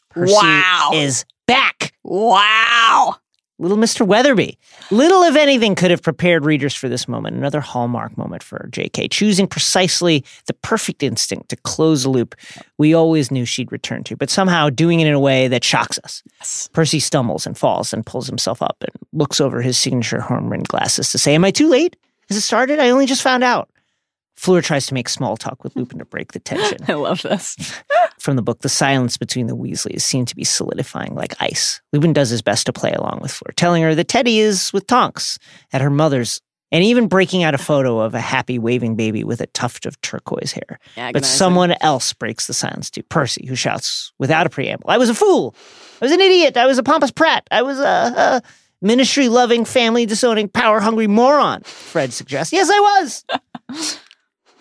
Percy 0.08 0.34
Wow. 0.34 0.90
is 0.92 1.24
back. 1.46 1.92
Wow. 2.02 3.14
Little 3.60 3.76
Mr. 3.76 4.06
Weatherby. 4.06 4.58
Little, 4.90 5.22
if 5.22 5.36
anything, 5.36 5.74
could 5.74 5.90
have 5.90 6.02
prepared 6.02 6.44
readers 6.44 6.74
for 6.74 6.88
this 6.88 7.06
moment. 7.06 7.36
Another 7.36 7.60
hallmark 7.60 8.16
moment 8.16 8.42
for 8.42 8.68
JK, 8.72 9.10
choosing 9.10 9.46
precisely 9.46 10.24
the 10.46 10.54
perfect 10.54 11.02
instinct 11.02 11.50
to 11.50 11.56
close 11.56 12.04
a 12.04 12.10
loop 12.10 12.34
we 12.78 12.94
always 12.94 13.30
knew 13.30 13.44
she'd 13.44 13.70
return 13.70 14.02
to, 14.04 14.16
but 14.16 14.30
somehow 14.30 14.70
doing 14.70 15.00
it 15.00 15.06
in 15.06 15.14
a 15.14 15.20
way 15.20 15.46
that 15.48 15.62
shocks 15.62 15.98
us. 16.02 16.22
Yes. 16.38 16.68
Percy 16.72 17.00
stumbles 17.00 17.46
and 17.46 17.56
falls 17.56 17.92
and 17.92 18.04
pulls 18.04 18.26
himself 18.26 18.62
up 18.62 18.76
and 18.80 18.92
looks 19.12 19.40
over 19.40 19.60
his 19.62 19.76
signature 19.78 20.20
horn 20.20 20.48
rimmed 20.48 20.68
glasses 20.68 21.12
to 21.12 21.18
say, 21.18 21.34
Am 21.34 21.44
I 21.44 21.50
too 21.50 21.68
late? 21.68 21.96
Has 22.28 22.36
it 22.36 22.42
started? 22.42 22.78
I 22.78 22.90
only 22.90 23.06
just 23.06 23.22
found 23.22 23.42
out. 23.42 23.69
Fleur 24.40 24.62
tries 24.62 24.86
to 24.86 24.94
make 24.94 25.10
small 25.10 25.36
talk 25.36 25.62
with 25.62 25.76
Lupin 25.76 25.98
to 25.98 26.06
break 26.06 26.32
the 26.32 26.38
tension. 26.40 26.78
I 26.88 26.94
love 26.94 27.20
this. 27.20 27.56
From 28.18 28.36
the 28.36 28.42
book, 28.42 28.60
the 28.60 28.70
silence 28.70 29.18
between 29.18 29.48
the 29.48 29.56
Weasleys 29.56 30.00
seemed 30.00 30.28
to 30.28 30.36
be 30.36 30.44
solidifying 30.44 31.14
like 31.14 31.34
ice. 31.40 31.82
Lupin 31.92 32.14
does 32.14 32.30
his 32.30 32.40
best 32.40 32.64
to 32.64 32.72
play 32.72 32.92
along 32.92 33.18
with 33.20 33.32
Fleur, 33.32 33.52
telling 33.54 33.82
her 33.82 33.94
that 33.94 34.08
Teddy 34.08 34.38
is 34.38 34.72
with 34.72 34.86
Tonks 34.86 35.38
at 35.74 35.82
her 35.82 35.90
mother's, 35.90 36.40
and 36.72 36.82
even 36.82 37.06
breaking 37.06 37.42
out 37.42 37.54
a 37.54 37.58
photo 37.58 37.98
of 37.98 38.14
a 38.14 38.20
happy 38.20 38.58
waving 38.58 38.96
baby 38.96 39.24
with 39.24 39.42
a 39.42 39.46
tuft 39.48 39.84
of 39.84 40.00
turquoise 40.00 40.52
hair. 40.52 40.78
But 41.12 41.26
someone 41.26 41.74
else 41.82 42.14
breaks 42.14 42.46
the 42.46 42.54
silence 42.54 42.88
too. 42.88 43.02
Percy, 43.02 43.44
who 43.46 43.54
shouts 43.54 44.10
without 44.18 44.46
a 44.46 44.50
preamble, 44.50 44.88
I 44.88 44.96
was 44.96 45.10
a 45.10 45.14
fool. 45.14 45.54
I 46.00 46.06
was 46.06 46.12
an 46.12 46.20
idiot. 46.20 46.56
I 46.56 46.64
was 46.64 46.78
a 46.78 46.82
pompous 46.82 47.10
prat. 47.10 47.46
I 47.50 47.60
was 47.60 47.78
a, 47.78 47.82
a 47.82 48.42
ministry 48.80 49.28
loving, 49.28 49.66
family 49.66 50.06
disowning, 50.06 50.48
power 50.48 50.80
hungry 50.80 51.08
moron. 51.08 51.60
Fred 51.62 52.14
suggests. 52.14 52.54
Yes, 52.54 52.70
I 52.70 52.80
was. 52.80 53.98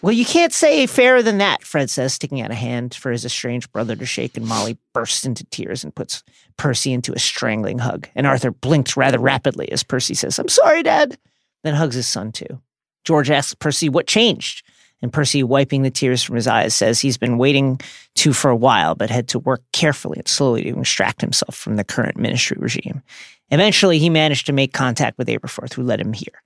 well, 0.02 0.14
you 0.14 0.26
can't 0.26 0.54
say 0.54 0.86
fairer 0.86 1.22
than 1.22 1.40
that, 1.40 1.64
Fred 1.64 1.90
says, 1.90 2.14
sticking 2.14 2.42
out 2.42 2.52
a 2.52 2.56
hand 2.56 2.96
for 2.96 3.12
his 3.12 3.26
estranged 3.26 3.72
brother 3.72 3.96
to 3.96 4.06
shake, 4.06 4.38
and 4.38 4.48
Molly 4.48 4.78
bursts 4.94 5.26
into 5.26 5.44
tears 5.46 5.84
and 5.84 5.94
puts 5.94 6.24
Percy 6.58 6.94
into 6.94 7.14
a 7.14 7.20
strangling 7.20 7.80
hug. 7.80 8.08
And 8.16 8.28
Arthur 8.28 8.52
blinks 8.52 8.98
rather 8.98 9.20
rapidly 9.20 9.72
as 9.72 9.84
Percy 9.84 10.14
says, 10.14 10.40
I'm 10.40 10.50
sorry, 10.50 10.84
Dad. 10.84 11.18
Then 11.64 11.76
hugs 11.76 11.96
his 11.96 12.08
son 12.08 12.32
too. 12.32 12.62
George 13.06 13.30
asks 13.30 13.54
Percy 13.56 13.90
what 13.90 14.08
changed. 14.08 14.64
And 15.02 15.14
Percy, 15.14 15.44
wiping 15.44 15.84
the 15.84 15.90
tears 15.90 16.22
from 16.22 16.36
his 16.36 16.48
eyes, 16.48 16.76
says 16.76 17.00
he's 17.00 17.18
been 17.18 17.38
waiting 17.38 17.80
to 18.16 18.34
for 18.34 18.52
a 18.52 18.56
while, 18.56 18.96
but 18.96 19.10
had 19.10 19.30
to 19.30 19.40
work 19.40 19.62
carefully 19.72 20.18
and 20.18 20.28
slowly 20.28 20.64
to 20.64 20.80
extract 20.80 21.22
himself 21.22 21.56
from 21.56 21.78
the 21.78 21.86
current 21.86 22.18
ministry 22.18 22.58
regime. 22.60 23.02
Eventually, 23.50 23.98
he 23.98 24.10
managed 24.10 24.46
to 24.48 24.54
make 24.54 24.74
contact 24.74 25.18
with 25.18 25.30
Aberforth, 25.30 25.74
who 25.74 25.84
led 25.84 26.02
him 26.02 26.12
here. 26.12 26.44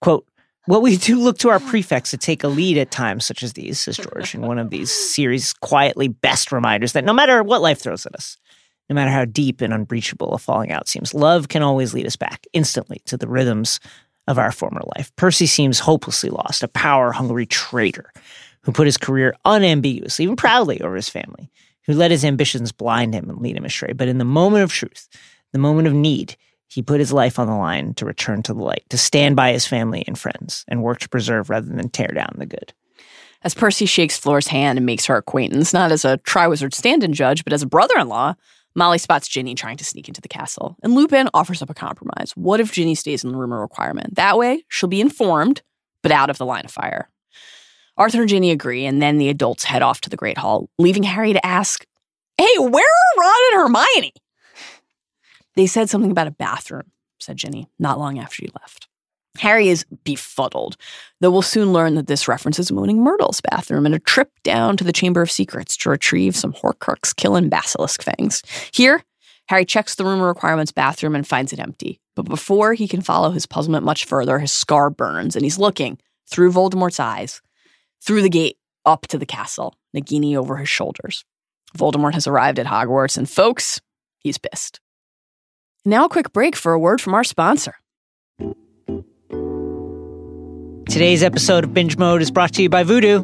Quote, 0.00 0.26
well, 0.68 0.80
we 0.80 0.96
do 0.96 1.18
look 1.18 1.38
to 1.38 1.48
our 1.48 1.60
prefects 1.60 2.10
to 2.10 2.16
take 2.16 2.44
a 2.44 2.48
lead 2.48 2.78
at 2.78 2.90
times 2.90 3.24
such 3.24 3.42
as 3.42 3.54
these, 3.54 3.80
says 3.80 3.96
George, 3.96 4.34
in 4.34 4.42
one 4.42 4.58
of 4.58 4.70
these 4.70 4.92
series' 4.92 5.52
quietly 5.52 6.08
best 6.08 6.52
reminders 6.52 6.92
that 6.92 7.04
no 7.04 7.12
matter 7.12 7.42
what 7.42 7.62
life 7.62 7.80
throws 7.80 8.06
at 8.06 8.14
us, 8.14 8.36
no 8.88 8.94
matter 8.94 9.10
how 9.10 9.24
deep 9.24 9.60
and 9.60 9.72
unbreachable 9.72 10.32
a 10.34 10.38
falling 10.38 10.70
out 10.70 10.88
seems, 10.88 11.14
love 11.14 11.48
can 11.48 11.62
always 11.62 11.94
lead 11.94 12.06
us 12.06 12.16
back 12.16 12.46
instantly 12.52 13.00
to 13.06 13.16
the 13.16 13.28
rhythms 13.28 13.80
of 14.28 14.38
our 14.38 14.52
former 14.52 14.82
life. 14.96 15.14
Percy 15.16 15.46
seems 15.46 15.80
hopelessly 15.80 16.30
lost, 16.30 16.62
a 16.62 16.68
power 16.68 17.10
hungry 17.10 17.46
traitor 17.46 18.12
who 18.62 18.70
put 18.70 18.86
his 18.86 18.96
career 18.96 19.34
unambiguously, 19.44 20.24
even 20.24 20.36
proudly, 20.36 20.80
over 20.80 20.94
his 20.94 21.08
family, 21.08 21.50
who 21.86 21.94
let 21.94 22.12
his 22.12 22.24
ambitions 22.24 22.70
blind 22.70 23.14
him 23.14 23.28
and 23.28 23.40
lead 23.40 23.56
him 23.56 23.64
astray. 23.64 23.92
But 23.92 24.08
in 24.08 24.18
the 24.18 24.24
moment 24.24 24.62
of 24.62 24.72
truth, 24.72 25.08
the 25.52 25.58
moment 25.58 25.88
of 25.88 25.94
need, 25.94 26.36
he 26.72 26.80
put 26.80 27.00
his 27.00 27.12
life 27.12 27.38
on 27.38 27.46
the 27.46 27.54
line 27.54 27.92
to 27.94 28.06
return 28.06 28.42
to 28.42 28.54
the 28.54 28.62
light, 28.62 28.82
to 28.88 28.96
stand 28.96 29.36
by 29.36 29.52
his 29.52 29.66
family 29.66 30.04
and 30.06 30.18
friends, 30.18 30.64
and 30.68 30.82
work 30.82 31.00
to 31.00 31.08
preserve 31.08 31.50
rather 31.50 31.66
than 31.66 31.90
tear 31.90 32.08
down 32.08 32.34
the 32.38 32.46
good. 32.46 32.72
As 33.44 33.52
Percy 33.52 33.84
shakes 33.84 34.16
Fleur's 34.16 34.48
hand 34.48 34.78
and 34.78 34.86
makes 34.86 35.04
her 35.04 35.16
acquaintance, 35.16 35.74
not 35.74 35.92
as 35.92 36.06
a 36.06 36.16
Triwizard 36.18 36.72
stand-in 36.72 37.12
judge, 37.12 37.44
but 37.44 37.52
as 37.52 37.60
a 37.60 37.66
brother-in-law, 37.66 38.36
Molly 38.74 38.96
spots 38.96 39.28
Ginny 39.28 39.54
trying 39.54 39.76
to 39.76 39.84
sneak 39.84 40.08
into 40.08 40.22
the 40.22 40.28
castle, 40.28 40.76
and 40.82 40.94
Lupin 40.94 41.28
offers 41.34 41.60
up 41.60 41.68
a 41.68 41.74
compromise. 41.74 42.32
What 42.36 42.58
if 42.58 42.72
Ginny 42.72 42.94
stays 42.94 43.22
in 43.22 43.32
the 43.32 43.36
room 43.36 43.52
of 43.52 43.58
requirement? 43.58 44.14
That 44.14 44.38
way, 44.38 44.64
she'll 44.68 44.88
be 44.88 45.02
informed, 45.02 45.60
but 46.02 46.10
out 46.10 46.30
of 46.30 46.38
the 46.38 46.46
line 46.46 46.64
of 46.64 46.70
fire. 46.70 47.10
Arthur 47.98 48.20
and 48.20 48.30
Ginny 48.30 48.50
agree, 48.50 48.86
and 48.86 49.02
then 49.02 49.18
the 49.18 49.28
adults 49.28 49.64
head 49.64 49.82
off 49.82 50.00
to 50.00 50.08
the 50.08 50.16
Great 50.16 50.38
Hall, 50.38 50.70
leaving 50.78 51.02
Harry 51.02 51.34
to 51.34 51.44
ask, 51.44 51.84
Hey, 52.38 52.56
where 52.58 52.82
are 52.82 53.20
Ron 53.20 53.36
and 53.52 53.60
Hermione? 53.60 54.12
They 55.54 55.66
said 55.66 55.90
something 55.90 56.10
about 56.10 56.26
a 56.26 56.32
bathroom, 56.32 56.90
said 57.20 57.36
Ginny, 57.36 57.68
not 57.78 57.98
long 57.98 58.18
after 58.18 58.36
she 58.36 58.48
left. 58.60 58.88
Harry 59.38 59.68
is 59.68 59.84
befuddled, 60.04 60.76
though 61.20 61.30
we'll 61.30 61.42
soon 61.42 61.72
learn 61.72 61.94
that 61.94 62.06
this 62.06 62.28
references 62.28 62.70
Moaning 62.70 63.02
Myrtle's 63.02 63.40
bathroom 63.40 63.86
and 63.86 63.94
a 63.94 63.98
trip 63.98 64.30
down 64.42 64.76
to 64.76 64.84
the 64.84 64.92
Chamber 64.92 65.22
of 65.22 65.30
Secrets 65.30 65.76
to 65.78 65.90
retrieve 65.90 66.36
some 66.36 66.52
Horcrux 66.52 67.16
killing 67.16 67.48
basilisk 67.48 68.02
fangs. 68.02 68.42
Here, 68.72 69.02
Harry 69.48 69.64
checks 69.64 69.94
the 69.94 70.04
room 70.04 70.20
requirements 70.20 70.72
bathroom 70.72 71.14
and 71.14 71.26
finds 71.26 71.52
it 71.52 71.58
empty. 71.58 71.98
But 72.14 72.26
before 72.26 72.74
he 72.74 72.86
can 72.86 73.00
follow 73.00 73.30
his 73.30 73.46
puzzlement 73.46 73.84
much 73.84 74.04
further, 74.04 74.38
his 74.38 74.52
scar 74.52 74.90
burns 74.90 75.34
and 75.34 75.44
he's 75.44 75.58
looking 75.58 75.98
through 76.28 76.52
Voldemort's 76.52 77.00
eyes, 77.00 77.40
through 78.02 78.22
the 78.22 78.28
gate, 78.28 78.58
up 78.84 79.06
to 79.06 79.18
the 79.18 79.26
castle, 79.26 79.76
Nagini 79.96 80.36
over 80.36 80.56
his 80.56 80.68
shoulders. 80.68 81.24
Voldemort 81.76 82.14
has 82.14 82.26
arrived 82.26 82.58
at 82.58 82.66
Hogwarts, 82.66 83.16
and 83.16 83.30
folks, 83.30 83.80
he's 84.18 84.38
pissed. 84.38 84.80
Now, 85.84 86.04
a 86.04 86.08
quick 86.08 86.32
break 86.32 86.54
for 86.56 86.72
a 86.72 86.78
word 86.78 87.00
from 87.00 87.14
our 87.14 87.24
sponsor. 87.24 87.74
Today's 90.88 91.22
episode 91.22 91.64
of 91.64 91.72
Binge 91.74 91.96
Mode 91.96 92.22
is 92.22 92.30
brought 92.30 92.52
to 92.54 92.62
you 92.62 92.68
by 92.68 92.82
Voodoo. 92.84 93.22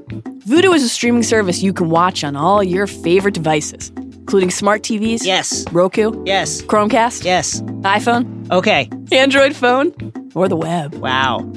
Vudu 0.49 0.75
is 0.75 0.83
a 0.83 0.89
streaming 0.89 1.23
service 1.23 1.63
you 1.63 1.73
can 1.73 1.91
watch 1.91 2.25
on 2.25 2.35
all 2.35 2.63
your 2.63 2.87
favorite 2.87 3.35
devices. 3.35 3.93
including 4.29 4.51
smart 4.51 4.83
TVs, 4.83 5.25
Yes. 5.25 5.65
Roku, 5.73 6.13
Yes. 6.27 6.61
Chromecast, 6.61 7.25
Yes. 7.25 7.63
iPhone, 7.81 8.51
Okay. 8.53 8.87
Android 9.11 9.57
phone, 9.57 9.91
or 10.35 10.49
the 10.49 10.57
web. 10.57 10.95
Wow. 10.97 11.51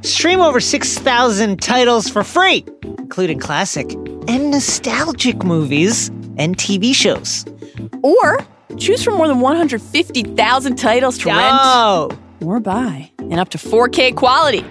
Stream 0.00 0.40
over 0.40 0.58
6,000 0.58 1.60
titles 1.60 2.08
for 2.08 2.24
free, 2.24 2.64
including 2.96 3.38
classic 3.38 3.92
and 4.28 4.50
nostalgic 4.50 5.44
movies 5.44 6.08
and 6.38 6.56
TV 6.56 6.94
shows. 6.94 7.44
Or 8.02 8.38
choose 8.78 9.02
from 9.02 9.14
more 9.14 9.28
than 9.28 9.40
150,000 9.40 10.76
titles 10.76 11.18
to 11.18 11.28
rent 11.28 12.18
or 12.44 12.60
buy, 12.60 13.10
and 13.18 13.38
up 13.40 13.48
to 13.50 13.58
4K 13.58 14.14
quality 14.14 14.64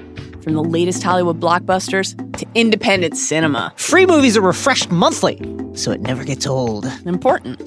from 0.43 0.53
the 0.53 0.63
latest 0.63 1.01
Hollywood 1.01 1.39
blockbusters 1.39 2.15
to 2.37 2.45
independent 2.53 3.17
cinema. 3.17 3.73
free 3.77 4.05
movies 4.05 4.37
are 4.37 4.41
refreshed 4.41 4.91
monthly, 4.91 5.41
so 5.73 5.91
it 5.91 6.01
never 6.01 6.23
gets 6.23 6.45
old. 6.45 6.85
Important. 7.05 7.59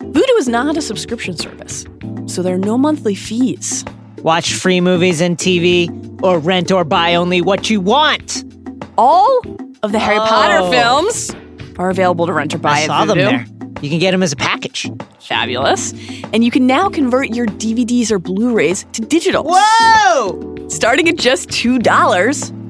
Vudu 0.00 0.38
is 0.38 0.48
not 0.48 0.76
a 0.76 0.82
subscription 0.82 1.36
service, 1.36 1.84
so 2.26 2.42
there 2.42 2.54
are 2.54 2.58
no 2.58 2.78
monthly 2.78 3.14
fees. 3.14 3.84
Watch 4.22 4.54
free 4.54 4.80
movies 4.80 5.20
and 5.20 5.36
TV, 5.36 5.88
or 6.22 6.38
rent 6.38 6.72
or 6.72 6.84
buy 6.84 7.14
only 7.14 7.40
what 7.42 7.68
you 7.70 7.80
want. 7.80 8.42
All 8.96 9.40
of 9.82 9.92
the 9.92 9.98
Harry 9.98 10.18
Oh. 10.18 10.26
Potter 10.26 10.70
films 10.70 11.30
are 11.78 11.90
available 11.90 12.26
to 12.26 12.32
rent 12.32 12.54
or 12.54 12.58
buy 12.58 12.78
I 12.78 12.80
at 12.82 12.86
saw 12.86 13.04
them 13.04 13.18
Vudu. 13.18 13.24
there. 13.24 13.46
You 13.80 13.88
can 13.90 13.98
get 13.98 14.10
them 14.10 14.22
as 14.22 14.32
a 14.32 14.36
package. 14.36 14.90
Fabulous. 15.20 15.92
And 16.32 16.42
you 16.42 16.50
can 16.50 16.66
now 16.66 16.88
convert 16.88 17.28
your 17.34 17.46
DVDs 17.46 18.10
or 18.10 18.18
Blu-rays 18.18 18.84
to 18.92 19.02
digital. 19.02 19.44
Whoa! 19.46 20.68
Starting 20.68 21.08
at 21.08 21.16
just 21.16 21.48
$2 21.50 21.86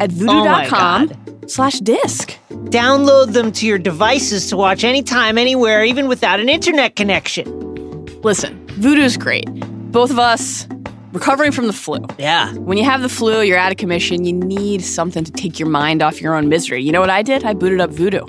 at 0.00 0.10
Oh 0.10 0.14
vudu.com 0.14 1.06
God. 1.06 1.50
slash 1.50 1.78
disc. 1.80 2.36
Download 2.50 3.32
them 3.32 3.52
to 3.52 3.66
your 3.66 3.78
devices 3.78 4.48
to 4.50 4.56
watch 4.56 4.84
anytime, 4.84 5.38
anywhere, 5.38 5.84
even 5.84 6.08
without 6.08 6.40
an 6.40 6.48
internet 6.48 6.94
connection. 6.96 8.04
Listen, 8.22 8.66
Vudu's 8.78 9.16
great. 9.16 9.46
Both 9.90 10.10
of 10.10 10.18
us 10.18 10.68
recovering 11.12 11.52
from 11.52 11.66
the 11.68 11.72
flu. 11.72 12.04
Yeah. 12.18 12.52
When 12.54 12.76
you 12.76 12.84
have 12.84 13.00
the 13.00 13.08
flu, 13.08 13.40
you're 13.40 13.56
out 13.58 13.72
of 13.72 13.78
commission, 13.78 14.24
you 14.24 14.32
need 14.34 14.82
something 14.84 15.24
to 15.24 15.32
take 15.32 15.58
your 15.58 15.68
mind 15.68 16.02
off 16.02 16.20
your 16.20 16.34
own 16.34 16.48
misery. 16.50 16.82
You 16.82 16.92
know 16.92 17.00
what 17.00 17.08
I 17.10 17.22
did? 17.22 17.44
I 17.44 17.54
booted 17.54 17.80
up 17.80 17.90
Voodoo. 17.90 18.24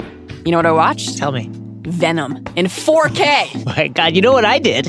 You 0.45 0.51
know 0.51 0.57
what 0.57 0.65
I 0.65 0.71
watched? 0.71 1.17
Tell 1.17 1.33
me. 1.33 1.51
Venom 1.83 2.37
in 2.55 2.65
4K. 2.65 3.65
My 3.77 3.87
God, 3.87 4.15
you 4.15 4.21
know 4.21 4.33
what 4.33 4.45
I 4.45 4.59
did? 4.59 4.87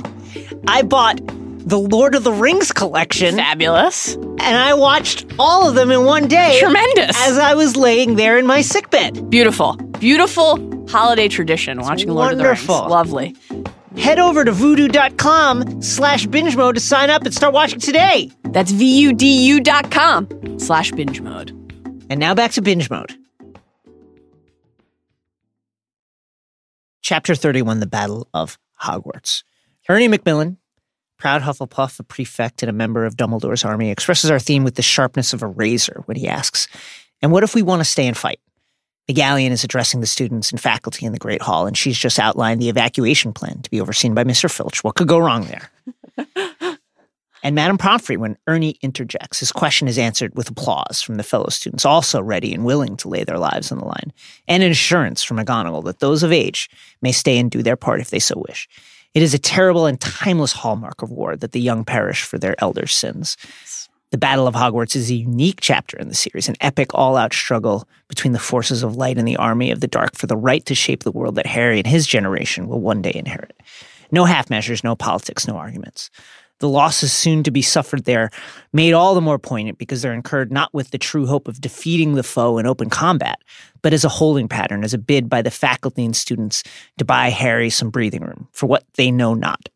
I 0.66 0.82
bought 0.82 1.20
the 1.24 1.78
Lord 1.78 2.14
of 2.14 2.24
the 2.24 2.32
Rings 2.32 2.72
collection 2.72 3.36
Fabulous. 3.36 4.14
and 4.14 4.40
I 4.56 4.74
watched 4.74 5.26
all 5.38 5.68
of 5.68 5.74
them 5.74 5.90
in 5.90 6.04
one 6.04 6.26
day 6.26 6.58
Tremendous. 6.60 7.16
as 7.28 7.38
I 7.38 7.54
was 7.54 7.76
laying 7.76 8.16
there 8.16 8.38
in 8.38 8.46
my 8.46 8.60
sickbed. 8.62 9.28
Beautiful. 9.30 9.74
Beautiful 10.00 10.86
holiday 10.88 11.28
tradition 11.28 11.80
watching 11.80 12.08
Lord 12.08 12.36
wonderful. 12.36 12.74
of 12.74 12.88
the 12.88 12.96
Rings. 12.96 13.36
Lovely. 13.52 14.00
Head 14.00 14.18
over 14.18 14.44
to 14.44 14.52
vudu.com 14.52 15.82
slash 15.82 16.26
binge 16.26 16.56
mode 16.56 16.76
to 16.76 16.80
sign 16.80 17.10
up 17.10 17.22
and 17.24 17.34
start 17.34 17.52
watching 17.52 17.80
today. 17.80 18.30
That's 18.44 18.70
V-U-D-U 18.72 19.60
dot 19.60 19.90
com 19.90 20.28
slash 20.58 20.90
binge 20.92 21.20
mode. 21.20 21.50
And 22.08 22.18
now 22.18 22.34
back 22.34 22.52
to 22.52 22.62
binge 22.62 22.88
mode. 22.88 23.14
Chapter 27.10 27.34
31 27.34 27.80
The 27.80 27.88
Battle 27.88 28.28
of 28.32 28.56
Hogwarts. 28.80 29.42
Ernie 29.88 30.06
Macmillan, 30.06 30.58
proud 31.18 31.42
Hufflepuff, 31.42 31.98
a 31.98 32.04
prefect 32.04 32.62
and 32.62 32.70
a 32.70 32.72
member 32.72 33.04
of 33.04 33.16
Dumbledore's 33.16 33.64
army, 33.64 33.90
expresses 33.90 34.30
our 34.30 34.38
theme 34.38 34.62
with 34.62 34.76
the 34.76 34.82
sharpness 34.82 35.32
of 35.32 35.42
a 35.42 35.48
razor 35.48 36.02
when 36.04 36.16
he 36.16 36.28
asks, 36.28 36.68
And 37.20 37.32
what 37.32 37.42
if 37.42 37.52
we 37.52 37.62
want 37.62 37.80
to 37.80 37.84
stay 37.84 38.06
and 38.06 38.16
fight? 38.16 38.38
McGonagall 39.10 39.50
is 39.50 39.64
addressing 39.64 39.98
the 39.98 40.06
students 40.06 40.52
and 40.52 40.60
faculty 40.60 41.04
in 41.04 41.10
the 41.10 41.18
Great 41.18 41.42
Hall, 41.42 41.66
and 41.66 41.76
she's 41.76 41.98
just 41.98 42.20
outlined 42.20 42.62
the 42.62 42.68
evacuation 42.68 43.32
plan 43.32 43.60
to 43.62 43.70
be 43.70 43.80
overseen 43.80 44.14
by 44.14 44.22
Mr. 44.22 44.48
Filch. 44.48 44.84
What 44.84 44.94
could 44.94 45.08
go 45.08 45.18
wrong 45.18 45.48
there? 46.16 46.28
and 47.42 47.54
Madame 47.54 47.78
Pomfrey, 47.78 48.16
when 48.16 48.36
Ernie 48.46 48.76
interjects, 48.82 49.40
his 49.40 49.52
question 49.52 49.88
is 49.88 49.98
answered 49.98 50.34
with 50.36 50.50
applause 50.50 51.00
from 51.02 51.16
the 51.16 51.22
fellow 51.22 51.48
students, 51.48 51.84
also 51.84 52.20
ready 52.20 52.52
and 52.52 52.64
willing 52.64 52.96
to 52.98 53.08
lay 53.08 53.24
their 53.24 53.38
lives 53.38 53.72
on 53.72 53.78
the 53.78 53.84
line, 53.84 54.12
and 54.46 54.62
an 54.62 54.70
assurance 54.70 55.22
from 55.22 55.38
McGonagall 55.38 55.84
that 55.84 56.00
those 56.00 56.22
of 56.22 56.32
age 56.32 56.68
may 57.02 57.12
stay 57.12 57.38
and 57.38 57.50
do 57.50 57.62
their 57.62 57.76
part 57.76 58.00
if 58.00 58.10
they 58.10 58.18
so 58.18 58.42
wish. 58.48 58.68
It 59.14 59.22
is 59.22 59.34
a 59.34 59.38
terrible 59.38 59.86
and 59.86 60.00
timeless 60.00 60.52
hallmark 60.52 61.02
of 61.02 61.10
war 61.10 61.36
that 61.36 61.52
the 61.52 61.60
young 61.60 61.84
perish 61.84 62.22
for 62.22 62.38
their 62.38 62.54
elders' 62.58 62.94
sins. 62.94 63.36
The 64.10 64.18
Battle 64.18 64.48
of 64.48 64.54
Hogwarts 64.54 64.96
is 64.96 65.10
a 65.10 65.14
unique 65.14 65.60
chapter 65.60 65.96
in 65.96 66.08
the 66.08 66.14
series, 66.14 66.48
an 66.48 66.56
epic 66.60 66.94
all 66.94 67.16
out 67.16 67.32
struggle 67.32 67.88
between 68.08 68.32
the 68.32 68.38
forces 68.40 68.82
of 68.82 68.96
light 68.96 69.18
and 69.18 69.26
the 69.26 69.36
army 69.36 69.70
of 69.70 69.80
the 69.80 69.86
dark 69.86 70.16
for 70.16 70.26
the 70.26 70.36
right 70.36 70.64
to 70.66 70.74
shape 70.74 71.04
the 71.04 71.12
world 71.12 71.36
that 71.36 71.46
Harry 71.46 71.78
and 71.78 71.86
his 71.86 72.06
generation 72.06 72.66
will 72.66 72.80
one 72.80 73.02
day 73.02 73.12
inherit. 73.14 73.56
No 74.10 74.24
half 74.24 74.50
measures, 74.50 74.82
no 74.82 74.96
politics, 74.96 75.46
no 75.46 75.56
arguments. 75.56 76.10
The 76.60 76.68
losses 76.68 77.12
soon 77.12 77.42
to 77.42 77.50
be 77.50 77.62
suffered 77.62 78.04
there 78.04 78.30
made 78.72 78.92
all 78.92 79.14
the 79.14 79.20
more 79.20 79.38
poignant 79.38 79.78
because 79.78 80.02
they're 80.02 80.12
incurred 80.12 80.52
not 80.52 80.72
with 80.72 80.90
the 80.90 80.98
true 80.98 81.26
hope 81.26 81.48
of 81.48 81.60
defeating 81.60 82.14
the 82.14 82.22
foe 82.22 82.58
in 82.58 82.66
open 82.66 82.90
combat, 82.90 83.38
but 83.82 83.94
as 83.94 84.04
a 84.04 84.10
holding 84.10 84.46
pattern, 84.46 84.84
as 84.84 84.94
a 84.94 84.98
bid 84.98 85.28
by 85.28 85.40
the 85.40 85.50
faculty 85.50 86.04
and 86.04 86.14
students 86.14 86.62
to 86.98 87.04
buy 87.04 87.30
Harry 87.30 87.70
some 87.70 87.90
breathing 87.90 88.22
room 88.22 88.46
for 88.52 88.66
what 88.66 88.84
they 88.94 89.10
know 89.10 89.32
not. 89.32 89.70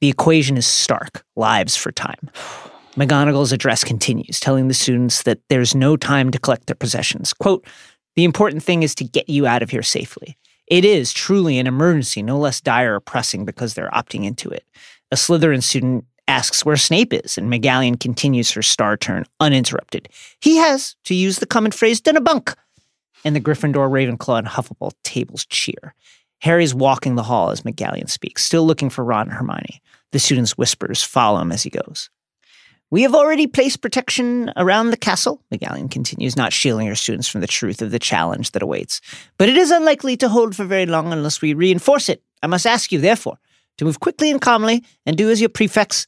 The 0.00 0.08
equation 0.08 0.56
is 0.56 0.66
stark 0.66 1.24
lives 1.36 1.76
for 1.76 1.92
time. 1.92 2.30
McGonagall's 2.96 3.52
address 3.52 3.84
continues, 3.84 4.38
telling 4.40 4.68
the 4.68 4.74
students 4.74 5.22
that 5.22 5.38
there's 5.48 5.74
no 5.74 5.96
time 5.96 6.30
to 6.30 6.38
collect 6.38 6.66
their 6.66 6.76
possessions. 6.76 7.32
Quote, 7.32 7.66
the 8.16 8.24
important 8.24 8.62
thing 8.62 8.82
is 8.82 8.94
to 8.96 9.04
get 9.04 9.30
you 9.30 9.46
out 9.46 9.62
of 9.62 9.70
here 9.70 9.82
safely. 9.82 10.36
It 10.66 10.84
is 10.84 11.12
truly 11.12 11.58
an 11.58 11.66
emergency, 11.66 12.22
no 12.22 12.38
less 12.38 12.60
dire 12.60 12.94
or 12.94 13.00
pressing 13.00 13.44
because 13.44 13.74
they're 13.74 13.90
opting 13.90 14.24
into 14.24 14.50
it. 14.50 14.64
A 15.10 15.16
Slytherin 15.16 15.62
student 15.62 16.04
asks 16.28 16.64
where 16.64 16.76
Snape 16.76 17.12
is, 17.12 17.36
and 17.36 17.50
McGonagall 17.50 18.00
continues 18.00 18.50
her 18.52 18.62
star 18.62 18.96
turn 18.96 19.24
uninterrupted. 19.40 20.08
He 20.40 20.56
has, 20.56 20.96
to 21.04 21.14
use 21.14 21.38
the 21.38 21.46
common 21.46 21.72
phrase, 21.72 22.00
done 22.00 22.16
a 22.16 22.20
bunk. 22.20 22.54
And 23.24 23.36
the 23.36 23.40
Gryffindor, 23.40 23.88
Ravenclaw, 23.88 24.38
and 24.38 24.48
Hufflepuff 24.48 24.92
tables 25.04 25.46
cheer. 25.46 25.94
Harry's 26.40 26.74
walking 26.74 27.14
the 27.14 27.22
hall 27.22 27.50
as 27.50 27.62
McGonagall 27.62 28.10
speaks, 28.10 28.44
still 28.44 28.66
looking 28.66 28.90
for 28.90 29.04
Ron 29.04 29.28
and 29.28 29.32
Hermione. 29.32 29.80
The 30.10 30.18
students' 30.18 30.58
whispers 30.58 31.02
follow 31.02 31.40
him 31.40 31.52
as 31.52 31.62
he 31.62 31.70
goes. 31.70 32.10
We 32.90 33.02
have 33.02 33.14
already 33.14 33.46
placed 33.46 33.80
protection 33.80 34.52
around 34.56 34.90
the 34.90 34.98
castle, 34.98 35.40
McGonagall 35.50 35.90
continues, 35.90 36.36
not 36.36 36.52
shielding 36.52 36.88
her 36.88 36.94
students 36.94 37.26
from 37.26 37.40
the 37.40 37.46
truth 37.46 37.80
of 37.80 37.90
the 37.90 37.98
challenge 37.98 38.50
that 38.50 38.62
awaits. 38.62 39.00
But 39.38 39.48
it 39.48 39.56
is 39.56 39.70
unlikely 39.70 40.18
to 40.18 40.28
hold 40.28 40.54
for 40.54 40.64
very 40.64 40.84
long 40.84 41.10
unless 41.10 41.40
we 41.40 41.54
reinforce 41.54 42.08
it. 42.08 42.22
I 42.42 42.48
must 42.48 42.66
ask 42.66 42.92
you, 42.92 42.98
therefore, 42.98 43.38
to 43.78 43.86
move 43.86 44.00
quickly 44.00 44.30
and 44.30 44.40
calmly 44.40 44.84
and 45.06 45.16
do 45.16 45.30
as 45.30 45.40
your 45.40 45.48
prefects. 45.48 46.06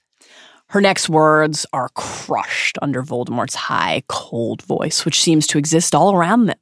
Her 0.68 0.80
next 0.80 1.08
words 1.08 1.66
are 1.72 1.90
crushed 1.90 2.78
under 2.82 3.02
Voldemort's 3.02 3.54
high, 3.54 4.02
cold 4.08 4.62
voice, 4.62 5.04
which 5.04 5.20
seems 5.20 5.46
to 5.48 5.58
exist 5.58 5.94
all 5.94 6.14
around 6.14 6.46
them, 6.46 6.58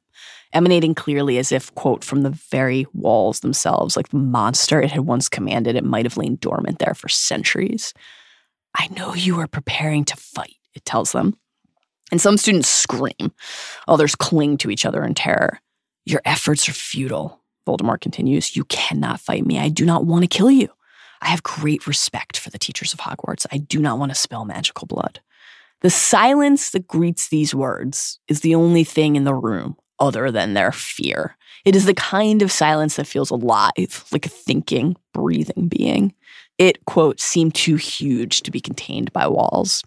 emanating 0.51 0.93
clearly 0.93 1.37
as 1.37 1.51
if, 1.51 1.73
quote, 1.75 2.03
from 2.03 2.21
the 2.21 2.29
very 2.29 2.85
walls 2.93 3.39
themselves, 3.39 3.97
like 3.97 4.09
the 4.09 4.17
monster 4.17 4.81
it 4.81 4.91
had 4.91 5.01
once 5.01 5.29
commanded, 5.29 5.75
it 5.75 5.83
might 5.83 6.05
have 6.05 6.17
lain 6.17 6.35
dormant 6.35 6.79
there 6.79 6.93
for 6.93 7.09
centuries. 7.09 7.93
I 8.75 8.87
know 8.87 9.13
you 9.13 9.39
are 9.39 9.47
preparing 9.47 10.05
to 10.05 10.15
fight, 10.15 10.57
it 10.73 10.85
tells 10.85 11.11
them. 11.11 11.37
And 12.11 12.21
some 12.21 12.37
students 12.37 12.69
scream, 12.69 13.31
others 13.87 14.15
cling 14.15 14.57
to 14.59 14.69
each 14.69 14.85
other 14.85 15.03
in 15.03 15.15
terror. 15.15 15.59
Your 16.05 16.21
efforts 16.25 16.67
are 16.69 16.73
futile, 16.73 17.41
Voldemort 17.65 18.01
continues. 18.01 18.55
You 18.55 18.65
cannot 18.65 19.19
fight 19.19 19.45
me. 19.45 19.57
I 19.57 19.69
do 19.69 19.85
not 19.85 20.05
want 20.05 20.23
to 20.23 20.27
kill 20.27 20.51
you. 20.51 20.69
I 21.23 21.29
have 21.29 21.43
great 21.43 21.87
respect 21.87 22.37
for 22.37 22.49
the 22.49 22.59
teachers 22.59 22.93
of 22.93 22.99
Hogwarts. 22.99 23.45
I 23.51 23.57
do 23.57 23.79
not 23.79 23.97
want 23.97 24.11
to 24.11 24.15
spill 24.15 24.45
magical 24.45 24.87
blood. 24.87 25.21
The 25.81 25.89
silence 25.89 26.71
that 26.71 26.87
greets 26.87 27.29
these 27.29 27.55
words 27.55 28.19
is 28.27 28.41
the 28.41 28.55
only 28.55 28.83
thing 28.83 29.15
in 29.15 29.23
the 29.23 29.33
room 29.33 29.77
other 29.99 30.31
than 30.31 30.53
their 30.53 30.71
fear. 30.71 31.37
It 31.65 31.75
is 31.75 31.85
the 31.85 31.93
kind 31.93 32.41
of 32.41 32.51
silence 32.51 32.97
that 32.97 33.07
feels 33.07 33.31
alive, 33.31 34.05
like 34.11 34.25
a 34.25 34.29
thinking, 34.29 34.97
breathing 35.13 35.67
being. 35.69 36.13
It, 36.57 36.85
quote, 36.85 37.19
seemed 37.19 37.55
too 37.55 37.75
huge 37.75 38.41
to 38.41 38.51
be 38.51 38.59
contained 38.59 39.11
by 39.13 39.27
walls. 39.27 39.81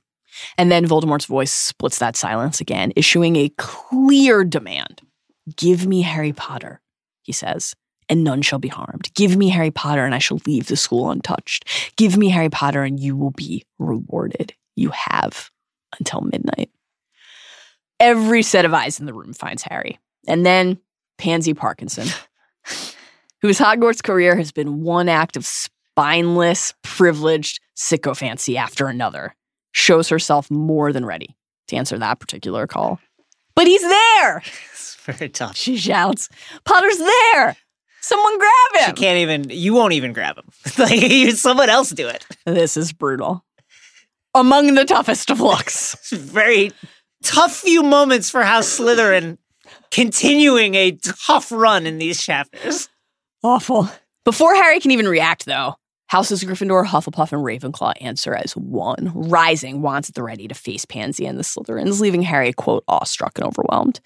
And 0.59 0.71
then 0.71 0.87
Voldemort's 0.87 1.27
voice 1.27 1.53
splits 1.53 1.99
that 1.99 2.17
silence 2.17 2.61
again, 2.61 2.93
issuing 2.97 3.37
a 3.37 3.51
clear 3.57 4.45
demand. 4.45 5.03
Give 5.57 5.87
me 5.87 6.03
Harry 6.03 6.33
Potter, 6.33 6.81
he 7.23 7.33
says 7.33 7.75
and 8.09 8.25
none 8.25 8.43
shall 8.43 8.59
be 8.59 8.69
harmed. 8.69 9.13
Give 9.15 9.37
me 9.37 9.49
Harry 9.49 9.71
Potter 9.71 10.05
and 10.05 10.15
I 10.15 10.19
shall 10.19 10.41
leave 10.47 10.67
the 10.67 10.77
school 10.77 11.11
untouched. 11.11 11.65
Give 11.97 12.17
me 12.17 12.29
Harry 12.29 12.51
Potter 12.51 12.83
and 12.83 13.01
you 13.01 13.17
will 13.17 13.33
be 13.33 13.65
rewarded. 13.79 14.55
You 14.77 14.91
have 14.91 15.51
until 15.99 16.21
midnight. 16.21 16.71
Every 17.99 18.43
set 18.43 18.65
of 18.65 18.75
eyes 18.75 19.01
in 19.01 19.07
the 19.07 19.15
room 19.15 19.33
finds 19.33 19.63
Harry. 19.63 19.99
And 20.29 20.45
then 20.45 20.79
Pansy 21.19 21.55
Parkinson, 21.55 22.09
whose 23.43 23.59
Hogwarts 23.59 24.03
career 24.03 24.37
has 24.37 24.53
been 24.53 24.83
one 24.83 25.09
act 25.09 25.37
of 25.37 25.47
spineless, 25.47 26.75
privileged 26.83 27.61
sycophancy 27.75 28.59
after 28.59 28.89
another, 28.89 29.35
shows 29.73 30.09
herself 30.09 30.51
more 30.51 30.93
than 30.93 31.07
ready 31.07 31.37
to 31.69 31.77
answer 31.77 31.99
that 31.99 32.21
particular 32.21 32.67
call. 32.67 33.01
But 33.55 33.67
he's 33.67 33.83
there! 33.83 34.43
It's 34.73 35.19
very 35.19 35.29
tough. 35.29 35.57
She 35.57 35.77
shouts, 35.77 36.29
Potter's 36.65 36.99
there! 36.99 37.57
Someone 38.01 38.39
grab 38.39 38.51
She 38.77 38.85
him. 38.91 38.95
can't 38.97 39.19
even. 39.19 39.47
You 39.51 39.75
won't 39.75 39.93
even 39.95 40.13
grab 40.13 40.37
him. 40.39 40.45
like 40.79 41.01
you, 41.01 41.33
someone 41.33 41.69
else 41.69 41.91
do 41.91 42.07
it. 42.09 42.25
This 42.45 42.77
is 42.77 42.93
brutal. 42.93 43.45
Among 44.35 44.75
the 44.75 44.85
toughest 44.85 45.31
of 45.31 45.41
looks. 45.41 45.97
Very 46.13 46.71
tough 47.25 47.55
few 47.57 47.83
moments 47.83 48.31
for 48.31 48.43
House 48.45 48.79
Slytherin, 48.79 49.39
continuing 49.91 50.75
a 50.75 50.93
tough 50.93 51.51
run 51.51 51.87
in 51.87 51.99
these 51.99 52.23
chapters. 52.23 52.89
Awful. 53.43 53.89
Before 54.25 54.55
Harry 54.55 54.81
can 54.81 54.91
even 54.91 55.09
react, 55.09 55.47
though, 55.47 55.77
Houses 56.09 56.45
Gryffindor, 56.45 56.85
Hufflepuff, 56.85 57.33
and 57.33 57.43
Ravenclaw 57.43 57.95
answer 58.01 58.35
as 58.35 58.53
one. 58.57 59.11
Rising 59.15 59.83
wants 59.83 60.09
at 60.09 60.15
the 60.15 60.23
ready 60.23 60.47
to 60.49 60.55
face 60.55 60.85
Pansy 60.85 61.27
and 61.27 61.39
the 61.39 61.43
Slytherins, 61.43 62.01
leaving 62.01 62.23
Harry, 62.23 62.53
quote, 62.53 62.85
awestruck 62.89 63.39
and 63.39 63.47
overwhelmed. 63.47 64.01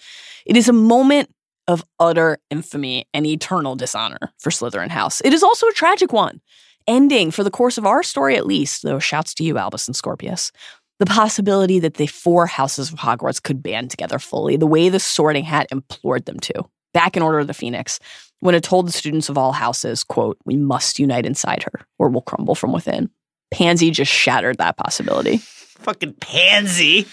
It 0.46 0.56
is 0.56 0.68
a 0.68 0.72
moment 0.72 1.30
of 1.70 1.84
utter 2.01 2.38
infamy 2.51 3.06
and 3.14 3.26
eternal 3.26 3.76
dishonor 3.76 4.18
for 4.38 4.51
Slytherin 4.51 4.90
House. 4.90 5.20
It 5.24 5.32
is 5.32 5.42
also 5.42 5.68
a 5.68 5.72
tragic 5.72 6.12
one, 6.12 6.40
ending, 6.86 7.30
for 7.30 7.44
the 7.44 7.51
course 7.51 7.78
of 7.78 7.86
our 7.86 8.02
story 8.02 8.36
at 8.36 8.47
least, 8.47 8.82
though 8.82 8.98
shouts 8.98 9.34
to 9.34 9.44
you, 9.44 9.56
Albus 9.56 9.86
and 9.86 9.94
Scorpius, 9.94 10.51
the 10.98 11.06
possibility 11.06 11.78
that 11.78 11.94
the 11.94 12.09
four 12.09 12.47
houses 12.47 12.92
of 12.92 12.98
Hogwarts 12.98 13.42
could 13.42 13.62
band 13.62 13.90
together 13.90 14.18
fully, 14.18 14.56
the 14.56 14.66
way 14.66 14.88
the 14.88 15.01
sorting 15.01 15.44
hat 15.44 15.68
implored 15.70 16.26
them 16.26 16.40
to. 16.40 16.68
Back 16.92 17.16
in 17.16 17.22
Order 17.22 17.38
of 17.38 17.47
the 17.47 17.55
Phoenix, 17.55 18.01
when 18.40 18.55
it 18.55 18.64
told 18.64 18.88
the 18.88 18.92
students 18.92 19.28
of 19.28 19.38
all 19.38 19.52
houses, 19.52 20.02
quote, 20.02 20.38
we 20.44 20.56
must 20.56 20.98
unite 20.98 21.24
inside 21.24 21.62
her 21.62 21.86
or 21.98 22.09
we'll 22.09 22.22
crumble 22.22 22.55
from 22.56 22.72
within. 22.72 23.10
Pansy 23.52 23.90
just 23.90 24.10
shattered 24.10 24.59
that 24.59 24.76
possibility. 24.76 25.36
Fucking 25.78 26.14
pansy. 26.20 27.06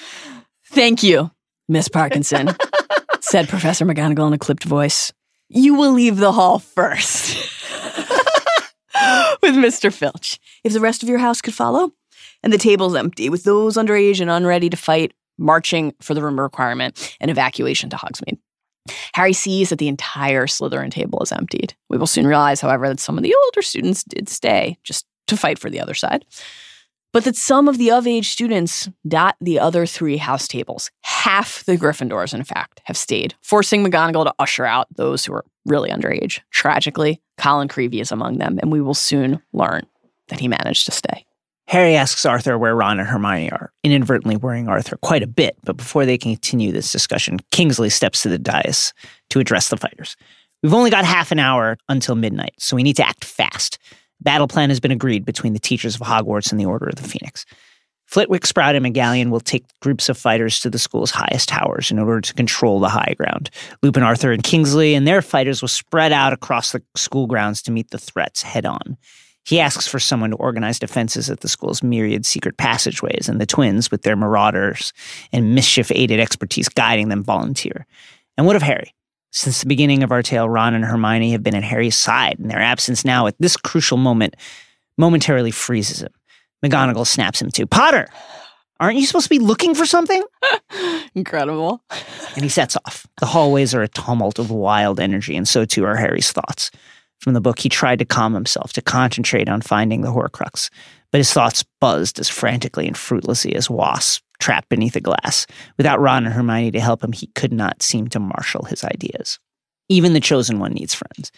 Thank 0.66 1.04
you, 1.04 1.32
Miss 1.70 1.88
Parkinson, 1.88 2.50
said 3.30 3.50
Professor 3.50 3.86
McGonagall 3.86 4.28
in 4.28 4.34
a 4.34 4.38
clipped 4.38 4.64
voice. 4.64 5.12
You 5.50 5.76
will 5.76 5.92
leave 5.92 6.16
the 6.18 6.32
hall 6.32 6.60
first. 6.60 7.36
with 9.42 9.56
Mr. 9.56 9.94
Filch. 9.94 10.40
If 10.64 10.72
the 10.72 10.80
rest 10.80 11.04
of 11.04 11.10
your 11.10 11.20
house 11.20 11.42
could 11.42 11.54
follow. 11.54 11.92
And 12.42 12.54
the 12.54 12.58
table's 12.58 12.96
empty, 12.96 13.30
with 13.30 13.44
those 13.44 13.76
underage 13.76 14.22
and 14.22 14.30
unready 14.30 14.70
to 14.70 14.78
fight 14.78 15.14
marching 15.38 15.94
for 16.02 16.14
the 16.14 16.22
room 16.24 16.40
requirement 16.40 17.18
and 17.20 17.30
evacuation 17.30 17.90
to 17.90 17.98
Hogsmeade. 17.98 18.38
Harry 19.14 19.34
sees 19.34 19.70
that 19.70 19.80
the 19.80 19.90
entire 19.90 20.46
Slytherin 20.46 20.92
table 20.92 21.22
is 21.22 21.32
emptied. 21.32 21.76
We 21.90 21.98
will 21.98 22.08
soon 22.08 22.28
realize, 22.28 22.62
however, 22.62 22.88
that 22.88 23.00
some 23.00 23.18
of 23.18 23.24
the 23.24 23.36
older 23.46 23.62
students 23.62 24.04
did 24.04 24.30
stay 24.30 24.78
just 24.84 25.06
to 25.28 25.36
fight 25.36 25.60
for 25.60 25.70
the 25.70 25.82
other 25.82 25.94
side. 25.94 26.26
But 27.14 27.24
that 27.24 27.36
some 27.36 27.68
of 27.68 27.78
the 27.78 27.92
of 27.92 28.06
age 28.06 28.30
students 28.30 28.90
dot 29.08 29.36
the 29.40 29.60
other 29.60 29.86
three 29.86 30.18
house 30.18 30.48
tables. 30.48 30.92
Half 31.02 31.64
the 31.66 31.78
Gryffindors, 31.78 32.34
in 32.34 32.44
fact, 32.44 32.82
have 32.86 32.98
stayed, 32.98 33.34
forcing 33.42 33.84
McGonagall 33.84 34.26
to 34.26 34.34
usher 34.40 34.66
out 34.66 34.88
those 34.96 35.26
who 35.26 35.34
are 35.34 35.46
really 35.66 35.90
underage. 35.90 36.42
Tragically, 36.52 37.22
Colin 37.38 37.68
Creevey 37.68 38.02
is 38.02 38.12
among 38.12 38.38
them, 38.38 38.60
and 38.62 38.72
we 38.72 38.82
will 38.82 38.94
soon 38.94 39.42
learn 39.54 39.86
that 40.28 40.40
he 40.40 40.48
managed 40.48 40.86
to 40.86 40.92
stay. 40.92 41.26
Harry 41.68 41.96
asks 41.96 42.26
Arthur 42.26 42.58
where 42.58 42.76
Ron 42.76 43.00
and 43.00 43.10
Hermione 43.10 43.52
are, 43.52 43.74
inadvertently 43.84 44.38
worrying 44.38 44.70
Arthur 44.70 44.98
quite 44.98 45.22
a 45.22 45.28
bit. 45.28 45.58
But 45.66 45.76
before 45.76 46.06
they 46.06 46.18
continue 46.18 46.72
this 46.72 46.92
discussion, 46.92 47.40
Kingsley 47.52 47.90
steps 47.90 48.24
to 48.24 48.30
the 48.30 48.40
dais 48.40 48.94
to 49.32 49.40
address 49.40 49.68
the 49.70 49.76
fighters. 49.76 50.16
We've 50.64 50.74
only 50.74 50.90
got 50.90 51.04
half 51.04 51.32
an 51.32 51.40
hour 51.40 51.78
until 51.90 52.16
midnight, 52.16 52.54
so 52.58 52.76
we 52.76 52.84
need 52.84 52.96
to 52.96 53.08
act 53.08 53.26
fast. 53.26 53.80
Battle 54.22 54.48
plan 54.48 54.70
has 54.70 54.80
been 54.80 54.92
agreed 54.92 55.26
between 55.26 55.54
the 55.54 55.60
teachers 55.60 55.96
of 55.96 56.02
Hogwarts 56.02 56.52
and 56.52 56.60
the 56.60 56.66
Order 56.66 56.88
of 56.88 56.96
the 56.96 57.08
Phoenix. 57.08 57.46
Flitwick, 58.08 58.46
Sprout, 58.46 58.76
and 58.76 58.86
McGonagall 58.86 59.30
will 59.30 59.42
take 59.42 59.66
groups 59.82 60.08
of 60.08 60.18
fighters 60.18 60.62
to 60.62 60.70
the 60.70 60.80
school's 60.80 61.12
highest 61.12 61.50
towers 61.50 61.92
in 61.92 62.00
order 62.00 62.22
to 62.22 62.34
control 62.34 62.80
the 62.80 62.90
high 62.90 63.14
ground. 63.18 63.50
Lupin, 63.84 64.02
Arthur, 64.02 64.32
and 64.32 64.44
Kingsley 64.44 64.96
and 64.96 65.06
their 65.06 65.22
fighters 65.22 65.62
will 65.62 65.68
spread 65.68 66.14
out 66.14 66.32
across 66.32 66.72
the 66.72 66.82
school 66.96 67.28
grounds 67.28 67.62
to 67.64 67.72
meet 67.72 67.92
the 67.92 67.98
threats 67.98 68.42
head 68.42 68.66
on. 68.66 68.98
He 69.44 69.60
asks 69.60 69.88
for 69.88 70.00
someone 70.00 70.32
to 70.32 70.38
organize 70.38 70.80
defenses 70.80 71.30
at 71.30 71.42
the 71.42 71.48
school's 71.48 71.84
myriad 71.84 72.26
secret 72.26 72.58
passageways, 72.58 73.30
and 73.30 73.40
the 73.40 73.46
twins, 73.46 73.92
with 73.92 74.04
their 74.04 74.16
marauders 74.16 74.94
and 75.32 75.54
mischief 75.54 75.92
aided 75.94 76.20
expertise 76.20 76.70
guiding 76.70 77.10
them, 77.10 77.24
volunteer. 77.24 77.86
And 78.38 78.46
what 78.46 78.56
of 78.56 78.62
Harry? 78.62 78.94
Since 79.38 79.62
the 79.62 79.68
beginning 79.68 80.02
of 80.02 80.12
our 80.12 80.24
tale, 80.24 80.50
Ron 80.50 80.74
and 80.74 80.84
Hermione 80.84 81.30
have 81.34 81.44
been 81.44 81.54
at 81.54 81.64
Harry's 81.64 81.96
side, 81.96 82.40
and 82.40 82.50
their 82.50 82.60
absence 82.60 83.06
now 83.06 83.28
at 83.28 83.36
this 83.38 83.56
crucial 83.56 83.96
moment 83.96 84.36
momentarily 84.98 85.52
freezes 85.52 86.02
him. 86.02 86.12
McGonagall 86.66 87.06
snaps 87.06 87.40
him 87.40 87.52
to 87.52 87.68
Potter, 87.68 88.08
aren't 88.80 88.98
you 88.98 89.06
supposed 89.06 89.26
to 89.26 89.30
be 89.30 89.38
looking 89.38 89.76
for 89.76 89.86
something? 89.86 90.24
Incredible. 91.14 91.84
And 92.34 92.42
he 92.42 92.50
sets 92.50 92.76
off. 92.78 93.06
The 93.20 93.28
hallways 93.28 93.76
are 93.76 93.84
a 93.84 93.88
tumult 93.88 94.40
of 94.40 94.50
wild 94.50 95.00
energy, 95.00 95.38
and 95.38 95.48
so 95.48 95.66
too 95.66 95.86
are 95.86 95.96
Harry's 95.96 96.32
thoughts. 96.32 96.72
From 97.20 97.34
the 97.34 97.42
book, 97.42 97.60
he 97.60 97.70
tried 97.70 98.00
to 98.00 98.06
calm 98.06 98.34
himself, 98.34 98.74
to 98.74 98.82
concentrate 98.82 99.50
on 99.50 99.62
finding 99.62 100.02
the 100.02 100.12
Horcrux, 100.12 100.72
but 101.12 101.20
his 101.20 101.32
thoughts 101.32 101.64
buzzed 101.80 102.20
as 102.20 102.28
frantically 102.28 102.88
and 102.88 102.98
fruitlessly 102.98 103.54
as 103.54 103.70
wasps 103.70 104.24
trapped 104.40 104.70
beneath 104.70 104.96
a 104.96 105.02
glass. 105.02 105.48
Without 105.78 106.00
Ron 106.00 106.26
and 106.26 106.34
Hermione 106.34 106.72
to 106.72 106.80
help 106.80 107.04
him, 107.04 107.12
he 107.12 107.28
could 107.28 107.54
not 107.54 107.82
seem 107.82 108.08
to 108.10 108.20
marshal 108.20 108.66
his 108.66 108.84
ideas. 108.84 109.40
Even 109.90 110.14
the 110.14 110.20
chosen 110.20 110.60
one 110.60 110.74
needs 110.74 110.94
friends. 110.94 111.32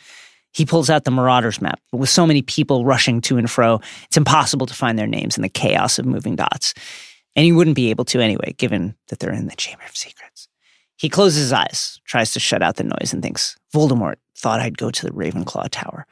He 0.51 0.65
pulls 0.65 0.89
out 0.89 1.03
the 1.03 1.11
Marauders 1.11 1.61
map, 1.61 1.79
but 1.91 1.99
with 1.99 2.09
so 2.09 2.25
many 2.25 2.41
people 2.41 2.85
rushing 2.85 3.21
to 3.21 3.37
and 3.37 3.49
fro, 3.49 3.79
it's 4.05 4.17
impossible 4.17 4.65
to 4.65 4.73
find 4.73 4.97
their 4.97 5.07
names 5.07 5.37
in 5.37 5.43
the 5.43 5.49
chaos 5.49 5.99
of 5.99 6.05
moving 6.05 6.35
dots. 6.35 6.73
And 7.35 7.45
he 7.45 7.51
wouldn't 7.51 7.75
be 7.75 7.91
able 7.91 8.05
to 8.05 8.19
anyway, 8.19 8.55
given 8.57 8.95
that 9.07 9.19
they're 9.19 9.31
in 9.31 9.47
the 9.47 9.55
Chamber 9.55 9.83
of 9.87 9.95
Secrets. 9.95 10.47
He 10.97 11.07
closes 11.07 11.43
his 11.43 11.53
eyes, 11.53 12.01
tries 12.05 12.33
to 12.33 12.39
shut 12.39 12.61
out 12.61 12.75
the 12.75 12.83
noise, 12.83 13.13
and 13.13 13.21
thinks, 13.21 13.55
Voldemort 13.73 14.15
thought 14.35 14.59
I'd 14.59 14.77
go 14.77 14.89
to 14.91 15.05
the 15.05 15.11
Ravenclaw 15.11 15.69
Tower. 15.71 16.05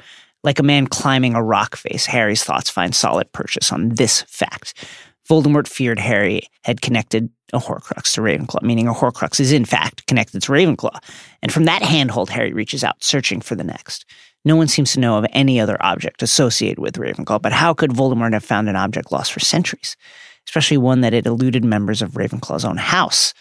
Like 0.44 0.60
a 0.60 0.64
man 0.64 0.88
climbing 0.88 1.34
a 1.34 1.44
rock 1.44 1.76
face, 1.76 2.06
Harry's 2.06 2.44
thoughts 2.44 2.70
find 2.70 2.96
solid 2.96 3.32
purchase 3.34 3.72
on 3.72 3.90
this 3.90 4.22
fact. 4.24 4.88
Voldemort 5.30 5.68
feared 5.68 6.00
Harry 6.00 6.42
had 6.64 6.82
connected 6.82 7.30
a 7.54 7.60
Horcrux 7.60 8.14
to 8.14 8.22
Ravenclaw, 8.22 8.62
meaning 8.62 8.88
a 8.88 8.94
Horcrux 8.94 9.40
is 9.40 9.52
in 9.52 9.66
fact 9.66 10.06
connected 10.08 10.42
to 10.42 10.52
Ravenclaw. 10.52 11.02
And 11.42 11.52
from 11.52 11.66
that 11.66 11.82
handhold, 11.82 12.30
Harry 12.30 12.54
reaches 12.54 12.84
out, 12.84 13.04
searching 13.04 13.42
for 13.42 13.56
the 13.56 13.64
next. 13.64 14.06
No 14.46 14.56
one 14.56 14.68
seems 14.68 14.94
to 14.94 15.00
know 15.00 15.18
of 15.18 15.26
any 15.34 15.60
other 15.60 15.78
object 15.82 16.24
associated 16.24 16.80
with 16.80 16.96
Ravenclaw, 16.96 17.42
but 17.42 17.54
how 17.54 17.74
could 17.74 17.92
Voldemort 17.92 18.34
have 18.34 18.44
found 18.44 18.70
an 18.70 18.76
object 18.76 19.12
lost 19.12 19.34
for 19.34 19.40
centuries, 19.40 19.98
especially 20.48 20.78
one 20.78 21.02
that 21.02 21.14
had 21.14 21.28
eluded 21.28 21.66
members 21.66 22.02
of 22.02 22.12
Ravenclaw's 22.12 22.66
own 22.66 22.78
house? 22.78 23.34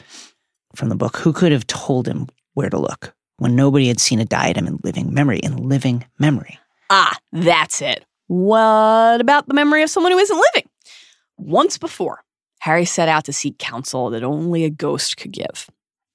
From 0.74 0.88
the 0.88 0.96
book, 0.96 1.16
who 1.18 1.32
could 1.32 1.52
have 1.52 1.66
told 1.66 2.08
him 2.08 2.28
where 2.54 2.70
to 2.70 2.78
look 2.78 3.14
when 3.38 3.54
nobody 3.54 3.88
had 3.88 4.00
seen 4.00 4.18
a 4.18 4.24
diadem 4.24 4.66
in 4.66 4.80
living 4.82 5.14
memory? 5.14 5.38
In 5.38 5.68
living 5.68 6.04
memory. 6.18 6.58
Ah, 6.90 7.16
that's 7.32 7.80
it. 7.80 8.04
What 8.26 9.20
about 9.20 9.46
the 9.46 9.54
memory 9.54 9.82
of 9.82 9.90
someone 9.90 10.12
who 10.12 10.18
isn't 10.18 10.36
living? 10.54 10.68
Once 11.38 11.78
before, 11.78 12.22
Harry 12.60 12.84
set 12.84 13.08
out 13.08 13.24
to 13.24 13.32
seek 13.32 13.58
counsel 13.58 14.10
that 14.10 14.24
only 14.24 14.64
a 14.64 14.70
ghost 14.70 15.16
could 15.16 15.32
give. 15.32 15.68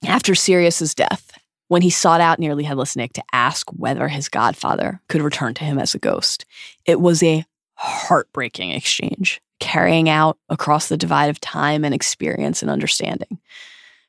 After 0.05 0.35
Sirius's 0.35 0.95
death, 0.95 1.31
when 1.67 1.81
he 1.81 1.89
sought 1.89 2.19
out 2.19 2.39
nearly 2.39 2.63
headless 2.63 2.95
Nick 2.95 3.13
to 3.13 3.23
ask 3.31 3.69
whether 3.71 4.07
his 4.07 4.27
godfather 4.27 4.99
could 5.07 5.21
return 5.21 5.53
to 5.53 5.63
him 5.63 5.79
as 5.79 5.95
a 5.95 5.99
ghost, 5.99 6.45
it 6.85 6.99
was 6.99 7.23
a 7.23 7.45
heartbreaking 7.75 8.71
exchange, 8.71 9.41
carrying 9.59 10.09
out 10.09 10.37
across 10.49 10.89
the 10.89 10.97
divide 10.97 11.29
of 11.29 11.39
time 11.39 11.85
and 11.85 11.95
experience 11.95 12.61
and 12.61 12.69
understanding. 12.69 13.39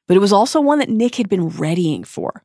But 0.08 0.16
it 0.16 0.20
was 0.20 0.32
also 0.32 0.60
one 0.60 0.80
that 0.80 0.88
Nick 0.88 1.14
had 1.14 1.28
been 1.28 1.50
readying 1.50 2.04
for. 2.04 2.42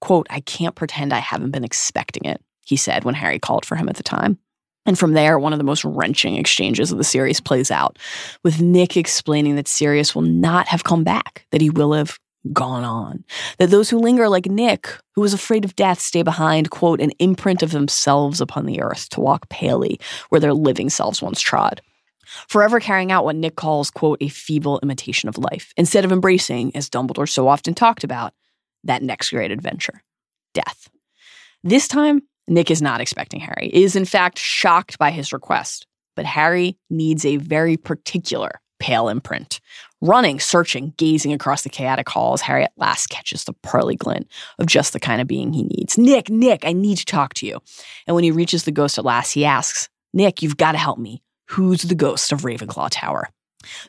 Quote, 0.00 0.26
I 0.30 0.40
can't 0.40 0.74
pretend 0.74 1.12
I 1.12 1.18
haven't 1.18 1.52
been 1.52 1.64
expecting 1.64 2.28
it, 2.28 2.42
he 2.64 2.76
said 2.76 3.04
when 3.04 3.14
Harry 3.14 3.38
called 3.38 3.64
for 3.64 3.76
him 3.76 3.88
at 3.88 3.96
the 3.96 4.02
time. 4.02 4.38
And 4.86 4.98
from 4.98 5.12
there, 5.12 5.38
one 5.38 5.52
of 5.52 5.58
the 5.58 5.64
most 5.64 5.84
wrenching 5.84 6.36
exchanges 6.36 6.92
of 6.92 6.98
the 6.98 7.04
series 7.04 7.40
plays 7.40 7.70
out, 7.70 7.98
with 8.44 8.60
Nick 8.60 8.96
explaining 8.96 9.56
that 9.56 9.68
Sirius 9.68 10.14
will 10.14 10.22
not 10.22 10.68
have 10.68 10.84
come 10.84 11.04
back, 11.04 11.44
that 11.50 11.60
he 11.60 11.70
will 11.70 11.92
have 11.92 12.18
gone 12.52 12.84
on, 12.84 13.24
that 13.58 13.70
those 13.70 13.90
who 13.90 13.98
linger 13.98 14.28
like 14.28 14.46
Nick, 14.46 14.88
who 15.14 15.20
was 15.20 15.34
afraid 15.34 15.64
of 15.64 15.74
death, 15.74 15.98
stay 15.98 16.22
behind, 16.22 16.70
quote, 16.70 17.00
an 17.00 17.10
imprint 17.18 17.62
of 17.62 17.72
themselves 17.72 18.40
upon 18.40 18.66
the 18.66 18.80
earth 18.80 19.08
to 19.10 19.20
walk 19.20 19.48
palely 19.48 19.98
where 20.28 20.40
their 20.40 20.54
living 20.54 20.88
selves 20.88 21.20
once 21.20 21.40
trod. 21.40 21.80
Forever 22.48 22.80
carrying 22.80 23.10
out 23.10 23.24
what 23.24 23.36
Nick 23.36 23.56
calls, 23.56 23.90
quote, 23.90 24.18
a 24.20 24.28
feeble 24.28 24.78
imitation 24.82 25.28
of 25.28 25.38
life, 25.38 25.72
instead 25.76 26.04
of 26.04 26.12
embracing, 26.12 26.74
as 26.76 26.90
Dumbledore 26.90 27.28
so 27.28 27.48
often 27.48 27.74
talked 27.74 28.04
about, 28.04 28.32
that 28.84 29.02
next 29.02 29.30
great 29.30 29.50
adventure, 29.50 30.02
death. 30.54 30.88
This 31.64 31.88
time, 31.88 32.22
Nick 32.48 32.70
is 32.70 32.82
not 32.82 33.00
expecting 33.00 33.40
Harry, 33.40 33.70
is 33.72 33.96
in 33.96 34.04
fact 34.04 34.38
shocked 34.38 34.98
by 34.98 35.10
his 35.10 35.32
request. 35.32 35.86
But 36.14 36.24
Harry 36.24 36.78
needs 36.88 37.24
a 37.24 37.36
very 37.36 37.76
particular 37.76 38.60
pale 38.78 39.08
imprint. 39.08 39.60
Running, 40.00 40.40
searching, 40.40 40.92
gazing 40.96 41.32
across 41.32 41.62
the 41.62 41.68
chaotic 41.68 42.08
halls, 42.08 42.42
Harry 42.42 42.64
at 42.64 42.72
last 42.76 43.08
catches 43.08 43.44
the 43.44 43.54
pearly 43.54 43.96
glint 43.96 44.30
of 44.58 44.66
just 44.66 44.92
the 44.92 45.00
kind 45.00 45.20
of 45.20 45.26
being 45.26 45.52
he 45.52 45.62
needs. 45.62 45.96
Nick, 45.96 46.28
Nick, 46.28 46.64
I 46.64 46.72
need 46.72 46.98
to 46.98 47.04
talk 47.04 47.34
to 47.34 47.46
you. 47.46 47.60
And 48.06 48.14
when 48.14 48.24
he 48.24 48.30
reaches 48.30 48.64
the 48.64 48.72
ghost 48.72 48.98
at 48.98 49.04
last, 49.04 49.32
he 49.32 49.44
asks, 49.44 49.88
Nick, 50.12 50.42
you've 50.42 50.56
got 50.56 50.72
to 50.72 50.78
help 50.78 50.98
me. 50.98 51.22
Who's 51.50 51.82
the 51.82 51.94
ghost 51.94 52.32
of 52.32 52.42
Ravenclaw 52.42 52.88
Tower? 52.90 53.28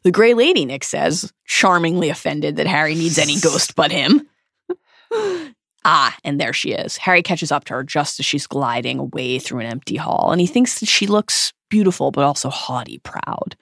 The 0.03 0.11
Grey 0.11 0.33
Lady, 0.33 0.65
Nick 0.65 0.83
says, 0.83 1.31
charmingly 1.45 2.09
offended 2.09 2.55
that 2.55 2.67
Harry 2.67 2.95
needs 2.95 3.17
any 3.17 3.39
ghost 3.39 3.75
but 3.75 3.91
him. 3.91 4.27
Ah, 5.89 6.13
and 6.25 6.37
there 6.37 6.51
she 6.51 6.73
is. 6.73 6.97
Harry 6.97 7.23
catches 7.23 7.49
up 7.49 7.63
to 7.63 7.73
her 7.73 7.81
just 7.81 8.19
as 8.19 8.25
she's 8.25 8.45
gliding 8.45 8.99
away 8.99 9.39
through 9.39 9.61
an 9.61 9.67
empty 9.67 9.95
hall, 9.95 10.33
and 10.33 10.41
he 10.41 10.45
thinks 10.45 10.81
that 10.81 10.89
she 10.89 11.07
looks 11.07 11.53
beautiful, 11.69 12.11
but 12.11 12.25
also 12.25 12.49
haughty 12.49 12.97
proud. 12.99 13.55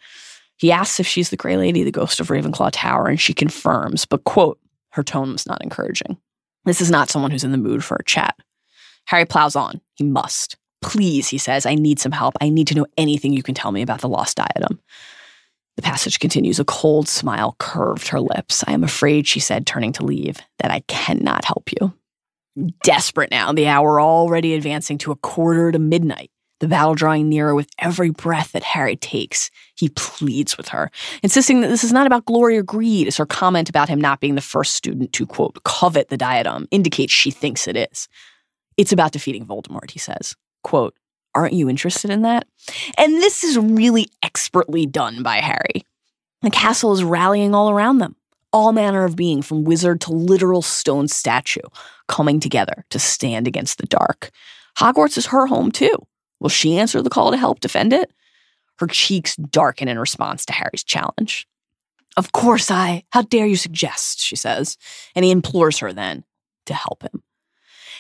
He 0.57 0.72
asks 0.72 0.99
if 0.99 1.06
she's 1.06 1.30
the 1.30 1.38
Grey 1.38 1.56
Lady, 1.56 1.84
the 1.84 1.91
ghost 1.91 2.19
of 2.19 2.30
Ravenclaw 2.30 2.72
Tower, 2.73 3.06
and 3.06 3.22
she 3.22 3.35
confirms, 3.35 4.06
but 4.06 4.23
quote, 4.23 4.60
her 4.93 5.03
tone 5.03 5.34
was 5.34 5.45
not 5.45 5.64
encouraging. 5.64 6.18
This 6.65 6.81
is 6.81 6.89
not 6.89 7.11
someone 7.11 7.30
who's 7.30 7.43
in 7.43 7.52
the 7.52 7.60
mood 7.60 7.84
for 7.84 7.95
a 7.95 8.03
chat. 8.03 8.35
Harry 9.06 9.26
plows 9.26 9.56
on. 9.56 9.80
He 9.93 10.03
must. 10.03 10.57
Please, 10.81 11.27
he 11.27 11.38
says, 11.38 11.68
I 11.68 11.76
need 11.76 11.99
some 11.99 12.11
help. 12.11 12.34
I 12.41 12.49
need 12.49 12.68
to 12.69 12.76
know 12.76 12.88
anything 12.97 13.34
you 13.34 13.43
can 13.43 13.53
tell 13.53 13.72
me 13.72 13.84
about 13.84 14.02
the 14.02 14.10
lost 14.10 14.38
diadem. 14.38 14.80
The 15.76 15.84
passage 15.84 16.19
continues. 16.19 16.60
A 16.60 16.65
cold 16.65 17.07
smile 17.07 17.56
curved 17.60 18.07
her 18.07 18.19
lips. 18.19 18.64
I 18.65 18.72
am 18.72 18.84
afraid, 18.84 19.27
she 19.27 19.39
said, 19.39 19.68
turning 19.68 19.93
to 19.93 20.06
leave, 20.06 20.39
that 20.57 20.72
I 20.72 20.80
cannot 20.88 21.45
help 21.45 21.69
you. 21.80 21.93
Desperate 22.84 23.32
now, 23.32 23.52
the 23.52 23.68
hour 23.68 23.99
already 23.99 24.53
advancing 24.53 24.98
to 24.99 25.11
a 25.11 25.15
quarter 25.18 25.72
to 25.72 25.80
midnight. 25.80 26.32
The 26.61 26.69
battle 26.69 26.95
drawing 26.95 27.27
nearer 27.27 27.53
with 27.53 27.69
every 27.80 28.11
breath 28.11 28.53
that 28.53 28.64
Harry 28.64 28.95
takes. 28.95 29.52
He 29.76 29.90
pleads 29.90 30.56
with 30.56 30.69
her, 30.69 30.90
insisting 31.22 31.60
that 31.61 31.68
this 31.68 31.84
is 31.84 31.91
not 31.91 32.07
about 32.07 32.26
glory 32.26 32.57
or 32.57 32.64
greed, 32.64 33.07
as 33.07 33.18
her 33.18 33.26
comment 33.26 33.69
about 33.69 33.90
him 33.90 33.99
not 33.99 34.22
being 34.22 34.36
the 34.36 34.41
first 34.41 34.73
student 34.73 35.11
to, 35.14 35.26
quote, 35.26 35.61
covet 35.65 36.07
the 36.07 36.18
diadem 36.18 36.68
indicates 36.72 37.11
she 37.11 37.30
thinks 37.30 37.68
it 37.68 37.76
is. 37.76 38.07
It's 38.77 38.94
about 38.94 39.11
defeating 39.11 39.45
Voldemort, 39.45 39.91
he 39.91 39.99
says. 39.99 40.34
Quote, 40.64 40.95
aren't 41.36 41.53
you 41.53 41.69
interested 41.69 42.10
in 42.10 42.22
that? 42.22 42.48
And 42.98 43.15
this 43.15 43.44
is 43.44 43.57
really 43.57 44.07
expertly 44.23 44.86
done 44.86 45.23
by 45.23 45.41
Harry. 45.41 45.84
The 46.41 46.52
castle 46.52 46.94
is 46.94 47.03
rallying 47.03 47.53
all 47.53 47.69
around 47.69 47.98
them. 47.98 48.15
All 48.56 48.72
manner 48.72 49.03
of 49.03 49.18
being, 49.18 49.41
from 49.41 49.65
wizard 49.65 49.99
to 50.02 50.14
literal 50.14 50.61
stone 50.61 51.10
statue, 51.10 51.68
coming 52.07 52.40
together 52.40 52.86
to 52.90 52.99
stand 52.99 53.48
against 53.48 53.80
the 53.80 53.86
dark. 53.86 54.32
Hogwarts 54.77 55.18
is 55.18 55.26
her 55.26 55.45
home, 55.45 55.73
too. 55.73 55.94
Will 56.40 56.48
she 56.48 56.80
answer 56.80 57.02
the 57.02 57.10
call 57.10 57.32
to 57.32 57.38
help 57.38 57.60
defend 57.60 57.91
it? 57.91 58.14
Her 58.80 58.88
cheeks 58.88 59.36
darken 59.36 59.90
in 59.90 59.99
response 59.99 60.45
to 60.45 60.53
Harry's 60.53 60.86
challenge. 60.86 61.49
Of 62.15 62.32
course 62.32 62.72
I. 62.72 63.03
How 63.11 63.23
dare 63.23 63.45
you 63.45 63.57
suggest, 63.57 64.22
she 64.22 64.38
says, 64.38 64.77
and 65.15 65.26
he 65.26 65.32
implores 65.32 65.80
her 65.80 65.91
then 65.91 66.23
to 66.68 66.73
help 66.73 67.03
him. 67.03 67.23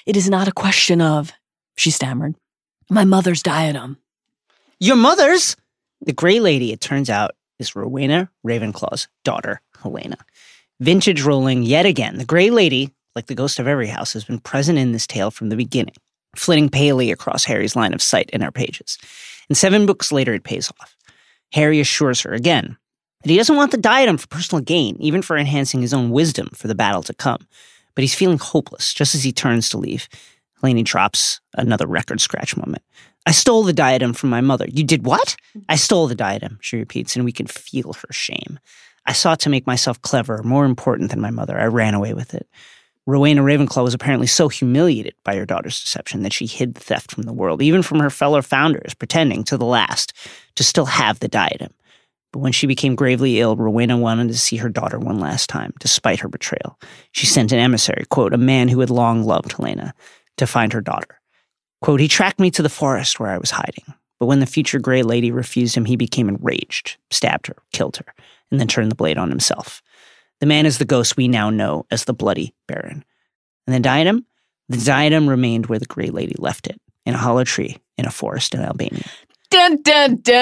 It 0.05 0.15
is 0.15 0.29
not 0.29 0.47
a 0.47 0.53
question 0.53 1.01
of, 1.01 1.33
she 1.75 1.91
stammered, 1.91 2.35
my 2.89 3.03
mother's 3.03 3.43
diadem. 3.43 3.97
Your 4.79 4.95
mother's? 4.95 5.57
The 5.99 6.13
Grey 6.13 6.39
Lady, 6.39 6.71
it 6.71 6.79
turns 6.79 7.09
out, 7.09 7.31
is 7.59 7.75
Rowena 7.75 8.29
Ravenclaw's 8.45 9.09
daughter, 9.23 9.61
Helena. 9.81 10.17
Vintage 10.79 11.21
Rowling 11.21 11.63
yet 11.63 11.85
again. 11.85 12.17
The 12.17 12.25
Grey 12.25 12.49
Lady, 12.49 12.91
like 13.15 13.27
the 13.27 13.35
ghost 13.35 13.59
of 13.59 13.67
every 13.67 13.87
house, 13.87 14.13
has 14.13 14.25
been 14.25 14.39
present 14.39 14.77
in 14.77 14.91
this 14.91 15.07
tale 15.07 15.31
from 15.31 15.49
the 15.49 15.55
beginning, 15.55 15.95
flitting 16.35 16.69
palely 16.69 17.11
across 17.11 17.45
Harry's 17.45 17.75
line 17.75 17.93
of 17.93 18.01
sight 18.01 18.29
in 18.31 18.43
our 18.43 18.51
pages. 18.51 18.97
And 19.47 19.57
seven 19.57 19.85
books 19.85 20.11
later, 20.11 20.33
it 20.33 20.43
pays 20.43 20.69
off. 20.81 20.95
Harry 21.53 21.79
assures 21.79 22.21
her 22.21 22.33
again 22.33 22.77
that 23.23 23.29
he 23.29 23.37
doesn't 23.37 23.55
want 23.55 23.71
the 23.71 23.77
diadem 23.77 24.17
for 24.17 24.27
personal 24.27 24.61
gain, 24.61 24.97
even 24.99 25.21
for 25.21 25.37
enhancing 25.37 25.81
his 25.81 25.93
own 25.93 26.11
wisdom 26.11 26.49
for 26.53 26.67
the 26.67 26.75
battle 26.75 27.03
to 27.03 27.13
come. 27.13 27.47
But 27.95 28.03
he's 28.03 28.13
feeling 28.13 28.37
hopeless 28.37 28.93
just 28.93 29.15
as 29.15 29.23
he 29.23 29.31
turns 29.31 29.69
to 29.69 29.77
leave. 29.77 30.09
Helena 30.61 30.83
drops 30.83 31.39
another 31.53 31.87
record 31.87 32.19
scratch 32.19 32.57
moment. 32.57 32.83
I 33.25 33.31
stole 33.31 33.63
the 33.63 33.73
diadem 33.73 34.13
from 34.13 34.29
my 34.29 34.41
mother. 34.41 34.67
You 34.67 34.83
did 34.83 35.05
what? 35.05 35.35
I 35.69 35.75
stole 35.77 36.07
the 36.07 36.15
diadem, 36.15 36.59
she 36.61 36.77
repeats, 36.77 37.15
and 37.15 37.23
we 37.25 37.31
can 37.31 37.47
feel 37.47 37.93
her 37.93 38.11
shame. 38.11 38.59
I 39.05 39.13
sought 39.13 39.39
to 39.41 39.49
make 39.49 39.67
myself 39.67 40.01
clever, 40.01 40.41
more 40.43 40.65
important 40.65 41.11
than 41.11 41.21
my 41.21 41.31
mother. 41.31 41.59
I 41.59 41.65
ran 41.65 41.93
away 41.93 42.13
with 42.13 42.33
it. 42.33 42.47
Rowena 43.07 43.43
Ravenclaw 43.43 43.83
was 43.83 43.93
apparently 43.93 44.25
so 44.25 44.49
humiliated 44.49 45.13
by 45.23 45.35
her 45.35 45.45
daughter's 45.45 45.79
deception 45.79 46.23
that 46.23 46.33
she 46.33 46.47
hid 46.47 46.73
the 46.73 46.81
theft 46.81 47.11
from 47.11 47.23
the 47.23 47.33
world, 47.33 47.61
even 47.61 47.83
from 47.83 47.99
her 47.99 48.09
fellow 48.09 48.41
founders, 48.41 48.95
pretending 48.95 49.43
to 49.43 49.57
the 49.57 49.65
last 49.65 50.11
to 50.55 50.63
still 50.63 50.85
have 50.85 51.19
the 51.19 51.27
diadem. 51.27 51.71
But 52.33 52.39
when 52.39 52.51
she 52.51 52.65
became 52.65 52.95
gravely 52.95 53.39
ill, 53.39 53.55
Rowena 53.55 53.95
wanted 53.95 54.29
to 54.29 54.37
see 54.37 54.57
her 54.57 54.69
daughter 54.69 54.97
one 54.97 55.19
last 55.19 55.49
time, 55.49 55.73
despite 55.79 56.19
her 56.19 56.27
betrayal. 56.27 56.79
She 57.11 57.27
sent 57.27 57.51
an 57.51 57.59
emissary, 57.59 58.05
quote, 58.09 58.33
a 58.33 58.37
man 58.37 58.69
who 58.69 58.79
had 58.79 58.89
long 58.89 59.23
loved 59.23 59.53
Helena, 59.53 59.93
to 60.37 60.47
find 60.47 60.73
her 60.73 60.81
daughter. 60.81 61.21
Quote, 61.81 61.99
he 61.99 62.07
tracked 62.07 62.39
me 62.39 62.49
to 62.51 62.63
the 62.63 62.69
forest 62.69 63.19
where 63.19 63.29
I 63.29 63.37
was 63.37 63.51
hiding. 63.51 63.85
But 64.19 64.27
when 64.27 64.39
the 64.39 64.45
future 64.45 64.79
Grey 64.79 65.03
Lady 65.03 65.31
refused 65.31 65.75
him, 65.75 65.85
he 65.85 65.95
became 65.95 66.29
enraged, 66.29 66.97
stabbed 67.11 67.47
her, 67.47 67.55
killed 67.71 67.97
her, 67.97 68.13
and 68.49 68.59
then 68.59 68.67
turned 68.67 68.91
the 68.91 68.95
blade 68.95 69.17
on 69.17 69.29
himself. 69.29 69.81
The 70.39 70.45
man 70.45 70.65
is 70.65 70.77
the 70.77 70.85
ghost 70.85 71.17
we 71.17 71.27
now 71.27 71.49
know 71.49 71.85
as 71.91 72.05
the 72.05 72.13
Bloody 72.13 72.53
Baron. 72.67 73.03
And 73.67 73.75
the 73.75 73.79
diadem? 73.79 74.25
The 74.69 74.77
diadem 74.77 75.27
remained 75.29 75.65
where 75.67 75.79
the 75.79 75.85
Grey 75.85 76.09
Lady 76.09 76.35
left 76.37 76.67
it, 76.67 76.79
in 77.05 77.13
a 77.13 77.17
hollow 77.17 77.43
tree 77.43 77.77
in 77.97 78.05
a 78.05 78.11
forest 78.11 78.53
in 78.53 78.61
Albania. 78.61 79.03
Dun 79.49 79.81
dun 79.81 80.17
dun! 80.17 80.35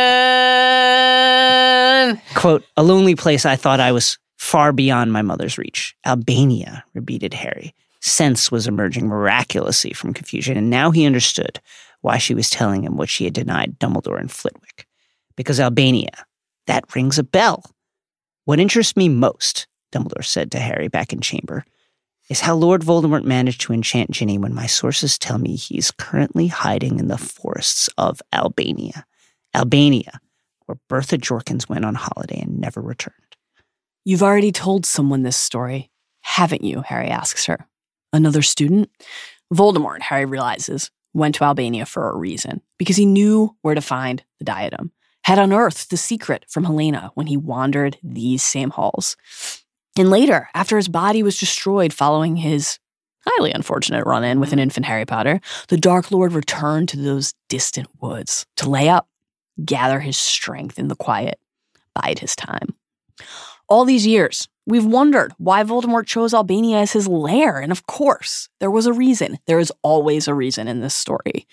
Quote, 2.35 2.65
a 2.77 2.83
lonely 2.83 3.15
place 3.15 3.45
I 3.45 3.55
thought 3.55 3.79
I 3.79 3.91
was 3.91 4.17
far 4.37 4.71
beyond 4.73 5.13
my 5.13 5.21
mother's 5.21 5.57
reach. 5.57 5.95
Albania, 6.05 6.83
repeated 6.93 7.33
Harry. 7.33 7.73
Sense 8.01 8.51
was 8.51 8.67
emerging 8.67 9.07
miraculously 9.07 9.93
from 9.93 10.13
confusion, 10.13 10.57
and 10.57 10.69
now 10.69 10.91
he 10.91 11.05
understood 11.05 11.61
why 12.03 12.17
she 12.17 12.35
was 12.35 12.49
telling 12.49 12.83
him 12.83 12.97
what 12.97 13.09
she 13.09 13.23
had 13.23 13.33
denied 13.33 13.79
Dumbledore 13.79 14.19
and 14.19 14.31
Flitwick. 14.31 14.85
Because 15.35 15.59
Albania, 15.59 16.11
that 16.67 16.95
rings 16.95 17.17
a 17.17 17.23
bell. 17.23 17.63
What 18.45 18.59
interests 18.59 18.95
me 18.95 19.09
most, 19.09 19.67
Dumbledore 19.91 20.25
said 20.25 20.51
to 20.51 20.59
Harry 20.59 20.89
back 20.89 21.13
in 21.13 21.21
chamber, 21.21 21.63
is 22.29 22.41
how 22.41 22.55
Lord 22.55 22.81
Voldemort 22.81 23.23
managed 23.23 23.61
to 23.61 23.73
enchant 23.73 24.11
Ginny 24.11 24.37
when 24.37 24.53
my 24.53 24.65
sources 24.65 25.17
tell 25.17 25.37
me 25.37 25.55
he's 25.55 25.91
currently 25.91 26.47
hiding 26.47 26.99
in 26.99 27.07
the 27.07 27.17
forests 27.17 27.89
of 27.97 28.21
Albania. 28.33 29.05
Albania, 29.55 30.19
where 30.65 30.77
Bertha 30.89 31.17
Jorkins 31.17 31.69
went 31.69 31.85
on 31.85 31.95
holiday 31.95 32.41
and 32.41 32.59
never 32.59 32.81
returned. 32.81 33.15
You've 34.03 34.23
already 34.23 34.51
told 34.51 34.85
someone 34.85 35.23
this 35.23 35.37
story, 35.37 35.89
haven't 36.21 36.63
you? 36.65 36.81
Harry 36.81 37.07
asks 37.07 37.45
her. 37.45 37.65
Another 38.11 38.41
student? 38.41 38.89
Voldemort, 39.53 40.01
Harry 40.01 40.25
realizes, 40.25 40.91
went 41.13 41.35
to 41.35 41.43
Albania 41.43 41.85
for 41.85 42.09
a 42.09 42.17
reason, 42.17 42.61
because 42.77 42.95
he 42.95 43.05
knew 43.05 43.55
where 43.61 43.75
to 43.75 43.81
find 43.81 44.23
the 44.39 44.45
diadem, 44.45 44.91
had 45.23 45.39
unearthed 45.39 45.89
the 45.89 45.97
secret 45.97 46.45
from 46.49 46.63
Helena 46.63 47.11
when 47.13 47.27
he 47.27 47.37
wandered 47.37 47.97
these 48.03 48.43
same 48.43 48.71
halls. 48.71 49.15
And 49.97 50.09
later, 50.09 50.49
after 50.53 50.77
his 50.77 50.87
body 50.87 51.21
was 51.23 51.39
destroyed 51.39 51.93
following 51.93 52.35
his 52.35 52.79
highly 53.25 53.51
unfortunate 53.51 54.05
run 54.05 54.23
in 54.23 54.39
with 54.39 54.51
an 54.51 54.59
infant 54.59 54.85
Harry 54.85 55.05
Potter, 55.05 55.39
the 55.69 55.77
Dark 55.77 56.11
Lord 56.11 56.33
returned 56.33 56.89
to 56.89 56.97
those 56.97 57.33
distant 57.47 57.87
woods 58.01 58.45
to 58.57 58.69
lay 58.69 58.89
up, 58.89 59.07
gather 59.63 59.99
his 59.99 60.17
strength 60.17 60.77
in 60.77 60.87
the 60.87 60.95
quiet, 60.95 61.39
bide 61.95 62.19
his 62.19 62.35
time. 62.35 62.75
All 63.69 63.85
these 63.85 64.05
years, 64.05 64.49
we've 64.65 64.85
wondered 64.85 65.33
why 65.37 65.63
Voldemort 65.63 66.05
chose 66.05 66.33
Albania 66.33 66.79
as 66.79 66.93
his 66.93 67.07
lair, 67.07 67.59
and 67.59 67.71
of 67.71 67.85
course, 67.87 68.49
there 68.59 68.71
was 68.71 68.85
a 68.85 68.93
reason. 68.93 69.39
There 69.45 69.59
is 69.59 69.71
always 69.81 70.27
a 70.27 70.33
reason 70.33 70.67
in 70.67 70.81
this 70.81 70.95
story. 70.95 71.47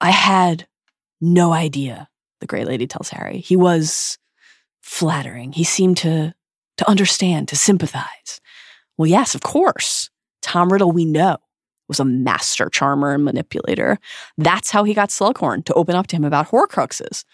I 0.00 0.10
had 0.10 0.66
no 1.20 1.52
idea, 1.52 2.08
the 2.40 2.46
Grey 2.46 2.64
Lady 2.64 2.86
tells 2.86 3.10
Harry. 3.10 3.38
He 3.38 3.56
was 3.56 4.18
flattering. 4.82 5.52
He 5.52 5.64
seemed 5.64 5.96
to 5.98 6.34
to 6.76 6.90
understand, 6.90 7.48
to 7.48 7.56
sympathize. 7.56 8.40
Well, 8.98 9.06
yes, 9.06 9.34
of 9.34 9.42
course. 9.42 10.10
Tom 10.42 10.72
Riddle, 10.72 10.92
we 10.92 11.04
know, 11.04 11.36
was 11.88 12.00
a 12.00 12.04
master 12.04 12.68
charmer 12.68 13.14
and 13.14 13.24
manipulator. 13.24 13.98
That's 14.38 14.70
how 14.70 14.84
he 14.84 14.94
got 14.94 15.10
Slughorn 15.10 15.64
to 15.66 15.74
open 15.74 15.94
up 15.94 16.06
to 16.08 16.16
him 16.16 16.24
about 16.24 16.48
Horcruxes. 16.48 17.24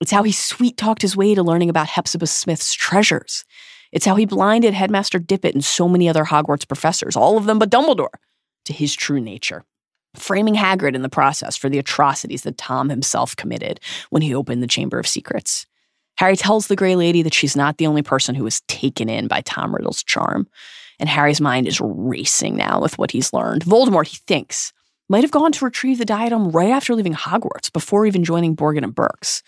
It's 0.00 0.10
how 0.10 0.22
he 0.22 0.32
sweet 0.32 0.76
talked 0.76 1.02
his 1.02 1.16
way 1.16 1.34
to 1.34 1.42
learning 1.42 1.70
about 1.70 1.88
Hepzibah 1.88 2.26
Smith's 2.26 2.72
treasures. 2.72 3.44
It's 3.92 4.06
how 4.06 4.14
he 4.14 4.26
blinded 4.26 4.74
Headmaster 4.74 5.18
Dippet 5.18 5.54
and 5.54 5.64
so 5.64 5.88
many 5.88 6.08
other 6.08 6.24
Hogwarts 6.24 6.66
professors, 6.66 7.16
all 7.16 7.36
of 7.36 7.44
them 7.44 7.58
but 7.58 7.70
Dumbledore, 7.70 8.14
to 8.66 8.72
his 8.72 8.94
true 8.94 9.20
nature, 9.20 9.64
framing 10.14 10.54
Hagrid 10.54 10.94
in 10.94 11.02
the 11.02 11.08
process 11.08 11.56
for 11.56 11.68
the 11.68 11.78
atrocities 11.78 12.42
that 12.42 12.58
Tom 12.58 12.88
himself 12.88 13.34
committed 13.36 13.80
when 14.10 14.22
he 14.22 14.34
opened 14.34 14.62
the 14.62 14.68
Chamber 14.68 14.98
of 14.98 15.08
Secrets. 15.08 15.66
Harry 16.16 16.36
tells 16.36 16.66
the 16.66 16.76
Grey 16.76 16.96
Lady 16.96 17.22
that 17.22 17.34
she's 17.34 17.56
not 17.56 17.78
the 17.78 17.86
only 17.86 18.02
person 18.02 18.34
who 18.34 18.44
was 18.44 18.60
taken 18.62 19.08
in 19.08 19.26
by 19.26 19.40
Tom 19.40 19.74
Riddle's 19.74 20.02
charm. 20.02 20.46
And 20.98 21.08
Harry's 21.08 21.40
mind 21.40 21.66
is 21.66 21.80
racing 21.80 22.56
now 22.56 22.78
with 22.78 22.98
what 22.98 23.10
he's 23.10 23.32
learned. 23.32 23.64
Voldemort, 23.64 24.06
he 24.06 24.18
thinks, 24.26 24.74
might 25.08 25.24
have 25.24 25.30
gone 25.30 25.50
to 25.52 25.64
retrieve 25.64 25.96
the 25.96 26.04
diadem 26.04 26.50
right 26.50 26.68
after 26.68 26.94
leaving 26.94 27.14
Hogwarts, 27.14 27.72
before 27.72 28.04
even 28.04 28.22
joining 28.22 28.54
Borgin 28.54 28.84
and 28.84 28.94
Burkes. 28.94 29.42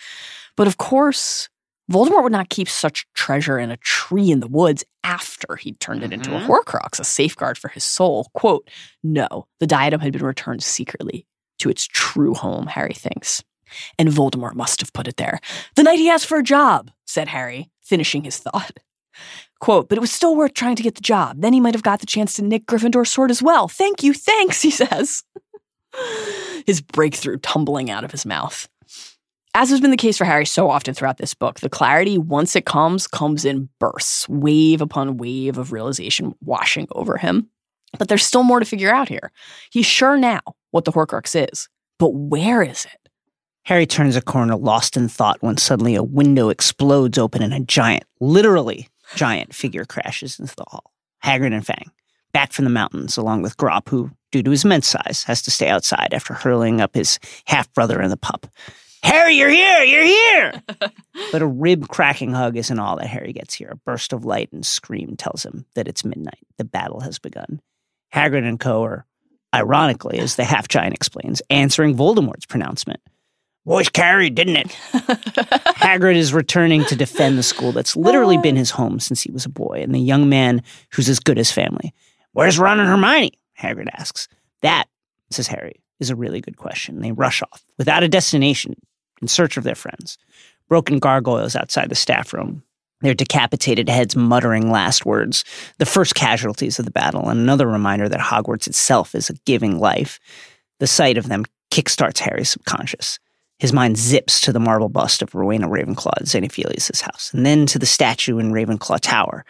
But 0.56 0.66
of 0.66 0.78
course, 0.78 1.51
Voldemort 1.90 2.22
would 2.22 2.32
not 2.32 2.48
keep 2.48 2.68
such 2.68 3.06
treasure 3.14 3.59
in 3.59 3.70
a 3.70 3.76
tree 3.78 4.30
in 4.30 4.40
the 4.40 4.46
woods 4.46 4.84
after 5.04 5.56
he'd 5.56 5.80
turned 5.80 6.02
it 6.04 6.12
into 6.12 6.34
a 6.34 6.40
Mhm. 6.40 6.46
Horcrux, 6.46 7.00
a 7.00 7.04
safeguard 7.04 7.59
for 7.59 7.68
his 7.68 7.84
soul. 7.84 8.28
Quote, 8.34 8.68
no, 9.02 9.46
the 9.59 9.66
diadem 9.66 10.00
had 10.00 10.12
been 10.12 10.24
returned 10.24 10.62
secretly 10.62 11.26
to 11.59 11.68
its 11.68 11.84
true 11.86 12.34
home, 12.34 12.66
Harry 12.68 12.94
thinks. 12.94 13.42
And 13.98 14.09
Voldemort 14.10 14.54
must 14.54 14.80
have 14.80 14.92
put 14.92 15.09
it 15.09 15.16
there. 15.16 15.40
The 15.74 15.82
night 15.82 15.98
he 15.98 16.09
asked 16.10 16.26
for 16.26 16.38
a 16.38 16.42
job, 16.42 16.90
said 17.06 17.28
Harry, 17.28 17.70
finishing 17.82 18.24
his 18.24 18.38
thought. 18.38 18.78
Quote, 19.60 19.88
but 19.88 19.98
it 19.98 20.00
was 20.00 20.10
still 20.12 20.34
worth 20.36 20.54
trying 20.54 20.76
to 20.76 20.82
get 20.82 20.94
the 20.94 21.00
job. 21.00 21.40
Then 21.40 21.52
he 21.52 21.60
might 21.60 21.74
have 21.74 21.82
got 21.82 22.00
the 22.00 22.06
chance 22.06 22.34
to 22.34 22.42
nick 22.42 22.66
Gryffindor's 22.66 23.10
sword 23.10 23.30
as 23.30 23.42
well. 23.42 23.68
Thank 23.68 24.02
you, 24.02 24.12
thanks, 24.14 24.60
he 24.62 24.70
says. 24.70 25.24
his 26.66 26.80
breakthrough 26.80 27.38
tumbling 27.38 27.90
out 27.90 28.04
of 28.04 28.10
his 28.12 28.24
mouth. 28.24 28.68
As 29.54 29.68
has 29.68 29.82
been 29.82 29.90
the 29.90 29.98
case 29.98 30.16
for 30.16 30.24
Harry 30.24 30.46
so 30.46 30.70
often 30.70 30.94
throughout 30.94 31.18
this 31.18 31.34
book, 31.34 31.60
the 31.60 31.68
clarity, 31.68 32.16
once 32.16 32.56
it 32.56 32.64
comes, 32.64 33.06
comes 33.06 33.44
in 33.44 33.68
bursts, 33.78 34.26
wave 34.26 34.80
upon 34.80 35.18
wave 35.18 35.58
of 35.58 35.72
realization 35.72 36.34
washing 36.40 36.88
over 36.92 37.18
him. 37.18 37.50
But 37.98 38.08
there's 38.08 38.24
still 38.24 38.44
more 38.44 38.60
to 38.60 38.66
figure 38.66 38.94
out 38.94 39.10
here. 39.10 39.30
He's 39.70 39.84
sure 39.84 40.16
now 40.16 40.40
what 40.70 40.86
the 40.86 40.92
Horcrux 40.92 41.50
is, 41.52 41.68
but 41.98 42.14
where 42.14 42.62
is 42.62 42.86
it? 42.86 43.10
Harry 43.64 43.84
turns 43.84 44.16
a 44.16 44.22
corner 44.22 44.56
lost 44.56 44.96
in 44.96 45.06
thought 45.06 45.42
when 45.42 45.58
suddenly 45.58 45.96
a 45.96 46.02
window 46.02 46.48
explodes 46.48 47.18
open 47.18 47.42
and 47.42 47.52
a 47.52 47.60
giant, 47.60 48.04
literally 48.20 48.88
giant 49.16 49.54
figure 49.54 49.84
crashes 49.84 50.40
into 50.40 50.56
the 50.56 50.64
hall. 50.66 50.92
Hagrid 51.22 51.52
and 51.52 51.64
Fang, 51.64 51.90
back 52.32 52.52
from 52.52 52.64
the 52.64 52.70
mountains, 52.70 53.18
along 53.18 53.42
with 53.42 53.58
Grawp, 53.58 53.90
who, 53.90 54.10
due 54.32 54.42
to 54.42 54.50
his 54.50 54.64
immense 54.64 54.88
size, 54.88 55.24
has 55.24 55.42
to 55.42 55.50
stay 55.50 55.68
outside 55.68 56.14
after 56.14 56.32
hurling 56.32 56.80
up 56.80 56.94
his 56.94 57.18
half 57.44 57.70
brother 57.74 58.00
and 58.00 58.10
the 58.10 58.16
pup. 58.16 58.46
Harry, 59.02 59.34
you're 59.34 59.50
here, 59.50 59.82
you're 59.82 60.04
here! 60.04 60.62
but 61.32 61.42
a 61.42 61.46
rib 61.46 61.88
cracking 61.88 62.32
hug 62.32 62.56
isn't 62.56 62.78
all 62.78 62.96
that 62.96 63.08
Harry 63.08 63.32
gets 63.32 63.54
here. 63.54 63.70
A 63.72 63.76
burst 63.76 64.12
of 64.12 64.24
light 64.24 64.52
and 64.52 64.64
scream 64.64 65.16
tells 65.16 65.44
him 65.44 65.66
that 65.74 65.88
it's 65.88 66.04
midnight. 66.04 66.38
The 66.56 66.64
battle 66.64 67.00
has 67.00 67.18
begun. 67.18 67.60
Hagrid 68.14 68.46
and 68.46 68.60
co 68.60 68.84
are, 68.84 69.06
ironically, 69.54 70.18
as 70.18 70.36
the 70.36 70.44
half 70.44 70.68
giant 70.68 70.94
explains, 70.94 71.42
answering 71.50 71.96
Voldemort's 71.96 72.46
pronouncement. 72.46 73.00
Voice 73.66 73.88
carried, 73.88 74.34
didn't 74.34 74.56
it? 74.56 74.66
Hagrid 75.76 76.16
is 76.16 76.32
returning 76.32 76.84
to 76.86 76.96
defend 76.96 77.38
the 77.38 77.44
school 77.44 77.72
that's 77.72 77.96
literally 77.96 78.38
been 78.38 78.56
his 78.56 78.70
home 78.70 78.98
since 78.98 79.22
he 79.22 79.30
was 79.30 79.44
a 79.44 79.48
boy, 79.50 79.80
and 79.82 79.94
the 79.94 80.00
young 80.00 80.28
man 80.28 80.62
who's 80.92 81.08
as 81.08 81.20
good 81.20 81.38
as 81.38 81.50
family. 81.50 81.92
Where's 82.32 82.58
Ron 82.58 82.80
and 82.80 82.88
Hermione? 82.88 83.32
Hagrid 83.58 83.88
asks. 83.92 84.28
That, 84.62 84.86
says 85.30 85.46
Harry, 85.48 85.80
is 86.00 86.10
a 86.10 86.16
really 86.16 86.40
good 86.40 86.56
question. 86.56 87.00
They 87.00 87.12
rush 87.12 87.42
off 87.42 87.64
without 87.78 88.02
a 88.02 88.08
destination 88.08 88.74
in 89.22 89.28
search 89.28 89.56
of 89.56 89.64
their 89.64 89.74
friends. 89.74 90.18
Broken 90.68 90.98
gargoyles 90.98 91.56
outside 91.56 91.88
the 91.88 91.94
staff 91.94 92.32
room, 92.32 92.62
their 93.00 93.14
decapitated 93.14 93.88
heads 93.88 94.14
muttering 94.14 94.70
last 94.70 95.06
words, 95.06 95.44
the 95.78 95.86
first 95.86 96.14
casualties 96.14 96.78
of 96.78 96.84
the 96.84 96.90
battle, 96.90 97.28
and 97.28 97.40
another 97.40 97.66
reminder 97.66 98.08
that 98.08 98.20
Hogwarts 98.20 98.66
itself 98.66 99.14
is 99.14 99.30
a 99.30 99.34
giving 99.46 99.78
life. 99.78 100.20
The 100.78 100.86
sight 100.86 101.16
of 101.16 101.28
them 101.28 101.44
kickstarts 101.70 102.18
Harry's 102.18 102.50
subconscious. 102.50 103.18
His 103.58 103.72
mind 103.72 103.96
zips 103.96 104.40
to 104.42 104.52
the 104.52 104.60
marble 104.60 104.88
bust 104.88 105.22
of 105.22 105.34
Rowena 105.34 105.68
Ravenclaw 105.68 106.12
at 106.16 106.26
Xenophilius' 106.26 107.00
house, 107.00 107.32
and 107.32 107.46
then 107.46 107.64
to 107.66 107.78
the 107.78 107.86
statue 107.86 108.38
in 108.38 108.52
Ravenclaw 108.52 109.00
Tower. 109.00 109.44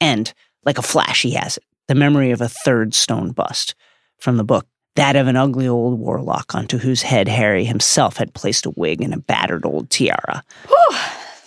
And, 0.00 0.32
like 0.64 0.78
a 0.78 0.82
flash, 0.82 1.22
he 1.22 1.32
has 1.32 1.56
it 1.56 1.64
the 1.86 1.94
memory 1.94 2.30
of 2.30 2.40
a 2.40 2.48
third 2.48 2.94
stone 2.94 3.32
bust 3.32 3.74
from 4.18 4.36
the 4.36 4.44
book, 4.44 4.66
that 4.96 5.16
of 5.16 5.26
an 5.26 5.36
ugly 5.36 5.66
old 5.66 5.98
warlock 5.98 6.54
onto 6.54 6.78
whose 6.78 7.02
head 7.02 7.28
Harry 7.28 7.64
himself 7.64 8.16
had 8.16 8.34
placed 8.34 8.66
a 8.66 8.70
wig 8.70 9.00
and 9.00 9.12
a 9.12 9.18
battered 9.18 9.66
old 9.66 9.90
tiara. 9.90 10.42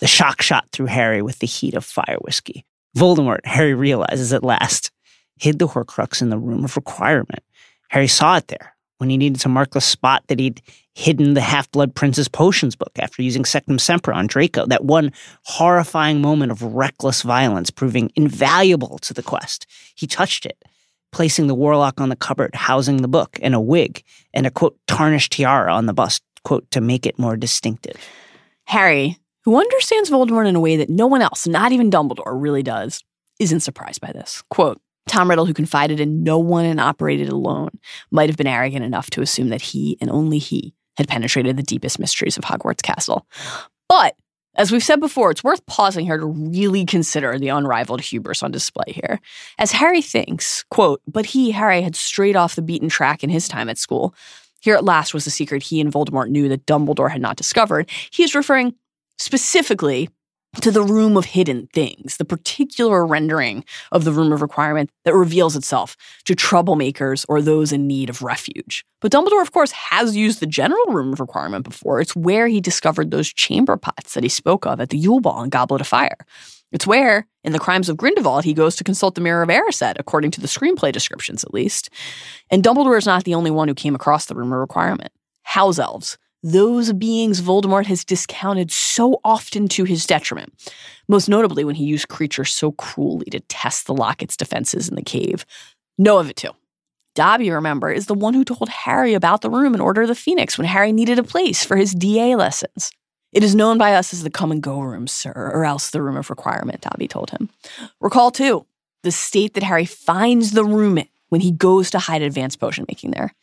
the 0.00 0.06
shock 0.06 0.42
shot 0.42 0.68
through 0.70 0.86
Harry 0.86 1.22
with 1.22 1.38
the 1.38 1.46
heat 1.46 1.74
of 1.74 1.84
fire 1.84 2.18
whiskey. 2.20 2.64
Voldemort, 2.96 3.44
Harry 3.44 3.74
realizes 3.74 4.32
at 4.32 4.44
last, 4.44 4.90
hid 5.38 5.58
the 5.58 5.68
Horcrux 5.68 6.22
in 6.22 6.30
the 6.30 6.38
room 6.38 6.64
of 6.64 6.76
requirement. 6.76 7.42
Harry 7.88 8.08
saw 8.08 8.36
it 8.36 8.48
there 8.48 8.74
when 8.98 9.10
he 9.10 9.16
needed 9.16 9.40
to 9.40 9.48
mark 9.48 9.70
the 9.70 9.80
spot 9.80 10.24
that 10.26 10.40
he'd 10.40 10.60
hidden 10.94 11.34
the 11.34 11.40
Half 11.40 11.70
Blood 11.70 11.94
Prince's 11.94 12.28
potions 12.28 12.74
book 12.74 12.90
after 12.98 13.22
using 13.22 13.44
Sectumsempra 13.44 14.14
on 14.14 14.26
Draco, 14.26 14.66
that 14.66 14.84
one 14.84 15.12
horrifying 15.44 16.20
moment 16.20 16.50
of 16.50 16.62
reckless 16.62 17.22
violence 17.22 17.70
proving 17.70 18.10
invaluable 18.16 18.98
to 18.98 19.14
the 19.14 19.22
quest. 19.22 19.66
He 19.94 20.08
touched 20.08 20.44
it, 20.44 20.60
placing 21.12 21.46
the 21.46 21.54
warlock 21.54 22.00
on 22.00 22.08
the 22.08 22.16
cupboard, 22.16 22.54
housing 22.54 22.98
the 22.98 23.08
book, 23.08 23.38
and 23.42 23.54
a 23.54 23.60
wig, 23.60 24.02
and 24.34 24.46
a 24.46 24.50
quote, 24.50 24.78
tarnished 24.86 25.32
tiara 25.32 25.72
on 25.72 25.86
the 25.86 25.94
bust, 25.94 26.22
quote, 26.44 26.70
to 26.70 26.80
make 26.80 27.06
it 27.06 27.18
more 27.18 27.36
distinctive. 27.36 27.96
Harry, 28.66 29.16
who 29.44 29.56
understands 29.58 30.10
Voldemort 30.10 30.46
in 30.46 30.56
a 30.56 30.60
way 30.60 30.76
that 30.76 30.90
no 30.90 31.06
one 31.06 31.22
else, 31.22 31.46
not 31.46 31.72
even 31.72 31.90
Dumbledore, 31.90 32.40
really 32.40 32.62
does, 32.62 33.02
isn't 33.38 33.60
surprised 33.60 34.00
by 34.00 34.12
this. 34.12 34.42
Quote, 34.50 34.80
Tom 35.08 35.30
Riddle, 35.30 35.46
who 35.46 35.54
confided 35.54 36.00
in 36.00 36.22
no 36.22 36.38
one 36.38 36.66
and 36.66 36.78
operated 36.78 37.30
alone, 37.30 37.70
might 38.10 38.28
have 38.28 38.36
been 38.36 38.46
arrogant 38.46 38.84
enough 38.84 39.08
to 39.10 39.22
assume 39.22 39.48
that 39.48 39.62
he 39.62 39.96
and 40.00 40.10
only 40.10 40.38
he 40.38 40.74
had 40.98 41.08
penetrated 41.08 41.56
the 41.56 41.62
deepest 41.62 41.98
mysteries 41.98 42.36
of 42.36 42.44
Hogwarts 42.44 42.82
Castle. 42.82 43.26
But 43.88 44.14
as 44.58 44.72
we've 44.72 44.82
said 44.82 44.98
before, 44.98 45.30
it's 45.30 45.44
worth 45.44 45.64
pausing 45.66 46.04
here 46.04 46.18
to 46.18 46.26
really 46.26 46.84
consider 46.84 47.38
the 47.38 47.48
unrivaled 47.48 48.00
hubris 48.00 48.42
on 48.42 48.50
display 48.50 48.92
here. 48.92 49.20
As 49.58 49.70
Harry 49.70 50.02
thinks, 50.02 50.64
quote, 50.70 51.00
but 51.06 51.24
he, 51.24 51.52
Harry, 51.52 51.80
had 51.80 51.94
strayed 51.94 52.34
off 52.34 52.56
the 52.56 52.62
beaten 52.62 52.88
track 52.88 53.22
in 53.22 53.30
his 53.30 53.46
time 53.46 53.68
at 53.68 53.78
school. 53.78 54.14
Here 54.60 54.74
at 54.74 54.84
last 54.84 55.14
was 55.14 55.24
the 55.24 55.30
secret 55.30 55.62
he 55.62 55.80
and 55.80 55.92
Voldemort 55.92 56.28
knew 56.28 56.48
that 56.48 56.66
Dumbledore 56.66 57.10
had 57.10 57.22
not 57.22 57.36
discovered. 57.36 57.88
He 58.10 58.24
is 58.24 58.34
referring 58.34 58.74
specifically 59.16 60.10
to 60.60 60.70
the 60.70 60.82
room 60.82 61.16
of 61.16 61.26
hidden 61.26 61.68
things, 61.72 62.16
the 62.16 62.24
particular 62.24 63.06
rendering 63.06 63.64
of 63.92 64.04
the 64.04 64.12
room 64.12 64.32
of 64.32 64.42
requirement 64.42 64.90
that 65.04 65.14
reveals 65.14 65.54
itself 65.54 65.96
to 66.24 66.34
troublemakers 66.34 67.24
or 67.28 67.40
those 67.40 67.72
in 67.72 67.86
need 67.86 68.10
of 68.10 68.22
refuge. 68.22 68.84
But 69.00 69.12
Dumbledore, 69.12 69.42
of 69.42 69.52
course, 69.52 69.70
has 69.72 70.16
used 70.16 70.40
the 70.40 70.46
general 70.46 70.86
room 70.86 71.12
of 71.12 71.20
requirement 71.20 71.64
before. 71.64 72.00
It's 72.00 72.16
where 72.16 72.48
he 72.48 72.60
discovered 72.60 73.10
those 73.10 73.32
chamber 73.32 73.76
pots 73.76 74.14
that 74.14 74.24
he 74.24 74.28
spoke 74.28 74.66
of 74.66 74.80
at 74.80 74.90
the 74.90 74.98
Yule 74.98 75.20
Ball 75.20 75.42
and 75.42 75.52
Goblet 75.52 75.82
of 75.82 75.86
Fire. 75.86 76.16
It's 76.72 76.86
where, 76.86 77.26
in 77.44 77.52
the 77.52 77.58
Crimes 77.58 77.88
of 77.88 77.96
Grindelwald, 77.96 78.44
he 78.44 78.52
goes 78.52 78.76
to 78.76 78.84
consult 78.84 79.14
the 79.14 79.20
Mirror 79.20 79.42
of 79.42 79.48
Erised, 79.48 79.96
according 79.98 80.32
to 80.32 80.40
the 80.40 80.48
screenplay 80.48 80.92
descriptions 80.92 81.44
at 81.44 81.54
least. 81.54 81.88
And 82.50 82.62
Dumbledore 82.62 82.98
is 82.98 83.06
not 83.06 83.24
the 83.24 83.34
only 83.34 83.50
one 83.50 83.68
who 83.68 83.74
came 83.74 83.94
across 83.94 84.26
the 84.26 84.34
room 84.34 84.52
of 84.52 84.58
requirement. 84.58 85.12
House 85.44 85.78
elves, 85.78 86.18
those 86.42 86.92
beings 86.92 87.40
Voldemort 87.40 87.86
has 87.86 88.04
discounted 88.04 88.70
so 88.70 89.20
often 89.24 89.68
to 89.68 89.84
his 89.84 90.06
detriment, 90.06 90.52
most 91.08 91.28
notably 91.28 91.64
when 91.64 91.74
he 91.74 91.84
used 91.84 92.08
creatures 92.08 92.52
so 92.52 92.72
cruelly 92.72 93.26
to 93.30 93.40
test 93.40 93.86
the 93.86 93.94
locket's 93.94 94.36
defenses 94.36 94.88
in 94.88 94.94
the 94.94 95.02
cave. 95.02 95.44
Know 95.98 96.18
of 96.18 96.30
it 96.30 96.36
too. 96.36 96.50
Dobby, 97.14 97.50
remember, 97.50 97.90
is 97.90 98.06
the 98.06 98.14
one 98.14 98.34
who 98.34 98.44
told 98.44 98.68
Harry 98.68 99.14
about 99.14 99.40
the 99.40 99.50
room 99.50 99.74
in 99.74 99.80
Order 99.80 100.02
of 100.02 100.08
the 100.08 100.14
Phoenix 100.14 100.56
when 100.56 100.68
Harry 100.68 100.92
needed 100.92 101.18
a 101.18 101.24
place 101.24 101.64
for 101.64 101.76
his 101.76 101.92
DA 101.92 102.36
lessons. 102.36 102.92
It 103.32 103.42
is 103.42 103.56
known 103.56 103.76
by 103.76 103.94
us 103.94 104.12
as 104.12 104.22
the 104.22 104.30
come 104.30 104.52
and 104.52 104.62
go 104.62 104.80
room, 104.80 105.08
sir, 105.08 105.32
or 105.32 105.64
else 105.64 105.90
the 105.90 106.00
room 106.00 106.16
of 106.16 106.30
requirement, 106.30 106.80
Dobby 106.80 107.08
told 107.08 107.30
him. 107.30 107.50
Recall, 108.00 108.30
too, 108.30 108.66
the 109.02 109.10
state 109.10 109.54
that 109.54 109.64
Harry 109.64 109.84
finds 109.84 110.52
the 110.52 110.64
room 110.64 110.96
in 110.98 111.08
when 111.28 111.40
he 111.40 111.50
goes 111.50 111.90
to 111.90 111.98
hide 111.98 112.22
advanced 112.22 112.60
potion 112.60 112.86
making 112.88 113.10
there. 113.10 113.34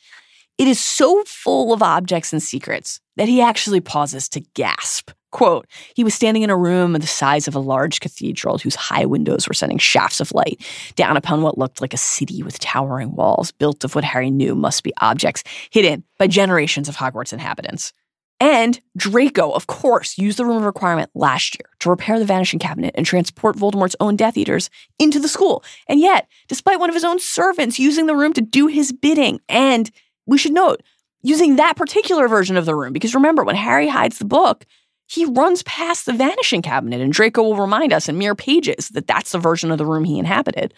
It 0.57 0.67
is 0.67 0.79
so 0.79 1.23
full 1.25 1.73
of 1.73 1.83
objects 1.83 2.31
and 2.31 2.41
secrets 2.41 3.01
that 3.17 3.27
he 3.27 3.41
actually 3.41 3.81
pauses 3.81 4.29
to 4.29 4.41
gasp. 4.53 5.11
Quote, 5.31 5.67
he 5.93 6.05
was 6.05 6.13
standing 6.13 6.43
in 6.43 6.49
a 6.49 6.55
room 6.55 6.93
the 6.93 7.05
size 7.05 7.45
of 7.49 7.55
a 7.55 7.59
large 7.59 7.99
cathedral 7.99 8.57
whose 8.57 8.75
high 8.75 9.05
windows 9.05 9.49
were 9.49 9.53
sending 9.53 9.77
shafts 9.77 10.21
of 10.21 10.31
light 10.31 10.65
down 10.95 11.17
upon 11.17 11.41
what 11.41 11.57
looked 11.57 11.81
like 11.81 11.93
a 11.93 11.97
city 11.97 12.41
with 12.41 12.57
towering 12.59 13.13
walls 13.13 13.51
built 13.51 13.83
of 13.83 13.95
what 13.95 14.05
Harry 14.05 14.31
knew 14.31 14.55
must 14.55 14.83
be 14.83 14.93
objects 15.01 15.43
hidden 15.71 16.05
by 16.17 16.27
generations 16.27 16.87
of 16.87 16.95
Hogwarts 16.95 17.33
inhabitants. 17.33 17.91
And 18.39 18.79
Draco, 18.97 19.51
of 19.51 19.67
course, 19.67 20.17
used 20.17 20.37
the 20.37 20.45
room 20.45 20.57
of 20.57 20.63
requirement 20.63 21.09
last 21.15 21.57
year 21.57 21.69
to 21.79 21.89
repair 21.89 22.19
the 22.19 22.25
vanishing 22.25 22.59
cabinet 22.59 22.93
and 22.95 23.05
transport 23.05 23.55
Voldemort's 23.55 23.95
own 23.99 24.15
Death 24.15 24.37
Eaters 24.37 24.69
into 24.99 25.19
the 25.19 25.29
school. 25.29 25.63
And 25.87 25.99
yet, 25.99 26.27
despite 26.47 26.79
one 26.79 26.89
of 26.89 26.95
his 26.95 27.05
own 27.05 27.19
servants 27.19 27.79
using 27.79 28.07
the 28.07 28.15
room 28.15 28.33
to 28.33 28.41
do 28.41 28.67
his 28.67 28.91
bidding 28.91 29.39
and 29.47 29.89
we 30.25 30.37
should 30.37 30.53
note 30.53 30.81
using 31.21 31.55
that 31.55 31.75
particular 31.75 32.27
version 32.27 32.57
of 32.57 32.65
the 32.65 32.75
room 32.75 32.93
because 32.93 33.15
remember 33.15 33.43
when 33.43 33.55
Harry 33.55 33.87
hides 33.87 34.19
the 34.19 34.25
book, 34.25 34.65
he 35.07 35.25
runs 35.25 35.61
past 35.63 36.05
the 36.05 36.13
vanishing 36.13 36.63
cabinet, 36.63 36.99
and 36.99 37.13
Draco 37.13 37.43
will 37.43 37.57
remind 37.57 37.93
us 37.93 38.09
in 38.09 38.17
mere 38.17 38.33
pages 38.33 38.89
that 38.89 39.05
that's 39.05 39.31
the 39.31 39.37
version 39.37 39.69
of 39.69 39.77
the 39.77 39.85
room 39.85 40.03
he 40.03 40.17
inhabited. 40.17 40.73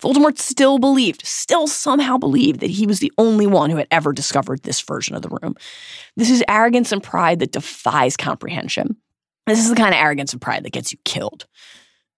Voldemort 0.00 0.38
still 0.38 0.78
believed, 0.78 1.24
still 1.26 1.66
somehow 1.66 2.18
believed, 2.18 2.60
that 2.60 2.70
he 2.70 2.86
was 2.86 3.00
the 3.00 3.12
only 3.16 3.46
one 3.46 3.70
who 3.70 3.78
had 3.78 3.88
ever 3.90 4.12
discovered 4.12 4.62
this 4.62 4.82
version 4.82 5.16
of 5.16 5.22
the 5.22 5.38
room. 5.42 5.54
This 6.16 6.30
is 6.30 6.44
arrogance 6.46 6.92
and 6.92 7.02
pride 7.02 7.38
that 7.38 7.52
defies 7.52 8.18
comprehension. 8.18 8.96
This 9.46 9.60
is 9.60 9.70
the 9.70 9.76
kind 9.76 9.94
of 9.94 10.00
arrogance 10.00 10.32
and 10.32 10.42
pride 10.42 10.64
that 10.64 10.72
gets 10.72 10.92
you 10.92 10.98
killed. 11.06 11.46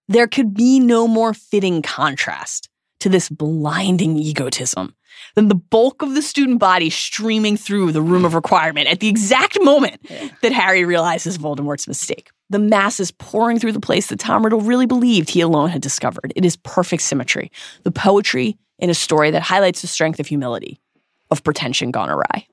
There 0.09 0.27
could 0.27 0.53
be 0.53 0.81
no 0.81 1.07
more 1.07 1.33
fitting 1.33 1.81
contrast 1.81 2.67
to 2.99 3.09
this 3.09 3.29
blinding 3.29 4.17
egotism 4.17 4.95
than 5.35 5.47
the 5.47 5.55
bulk 5.55 6.01
of 6.01 6.15
the 6.15 6.21
student 6.21 6.59
body 6.59 6.89
streaming 6.89 7.57
through 7.57 7.91
the 7.91 8.01
room 8.01 8.25
of 8.25 8.35
requirement 8.35 8.87
at 8.87 8.99
the 8.99 9.07
exact 9.07 9.57
moment 9.61 10.01
that 10.41 10.51
Harry 10.51 10.85
realizes 10.85 11.37
Voldemort's 11.37 11.87
mistake. 11.87 12.29
The 12.49 12.59
masses 12.59 13.11
pouring 13.11 13.59
through 13.59 13.71
the 13.71 13.79
place 13.79 14.07
that 14.07 14.19
Tom 14.19 14.43
Riddle 14.43 14.61
really 14.61 14.85
believed 14.85 15.29
he 15.29 15.41
alone 15.41 15.69
had 15.69 15.81
discovered. 15.81 16.33
It 16.35 16.45
is 16.45 16.55
perfect 16.57 17.01
symmetry, 17.01 17.51
the 17.83 17.91
poetry 17.91 18.57
in 18.77 18.89
a 18.89 18.93
story 18.93 19.31
that 19.31 19.41
highlights 19.41 19.81
the 19.81 19.87
strength 19.87 20.19
of 20.19 20.27
humility, 20.27 20.79
of 21.31 21.43
pretension 21.43 21.89
gone 21.91 22.09
awry. 22.09 22.47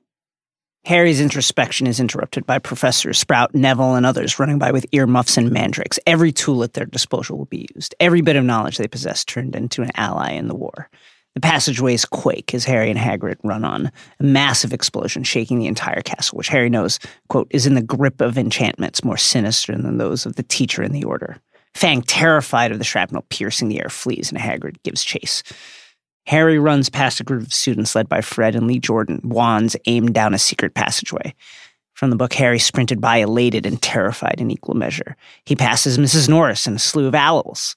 Harry's 0.83 1.21
introspection 1.21 1.85
is 1.85 1.99
interrupted 1.99 2.47
by 2.47 2.57
Professor 2.57 3.13
Sprout, 3.13 3.53
Neville, 3.53 3.93
and 3.93 4.03
others 4.03 4.39
running 4.39 4.57
by 4.57 4.71
with 4.71 4.87
earmuffs 4.91 5.37
and 5.37 5.51
mandrakes. 5.51 5.99
Every 6.07 6.31
tool 6.31 6.63
at 6.63 6.73
their 6.73 6.87
disposal 6.87 7.37
will 7.37 7.45
be 7.45 7.67
used. 7.75 7.93
Every 7.99 8.21
bit 8.21 8.35
of 8.35 8.43
knowledge 8.43 8.77
they 8.77 8.87
possess 8.87 9.23
turned 9.23 9.55
into 9.55 9.83
an 9.83 9.91
ally 9.95 10.31
in 10.31 10.47
the 10.47 10.55
war. 10.55 10.89
The 11.33 11.41
passageways 11.41 12.03
quake 12.03 12.53
as 12.53 12.65
Harry 12.65 12.89
and 12.89 12.99
Hagrid 12.99 13.37
run 13.43 13.63
on, 13.63 13.91
a 14.19 14.23
massive 14.23 14.73
explosion 14.73 15.23
shaking 15.23 15.59
the 15.59 15.67
entire 15.67 16.01
castle, 16.01 16.37
which 16.37 16.49
Harry 16.49 16.69
knows, 16.69 16.99
quote, 17.29 17.47
is 17.51 17.65
in 17.65 17.75
the 17.75 17.81
grip 17.81 18.19
of 18.19 18.37
enchantments 18.37 19.03
more 19.03 19.17
sinister 19.17 19.77
than 19.77 19.97
those 19.97 20.25
of 20.25 20.35
the 20.35 20.43
teacher 20.43 20.83
in 20.83 20.91
the 20.91 21.05
order. 21.05 21.37
Fang, 21.73 22.01
terrified 22.01 22.71
of 22.71 22.79
the 22.79 22.83
shrapnel 22.83 23.25
piercing 23.29 23.69
the 23.69 23.79
air, 23.79 23.89
flees, 23.89 24.29
and 24.29 24.41
Hagrid 24.41 24.81
gives 24.83 25.05
chase. 25.05 25.41
Harry 26.27 26.59
runs 26.59 26.89
past 26.89 27.19
a 27.19 27.23
group 27.23 27.43
of 27.43 27.53
students 27.53 27.95
led 27.95 28.09
by 28.09 28.21
Fred 28.21 28.55
and 28.55 28.67
Lee 28.67 28.79
Jordan, 28.79 29.21
wands 29.23 29.75
aimed 29.85 30.13
down 30.13 30.33
a 30.33 30.39
secret 30.39 30.73
passageway. 30.73 31.33
From 31.93 32.09
the 32.09 32.15
book, 32.15 32.33
Harry 32.33 32.59
sprinted 32.59 32.99
by, 32.99 33.17
elated 33.17 33.65
and 33.65 33.81
terrified 33.81 34.35
in 34.39 34.51
equal 34.51 34.75
measure. 34.75 35.15
He 35.45 35.55
passes 35.55 35.97
Mrs. 35.97 36.27
Norris 36.27 36.67
and 36.67 36.75
a 36.75 36.79
slew 36.79 37.07
of 37.07 37.15
owls. 37.15 37.75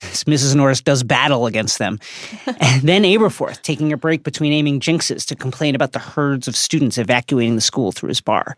Mrs. 0.00 0.54
Norris 0.54 0.80
does 0.80 1.02
battle 1.02 1.46
against 1.46 1.78
them. 1.78 1.98
and 2.60 2.82
then 2.82 3.02
Aberforth, 3.02 3.62
taking 3.62 3.92
a 3.92 3.96
break 3.96 4.22
between 4.22 4.52
aiming 4.52 4.80
jinxes 4.80 5.26
to 5.26 5.36
complain 5.36 5.74
about 5.74 5.92
the 5.92 5.98
herds 5.98 6.48
of 6.48 6.56
students 6.56 6.98
evacuating 6.98 7.54
the 7.54 7.60
school 7.60 7.92
through 7.92 8.08
his 8.08 8.20
bar. 8.20 8.56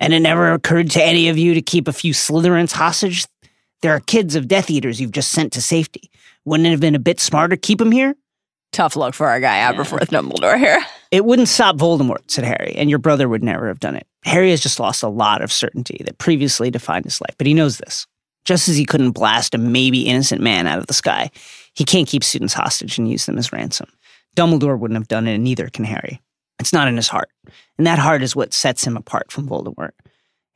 And 0.00 0.12
it 0.12 0.20
never 0.20 0.52
occurred 0.52 0.90
to 0.92 1.02
any 1.02 1.28
of 1.28 1.38
you 1.38 1.54
to 1.54 1.62
keep 1.62 1.88
a 1.88 1.92
few 1.92 2.12
Slytherins 2.12 2.72
hostage? 2.72 3.26
There 3.82 3.94
are 3.94 4.00
kids 4.00 4.34
of 4.34 4.48
Death 4.48 4.70
Eaters 4.70 5.00
you've 5.00 5.12
just 5.12 5.30
sent 5.30 5.52
to 5.52 5.62
safety. 5.62 6.10
Wouldn't 6.44 6.66
it 6.66 6.70
have 6.70 6.80
been 6.80 6.94
a 6.94 7.00
bit 7.00 7.20
smarter 7.20 7.54
to 7.54 7.60
keep 7.60 7.78
them 7.78 7.92
here? 7.92 8.14
Tough 8.72 8.96
luck 8.96 9.14
for 9.14 9.28
our 9.28 9.40
guy 9.40 9.72
Aberforth 9.72 10.08
Dumbledore 10.08 10.58
here. 10.58 10.84
It 11.12 11.24
wouldn't 11.24 11.48
stop 11.48 11.76
Voldemort, 11.76 12.28
said 12.28 12.44
Harry, 12.44 12.74
and 12.76 12.90
your 12.90 12.98
brother 12.98 13.28
would 13.28 13.44
never 13.44 13.68
have 13.68 13.78
done 13.78 13.94
it. 13.94 14.06
Harry 14.24 14.50
has 14.50 14.60
just 14.60 14.80
lost 14.80 15.02
a 15.02 15.08
lot 15.08 15.42
of 15.42 15.52
certainty 15.52 16.00
that 16.04 16.18
previously 16.18 16.70
defined 16.70 17.04
his 17.04 17.20
life, 17.20 17.36
but 17.38 17.46
he 17.46 17.54
knows 17.54 17.78
this. 17.78 18.06
Just 18.44 18.68
as 18.68 18.76
he 18.76 18.84
couldn't 18.84 19.12
blast 19.12 19.54
a 19.54 19.58
maybe 19.58 20.02
innocent 20.02 20.40
man 20.40 20.66
out 20.66 20.78
of 20.78 20.86
the 20.86 20.94
sky, 20.94 21.30
he 21.74 21.84
can't 21.84 22.08
keep 22.08 22.22
students 22.22 22.54
hostage 22.54 22.98
and 22.98 23.10
use 23.10 23.26
them 23.26 23.38
as 23.38 23.52
ransom. 23.52 23.88
Dumbledore 24.36 24.78
wouldn't 24.78 24.98
have 24.98 25.08
done 25.08 25.26
it, 25.26 25.34
and 25.34 25.44
neither 25.44 25.68
can 25.68 25.84
Harry. 25.84 26.20
It's 26.58 26.72
not 26.72 26.88
in 26.88 26.96
his 26.96 27.08
heart. 27.08 27.30
And 27.78 27.86
that 27.86 27.98
heart 27.98 28.22
is 28.22 28.36
what 28.36 28.54
sets 28.54 28.86
him 28.86 28.96
apart 28.96 29.32
from 29.32 29.48
Voldemort. 29.48 29.92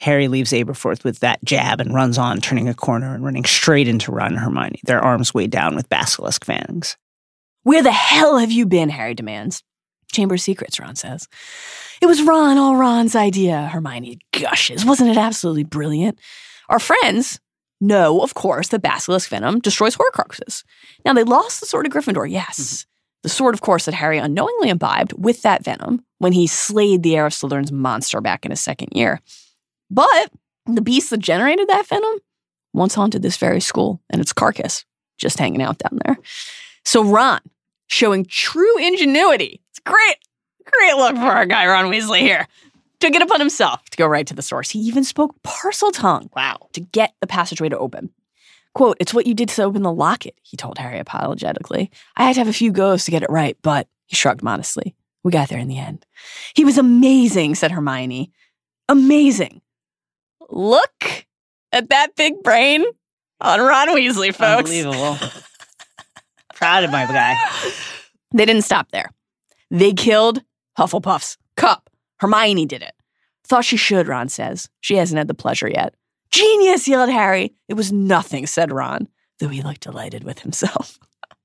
Harry 0.00 0.28
leaves 0.28 0.52
Aberforth 0.52 1.02
with 1.02 1.20
that 1.20 1.42
jab 1.44 1.80
and 1.80 1.94
runs 1.94 2.18
on, 2.18 2.40
turning 2.40 2.68
a 2.68 2.74
corner 2.74 3.14
and 3.14 3.24
running 3.24 3.44
straight 3.44 3.88
into 3.88 4.12
Ron 4.12 4.28
and 4.28 4.38
Hermione, 4.38 4.80
their 4.84 5.00
arms 5.00 5.34
weighed 5.34 5.50
down 5.50 5.74
with 5.74 5.88
basilisk 5.88 6.44
fangs. 6.44 6.96
Where 7.64 7.82
the 7.82 7.92
hell 7.92 8.38
have 8.38 8.52
you 8.52 8.64
been? 8.64 8.90
Harry 8.90 9.14
demands. 9.14 9.62
Chamber 10.12 10.36
of 10.36 10.40
Secrets, 10.40 10.78
Ron 10.78 10.94
says. 10.94 11.28
It 12.00 12.06
was 12.06 12.22
Ron, 12.22 12.58
all 12.58 12.76
Ron's 12.76 13.16
idea, 13.16 13.66
Hermione 13.66 14.20
gushes. 14.32 14.84
Wasn't 14.84 15.10
it 15.10 15.18
absolutely 15.18 15.64
brilliant? 15.64 16.18
Our 16.68 16.78
friends 16.78 17.40
know, 17.80 18.20
of 18.22 18.34
course, 18.34 18.68
that 18.68 18.82
basilisk 18.82 19.30
venom 19.30 19.60
destroys 19.60 19.96
Horcruxes. 19.96 20.64
Now, 21.04 21.12
they 21.12 21.24
lost 21.24 21.60
the 21.60 21.66
sword 21.66 21.86
of 21.86 21.92
Gryffindor, 21.92 22.30
yes. 22.30 22.58
Mm-hmm. 22.58 22.88
The 23.22 23.28
sword, 23.28 23.54
of 23.54 23.60
course, 23.60 23.84
that 23.86 23.94
Harry 23.94 24.18
unknowingly 24.18 24.68
imbibed 24.68 25.12
with 25.12 25.42
that 25.42 25.64
venom 25.64 26.04
when 26.18 26.32
he 26.32 26.46
slayed 26.46 27.02
the 27.02 27.16
heir 27.16 27.26
of 27.26 27.32
Slytherin's 27.32 27.72
monster 27.72 28.20
back 28.20 28.44
in 28.44 28.50
his 28.50 28.60
second 28.60 28.90
year. 28.92 29.20
But 29.90 30.30
the 30.66 30.82
beast 30.82 31.10
that 31.10 31.18
generated 31.18 31.68
that 31.68 31.86
venom 31.86 32.18
once 32.72 32.94
haunted 32.94 33.22
this 33.22 33.36
very 33.36 33.60
school 33.60 34.00
and 34.10 34.20
its 34.20 34.32
carcass 34.32 34.84
just 35.16 35.38
hanging 35.38 35.62
out 35.62 35.78
down 35.78 35.98
there. 36.04 36.18
So 36.84 37.02
Ron, 37.02 37.40
showing 37.88 38.24
true 38.24 38.78
ingenuity. 38.78 39.60
It's 39.70 39.80
great, 39.80 40.16
great 40.64 40.96
look 40.96 41.16
for 41.16 41.22
our 41.22 41.46
guy 41.46 41.66
Ron 41.66 41.90
Weasley 41.90 42.20
here. 42.20 42.46
Took 43.00 43.14
it 43.14 43.22
upon 43.22 43.38
himself 43.40 43.84
to 43.90 43.96
go 43.96 44.06
right 44.06 44.26
to 44.26 44.34
the 44.34 44.42
source. 44.42 44.70
He 44.70 44.80
even 44.80 45.04
spoke 45.04 45.40
Parseltongue. 45.42 46.30
Wow. 46.34 46.68
To 46.72 46.80
get 46.80 47.14
the 47.20 47.26
passageway 47.26 47.68
to 47.68 47.78
open. 47.78 48.10
Quote, 48.74 48.96
it's 49.00 49.14
what 49.14 49.26
you 49.26 49.34
did 49.34 49.48
to 49.50 49.62
open 49.62 49.82
the 49.82 49.92
locket, 49.92 50.34
he 50.42 50.56
told 50.56 50.78
Harry 50.78 50.98
apologetically. 50.98 51.90
I 52.16 52.24
had 52.24 52.34
to 52.34 52.40
have 52.40 52.48
a 52.48 52.52
few 52.52 52.70
goes 52.70 53.04
to 53.04 53.10
get 53.10 53.22
it 53.22 53.30
right, 53.30 53.56
but 53.62 53.88
he 54.06 54.16
shrugged 54.16 54.42
modestly. 54.42 54.94
We 55.24 55.32
got 55.32 55.48
there 55.48 55.58
in 55.58 55.68
the 55.68 55.78
end. 55.78 56.06
He 56.54 56.64
was 56.64 56.78
amazing, 56.78 57.54
said 57.54 57.72
Hermione. 57.72 58.30
Amazing. 58.88 59.62
Look 60.48 61.26
at 61.72 61.88
that 61.90 62.14
big 62.16 62.42
brain 62.42 62.84
on 63.40 63.60
Ron 63.60 63.88
Weasley, 63.88 64.34
folks. 64.34 64.70
Unbelievable. 64.70 65.18
Proud 66.54 66.84
of 66.84 66.90
my 66.90 67.06
guy. 67.06 67.36
They 68.32 68.44
didn't 68.44 68.62
stop 68.62 68.90
there. 68.90 69.10
They 69.70 69.92
killed 69.92 70.42
Hufflepuff's 70.78 71.36
cup. 71.56 71.90
Hermione 72.20 72.66
did 72.66 72.82
it. 72.82 72.94
Thought 73.46 73.64
she 73.64 73.76
should, 73.76 74.08
Ron 74.08 74.28
says. 74.28 74.68
She 74.80 74.96
hasn't 74.96 75.18
had 75.18 75.28
the 75.28 75.34
pleasure 75.34 75.68
yet. 75.68 75.94
Genius, 76.30 76.86
yelled 76.86 77.10
Harry. 77.10 77.54
It 77.68 77.74
was 77.74 77.92
nothing, 77.92 78.46
said 78.46 78.72
Ron, 78.72 79.08
though 79.38 79.48
he 79.48 79.62
looked 79.62 79.80
delighted 79.80 80.24
with 80.24 80.40
himself. 80.40 80.98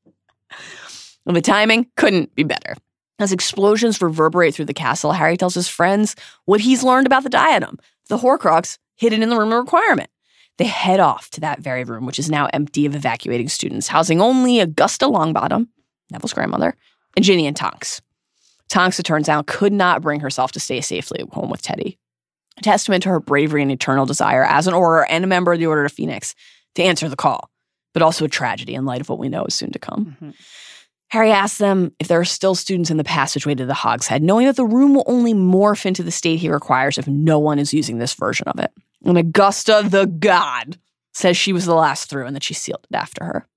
well, 1.26 1.34
the 1.34 1.42
timing 1.42 1.88
couldn't 1.96 2.36
be 2.36 2.44
better. 2.44 2.76
As 3.20 3.32
explosions 3.32 4.02
reverberate 4.02 4.54
through 4.56 4.66
the 4.66 4.74
castle, 4.74 5.14
Harry 5.14 5.38
tells 5.38 5.54
his 5.54 5.70
friends 5.70 6.16
what 6.46 6.62
he's 6.62 6.84
learned 6.84 7.08
about 7.08 7.24
the 7.24 7.30
diadem, 7.30 7.80
the 8.10 8.18
Horcrux 8.18 8.78
hidden 8.96 9.24
in 9.24 9.30
the 9.30 9.38
room 9.38 9.54
of 9.54 9.60
requirement. 9.60 10.10
They 10.58 10.66
head 10.66 11.00
off 11.00 11.30
to 11.32 11.42
that 11.42 11.62
very 11.62 11.84
room, 11.84 12.06
which 12.06 12.20
is 12.20 12.30
now 12.30 12.48
empty 12.54 12.86
of 12.86 12.96
evacuating 12.96 13.50
students, 13.50 13.88
housing 13.88 14.22
only 14.22 14.60
Augusta 14.60 15.06
Longbottom, 15.06 15.68
Neville's 16.12 16.34
grandmother, 16.34 16.76
and 17.16 17.24
Ginny 17.24 17.48
and 17.48 17.56
Tonks. 17.56 18.02
Tonks, 18.70 19.00
it 19.00 19.04
turns 19.04 19.30
out, 19.30 19.48
could 19.48 19.74
not 19.74 20.02
bring 20.02 20.20
herself 20.20 20.52
to 20.54 20.60
stay 20.60 20.82
safely 20.82 21.20
at 21.20 21.30
home 21.30 21.50
with 21.50 21.62
Teddy. 21.62 21.98
A 22.58 22.62
testament 22.62 23.04
to 23.04 23.10
her 23.10 23.20
bravery 23.20 23.62
and 23.62 23.72
eternal 23.72 24.06
desire 24.06 24.44
as 24.44 24.68
an 24.68 24.74
Auror 24.74 25.06
and 25.10 25.24
a 25.24 25.28
member 25.28 25.54
of 25.54 25.60
the 25.60 25.66
Order 25.66 25.86
of 25.86 25.92
Phoenix 25.92 26.36
to 26.76 26.84
answer 26.84 27.10
the 27.10 27.16
call, 27.16 27.50
but 27.94 28.04
also 28.04 28.26
a 28.26 28.30
tragedy 28.30 28.76
in 28.76 28.86
light 28.86 29.02
of 29.02 29.10
what 29.10 29.20
we 29.20 29.30
know 29.30 29.46
is 29.46 29.56
soon 29.56 29.72
to 29.72 29.80
come. 29.80 30.06
Mm-hmm. 30.06 30.32
Harry 31.10 31.32
asks 31.32 31.60
them 31.60 31.92
if 32.00 32.08
there 32.08 32.20
are 32.20 32.26
still 32.26 32.56
students 32.56 32.90
in 32.90 32.98
the 32.98 33.04
passageway 33.04 33.54
to 33.54 33.68
the 33.68 33.74
Hogshead, 33.76 34.24
knowing 34.24 34.48
that 34.48 34.56
the 34.56 34.66
room 34.66 34.96
will 34.96 35.04
only 35.06 35.34
morph 35.34 35.86
into 35.86 36.02
the 36.02 36.10
state 36.10 36.40
he 36.40 36.50
requires 36.50 36.98
if 36.98 37.08
no 37.08 37.38
one 37.38 37.60
is 37.60 37.72
using 37.72 38.00
this 38.00 38.16
version 38.16 38.48
of 38.48 38.60
it. 38.60 38.72
And 39.06 39.18
Augusta 39.18 39.84
the 39.88 40.08
God 40.08 40.80
says 41.14 41.38
she 41.38 41.54
was 41.54 41.66
the 41.66 41.76
last 41.76 42.10
through 42.10 42.26
and 42.26 42.36
that 42.36 42.44
she 42.44 42.56
sealed 42.56 42.88
it 42.90 42.96
after 42.96 43.24
her. 43.26 43.48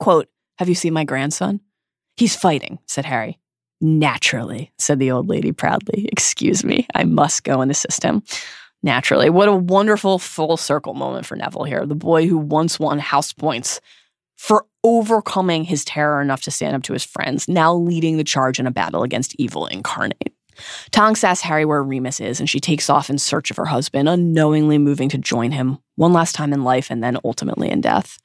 Quote, 0.00 0.28
Have 0.58 0.70
you 0.70 0.74
seen 0.74 0.94
my 0.94 1.04
grandson? 1.04 1.60
He's 2.16 2.34
fighting, 2.34 2.78
said 2.86 3.04
Harry. 3.04 3.38
Naturally, 3.82 4.72
said 4.78 5.00
the 5.00 5.10
old 5.10 5.28
lady 5.28 5.50
proudly. 5.50 6.08
Excuse 6.12 6.62
me, 6.62 6.86
I 6.94 7.02
must 7.02 7.42
go 7.42 7.60
and 7.60 7.70
assist 7.70 8.04
him. 8.04 8.22
Naturally. 8.84 9.28
What 9.28 9.48
a 9.48 9.54
wonderful 9.54 10.18
full 10.18 10.56
circle 10.56 10.94
moment 10.94 11.26
for 11.26 11.36
Neville 11.36 11.64
here. 11.64 11.84
The 11.84 11.94
boy 11.94 12.26
who 12.28 12.38
once 12.38 12.80
won 12.80 13.00
house 13.00 13.32
points 13.32 13.80
for 14.36 14.66
overcoming 14.84 15.64
his 15.64 15.84
terror 15.84 16.20
enough 16.20 16.42
to 16.42 16.50
stand 16.50 16.74
up 16.74 16.82
to 16.84 16.92
his 16.92 17.04
friends, 17.04 17.48
now 17.48 17.74
leading 17.74 18.16
the 18.16 18.24
charge 18.24 18.58
in 18.58 18.66
a 18.66 18.72
battle 18.72 19.02
against 19.02 19.34
evil 19.36 19.66
incarnate. 19.66 20.32
Tonks 20.90 21.24
asks 21.24 21.42
Harry 21.44 21.64
where 21.64 21.82
Remus 21.82 22.20
is, 22.20 22.40
and 22.40 22.48
she 22.48 22.60
takes 22.60 22.90
off 22.90 23.10
in 23.10 23.18
search 23.18 23.50
of 23.50 23.56
her 23.56 23.66
husband, 23.66 24.08
unknowingly 24.08 24.78
moving 24.78 25.08
to 25.08 25.18
join 25.18 25.52
him 25.52 25.78
one 25.96 26.12
last 26.12 26.34
time 26.34 26.52
in 26.52 26.64
life 26.64 26.90
and 26.90 27.02
then 27.02 27.18
ultimately 27.24 27.70
in 27.70 27.80
death. 27.80 28.18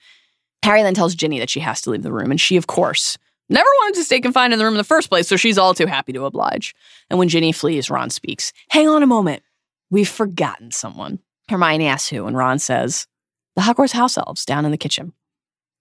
Harry 0.63 0.81
then 0.81 0.93
tells 0.93 1.15
Ginny 1.15 1.39
that 1.39 1.49
she 1.49 1.61
has 1.61 1.81
to 1.81 1.91
leave 1.91 2.03
the 2.03 2.11
room, 2.11 2.31
and 2.31 2.41
she, 2.41 2.57
of 2.57 2.67
course, 2.67 3.17
never 3.49 3.69
wanted 3.79 3.95
to 3.95 4.03
stay 4.03 4.19
confined 4.19 4.53
in 4.53 4.59
the 4.59 4.65
room 4.65 4.73
in 4.73 4.79
the 4.79 4.83
first 4.83 5.09
place, 5.09 5.27
so 5.27 5.35
she's 5.35 5.57
all 5.57 5.73
too 5.73 5.85
happy 5.85 6.13
to 6.13 6.25
oblige. 6.25 6.75
And 7.09 7.19
when 7.19 7.29
Ginny 7.29 7.51
flees, 7.51 7.89
Ron 7.89 8.09
speaks. 8.09 8.53
Hang 8.69 8.87
on 8.87 9.03
a 9.03 9.07
moment. 9.07 9.43
We've 9.89 10.09
forgotten 10.09 10.71
someone. 10.71 11.19
Hermione 11.49 11.87
asks 11.87 12.09
who, 12.09 12.27
and 12.27 12.35
Ron 12.35 12.59
says, 12.59 13.07
The 13.55 13.61
Hogwarts 13.61 13.93
house 13.93 14.17
elves 14.17 14.45
down 14.45 14.65
in 14.65 14.71
the 14.71 14.77
kitchen. 14.77 15.13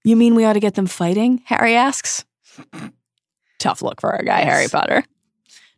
You 0.05 0.15
mean 0.15 0.35
we 0.37 0.45
ought 0.45 0.53
to 0.53 0.61
get 0.61 0.75
them 0.75 0.87
fighting? 0.87 1.43
Harry 1.47 1.75
asks. 1.75 2.25
Tough 3.59 3.83
look 3.83 4.01
for 4.01 4.13
our 4.13 4.23
guy, 4.23 4.41
yes. 4.41 4.49
Harry 4.49 4.69
Potter. 4.69 5.05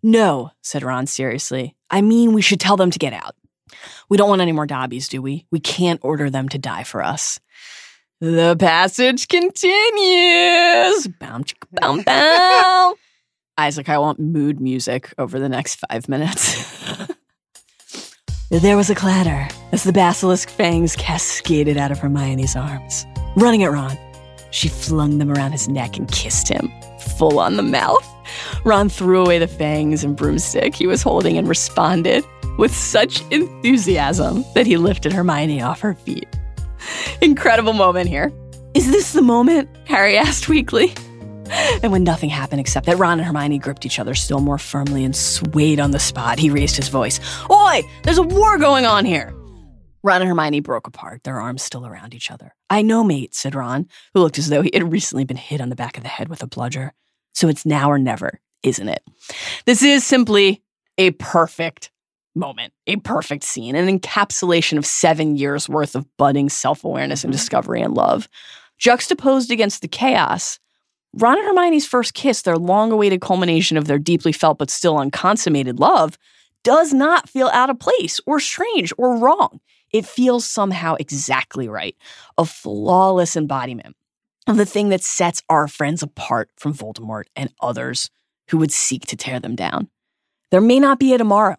No, 0.02 0.50
said 0.62 0.82
Ron 0.82 1.06
seriously. 1.06 1.74
I 1.90 2.02
mean, 2.02 2.34
we 2.34 2.42
should 2.42 2.60
tell 2.60 2.76
them 2.76 2.90
to 2.90 2.98
get 2.98 3.12
out. 3.12 3.34
We 4.08 4.16
don't 4.16 4.28
want 4.28 4.42
any 4.42 4.52
more 4.52 4.66
Dobbies, 4.66 5.08
do 5.08 5.22
we? 5.22 5.46
We 5.50 5.60
can't 5.60 6.00
order 6.02 6.30
them 6.30 6.48
to 6.50 6.58
die 6.58 6.84
for 6.84 7.02
us. 7.02 7.40
The 8.20 8.56
passage 8.58 9.28
continues. 9.28 11.06
Bow, 11.20 11.40
bow, 11.70 12.02
bow. 12.02 12.94
Isaac, 13.56 13.88
I 13.88 13.98
want 13.98 14.18
mood 14.18 14.60
music 14.60 15.14
over 15.18 15.38
the 15.38 15.48
next 15.48 15.76
five 15.88 16.08
minutes. 16.08 17.06
there 18.50 18.76
was 18.76 18.90
a 18.90 18.96
clatter 18.96 19.46
as 19.70 19.84
the 19.84 19.92
basilisk 19.92 20.50
fangs 20.50 20.96
cascaded 20.96 21.76
out 21.76 21.92
of 21.92 22.00
Hermione's 22.00 22.56
arms. 22.56 23.06
Running 23.36 23.62
at 23.62 23.70
Ron, 23.70 23.96
she 24.50 24.66
flung 24.66 25.18
them 25.18 25.30
around 25.30 25.52
his 25.52 25.68
neck 25.68 25.96
and 25.96 26.10
kissed 26.10 26.48
him, 26.48 26.72
full 27.18 27.38
on 27.38 27.56
the 27.56 27.62
mouth. 27.62 28.04
Ron 28.64 28.88
threw 28.88 29.22
away 29.22 29.38
the 29.38 29.46
fangs 29.46 30.02
and 30.02 30.16
broomstick 30.16 30.74
he 30.74 30.88
was 30.88 31.02
holding 31.02 31.38
and 31.38 31.46
responded 31.46 32.24
with 32.58 32.74
such 32.74 33.22
enthusiasm 33.30 34.44
that 34.56 34.66
he 34.66 34.76
lifted 34.76 35.12
Hermione 35.12 35.62
off 35.62 35.78
her 35.78 35.94
feet. 35.94 36.26
Incredible 37.22 37.72
moment 37.72 38.08
here. 38.08 38.32
Is 38.74 38.90
this 38.90 39.12
the 39.12 39.22
moment? 39.22 39.68
Harry 39.86 40.16
asked 40.16 40.48
weakly. 40.48 40.94
and 41.82 41.90
when 41.90 42.04
nothing 42.04 42.28
happened 42.28 42.60
except 42.60 42.86
that 42.86 42.98
Ron 42.98 43.18
and 43.18 43.26
Hermione 43.26 43.58
gripped 43.58 43.86
each 43.86 43.98
other 43.98 44.14
still 44.14 44.40
more 44.40 44.58
firmly 44.58 45.04
and 45.04 45.16
swayed 45.16 45.80
on 45.80 45.90
the 45.90 45.98
spot, 45.98 46.38
he 46.38 46.50
raised 46.50 46.76
his 46.76 46.88
voice. 46.88 47.20
Oi, 47.50 47.82
there's 48.02 48.18
a 48.18 48.22
war 48.22 48.58
going 48.58 48.84
on 48.84 49.04
here. 49.04 49.34
Ron 50.02 50.20
and 50.20 50.28
Hermione 50.28 50.60
broke 50.60 50.86
apart, 50.86 51.24
their 51.24 51.40
arms 51.40 51.62
still 51.62 51.86
around 51.86 52.14
each 52.14 52.30
other. 52.30 52.54
I 52.70 52.82
know, 52.82 53.02
mate, 53.02 53.34
said 53.34 53.54
Ron, 53.54 53.88
who 54.14 54.20
looked 54.20 54.38
as 54.38 54.48
though 54.48 54.62
he 54.62 54.70
had 54.72 54.92
recently 54.92 55.24
been 55.24 55.36
hit 55.36 55.60
on 55.60 55.70
the 55.70 55.76
back 55.76 55.96
of 55.96 56.02
the 56.02 56.08
head 56.08 56.28
with 56.28 56.42
a 56.42 56.46
bludger. 56.46 56.92
So 57.34 57.48
it's 57.48 57.66
now 57.66 57.90
or 57.90 57.98
never, 57.98 58.40
isn't 58.62 58.88
it? 58.88 59.02
This 59.64 59.82
is 59.82 60.04
simply 60.04 60.62
a 60.98 61.10
perfect 61.12 61.90
moment, 62.38 62.72
a 62.86 62.96
perfect 62.96 63.44
scene, 63.44 63.74
an 63.74 63.98
encapsulation 63.98 64.78
of 64.78 64.86
seven 64.86 65.36
years 65.36 65.68
worth 65.68 65.94
of 65.94 66.06
budding 66.16 66.48
self 66.48 66.84
awareness 66.84 67.24
and 67.24 67.32
mm-hmm. 67.32 67.38
discovery 67.38 67.82
and 67.82 67.94
love. 67.94 68.28
Juxtaposed 68.78 69.50
against 69.50 69.82
the 69.82 69.88
chaos, 69.88 70.58
Ron 71.14 71.38
and 71.38 71.46
Hermione's 71.46 71.86
first 71.86 72.14
kiss, 72.14 72.42
their 72.42 72.56
long 72.56 72.92
awaited 72.92 73.20
culmination 73.20 73.76
of 73.76 73.86
their 73.86 73.98
deeply 73.98 74.32
felt 74.32 74.58
but 74.58 74.70
still 74.70 74.98
unconsummated 74.98 75.80
love, 75.80 76.16
does 76.62 76.92
not 76.92 77.28
feel 77.28 77.48
out 77.48 77.70
of 77.70 77.78
place 77.78 78.20
or 78.26 78.38
strange 78.38 78.92
or 78.98 79.16
wrong. 79.16 79.60
It 79.92 80.04
feels 80.06 80.44
somehow 80.44 80.96
exactly 81.00 81.68
right, 81.68 81.96
a 82.36 82.44
flawless 82.44 83.36
embodiment 83.36 83.96
of 84.46 84.56
the 84.56 84.66
thing 84.66 84.90
that 84.90 85.02
sets 85.02 85.42
our 85.48 85.66
friends 85.66 86.02
apart 86.02 86.50
from 86.56 86.74
Voldemort 86.74 87.24
and 87.34 87.52
others 87.60 88.10
who 88.50 88.58
would 88.58 88.72
seek 88.72 89.06
to 89.06 89.16
tear 89.16 89.40
them 89.40 89.56
down. 89.56 89.88
There 90.50 90.60
may 90.60 90.80
not 90.80 90.98
be 90.98 91.14
a 91.14 91.18
tomorrow, 91.18 91.56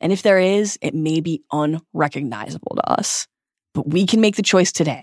and 0.00 0.12
if 0.12 0.22
there 0.22 0.38
is, 0.38 0.78
it 0.82 0.94
may 0.94 1.20
be 1.20 1.42
unrecognizable 1.52 2.76
to 2.76 2.90
us. 2.90 3.26
But 3.74 3.88
we 3.88 4.06
can 4.06 4.20
make 4.20 4.36
the 4.36 4.42
choice 4.42 4.70
today 4.72 5.02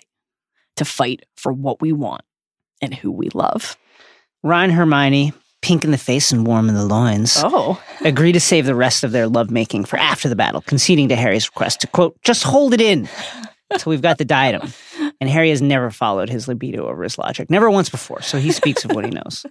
to 0.78 0.86
fight 0.86 1.26
for 1.36 1.52
what 1.52 1.82
we 1.82 1.92
want 1.92 2.22
and 2.82 2.94
who 2.94 3.12
we 3.12 3.30
love. 3.34 3.78
Ron 4.44 4.70
Hermione, 4.70 5.34
pink 5.62 5.84
in 5.84 5.92
the 5.92 5.98
face 5.98 6.32
and 6.32 6.48
warm 6.48 6.70
in 6.70 6.76
the 6.76 6.86
loins, 6.86 7.36
Oh. 7.38 7.82
agree 8.02 8.32
to 8.32 8.40
save 8.40 8.66
the 8.66 8.76
rest 8.76 9.04
of 9.04 9.12
their 9.12 9.28
lovemaking 9.28 9.86
for 9.86 9.98
after 9.98 10.30
the 10.30 10.36
battle, 10.36 10.62
conceding 10.62 11.10
to 11.10 11.16
Harry's 11.16 11.48
request 11.48 11.82
to, 11.82 11.88
quote, 11.88 12.20
just 12.24 12.44
hold 12.44 12.74
it 12.74 12.82
in 12.82 13.08
until 13.70 13.90
we've 13.92 14.02
got 14.02 14.18
the 14.18 14.26
diadem. 14.26 14.72
And 15.22 15.30
Harry 15.30 15.52
has 15.52 15.62
never 15.62 15.92
followed 15.92 16.30
his 16.30 16.48
libido 16.48 16.88
over 16.88 17.04
his 17.04 17.18
logic, 17.18 17.50
never 17.50 17.70
once 17.70 17.90
before, 17.90 18.22
so 18.24 18.40
he 18.40 18.52
speaks 18.52 18.84
of 18.84 18.92
what 18.92 19.06
he 19.06 19.12
knows. 19.12 19.46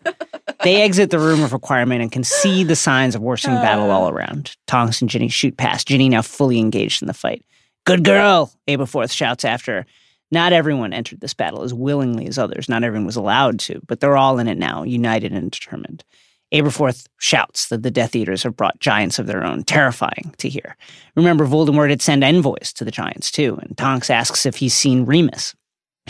They 0.64 0.82
exit 0.82 1.10
the 1.10 1.18
room 1.18 1.42
of 1.42 1.52
requirement 1.52 2.02
and 2.02 2.12
can 2.12 2.24
see 2.24 2.64
the 2.64 2.76
signs 2.76 3.14
of 3.14 3.22
worsening 3.22 3.56
uh. 3.56 3.62
battle 3.62 3.90
all 3.90 4.10
around. 4.10 4.56
Tonks 4.66 5.00
and 5.00 5.08
Ginny 5.08 5.28
shoot 5.28 5.56
past, 5.56 5.88
Ginny 5.88 6.08
now 6.08 6.22
fully 6.22 6.58
engaged 6.58 7.02
in 7.02 7.06
the 7.06 7.14
fight. 7.14 7.44
Good 7.86 8.04
girl, 8.04 8.52
Aberforth 8.68 9.12
shouts 9.12 9.44
after 9.44 9.72
her. 9.72 9.86
Not 10.32 10.52
everyone 10.52 10.92
entered 10.92 11.20
this 11.20 11.34
battle 11.34 11.62
as 11.62 11.72
willingly 11.72 12.26
as 12.26 12.38
others. 12.38 12.68
Not 12.68 12.84
everyone 12.84 13.06
was 13.06 13.16
allowed 13.16 13.58
to, 13.60 13.80
but 13.86 14.00
they're 14.00 14.16
all 14.16 14.38
in 14.38 14.48
it 14.48 14.58
now, 14.58 14.82
united 14.82 15.32
and 15.32 15.50
determined. 15.50 16.04
Aberforth 16.52 17.06
shouts 17.18 17.68
that 17.68 17.82
the 17.82 17.90
Death 17.90 18.16
Eaters 18.16 18.42
have 18.42 18.56
brought 18.56 18.80
giants 18.80 19.18
of 19.18 19.26
their 19.26 19.44
own, 19.44 19.62
terrifying 19.62 20.34
to 20.38 20.48
hear. 20.48 20.76
Remember, 21.14 21.46
Voldemort 21.46 21.90
had 21.90 22.02
sent 22.02 22.24
envoys 22.24 22.72
to 22.74 22.84
the 22.84 22.90
giants 22.90 23.30
too, 23.30 23.56
and 23.62 23.76
Tonks 23.76 24.10
asks 24.10 24.46
if 24.46 24.56
he's 24.56 24.74
seen 24.74 25.04
Remus. 25.04 25.54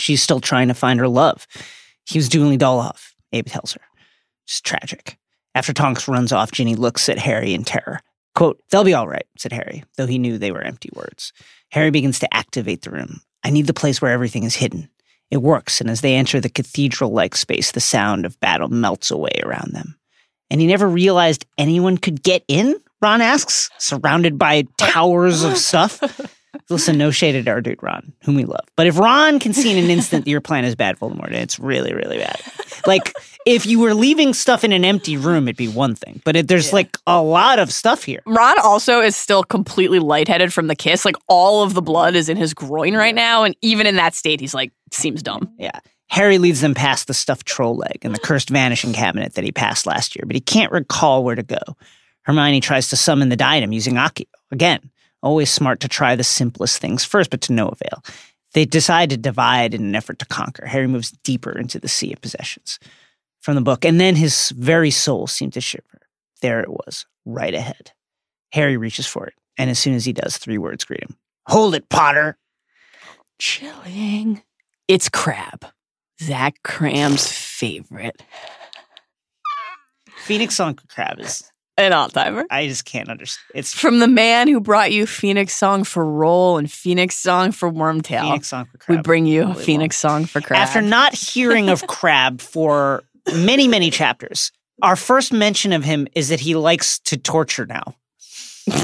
She's 0.01 0.23
still 0.23 0.41
trying 0.41 0.69
to 0.69 0.75
find 0.75 0.99
her 0.99 1.09
love. 1.09 1.47
He 2.07 2.19
was 2.19 2.29
duly 2.29 2.59
Dolohov, 2.59 3.13
Abe 3.33 3.47
tells 3.47 3.73
her. 3.75 3.81
It's 4.47 4.61
tragic. 4.61 5.19
After 5.55 5.73
Tonks 5.73 6.09
runs 6.09 6.33
off, 6.33 6.53
Ginny 6.53 6.75
looks 6.75 7.09
at 7.09 7.19
Harry 7.19 7.55
in 7.55 7.65
terror. 7.65 8.01
Quote, 8.35 8.61
they'll 8.71 8.85
be 8.85 8.95
all 8.95 9.09
right, 9.09 9.27
said 9.37 9.53
Harry, 9.53 9.85
though 9.97 10.07
he 10.07 10.19
knew 10.19 10.39
they 10.39 10.53
were 10.53 10.63
empty 10.63 10.91
words. 10.95 11.33
Harry 11.71 11.91
begins 11.91 12.19
to 12.21 12.35
activate 12.35 12.83
the 12.83 12.91
room. 12.91 13.21
I 13.45 13.51
need 13.51 13.67
the 13.67 13.75
place 13.75 14.01
where 14.01 14.13
everything 14.13 14.45
is 14.45 14.55
hidden. 14.55 14.89
It 15.31 15.39
works, 15.39 15.81
and 15.81 15.91
as 15.91 16.01
they 16.01 16.15
enter 16.15 16.41
the 16.41 16.49
cathedral 16.49 17.11
like 17.11 17.37
space, 17.37 17.73
the 17.73 17.81
sound 17.81 18.27
of 18.27 18.39
battle 18.41 18.69
melts 18.69 19.11
away 19.11 19.41
around 19.45 19.73
them. 19.73 19.97
And 20.51 20.61
he 20.61 20.67
never 20.67 20.89
realized 20.89 21.47
anyone 21.57 21.99
could 21.99 22.23
get 22.23 22.45
in? 22.49 22.77
Ron 23.01 23.21
asks, 23.21 23.71
surrounded 23.79 24.39
by 24.39 24.67
towers 24.77 25.45
of 25.45 25.57
stuff. 25.57 26.01
Listen, 26.69 26.99
no 26.99 27.11
shade 27.11 27.35
at 27.35 27.49
our 27.49 27.61
dude 27.61 27.83
Ron, 27.83 28.13
whom 28.25 28.35
we 28.35 28.45
love. 28.45 28.65
But 28.77 28.87
if 28.87 28.99
Ron 28.99 29.39
can 29.39 29.53
see 29.53 29.71
in 29.71 29.83
an 29.83 29.91
instant 29.91 30.25
that 30.25 30.31
your 30.31 30.41
plan 30.41 30.65
is 30.65 30.75
bad, 30.75 30.99
Voldemort, 30.99 31.33
it's 31.33 31.59
really, 31.59 31.95
really 31.95 32.19
bad. 32.19 32.41
Like, 32.87 33.15
if 33.47 33.67
you 33.67 33.79
were 33.79 33.95
leaving 33.95 34.35
stuff 34.35 34.65
in 34.65 34.73
an 34.73 34.85
empty 34.85 35.17
room, 35.17 35.49
it'd 35.49 35.57
be 35.57 35.69
one 35.69 35.95
thing. 35.95 36.21
But 36.25 36.37
it, 36.37 36.49
there's 36.49 36.73
like 36.73 36.97
a 37.07 37.23
lot 37.23 37.59
of 37.59 37.73
stuff 37.73 38.05
here. 38.05 38.21
Ron 38.27 38.59
also 38.61 39.01
is 39.01 39.17
still 39.17 39.43
completely 39.43 39.99
lightheaded 39.99 40.53
from 40.53 40.67
the 40.67 40.77
kiss. 40.77 41.05
Like 41.05 41.17
all 41.29 41.63
of 41.63 41.75
the 41.75 41.83
blood 41.83 42.15
is 42.15 42.29
in 42.29 42.37
his 42.37 42.55
groin 42.55 42.95
right 42.95 43.15
now. 43.15 43.45
And 43.45 43.57
even 43.63 43.87
in 43.87 43.97
that 43.97 44.15
state, 44.15 44.41
he's 44.41 44.55
like, 44.55 44.73
seems 44.93 45.23
dumb. 45.23 45.53
Yeah. 45.59 45.79
Harry 46.09 46.39
leads 46.39 46.61
them 46.61 46.75
past 46.75 47.07
the 47.07 47.15
stuffed 47.15 47.47
troll 47.47 47.77
leg 47.77 47.99
and 48.03 48.13
the 48.13 48.19
cursed 48.19 48.51
vanishing 48.51 48.93
cabinet 48.93 49.35
that 49.35 49.45
he 49.45 49.53
passed 49.53 49.87
last 49.87 50.17
year, 50.17 50.25
but 50.27 50.35
he 50.35 50.41
can't 50.41 50.73
recall 50.73 51.23
where 51.23 51.37
to 51.37 51.43
go. 51.45 51.61
Hermione 52.23 52.61
tries 52.61 52.89
to 52.89 52.97
summon 52.97 53.29
the 53.29 53.37
diadem 53.37 53.73
using 53.73 53.95
Accio. 53.95 54.27
Again, 54.51 54.91
always 55.23 55.51
smart 55.51 55.81
to 55.81 55.89
try 55.89 56.17
the 56.17 56.25
simplest 56.25 56.79
things 56.79 57.05
first, 57.05 57.31
but 57.31 57.41
to 57.43 57.53
no 57.53 57.69
avail. 57.69 58.03
They 58.53 58.65
decide 58.65 59.11
to 59.11 59.17
divide 59.17 59.75
in 59.75 59.83
an 59.83 59.95
effort 59.95 60.19
to 60.19 60.27
conquer. 60.27 60.67
Harry 60.67 60.87
moves 60.89 61.13
deeper 61.23 61.57
into 61.57 61.79
the 61.79 61.89
sea 61.89 62.13
of 62.13 62.21
possessions 62.21 62.79
from 63.41 63.55
the 63.55 63.61
book, 63.61 63.85
and 63.85 64.01
then 64.01 64.17
his 64.17 64.51
very 64.51 64.91
soul 64.91 65.27
seemed 65.27 65.53
to 65.55 65.61
shiver. 65.61 65.85
There 66.43 66.61
it 66.61 66.69
was, 66.69 67.07
right 67.25 67.55
ahead. 67.55 67.93
Harry 68.53 68.77
reaches 68.77 69.07
for 69.07 69.27
it, 69.27 69.35
and 69.57 69.71
as 69.71 69.79
soon 69.79 69.95
as 69.95 70.05
he 70.05 70.13
does, 70.13 70.37
three 70.37 70.59
words 70.59 70.85
greet 70.85 71.03
him 71.03 71.17
Hold 71.47 71.75
it, 71.75 71.89
Potter! 71.89 72.39
Chilling. 73.39 74.43
It's 74.89 75.09
Crabbe. 75.09 75.65
Zach 76.21 76.57
Kram's 76.63 77.31
favorite. 77.31 78.23
Phoenix 80.19 80.55
Song 80.55 80.79
Crabbe 80.89 81.21
is, 81.21 81.51
An 81.81 81.95
all 81.95 82.11
timer. 82.11 82.45
I 82.51 82.67
just 82.69 82.85
can't 82.85 83.09
understand. 83.09 83.43
It's 83.55 83.73
From 83.73 84.01
the 84.01 84.09
man 84.09 84.49
who 84.49 84.61
brought 84.61 84.93
you 84.93 85.07
Phoenix 85.07 85.57
Song 85.57 85.83
for 85.85 86.05
Rowle 86.05 86.59
and 86.59 86.71
Phoenix 86.71 87.17
Song 87.17 87.53
for 87.53 87.73
Wormtail. 87.73 88.21
Phoenix 88.21 88.49
Song 88.49 88.67
for 88.67 88.77
Crabbe. 88.77 88.99
we 88.99 89.03
bring 89.03 89.25
you 89.25 89.47
Really 89.47 89.65
Phoenix 89.65 89.99
Song 89.99 90.27
for 90.27 90.43
Crabbe. 90.43 90.61
After 90.61 90.83
not 90.83 91.15
hearing 91.15 91.71
of 91.71 91.87
Crabbe 91.87 92.43
for 92.43 93.03
many, 93.35 93.67
many 93.67 93.91
chapters, 93.91 94.53
our 94.83 94.95
first 94.95 95.33
mention 95.33 95.73
of 95.73 95.83
him 95.83 96.07
is 96.15 96.29
that 96.29 96.41
he 96.41 96.55
likes 96.55 96.99
to 97.01 97.17
torture 97.17 97.65
now. 97.65 97.95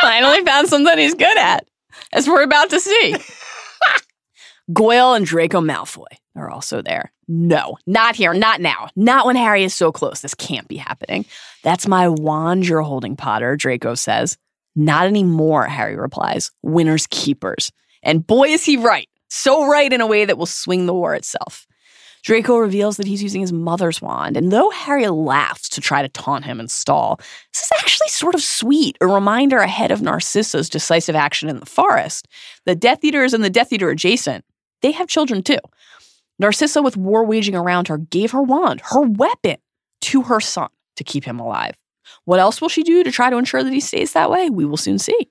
Finally 0.00 0.44
found 0.44 0.68
something 0.68 0.98
he's 0.98 1.14
good 1.14 1.38
at, 1.38 1.64
as 2.12 2.26
we're 2.26 2.42
about 2.42 2.68
to 2.70 2.80
see. 2.80 3.16
Goyle 4.72 5.14
and 5.14 5.24
Draco 5.24 5.60
Malfoy 5.60 6.06
are 6.36 6.50
also 6.50 6.82
there. 6.82 7.12
No, 7.28 7.78
not 7.86 8.14
here, 8.14 8.34
not 8.34 8.60
now, 8.60 8.88
not 8.94 9.26
when 9.26 9.36
Harry 9.36 9.64
is 9.64 9.74
so 9.74 9.90
close. 9.90 10.20
This 10.20 10.34
can't 10.34 10.68
be 10.68 10.76
happening. 10.76 11.24
That's 11.62 11.88
my 11.88 12.08
wand 12.08 12.66
you're 12.66 12.82
holding, 12.82 13.16
Potter, 13.16 13.56
Draco 13.56 13.94
says. 13.94 14.36
Not 14.76 15.06
anymore, 15.06 15.64
Harry 15.66 15.96
replies. 15.96 16.50
Winners 16.62 17.06
keepers. 17.10 17.70
And 18.02 18.26
boy, 18.26 18.48
is 18.48 18.64
he 18.64 18.76
right. 18.76 19.08
So 19.28 19.66
right 19.66 19.92
in 19.92 20.00
a 20.00 20.06
way 20.06 20.24
that 20.24 20.38
will 20.38 20.46
swing 20.46 20.86
the 20.86 20.94
war 20.94 21.14
itself. 21.14 21.66
Draco 22.22 22.56
reveals 22.56 22.98
that 22.98 23.06
he's 23.06 23.22
using 23.22 23.40
his 23.40 23.52
mother's 23.52 24.00
wand, 24.00 24.36
and 24.36 24.52
though 24.52 24.70
Harry 24.70 25.08
laughs 25.08 25.68
to 25.70 25.80
try 25.80 26.02
to 26.02 26.08
taunt 26.08 26.44
him 26.44 26.60
and 26.60 26.70
stall, 26.70 27.16
this 27.52 27.64
is 27.64 27.72
actually 27.80 28.08
sort 28.08 28.36
of 28.36 28.42
sweet, 28.42 28.96
a 29.00 29.08
reminder 29.08 29.58
ahead 29.58 29.90
of 29.90 30.00
Narcissa's 30.00 30.68
decisive 30.68 31.16
action 31.16 31.48
in 31.48 31.58
the 31.58 31.66
forest. 31.66 32.28
The 32.64 32.76
Death 32.76 33.02
Eaters 33.02 33.34
and 33.34 33.42
the 33.42 33.50
Death 33.50 33.72
Eater 33.72 33.90
adjacent, 33.90 34.44
they 34.82 34.92
have 34.92 35.08
children 35.08 35.42
too. 35.42 35.58
Narcissa, 36.38 36.82
with 36.82 36.96
war 36.96 37.24
waging 37.24 37.54
around 37.54 37.88
her, 37.88 37.98
gave 37.98 38.32
her 38.32 38.42
wand, 38.42 38.80
her 38.84 39.00
weapon, 39.00 39.56
to 40.02 40.22
her 40.22 40.40
son 40.40 40.68
to 40.96 41.04
keep 41.04 41.24
him 41.24 41.38
alive. 41.38 41.74
What 42.24 42.40
else 42.40 42.60
will 42.60 42.68
she 42.68 42.82
do 42.82 43.04
to 43.04 43.12
try 43.12 43.30
to 43.30 43.38
ensure 43.38 43.62
that 43.62 43.72
he 43.72 43.80
stays 43.80 44.12
that 44.12 44.30
way? 44.30 44.50
We 44.50 44.64
will 44.64 44.76
soon 44.76 44.98
see. 44.98 45.30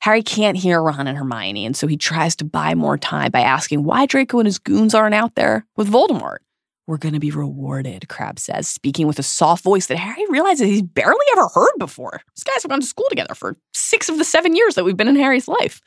Harry 0.00 0.22
can't 0.22 0.56
hear 0.56 0.82
Ron 0.82 1.06
and 1.06 1.16
Hermione, 1.16 1.64
and 1.64 1.74
so 1.74 1.86
he 1.86 1.96
tries 1.96 2.36
to 2.36 2.44
buy 2.44 2.74
more 2.74 2.98
time 2.98 3.30
by 3.30 3.40
asking 3.40 3.84
why 3.84 4.04
Draco 4.04 4.38
and 4.38 4.46
his 4.46 4.58
goons 4.58 4.94
aren't 4.94 5.14
out 5.14 5.34
there 5.34 5.66
with 5.76 5.90
Voldemort. 5.90 6.38
We're 6.86 6.98
going 6.98 7.14
to 7.14 7.20
be 7.20 7.30
rewarded, 7.30 8.08
Crabbe 8.10 8.38
says, 8.38 8.68
speaking 8.68 9.06
with 9.06 9.18
a 9.18 9.22
soft 9.22 9.64
voice 9.64 9.86
that 9.86 9.96
Harry 9.96 10.26
realizes 10.28 10.68
he's 10.68 10.82
barely 10.82 11.24
ever 11.32 11.48
heard 11.48 11.72
before. 11.78 12.20
These 12.36 12.44
guys 12.44 12.62
have 12.62 12.68
gone 12.68 12.80
to 12.80 12.86
school 12.86 13.06
together 13.08 13.34
for 13.34 13.56
six 13.72 14.10
of 14.10 14.18
the 14.18 14.24
seven 14.24 14.54
years 14.54 14.74
that 14.74 14.84
we've 14.84 14.96
been 14.96 15.08
in 15.08 15.16
Harry's 15.16 15.48
life. 15.48 15.80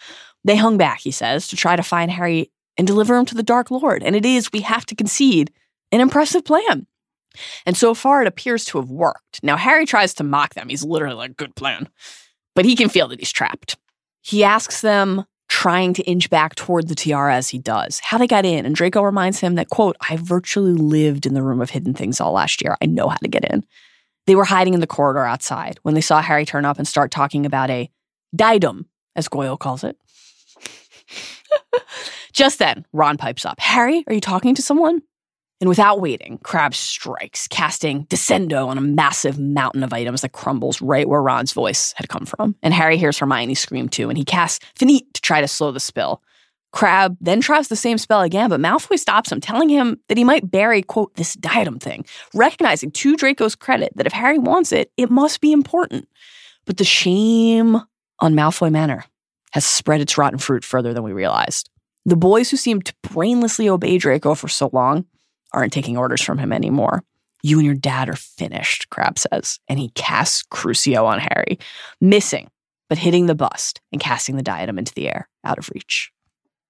They 0.44 0.56
hung 0.56 0.78
back, 0.78 1.00
he 1.00 1.12
says, 1.12 1.48
to 1.50 1.56
try 1.56 1.76
to 1.76 1.84
find 1.84 2.10
Harry 2.10 2.52
and 2.78 2.86
deliver 2.88 3.18
him 3.18 3.26
to 3.26 3.36
the 3.36 3.44
Dark 3.44 3.72
Lord. 3.72 4.04
And 4.04 4.16
it 4.16 4.26
is, 4.26 4.52
we 4.52 4.62
have 4.62 4.86
to 4.88 4.96
concede, 4.96 5.52
an 5.92 6.02
impressive 6.02 6.46
plan. 6.46 6.88
And 7.66 7.78
so 7.78 7.94
far, 7.94 8.22
it 8.22 8.28
appears 8.28 8.66
to 8.66 8.80
have 8.80 8.90
worked. 8.90 9.44
Now, 9.44 9.58
Harry 9.58 9.86
tries 9.86 10.14
to 10.16 10.24
mock 10.24 10.56
them. 10.56 10.70
He's 10.70 10.84
literally 10.84 11.16
like, 11.16 11.38
good 11.38 11.56
plan. 11.56 11.88
But 12.56 12.66
he 12.66 12.76
can 12.76 12.90
feel 12.90 13.08
that 13.10 13.20
he's 13.20 13.32
trapped. 13.32 13.78
He 14.22 14.44
asks 14.44 14.82
them, 14.82 15.26
trying 15.50 15.94
to 15.94 16.04
inch 16.04 16.30
back 16.30 16.56
toward 16.56 16.90
the 16.90 16.96
tiara 16.96 17.36
as 17.36 17.50
he 17.50 17.58
does, 17.58 18.00
how 18.00 18.18
they 18.18 18.28
got 18.28 18.46
in. 18.46 18.66
And 18.66 18.76
Draco 18.76 19.02
reminds 19.02 19.40
him 19.40 19.56
that, 19.56 19.70
quote, 19.70 19.96
I 20.10 20.18
virtually 20.18 20.74
lived 20.74 21.26
in 21.26 21.34
the 21.34 21.42
room 21.42 21.62
of 21.62 21.70
hidden 21.70 21.94
things 21.94 22.20
all 22.20 22.34
last 22.34 22.62
year. 22.62 22.76
I 22.82 22.86
know 22.86 23.08
how 23.08 23.16
to 23.18 23.30
get 23.30 23.46
in. 23.46 23.64
They 24.26 24.36
were 24.36 24.44
hiding 24.44 24.74
in 24.74 24.82
the 24.82 24.88
corridor 24.88 25.24
outside 25.24 25.80
when 25.84 25.94
they 25.96 26.02
saw 26.02 26.22
Harry 26.22 26.46
turn 26.46 26.66
up 26.66 26.78
and 26.78 26.88
start 26.88 27.12
talking 27.12 27.46
about 27.46 27.70
a 27.70 27.90
diadem, 28.36 28.88
as 29.16 29.30
Goyle 29.30 29.56
calls 29.56 29.86
it. 29.86 29.98
Just 32.34 32.60
then, 32.60 32.86
Ron 32.94 33.18
pipes 33.18 33.46
up. 33.46 33.60
Harry, 33.60 34.04
are 34.08 34.14
you 34.14 34.22
talking 34.22 34.56
to 34.56 34.62
someone? 34.62 35.02
And 35.60 35.68
without 35.68 36.00
waiting, 36.00 36.38
Crabbe 36.44 36.76
strikes, 36.76 37.48
casting 37.48 38.06
Descendo 38.06 38.68
on 38.68 38.78
a 38.78 38.82
massive 38.82 39.40
mountain 39.40 39.84
of 39.84 39.92
items 39.92 40.22
that 40.22 40.34
crumbles 40.34 40.82
right 40.82 41.10
where 41.10 41.22
Ron's 41.22 41.52
voice 41.52 41.94
had 41.98 42.10
come 42.10 42.26
from. 42.26 42.56
And 42.62 42.76
Harry 42.76 42.98
hears 42.98 43.18
Hermione 43.18 43.56
scream 43.56 43.90
too, 43.90 44.10
and 44.10 44.18
he 44.18 44.24
casts 44.24 44.64
Finite 44.76 45.12
to 45.16 45.22
try 45.22 45.42
to 45.42 45.48
slow 45.48 45.72
the 45.72 45.80
spill. 45.80 46.22
Crabbe 46.74 47.18
then 47.20 47.42
tries 47.42 47.70
the 47.70 47.76
same 47.76 47.98
spell 47.98 48.22
again, 48.22 48.50
but 48.50 48.60
Malfoy 48.60 49.00
stops 49.00 49.32
him, 49.32 49.42
telling 49.42 49.70
him 49.70 50.00
that 50.10 50.18
he 50.18 50.24
might 50.24 50.52
bury, 50.52 50.84
quote, 50.84 51.16
this 51.16 51.34
diadem 51.34 51.80
thing, 51.80 52.06
recognizing 52.36 52.92
to 52.92 53.16
Draco's 53.16 53.56
credit 53.56 53.94
that 53.96 54.06
if 54.06 54.14
Harry 54.14 54.38
wants 54.38 54.72
it, 54.72 54.92
it 54.96 55.10
must 55.10 55.42
be 55.42 55.52
important. 55.52 56.08
But 56.66 56.78
the 56.78 56.84
shame 56.84 57.82
on 58.20 58.36
Malfoy 58.36 58.72
Manor 58.72 59.06
has 59.54 59.66
spread 59.66 60.02
its 60.02 60.18
rotten 60.18 60.40
fruit 60.40 60.64
further 60.64 60.94
than 60.94 61.04
we 61.04 61.14
realized. 61.14 61.70
The 62.06 62.16
boys 62.16 62.50
who 62.50 62.58
seemed 62.58 62.86
to 62.86 62.94
brainlessly 63.06 63.68
obey 63.68 63.98
Draco 63.98 64.36
for 64.36 64.48
so 64.48 64.70
long 64.72 65.06
aren't 65.52 65.74
taking 65.74 65.98
orders 65.98 66.22
from 66.22 66.38
him 66.38 66.54
anymore. 66.54 67.04
You 67.44 67.58
and 67.58 67.66
your 67.66 67.76
dad 67.76 68.10
are 68.10 68.16
finished, 68.16 68.90
Crabbe 68.90 69.20
says, 69.20 69.60
and 69.68 69.80
he 69.80 69.90
casts 69.90 70.44
Crucio 70.52 71.06
on 71.06 71.20
Harry, 71.20 71.60
missing, 72.02 72.50
but 72.90 72.98
hitting 72.98 73.26
the 73.26 73.36
bust 73.36 73.82
and 73.92 74.02
casting 74.02 74.38
the 74.38 74.44
diadem 74.44 74.80
into 74.80 74.94
the 74.94 75.08
air, 75.08 75.30
out 75.44 75.58
of 75.58 75.70
reach. 75.74 76.12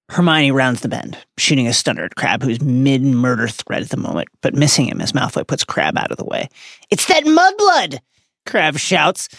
Hermione 0.10 0.52
rounds 0.52 0.82
the 0.82 0.88
bend, 0.88 1.18
shooting 1.38 1.68
a 1.68 1.74
stunner 1.74 2.06
at 2.06 2.16
Crabbe, 2.16 2.44
who's 2.44 2.62
mid 2.62 3.02
murder 3.02 3.48
threat 3.48 3.82
at 3.82 3.90
the 3.90 3.98
moment, 3.98 4.30
but 4.42 4.54
missing 4.54 4.88
him 4.88 5.02
as 5.02 5.12
Malfoy 5.12 5.46
puts 5.46 5.66
Crabbe 5.66 5.98
out 5.98 6.12
of 6.12 6.18
the 6.18 6.26
way. 6.26 6.50
It's 6.90 7.06
that 7.08 7.26
mudblood! 7.26 8.00
Crabbe 8.46 8.78
shouts. 8.78 9.30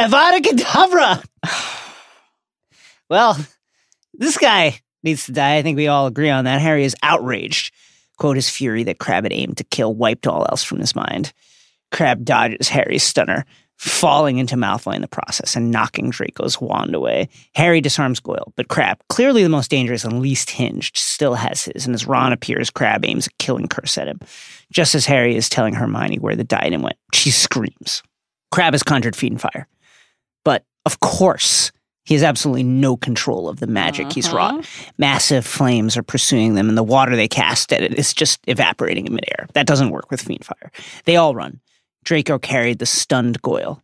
Avada 0.00 0.40
Kedavra! 0.40 1.86
Well, 3.10 3.36
this 4.14 4.38
guy 4.38 4.80
needs 5.02 5.26
to 5.26 5.32
die. 5.32 5.56
I 5.56 5.62
think 5.62 5.76
we 5.76 5.88
all 5.88 6.06
agree 6.06 6.30
on 6.30 6.44
that. 6.44 6.60
Harry 6.60 6.84
is 6.84 6.96
outraged. 7.02 7.74
Quote 8.18 8.36
his 8.36 8.50
fury 8.50 8.84
that 8.84 8.98
Crabbe 8.98 9.24
had 9.24 9.32
aimed 9.32 9.56
to 9.58 9.64
kill 9.64 9.94
wiped 9.94 10.26
all 10.26 10.46
else 10.48 10.62
from 10.62 10.78
his 10.78 10.94
mind. 10.94 11.32
Crabbe 11.90 12.24
dodges 12.24 12.68
Harry's 12.68 13.02
stunner, 13.02 13.44
falling 13.80 14.36
into 14.36 14.56
Malfoy 14.56 14.94
in 14.94 15.00
the 15.00 15.08
process 15.08 15.56
and 15.56 15.70
knocking 15.70 16.10
Draco's 16.10 16.60
wand 16.60 16.94
away. 16.94 17.30
Harry 17.54 17.80
disarms 17.80 18.20
Goyle, 18.20 18.52
but 18.54 18.68
Crabbe, 18.68 19.00
clearly 19.08 19.42
the 19.42 19.48
most 19.48 19.70
dangerous 19.70 20.04
and 20.04 20.20
least 20.20 20.50
hinged, 20.50 20.98
still 20.98 21.34
has 21.34 21.64
his, 21.64 21.86
and 21.86 21.94
as 21.94 22.06
Ron 22.06 22.34
appears, 22.34 22.68
Crabbe 22.68 23.06
aims 23.06 23.26
a 23.26 23.30
killing 23.38 23.68
curse 23.68 23.96
at 23.96 24.06
him. 24.06 24.20
Just 24.70 24.94
as 24.94 25.06
Harry 25.06 25.34
is 25.34 25.48
telling 25.48 25.72
Hermione 25.72 26.18
where 26.18 26.36
the 26.36 26.44
diadem 26.44 26.82
went, 26.82 26.98
she 27.14 27.30
screams. 27.30 28.02
Crabbe 28.52 28.74
has 28.74 28.82
conjured 28.82 29.16
Fiend 29.16 29.40
Fire. 29.40 29.66
But, 30.44 30.64
of 30.84 31.00
course, 31.00 31.72
he 32.04 32.14
has 32.14 32.22
absolutely 32.22 32.62
no 32.62 32.96
control 32.96 33.48
of 33.48 33.60
the 33.60 33.66
magic 33.66 34.12
he's 34.12 34.26
mm-hmm. 34.26 34.36
wrought. 34.36 34.66
Massive 34.98 35.46
flames 35.46 35.96
are 35.96 36.02
pursuing 36.02 36.54
them, 36.54 36.68
and 36.68 36.76
the 36.76 36.82
water 36.82 37.14
they 37.14 37.28
cast 37.28 37.72
at 37.72 37.82
it 37.82 37.98
is 37.98 38.14
just 38.14 38.40
evaporating 38.46 39.06
in 39.06 39.14
midair. 39.14 39.46
That 39.52 39.66
doesn't 39.66 39.90
work 39.90 40.10
with 40.10 40.22
Fiend 40.22 40.44
Fire. 40.44 40.72
They 41.04 41.16
all 41.16 41.34
run. 41.34 41.60
Draco 42.04 42.38
carried 42.38 42.78
the 42.78 42.86
stunned 42.86 43.42
Goyle. 43.42 43.82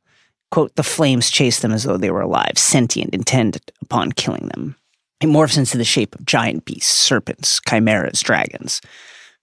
Quote, 0.50 0.74
the 0.76 0.82
flames 0.82 1.30
chase 1.30 1.60
them 1.60 1.72
as 1.72 1.84
though 1.84 1.96
they 1.96 2.10
were 2.10 2.20
alive, 2.22 2.56
sentient, 2.56 3.14
intent 3.14 3.70
upon 3.82 4.12
killing 4.12 4.48
them. 4.48 4.76
It 5.20 5.26
morphs 5.26 5.58
into 5.58 5.76
the 5.76 5.84
shape 5.84 6.14
of 6.14 6.24
giant 6.24 6.64
beasts, 6.64 6.94
serpents, 6.94 7.60
chimeras, 7.68 8.20
dragons. 8.20 8.80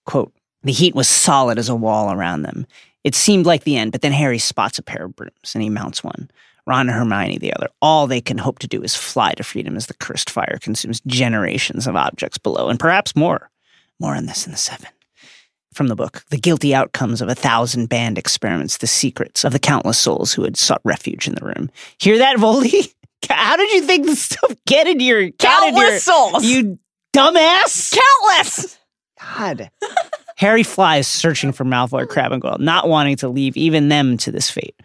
Quote, 0.05 0.33
the 0.63 0.71
heat 0.71 0.95
was 0.95 1.07
solid 1.07 1.59
as 1.59 1.69
a 1.69 1.75
wall 1.75 2.11
around 2.11 2.43
them. 2.43 2.65
It 3.03 3.15
seemed 3.15 3.45
like 3.45 3.63
the 3.63 3.75
end, 3.75 3.91
but 3.91 4.01
then 4.01 4.13
Harry 4.13 4.39
spots 4.39 4.79
a 4.79 4.83
pair 4.83 5.05
of 5.05 5.15
brooms 5.15 5.51
and 5.53 5.61
he 5.61 5.69
mounts 5.69 6.03
one. 6.03 6.31
Ron 6.65 6.87
and 6.89 6.97
Hermione 6.97 7.37
the 7.37 7.53
other. 7.53 7.69
All 7.81 8.07
they 8.07 8.21
can 8.21 8.37
hope 8.37 8.59
to 8.59 8.67
do 8.67 8.81
is 8.81 8.95
fly 8.95 9.33
to 9.33 9.43
freedom 9.43 9.75
as 9.75 9.87
the 9.87 9.93
cursed 9.95 10.29
fire 10.29 10.57
consumes 10.61 11.01
generations 11.07 11.87
of 11.87 11.95
objects 11.95 12.37
below, 12.37 12.69
and 12.69 12.79
perhaps 12.79 13.15
more. 13.15 13.49
More 13.99 14.15
on 14.15 14.25
this 14.25 14.45
in 14.45 14.51
the 14.51 14.57
seven. 14.57 14.87
From 15.73 15.87
the 15.87 15.95
book, 15.95 16.23
The 16.29 16.37
Guilty 16.37 16.75
Outcomes 16.75 17.21
of 17.21 17.29
a 17.29 17.35
Thousand 17.35 17.87
Banned 17.89 18.17
Experiments, 18.17 18.77
The 18.77 18.87
Secrets 18.87 19.43
of 19.43 19.53
the 19.53 19.59
Countless 19.59 19.97
Souls 19.97 20.31
Who 20.31 20.43
Had 20.43 20.55
Sought 20.55 20.81
Refuge 20.83 21.27
in 21.27 21.35
the 21.35 21.45
Room. 21.45 21.69
Hear 21.99 22.19
that, 22.19 22.37
Voldy? 22.37 22.93
How 23.29 23.55
did 23.57 23.71
you 23.71 23.81
think 23.81 24.05
this 24.05 24.21
stuff 24.21 24.55
get 24.67 24.87
into 24.87 25.03
your 25.03 25.29
got 25.31 25.67
into 25.67 25.79
your- 25.79 25.89
Countless 25.89 26.03
souls! 26.03 26.45
You 26.45 26.79
dumbass! 27.15 27.97
Countless! 27.97 28.77
God. 29.19 29.71
Harry 30.37 30.63
flies 30.63 31.07
searching 31.07 31.51
for 31.53 31.63
Malfoy, 31.63 32.07
Crabbe, 32.07 32.33
and 32.33 32.41
Goyle, 32.41 32.57
not 32.59 32.87
wanting 32.89 33.15
to 33.17 33.29
leave 33.29 33.55
even 33.55 33.87
them 33.87 34.17
to 34.17 34.31
this 34.31 34.49
fate. 34.51 34.75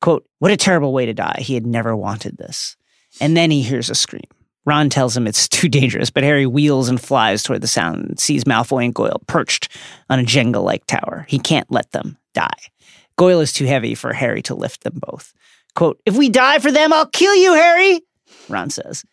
Quote, 0.00 0.26
what 0.38 0.50
a 0.50 0.56
terrible 0.56 0.92
way 0.92 1.06
to 1.06 1.12
die. 1.14 1.38
He 1.40 1.54
had 1.54 1.66
never 1.66 1.94
wanted 1.94 2.38
this. 2.38 2.76
And 3.20 3.36
then 3.36 3.50
he 3.50 3.62
hears 3.62 3.90
a 3.90 3.94
scream. 3.94 4.24
Ron 4.64 4.88
tells 4.88 5.16
him 5.16 5.26
it's 5.26 5.48
too 5.48 5.68
dangerous, 5.68 6.10
but 6.10 6.22
Harry 6.22 6.46
wheels 6.46 6.88
and 6.88 7.00
flies 7.00 7.42
toward 7.42 7.60
the 7.60 7.68
sound 7.68 8.04
and 8.04 8.20
sees 8.20 8.44
Malfoy 8.44 8.84
and 8.84 8.94
Goyle 8.94 9.22
perched 9.26 9.68
on 10.08 10.18
a 10.18 10.24
Jenga 10.24 10.62
like 10.62 10.86
tower. 10.86 11.26
He 11.28 11.38
can't 11.38 11.70
let 11.70 11.90
them 11.92 12.16
die. 12.34 12.48
Goyle 13.16 13.40
is 13.40 13.52
too 13.52 13.66
heavy 13.66 13.94
for 13.94 14.12
Harry 14.12 14.42
to 14.42 14.54
lift 14.54 14.82
them 14.82 14.98
both. 15.06 15.34
Quote, 15.74 16.00
if 16.06 16.16
we 16.16 16.28
die 16.28 16.58
for 16.58 16.72
them, 16.72 16.92
I'll 16.92 17.06
kill 17.06 17.34
you, 17.34 17.52
Harry, 17.54 18.00
Ron 18.48 18.70
says. 18.70 19.04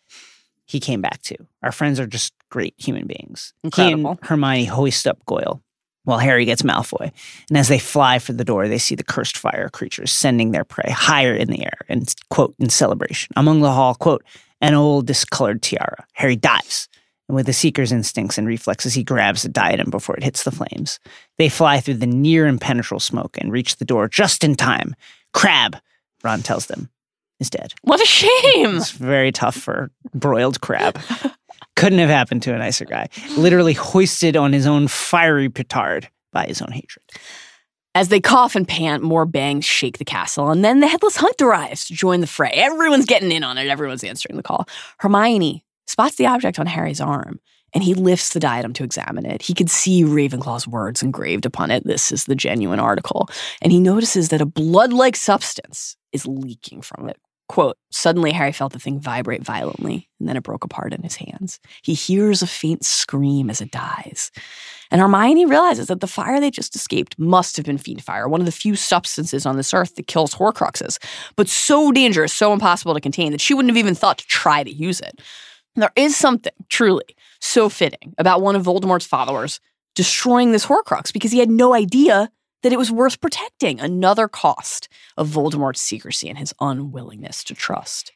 He 0.65 0.79
came 0.79 1.01
back 1.01 1.21
too. 1.21 1.35
Our 1.63 1.71
friends 1.71 1.99
are 1.99 2.07
just 2.07 2.33
great 2.49 2.73
human 2.77 3.07
beings. 3.07 3.53
He 3.63 3.67
Incredible. 3.67 4.11
and 4.11 4.19
Hermione 4.23 4.65
hoist 4.65 5.07
up 5.07 5.23
Goyle 5.25 5.61
while 6.07 6.19
Harry 6.19 6.45
gets 6.45 6.61
Malfoy. 6.61 7.11
And 7.49 7.57
as 7.57 7.67
they 7.67 7.79
fly 7.79 8.17
for 8.19 8.31
the 8.31 8.45
door, 8.45 8.69
they 8.69 8.77
see 8.77 8.95
the 8.95 9.03
cursed 9.03 9.37
fire 9.37 9.67
creatures 9.67 10.09
sending 10.09 10.51
their 10.51 10.63
prey 10.63 10.89
higher 10.89 11.35
in 11.35 11.49
the 11.49 11.65
air 11.65 11.79
and, 11.89 12.15
quote, 12.29 12.55
in 12.59 12.69
celebration. 12.69 13.33
Among 13.35 13.59
the 13.59 13.73
hall, 13.73 13.93
quote, 13.93 14.23
an 14.61 14.73
old 14.73 15.05
discolored 15.05 15.61
tiara. 15.61 16.05
Harry 16.13 16.37
dives. 16.37 16.87
And 17.27 17.35
with 17.35 17.45
the 17.45 17.51
seeker's 17.51 17.91
instincts 17.91 18.37
and 18.37 18.47
reflexes, 18.47 18.93
he 18.93 19.03
grabs 19.03 19.41
the 19.41 19.49
diadem 19.49 19.89
before 19.89 20.15
it 20.15 20.23
hits 20.23 20.43
the 20.43 20.51
flames. 20.51 20.97
They 21.37 21.49
fly 21.49 21.81
through 21.81 21.95
the 21.95 22.07
near 22.07 22.47
impenetrable 22.47 23.01
smoke 23.01 23.37
and 23.37 23.51
reach 23.51 23.75
the 23.75 23.85
door 23.85 24.07
just 24.07 24.45
in 24.45 24.55
time. 24.55 24.95
Crabbe, 25.33 25.75
Ron 26.23 26.41
tells 26.41 26.67
them, 26.67 26.89
is 27.41 27.49
dead. 27.49 27.73
What 27.81 28.01
a 28.01 28.05
shame! 28.05 28.77
It's 28.77 28.91
very 28.91 29.33
tough 29.33 29.57
for 29.57 29.91
broiled 30.13 30.61
crab. 30.61 30.97
Couldn't 31.77 31.99
have 31.99 32.09
happened 32.09 32.43
to 32.43 32.53
a 32.53 32.57
nicer 32.57 32.85
guy. 32.85 33.07
Literally 33.37 33.73
hoisted 33.73 34.35
on 34.35 34.51
his 34.51 34.67
own 34.67 34.87
fiery 34.87 35.47
petard 35.47 36.09
by 36.33 36.45
his 36.45 36.61
own 36.61 36.71
hatred. 36.71 37.05
As 37.95 38.09
they 38.09 38.19
cough 38.19 38.55
and 38.55 38.67
pant, 38.67 39.01
more 39.01 39.25
bangs 39.25 39.65
shake 39.65 39.97
the 39.97 40.05
castle, 40.05 40.51
and 40.51 40.63
then 40.63 40.81
the 40.81 40.87
headless 40.87 41.15
hunt 41.15 41.41
arrives 41.41 41.85
to 41.85 41.93
join 41.93 42.21
the 42.21 42.27
fray. 42.27 42.51
Everyone's 42.53 43.05
getting 43.05 43.31
in 43.31 43.43
on 43.43 43.57
it, 43.57 43.67
everyone's 43.67 44.03
answering 44.03 44.37
the 44.37 44.43
call. 44.43 44.67
Hermione 44.99 45.63
spots 45.87 46.15
the 46.15 46.27
object 46.27 46.59
on 46.59 46.67
Harry's 46.67 47.01
arm, 47.01 47.39
and 47.73 47.83
he 47.83 47.93
lifts 47.93 48.29
the 48.33 48.39
diadem 48.39 48.73
to 48.73 48.83
examine 48.83 49.25
it. 49.25 49.41
He 49.41 49.53
could 49.53 49.69
see 49.69 50.03
Ravenclaw's 50.03 50.67
words 50.67 51.01
engraved 51.01 51.45
upon 51.45 51.71
it. 51.71 51.85
This 51.85 52.11
is 52.11 52.25
the 52.25 52.35
genuine 52.35 52.79
article. 52.79 53.29
And 53.61 53.71
he 53.71 53.79
notices 53.79 54.29
that 54.29 54.41
a 54.41 54.45
blood 54.45 54.93
like 54.93 55.15
substance 55.15 55.95
is 56.11 56.25
leaking 56.25 56.81
from 56.81 57.09
it. 57.09 57.17
Quote, 57.49 57.77
suddenly 57.91 58.33
Harry 58.33 58.51
felt 58.51 58.73
the 58.73 58.79
thing 58.79 58.99
vibrate 58.99 59.41
violently, 59.41 60.09
and 60.19 60.27
then 60.27 60.35
it 60.35 60.43
broke 60.43 60.65
apart 60.65 60.93
in 60.93 61.01
his 61.01 61.15
hands. 61.15 61.59
He 61.81 61.93
hears 61.93 62.41
a 62.41 62.47
faint 62.47 62.83
scream 62.85 63.49
as 63.49 63.61
it 63.61 63.71
dies. 63.71 64.31
And 64.91 64.99
Hermione 64.99 65.45
realizes 65.45 65.87
that 65.87 66.01
the 66.01 66.07
fire 66.07 66.41
they 66.41 66.51
just 66.51 66.75
escaped 66.75 67.17
must 67.17 67.55
have 67.55 67.65
been 67.65 67.77
fiend 67.77 68.03
fire, 68.03 68.27
one 68.27 68.41
of 68.41 68.45
the 68.45 68.51
few 68.51 68.75
substances 68.75 69.45
on 69.45 69.55
this 69.55 69.73
earth 69.73 69.95
that 69.95 70.07
kills 70.07 70.35
Horcruxes, 70.35 70.97
but 71.37 71.47
so 71.47 71.91
dangerous, 71.93 72.33
so 72.33 72.51
impossible 72.51 72.93
to 72.93 73.01
contain 73.01 73.31
that 73.31 73.41
she 73.41 73.53
wouldn't 73.53 73.71
have 73.71 73.77
even 73.77 73.95
thought 73.95 74.17
to 74.17 74.27
try 74.27 74.63
to 74.63 74.71
use 74.71 74.99
it. 74.99 75.21
There 75.75 75.93
is 75.95 76.17
something 76.17 76.53
truly 76.69 77.15
so 77.39 77.69
fitting 77.69 78.13
about 78.17 78.41
one 78.41 78.55
of 78.55 78.63
Voldemort's 78.63 79.05
followers 79.05 79.61
destroying 79.95 80.51
this 80.51 80.65
Horcrux 80.65 81.13
because 81.13 81.31
he 81.31 81.39
had 81.39 81.49
no 81.49 81.73
idea 81.73 82.29
that 82.67 82.73
it 82.73 82.77
was 82.77 82.91
worth 82.91 83.21
protecting. 83.21 83.79
Another 83.79 84.27
cost 84.27 84.89
of 85.15 85.29
Voldemort's 85.29 85.79
secrecy 85.79 86.27
and 86.27 86.37
his 86.37 86.53
unwillingness 86.59 87.45
to 87.45 87.55
trust. 87.55 88.11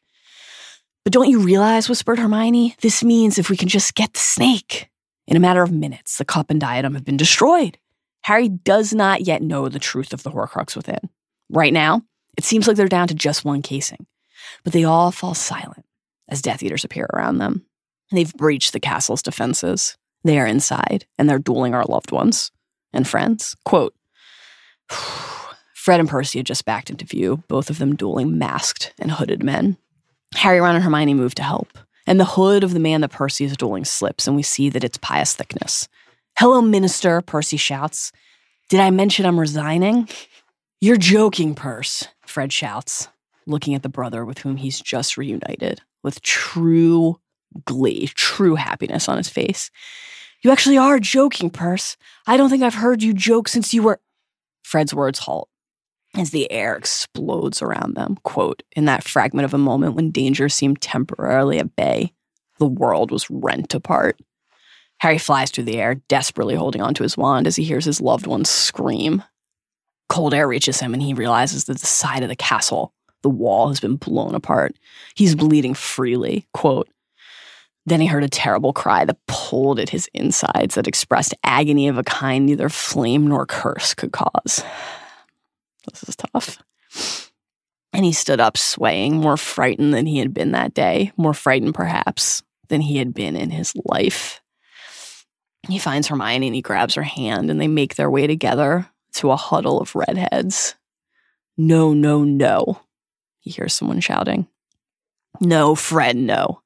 But 1.05 1.13
don't 1.13 1.29
you 1.29 1.39
realize, 1.39 1.87
whispered 1.87 2.19
Hermione, 2.19 2.75
this 2.81 3.01
means 3.01 3.39
if 3.39 3.49
we 3.49 3.55
can 3.55 3.69
just 3.69 3.95
get 3.95 4.13
the 4.13 4.19
snake. 4.19 4.89
In 5.25 5.37
a 5.37 5.39
matter 5.39 5.63
of 5.63 5.71
minutes, 5.71 6.17
the 6.17 6.25
cup 6.25 6.49
and 6.49 6.59
diadem 6.59 6.95
have 6.95 7.05
been 7.05 7.15
destroyed. 7.15 7.77
Harry 8.23 8.49
does 8.49 8.93
not 8.93 9.21
yet 9.21 9.41
know 9.41 9.69
the 9.69 9.79
truth 9.79 10.11
of 10.11 10.23
the 10.23 10.31
Horcrux 10.31 10.75
within. 10.75 10.99
Right 11.49 11.71
now, 11.71 12.01
it 12.37 12.43
seems 12.43 12.67
like 12.67 12.75
they're 12.75 12.89
down 12.89 13.07
to 13.07 13.15
just 13.15 13.45
one 13.45 13.61
casing, 13.61 14.05
but 14.65 14.73
they 14.73 14.83
all 14.83 15.11
fall 15.11 15.33
silent 15.33 15.85
as 16.27 16.41
Death 16.41 16.61
Eaters 16.61 16.83
appear 16.83 17.07
around 17.13 17.37
them. 17.37 17.65
They've 18.11 18.33
breached 18.33 18.73
the 18.73 18.81
castle's 18.81 19.21
defenses. 19.21 19.97
They 20.25 20.37
are 20.39 20.45
inside, 20.45 21.05
and 21.17 21.29
they're 21.29 21.39
dueling 21.39 21.73
our 21.73 21.85
loved 21.85 22.11
ones 22.11 22.51
and 22.91 23.07
friends. 23.07 23.55
Quote 23.63 23.95
Fred 25.73 25.99
and 25.99 26.09
Percy 26.09 26.39
had 26.39 26.45
just 26.45 26.65
backed 26.65 26.89
into 26.89 27.05
view, 27.05 27.43
both 27.47 27.69
of 27.69 27.79
them 27.79 27.95
dueling 27.95 28.37
masked 28.37 28.93
and 28.99 29.11
hooded 29.11 29.43
men. 29.43 29.77
Harry, 30.35 30.59
Ron, 30.59 30.75
and 30.75 30.83
Hermione 30.83 31.13
move 31.13 31.35
to 31.35 31.43
help, 31.43 31.77
and 32.05 32.19
the 32.19 32.25
hood 32.25 32.63
of 32.63 32.73
the 32.73 32.79
man 32.79 33.01
that 33.01 33.11
Percy 33.11 33.45
is 33.45 33.57
dueling 33.57 33.85
slips, 33.85 34.27
and 34.27 34.35
we 34.35 34.43
see 34.43 34.69
that 34.69 34.83
it's 34.83 34.97
Pius 34.97 35.35
Thicknesse. 35.35 35.87
Hello, 36.37 36.61
minister, 36.61 37.21
Percy 37.21 37.57
shouts. 37.57 38.11
Did 38.69 38.79
I 38.79 38.89
mention 38.89 39.25
I'm 39.25 39.39
resigning? 39.39 40.07
You're 40.79 40.97
joking, 40.97 41.55
Perce, 41.55 42.07
Fred 42.25 42.53
shouts, 42.53 43.07
looking 43.45 43.75
at 43.75 43.83
the 43.83 43.89
brother 43.89 44.23
with 44.23 44.39
whom 44.39 44.57
he's 44.57 44.79
just 44.79 45.17
reunited, 45.17 45.81
with 46.03 46.21
true 46.21 47.19
glee, 47.65 48.07
true 48.15 48.55
happiness 48.55 49.09
on 49.09 49.17
his 49.17 49.29
face. 49.29 49.69
You 50.41 50.51
actually 50.51 50.77
are 50.77 50.99
joking, 50.99 51.49
Perce. 51.49 51.97
I 52.25 52.37
don't 52.37 52.49
think 52.49 52.63
I've 52.63 52.75
heard 52.75 53.03
you 53.03 53.13
joke 53.13 53.47
since 53.47 53.73
you 53.73 53.83
were. 53.83 53.99
Fred's 54.63 54.93
words 54.93 55.19
halt 55.19 55.49
as 56.15 56.31
the 56.31 56.51
air 56.51 56.75
explodes 56.75 57.61
around 57.61 57.95
them. 57.95 58.17
Quote, 58.23 58.63
in 58.75 58.85
that 58.85 59.03
fragment 59.03 59.45
of 59.45 59.53
a 59.53 59.57
moment 59.57 59.95
when 59.95 60.11
danger 60.11 60.49
seemed 60.49 60.81
temporarily 60.81 61.59
at 61.59 61.75
bay, 61.75 62.13
the 62.59 62.67
world 62.67 63.11
was 63.11 63.29
rent 63.29 63.73
apart. 63.73 64.19
Harry 64.99 65.17
flies 65.17 65.49
through 65.49 65.63
the 65.63 65.79
air, 65.79 65.95
desperately 66.09 66.55
holding 66.55 66.81
onto 66.81 67.03
his 67.03 67.17
wand 67.17 67.47
as 67.47 67.55
he 67.55 67.63
hears 67.63 67.85
his 67.85 68.01
loved 68.01 68.27
ones 68.27 68.49
scream. 68.49 69.23
Cold 70.09 70.33
air 70.33 70.47
reaches 70.47 70.79
him, 70.79 70.93
and 70.93 71.01
he 71.01 71.13
realizes 71.13 71.63
that 71.65 71.79
the 71.79 71.87
side 71.87 72.21
of 72.21 72.29
the 72.29 72.35
castle, 72.35 72.93
the 73.23 73.29
wall, 73.29 73.69
has 73.69 73.79
been 73.79 73.95
blown 73.95 74.35
apart. 74.35 74.77
He's 75.15 75.33
bleeding 75.33 75.73
freely. 75.73 76.47
Quote, 76.53 76.87
then 77.85 78.01
he 78.01 78.07
heard 78.07 78.23
a 78.23 78.29
terrible 78.29 78.73
cry 78.73 79.05
that 79.05 79.25
pulled 79.27 79.79
at 79.79 79.89
his 79.89 80.09
insides 80.13 80.75
that 80.75 80.87
expressed 80.87 81.33
agony 81.43 81.87
of 81.87 81.97
a 81.97 82.03
kind 82.03 82.45
neither 82.45 82.69
flame 82.69 83.27
nor 83.27 83.45
curse 83.45 83.93
could 83.93 84.11
cause. 84.11 84.63
This 85.89 86.03
is 86.07 86.15
tough. 86.15 86.61
And 87.93 88.05
he 88.05 88.13
stood 88.13 88.39
up, 88.39 88.55
swaying, 88.57 89.17
more 89.17 89.37
frightened 89.37 89.93
than 89.93 90.05
he 90.05 90.19
had 90.19 90.33
been 90.33 90.51
that 90.51 90.73
day, 90.73 91.11
more 91.17 91.33
frightened 91.33 91.75
perhaps 91.75 92.43
than 92.69 92.81
he 92.81 92.97
had 92.97 93.13
been 93.13 93.35
in 93.35 93.49
his 93.49 93.73
life. 93.85 94.41
He 95.67 95.77
finds 95.77 96.07
Hermione 96.07 96.47
and 96.47 96.55
he 96.55 96.61
grabs 96.61 96.95
her 96.95 97.03
hand, 97.03 97.51
and 97.51 97.59
they 97.59 97.67
make 97.67 97.95
their 97.95 98.09
way 98.09 98.27
together 98.27 98.89
to 99.15 99.31
a 99.31 99.35
huddle 99.35 99.79
of 99.79 99.95
redheads. 99.95 100.75
No, 101.57 101.93
no, 101.93 102.23
no, 102.23 102.81
he 103.39 103.51
hears 103.51 103.73
someone 103.73 103.99
shouting. 103.99 104.47
No, 105.39 105.75
Fred, 105.75 106.15
no. 106.15 106.61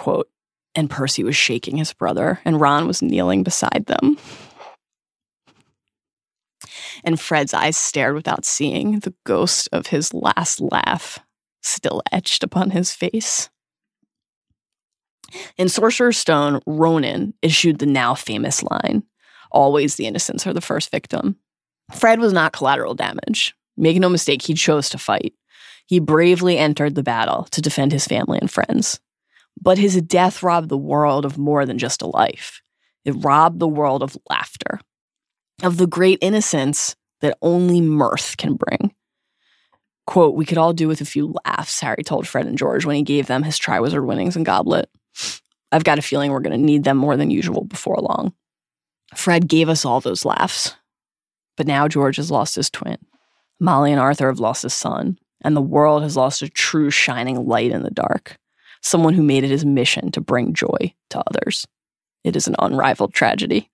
Quote, 0.00 0.30
and 0.74 0.88
Percy 0.88 1.22
was 1.22 1.36
shaking 1.36 1.76
his 1.76 1.92
brother, 1.92 2.40
and 2.46 2.58
Ron 2.58 2.86
was 2.86 3.02
kneeling 3.02 3.42
beside 3.42 3.84
them. 3.86 4.16
And 7.04 7.20
Fred's 7.20 7.52
eyes 7.52 7.76
stared 7.76 8.14
without 8.14 8.46
seeing, 8.46 9.00
the 9.00 9.12
ghost 9.26 9.68
of 9.72 9.88
his 9.88 10.14
last 10.14 10.58
laugh 10.58 11.18
still 11.62 12.00
etched 12.10 12.42
upon 12.42 12.70
his 12.70 12.94
face. 12.94 13.50
In 15.58 15.68
Sorcerer's 15.68 16.16
Stone, 16.16 16.62
Ronan 16.66 17.34
issued 17.42 17.78
the 17.78 17.84
now 17.84 18.14
famous 18.14 18.62
line 18.62 19.02
Always 19.50 19.96
the 19.96 20.06
innocents 20.06 20.46
are 20.46 20.54
the 20.54 20.62
first 20.62 20.90
victim. 20.90 21.36
Fred 21.92 22.20
was 22.20 22.32
not 22.32 22.54
collateral 22.54 22.94
damage. 22.94 23.54
Make 23.76 23.98
no 23.98 24.08
mistake, 24.08 24.40
he 24.40 24.54
chose 24.54 24.88
to 24.88 24.96
fight. 24.96 25.34
He 25.84 26.00
bravely 26.00 26.56
entered 26.56 26.94
the 26.94 27.02
battle 27.02 27.48
to 27.50 27.60
defend 27.60 27.92
his 27.92 28.06
family 28.06 28.38
and 28.40 28.50
friends. 28.50 28.98
But 29.60 29.78
his 29.78 30.00
death 30.02 30.42
robbed 30.42 30.68
the 30.68 30.78
world 30.78 31.24
of 31.24 31.38
more 31.38 31.66
than 31.66 31.78
just 31.78 32.02
a 32.02 32.06
life. 32.06 32.62
It 33.04 33.12
robbed 33.12 33.60
the 33.60 33.68
world 33.68 34.02
of 34.02 34.16
laughter, 34.28 34.80
of 35.62 35.76
the 35.76 35.86
great 35.86 36.18
innocence 36.20 36.96
that 37.20 37.36
only 37.42 37.80
mirth 37.80 38.36
can 38.36 38.54
bring. 38.54 38.94
Quote, 40.06 40.34
we 40.34 40.44
could 40.44 40.58
all 40.58 40.72
do 40.72 40.88
with 40.88 41.00
a 41.00 41.04
few 41.06 41.34
laughs, 41.44 41.80
Harry 41.80 42.02
told 42.04 42.26
Fred 42.26 42.46
and 42.46 42.58
George 42.58 42.84
when 42.84 42.96
he 42.96 43.02
gave 43.02 43.26
them 43.26 43.42
his 43.42 43.58
Triwizard 43.58 44.04
winnings 44.04 44.34
and 44.34 44.44
goblet. 44.44 44.88
I've 45.70 45.84
got 45.84 45.98
a 45.98 46.02
feeling 46.02 46.32
we're 46.32 46.40
going 46.40 46.58
to 46.58 46.66
need 46.66 46.84
them 46.84 46.96
more 46.96 47.16
than 47.16 47.30
usual 47.30 47.64
before 47.64 47.98
long. 47.98 48.32
Fred 49.14 49.48
gave 49.48 49.68
us 49.68 49.84
all 49.84 50.00
those 50.00 50.24
laughs. 50.24 50.74
But 51.56 51.66
now 51.66 51.88
George 51.88 52.16
has 52.16 52.30
lost 52.30 52.56
his 52.56 52.70
twin. 52.70 52.98
Molly 53.60 53.92
and 53.92 54.00
Arthur 54.00 54.28
have 54.28 54.40
lost 54.40 54.64
a 54.64 54.70
son, 54.70 55.18
and 55.42 55.54
the 55.54 55.60
world 55.60 56.02
has 56.02 56.16
lost 56.16 56.42
a 56.42 56.48
true 56.48 56.90
shining 56.90 57.46
light 57.46 57.70
in 57.70 57.82
the 57.82 57.90
dark, 57.90 58.38
someone 58.82 59.14
who 59.14 59.22
made 59.22 59.44
it 59.44 59.50
his 59.50 59.64
mission 59.64 60.10
to 60.12 60.20
bring 60.20 60.54
joy 60.54 60.94
to 61.10 61.22
others. 61.26 61.66
It 62.24 62.36
is 62.36 62.46
an 62.46 62.56
unrivaled 62.58 63.14
tragedy. 63.14 63.70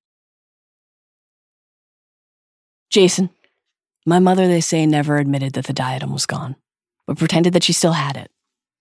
Jason, 2.91 3.31
my 4.05 4.19
mother, 4.19 4.47
they 4.47 4.61
say, 4.61 4.87
never 4.87 5.19
admitted 5.19 5.55
that 5.55 5.67
the 5.67 5.73
diadem 5.73 6.13
was 6.13 6.27
gone, 6.27 6.57
but 7.07 7.19
pretended 7.19 7.53
that 7.53 7.65
she 7.65 7.73
still 7.73 7.93
had 7.93 8.17
it. 8.17 8.31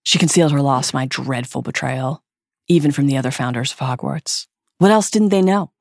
She 0.04 0.18
concealed 0.18 0.52
her 0.52 0.62
loss, 0.62 0.94
my 0.94 1.06
dreadful 1.06 1.62
betrayal, 1.62 2.22
even 2.68 2.92
from 2.92 3.06
the 3.06 3.16
other 3.16 3.32
founders 3.32 3.72
of 3.72 3.78
Hogwarts. 3.78 4.46
What 4.78 4.92
else 4.92 5.10
didn't 5.10 5.30
they 5.30 5.42
know? 5.42 5.72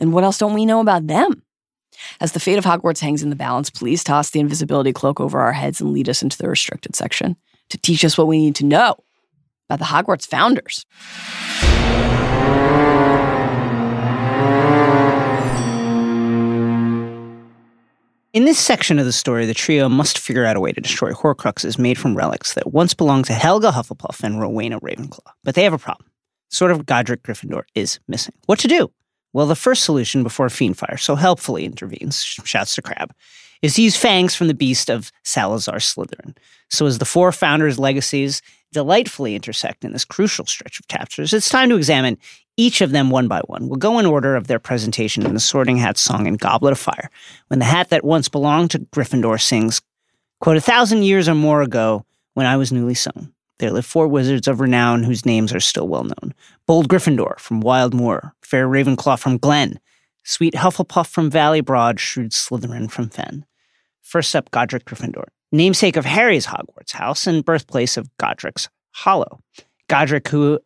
And 0.00 0.12
what 0.12 0.24
else 0.24 0.38
don't 0.38 0.54
we 0.54 0.66
know 0.66 0.80
about 0.80 1.06
them? 1.06 1.42
As 2.20 2.32
the 2.32 2.40
fate 2.40 2.58
of 2.58 2.64
Hogwarts 2.64 3.00
hangs 3.00 3.22
in 3.22 3.30
the 3.30 3.36
balance, 3.36 3.70
please 3.70 4.02
toss 4.02 4.30
the 4.30 4.40
invisibility 4.40 4.92
cloak 4.92 5.20
over 5.20 5.40
our 5.40 5.52
heads 5.52 5.80
and 5.80 5.92
lead 5.92 6.08
us 6.08 6.22
into 6.22 6.38
the 6.38 6.48
restricted 6.48 6.96
section 6.96 7.36
to 7.68 7.78
teach 7.78 8.04
us 8.04 8.18
what 8.18 8.26
we 8.26 8.38
need 8.38 8.56
to 8.56 8.64
know 8.64 8.96
about 9.68 9.78
the 9.78 9.84
Hogwarts 9.86 10.26
founders. 10.26 10.84
In 18.32 18.46
this 18.46 18.58
section 18.58 18.98
of 18.98 19.04
the 19.04 19.12
story, 19.12 19.44
the 19.44 19.52
trio 19.52 19.90
must 19.90 20.18
figure 20.18 20.46
out 20.46 20.56
a 20.56 20.60
way 20.60 20.72
to 20.72 20.80
destroy 20.80 21.12
Horcruxes 21.12 21.78
made 21.78 21.98
from 21.98 22.16
relics 22.16 22.54
that 22.54 22.72
once 22.72 22.94
belonged 22.94 23.26
to 23.26 23.34
Helga 23.34 23.70
Hufflepuff 23.70 24.24
and 24.24 24.40
Rowena 24.40 24.80
Ravenclaw. 24.80 25.32
But 25.44 25.54
they 25.54 25.64
have 25.64 25.74
a 25.74 25.78
problem. 25.78 26.08
Sort 26.48 26.70
of 26.70 26.86
Godric 26.86 27.22
Gryffindor 27.22 27.64
is 27.74 28.00
missing. 28.08 28.32
What 28.46 28.58
to 28.60 28.68
do? 28.68 28.90
Well, 29.34 29.46
the 29.46 29.54
first 29.54 29.84
solution 29.84 30.22
before 30.22 30.48
Fiendfire 30.48 30.98
so 30.98 31.14
helpfully 31.14 31.66
intervenes, 31.66 32.22
shouts 32.22 32.74
to 32.76 32.82
Crabbe, 32.82 33.12
is 33.60 33.74
to 33.74 33.82
use 33.82 33.96
fangs 33.96 34.34
from 34.34 34.48
the 34.48 34.54
beast 34.54 34.88
of 34.88 35.12
Salazar 35.24 35.76
Slytherin. 35.76 36.34
So 36.70 36.86
as 36.86 36.98
the 36.98 37.04
four 37.04 37.32
founders' 37.32 37.78
legacies 37.78 38.40
delightfully 38.72 39.34
intersect 39.34 39.84
in 39.84 39.92
this 39.92 40.04
crucial 40.04 40.46
stretch 40.46 40.80
of 40.80 40.88
chapters, 40.88 41.32
it's 41.32 41.48
time 41.48 41.68
to 41.68 41.76
examine 41.76 42.18
each 42.56 42.80
of 42.80 42.90
them 42.90 43.10
one 43.10 43.28
by 43.28 43.40
one. 43.46 43.68
We'll 43.68 43.78
go 43.78 43.98
in 43.98 44.06
order 44.06 44.36
of 44.36 44.46
their 44.46 44.58
presentation 44.58 45.24
in 45.24 45.34
the 45.34 45.40
Sorting 45.40 45.76
Hat 45.76 45.96
song 45.96 46.26
and 46.26 46.38
Goblet 46.38 46.72
of 46.72 46.78
Fire, 46.78 47.10
when 47.48 47.58
the 47.58 47.64
hat 47.64 47.90
that 47.90 48.04
once 48.04 48.28
belonged 48.28 48.70
to 48.72 48.80
Gryffindor 48.80 49.40
sings, 49.40 49.80
quote, 50.40 50.56
a 50.56 50.60
thousand 50.60 51.04
years 51.04 51.28
or 51.28 51.34
more 51.34 51.62
ago, 51.62 52.04
when 52.34 52.46
I 52.46 52.56
was 52.56 52.72
newly 52.72 52.94
sown. 52.94 53.32
There 53.58 53.70
lived 53.70 53.86
four 53.86 54.08
wizards 54.08 54.48
of 54.48 54.60
renown 54.60 55.04
whose 55.04 55.24
names 55.24 55.54
are 55.54 55.60
still 55.60 55.86
well 55.86 56.04
known. 56.04 56.34
Bold 56.66 56.88
Gryffindor 56.88 57.38
from 57.38 57.60
Wild 57.60 57.94
Moor, 57.94 58.34
Fair 58.42 58.66
Ravenclaw 58.66 59.18
from 59.18 59.38
Glen, 59.38 59.78
Sweet 60.24 60.54
Hufflepuff 60.54 61.08
from 61.08 61.30
Valley 61.30 61.60
Broad, 61.60 62.00
Shrewd 62.00 62.32
Slytherin 62.32 62.90
from 62.90 63.08
Fen. 63.08 63.44
First 64.00 64.34
up, 64.34 64.50
Godric 64.50 64.84
Gryffindor, 64.84 65.26
namesake 65.52 65.96
of 65.96 66.04
Harry's 66.04 66.46
Hogwarts 66.46 66.92
house 66.92 67.26
and 67.26 67.44
birthplace 67.44 67.96
of 67.96 68.08
Godric's 68.16 68.68
Hollow. 68.92 69.40
Godric, 69.88 70.28
who 70.28 70.58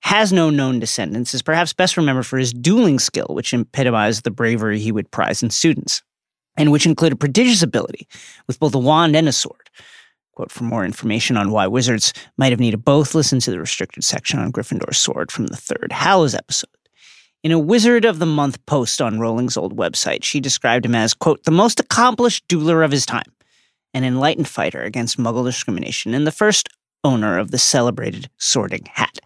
has 0.00 0.32
no 0.32 0.50
known 0.50 0.78
descendants, 0.78 1.34
is 1.34 1.42
perhaps 1.42 1.72
best 1.72 1.96
remembered 1.96 2.26
for 2.26 2.38
his 2.38 2.52
dueling 2.52 2.98
skill, 2.98 3.28
which 3.30 3.54
epitomized 3.54 4.22
the 4.22 4.30
bravery 4.30 4.78
he 4.78 4.92
would 4.92 5.10
prize 5.10 5.42
in 5.42 5.50
students, 5.50 6.02
and 6.56 6.70
which 6.70 6.86
included 6.86 7.20
prodigious 7.20 7.62
ability 7.62 8.06
with 8.46 8.58
both 8.60 8.74
a 8.74 8.78
wand 8.78 9.16
and 9.16 9.28
a 9.28 9.32
sword. 9.32 9.70
Quote, 10.34 10.50
for 10.50 10.64
more 10.64 10.84
information 10.84 11.36
on 11.36 11.52
why 11.52 11.66
wizards 11.66 12.12
might 12.36 12.50
have 12.50 12.60
needed 12.60 12.84
both, 12.84 13.14
listen 13.14 13.38
to 13.38 13.50
the 13.50 13.60
restricted 13.60 14.02
section 14.02 14.40
on 14.40 14.50
Gryffindor's 14.50 14.98
sword 14.98 15.30
from 15.30 15.46
the 15.46 15.56
third 15.56 15.92
Hallows 15.92 16.34
episode. 16.34 16.70
In 17.44 17.52
a 17.52 17.58
Wizard 17.58 18.04
of 18.04 18.18
the 18.18 18.26
Month 18.26 18.64
post 18.66 19.00
on 19.00 19.20
Rowling's 19.20 19.56
old 19.56 19.76
website, 19.76 20.24
she 20.24 20.40
described 20.40 20.86
him 20.86 20.94
as, 20.94 21.14
quote, 21.14 21.44
the 21.44 21.50
most 21.50 21.78
accomplished 21.78 22.48
dueler 22.48 22.82
of 22.82 22.90
his 22.90 23.06
time, 23.06 23.30
an 23.94 24.04
enlightened 24.04 24.48
fighter 24.48 24.82
against 24.82 25.18
Muggle 25.18 25.44
discrimination, 25.44 26.12
and 26.12 26.26
the 26.26 26.32
first 26.32 26.68
owner 27.04 27.38
of 27.38 27.50
the 27.50 27.58
celebrated 27.58 28.28
sorting 28.38 28.86
hat. 28.92 29.18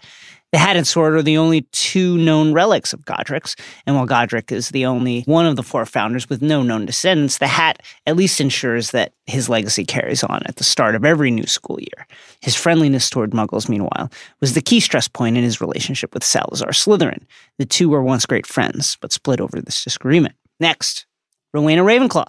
The 0.50 0.58
hat 0.58 0.76
and 0.76 0.86
sword 0.86 1.14
are 1.14 1.22
the 1.22 1.36
only 1.36 1.62
two 1.72 2.16
known 2.16 2.54
relics 2.54 2.94
of 2.94 3.04
Godric's, 3.04 3.54
and 3.86 3.96
while 3.96 4.06
Godric 4.06 4.50
is 4.50 4.70
the 4.70 4.86
only 4.86 5.20
one 5.22 5.44
of 5.44 5.56
the 5.56 5.62
four 5.62 5.84
founders 5.84 6.30
with 6.30 6.40
no 6.40 6.62
known 6.62 6.86
descendants, 6.86 7.36
the 7.36 7.46
hat 7.46 7.82
at 8.06 8.16
least 8.16 8.40
ensures 8.40 8.92
that 8.92 9.12
his 9.26 9.50
legacy 9.50 9.84
carries 9.84 10.24
on 10.24 10.40
at 10.46 10.56
the 10.56 10.64
start 10.64 10.94
of 10.94 11.04
every 11.04 11.30
new 11.30 11.46
school 11.46 11.78
year. 11.78 12.06
His 12.40 12.56
friendliness 12.56 13.10
toward 13.10 13.32
muggles, 13.32 13.68
meanwhile, 13.68 14.10
was 14.40 14.54
the 14.54 14.62
key 14.62 14.80
stress 14.80 15.06
point 15.06 15.36
in 15.36 15.44
his 15.44 15.60
relationship 15.60 16.14
with 16.14 16.24
Salazar 16.24 16.70
Slytherin. 16.70 17.24
The 17.58 17.66
two 17.66 17.90
were 17.90 18.02
once 18.02 18.24
great 18.24 18.46
friends, 18.46 18.96
but 19.02 19.12
split 19.12 19.42
over 19.42 19.60
this 19.60 19.84
disagreement. 19.84 20.34
Next, 20.58 21.04
Rowena 21.52 21.82
Ravenclaw, 21.82 22.26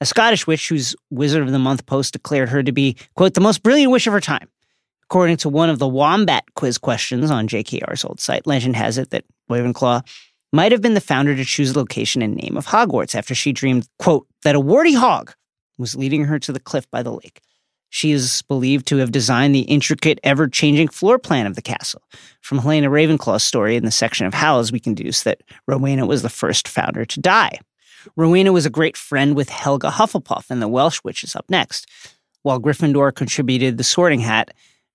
a 0.00 0.06
Scottish 0.06 0.46
witch 0.46 0.68
whose 0.68 0.96
Wizard 1.10 1.42
of 1.42 1.52
the 1.52 1.58
Month 1.58 1.86
post 1.86 2.12
declared 2.12 2.48
her 2.48 2.62
to 2.62 2.72
be, 2.72 2.96
quote, 3.14 3.34
the 3.34 3.40
most 3.40 3.62
brilliant 3.62 3.92
witch 3.92 4.06
of 4.06 4.12
her 4.12 4.20
time. 4.20 4.48
According 5.04 5.38
to 5.38 5.48
one 5.48 5.70
of 5.70 5.78
the 5.78 5.88
Wombat 5.88 6.44
quiz 6.54 6.78
questions 6.78 7.30
on 7.30 7.48
JKR's 7.48 8.04
old 8.04 8.20
site, 8.20 8.46
legend 8.46 8.76
has 8.76 8.96
it 8.96 9.10
that 9.10 9.24
Ravenclaw 9.50 10.06
might 10.52 10.72
have 10.72 10.80
been 10.80 10.94
the 10.94 11.00
founder 11.00 11.34
to 11.34 11.44
choose 11.44 11.72
the 11.72 11.78
location 11.78 12.22
and 12.22 12.36
name 12.36 12.56
of 12.56 12.66
Hogwarts 12.66 13.14
after 13.14 13.34
she 13.34 13.52
dreamed, 13.52 13.88
quote, 13.98 14.26
that 14.42 14.54
a 14.54 14.60
warty 14.60 14.94
hog 14.94 15.32
was 15.78 15.96
leading 15.96 16.24
her 16.24 16.38
to 16.38 16.52
the 16.52 16.60
cliff 16.60 16.88
by 16.90 17.02
the 17.02 17.12
lake. 17.12 17.40
She 17.88 18.12
is 18.12 18.42
believed 18.42 18.86
to 18.86 18.98
have 18.98 19.10
designed 19.10 19.54
the 19.54 19.62
intricate, 19.62 20.20
ever 20.22 20.46
changing 20.46 20.88
floor 20.88 21.18
plan 21.18 21.46
of 21.46 21.56
the 21.56 21.62
castle. 21.62 22.02
From 22.40 22.58
Helena 22.58 22.88
Ravenclaw's 22.88 23.42
story 23.42 23.74
in 23.74 23.84
the 23.84 23.90
section 23.90 24.26
of 24.26 24.34
Hallows, 24.34 24.70
we 24.70 24.78
can 24.78 24.94
deduce 24.94 25.24
that 25.24 25.42
Rowena 25.66 26.06
was 26.06 26.22
the 26.22 26.28
first 26.28 26.68
founder 26.68 27.04
to 27.04 27.20
die. 27.20 27.58
Rowena 28.16 28.52
was 28.52 28.66
a 28.66 28.70
great 28.70 28.96
friend 28.96 29.34
with 29.34 29.48
Helga 29.48 29.90
Hufflepuff, 29.90 30.50
and 30.50 30.60
the 30.60 30.68
Welsh 30.68 31.00
Witch 31.04 31.24
is 31.24 31.36
up 31.36 31.44
next. 31.48 31.86
While 32.42 32.60
Gryffindor 32.60 33.14
contributed 33.14 33.76
the 33.76 33.84
sorting 33.84 34.20
hat, 34.20 34.54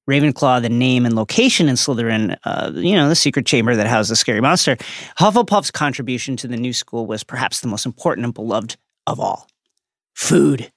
Ravenclaw, 0.10 0.62
the 0.62 0.70
name 0.70 1.06
and 1.06 1.16
location 1.16 1.68
in 1.68 1.76
Slytherin, 1.76 2.38
uh, 2.44 2.72
you 2.76 2.96
know, 2.96 3.10
the 3.10 3.16
secret 3.16 3.46
chamber 3.46 3.76
that 3.76 3.88
housed 3.88 4.12
the 4.12 4.16
scary 4.16 4.42
monster, 4.42 4.78
Hufflepuff's 5.20 5.72
contribution 5.72 6.38
to 6.38 6.48
the 6.48 6.58
new 6.58 6.74
school 6.74 7.08
was 7.08 7.24
perhaps 7.24 7.62
the 7.62 7.68
most 7.68 7.86
important 7.86 8.26
and 8.26 8.34
beloved 8.34 8.78
of 9.08 9.20
all. 9.20 9.48
Food. 10.14 10.72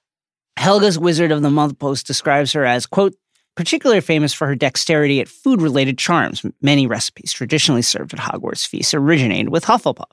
Helga's 0.56 0.98
Wizard 0.98 1.30
of 1.30 1.42
the 1.42 1.50
Month 1.50 1.78
post 1.78 2.06
describes 2.06 2.52
her 2.52 2.64
as, 2.64 2.86
quote, 2.86 3.14
particularly 3.54 4.00
famous 4.00 4.32
for 4.32 4.46
her 4.46 4.54
dexterity 4.54 5.20
at 5.20 5.28
food 5.28 5.60
related 5.60 5.98
charms. 5.98 6.44
Many 6.62 6.86
recipes 6.86 7.32
traditionally 7.32 7.82
served 7.82 8.14
at 8.14 8.20
Hogwarts 8.20 8.66
feasts 8.66 8.94
originated 8.94 9.50
with 9.50 9.64
Hufflepuff. 9.64 10.10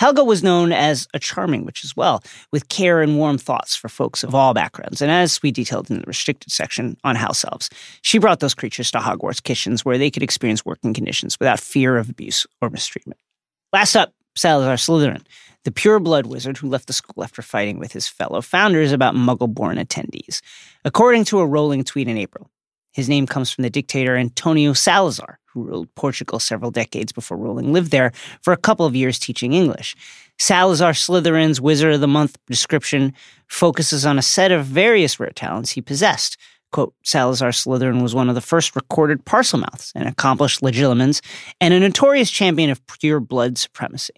Helga 0.00 0.24
was 0.24 0.42
known 0.42 0.72
as 0.72 1.06
a 1.12 1.18
charming 1.18 1.66
witch 1.66 1.84
as 1.84 1.94
well, 1.94 2.24
with 2.52 2.70
care 2.70 3.02
and 3.02 3.18
warm 3.18 3.36
thoughts 3.36 3.76
for 3.76 3.90
folks 3.90 4.24
of 4.24 4.34
all 4.34 4.54
backgrounds. 4.54 5.02
And 5.02 5.10
as 5.10 5.42
we 5.42 5.50
detailed 5.50 5.90
in 5.90 5.98
the 5.98 6.06
restricted 6.06 6.50
section 6.50 6.96
on 7.04 7.16
house 7.16 7.44
elves, 7.44 7.68
she 8.00 8.16
brought 8.16 8.40
those 8.40 8.54
creatures 8.54 8.90
to 8.92 8.98
Hogwarts 8.98 9.42
kitchens 9.42 9.84
where 9.84 9.98
they 9.98 10.10
could 10.10 10.22
experience 10.22 10.64
working 10.64 10.94
conditions 10.94 11.38
without 11.38 11.60
fear 11.60 11.98
of 11.98 12.08
abuse 12.08 12.46
or 12.62 12.70
mistreatment. 12.70 13.20
Last 13.74 13.94
up, 13.94 14.14
Salazar 14.34 14.76
Slytherin, 14.76 15.26
the 15.64 15.70
pure 15.70 16.00
blood 16.00 16.24
wizard 16.24 16.56
who 16.56 16.70
left 16.70 16.86
the 16.86 16.94
school 16.94 17.22
after 17.22 17.42
fighting 17.42 17.78
with 17.78 17.92
his 17.92 18.08
fellow 18.08 18.40
founders 18.40 18.92
about 18.92 19.14
muggle 19.14 19.52
born 19.52 19.76
attendees. 19.76 20.40
According 20.82 21.24
to 21.24 21.40
a 21.40 21.46
Rowling 21.46 21.84
tweet 21.84 22.08
in 22.08 22.16
April, 22.16 22.50
his 22.92 23.10
name 23.10 23.26
comes 23.26 23.52
from 23.52 23.64
the 23.64 23.70
dictator 23.70 24.16
Antonio 24.16 24.72
Salazar, 24.72 25.39
who 25.52 25.64
ruled 25.64 25.94
Portugal 25.94 26.38
several 26.38 26.70
decades 26.70 27.12
before 27.12 27.36
Rowling 27.36 27.72
lived 27.72 27.90
there 27.90 28.12
for 28.42 28.52
a 28.52 28.56
couple 28.56 28.86
of 28.86 28.94
years 28.94 29.18
teaching 29.18 29.52
English. 29.52 29.96
Salazar 30.38 30.92
Slytherin's 30.92 31.60
Wizard 31.60 31.94
of 31.94 32.00
the 32.00 32.08
Month 32.08 32.38
description 32.46 33.12
focuses 33.48 34.06
on 34.06 34.18
a 34.18 34.22
set 34.22 34.52
of 34.52 34.64
various 34.64 35.18
rare 35.18 35.32
talents 35.34 35.72
he 35.72 35.82
possessed. 35.82 36.36
Quote, 36.72 36.94
Salazar 37.02 37.50
Slytherin 37.50 38.00
was 38.00 38.14
one 38.14 38.28
of 38.28 38.36
the 38.36 38.40
first 38.40 38.76
recorded 38.76 39.24
Parselmouths, 39.24 39.92
an 39.96 40.06
accomplished 40.06 40.60
legilimens, 40.60 41.20
and 41.60 41.74
a 41.74 41.80
notorious 41.80 42.30
champion 42.30 42.70
of 42.70 42.86
pure 42.86 43.18
blood 43.18 43.58
supremacy. 43.58 44.14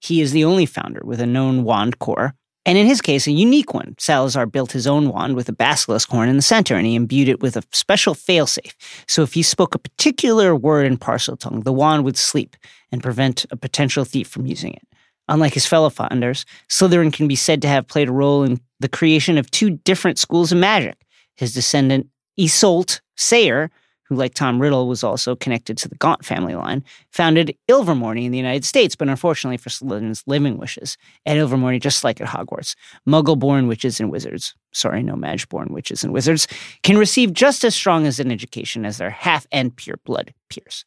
He 0.00 0.20
is 0.20 0.32
the 0.32 0.44
only 0.44 0.66
founder 0.66 1.00
with 1.02 1.18
a 1.20 1.26
known 1.26 1.64
wand 1.64 1.98
core, 1.98 2.34
and 2.66 2.78
in 2.78 2.86
his 2.86 3.00
case, 3.00 3.26
a 3.26 3.32
unique 3.32 3.74
one. 3.74 3.94
Salazar 3.98 4.46
built 4.46 4.72
his 4.72 4.86
own 4.86 5.08
wand 5.08 5.36
with 5.36 5.48
a 5.48 5.52
basilisk 5.52 6.08
horn 6.08 6.28
in 6.28 6.36
the 6.36 6.42
center, 6.42 6.76
and 6.76 6.86
he 6.86 6.94
imbued 6.94 7.28
it 7.28 7.40
with 7.40 7.56
a 7.56 7.62
special 7.72 8.14
failsafe. 8.14 8.74
So 9.06 9.22
if 9.22 9.34
he 9.34 9.42
spoke 9.42 9.74
a 9.74 9.78
particular 9.78 10.56
word 10.56 10.86
in 10.86 10.96
Parseltongue, 10.96 11.64
the 11.64 11.72
wand 11.72 12.04
would 12.04 12.16
sleep 12.16 12.56
and 12.90 13.02
prevent 13.02 13.44
a 13.50 13.56
potential 13.56 14.04
thief 14.04 14.28
from 14.28 14.46
using 14.46 14.72
it. 14.72 14.86
Unlike 15.28 15.54
his 15.54 15.66
fellow 15.66 15.90
founders, 15.90 16.44
Slytherin 16.68 17.12
can 17.12 17.28
be 17.28 17.36
said 17.36 17.62
to 17.62 17.68
have 17.68 17.86
played 17.86 18.08
a 18.08 18.12
role 18.12 18.42
in 18.44 18.60
the 18.80 18.88
creation 18.88 19.38
of 19.38 19.50
two 19.50 19.70
different 19.70 20.18
schools 20.18 20.52
of 20.52 20.58
magic. 20.58 20.96
His 21.36 21.54
descendant, 21.54 22.08
Isolt 22.38 23.00
Sayre, 23.16 23.70
who, 24.04 24.14
like 24.14 24.34
Tom 24.34 24.60
Riddle, 24.60 24.88
was 24.88 25.02
also 25.02 25.34
connected 25.34 25.76
to 25.78 25.88
the 25.88 25.94
Gaunt 25.96 26.24
family 26.24 26.54
line, 26.54 26.84
founded 27.10 27.56
Ilvermorny 27.68 28.24
in 28.24 28.32
the 28.32 28.38
United 28.38 28.64
States, 28.64 28.94
but 28.96 29.08
unfortunately 29.08 29.56
for 29.56 29.70
Slytherin's 29.70 30.22
living 30.26 30.58
wishes. 30.58 30.96
At 31.26 31.36
Ilvermorny, 31.36 31.80
just 31.80 32.04
like 32.04 32.20
at 32.20 32.28
Hogwarts, 32.28 32.74
Muggle 33.08 33.38
born 33.38 33.66
witches 33.66 34.00
and 34.00 34.10
wizards, 34.10 34.54
sorry, 34.72 35.02
no-Maj 35.02 35.48
born 35.48 35.68
witches 35.70 36.04
and 36.04 36.12
wizards, 36.12 36.46
can 36.82 36.98
receive 36.98 37.32
just 37.32 37.64
as 37.64 37.74
strong 37.74 38.06
as 38.06 38.20
an 38.20 38.30
education 38.30 38.84
as 38.84 38.98
their 38.98 39.10
half 39.10 39.46
and 39.50 39.74
pure 39.76 39.98
blood 40.04 40.34
peers. 40.50 40.84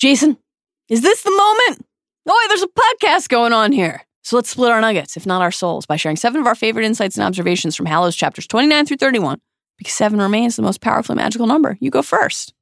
Jason, 0.00 0.36
is 0.88 1.02
this 1.02 1.22
the 1.22 1.30
moment? 1.30 1.86
Oh, 2.28 2.46
there's 2.48 2.62
a 2.62 2.68
podcast 2.68 3.28
going 3.28 3.52
on 3.52 3.72
here. 3.72 4.02
So 4.22 4.36
let's 4.36 4.50
split 4.50 4.70
our 4.70 4.80
nuggets, 4.80 5.16
if 5.16 5.26
not 5.26 5.42
our 5.42 5.50
souls, 5.50 5.86
by 5.86 5.96
sharing 5.96 6.16
seven 6.16 6.40
of 6.40 6.46
our 6.46 6.54
favorite 6.54 6.84
insights 6.84 7.16
and 7.16 7.24
observations 7.24 7.74
from 7.74 7.86
Hallows 7.86 8.14
chapters 8.14 8.46
29 8.46 8.86
through 8.86 8.96
31 8.98 9.40
because 9.82 9.94
seven 9.94 10.20
remains 10.20 10.56
the 10.56 10.62
most 10.62 10.80
powerfully 10.80 11.16
magical 11.16 11.46
number. 11.46 11.76
You 11.80 11.90
go 11.90 12.02
first. 12.02 12.54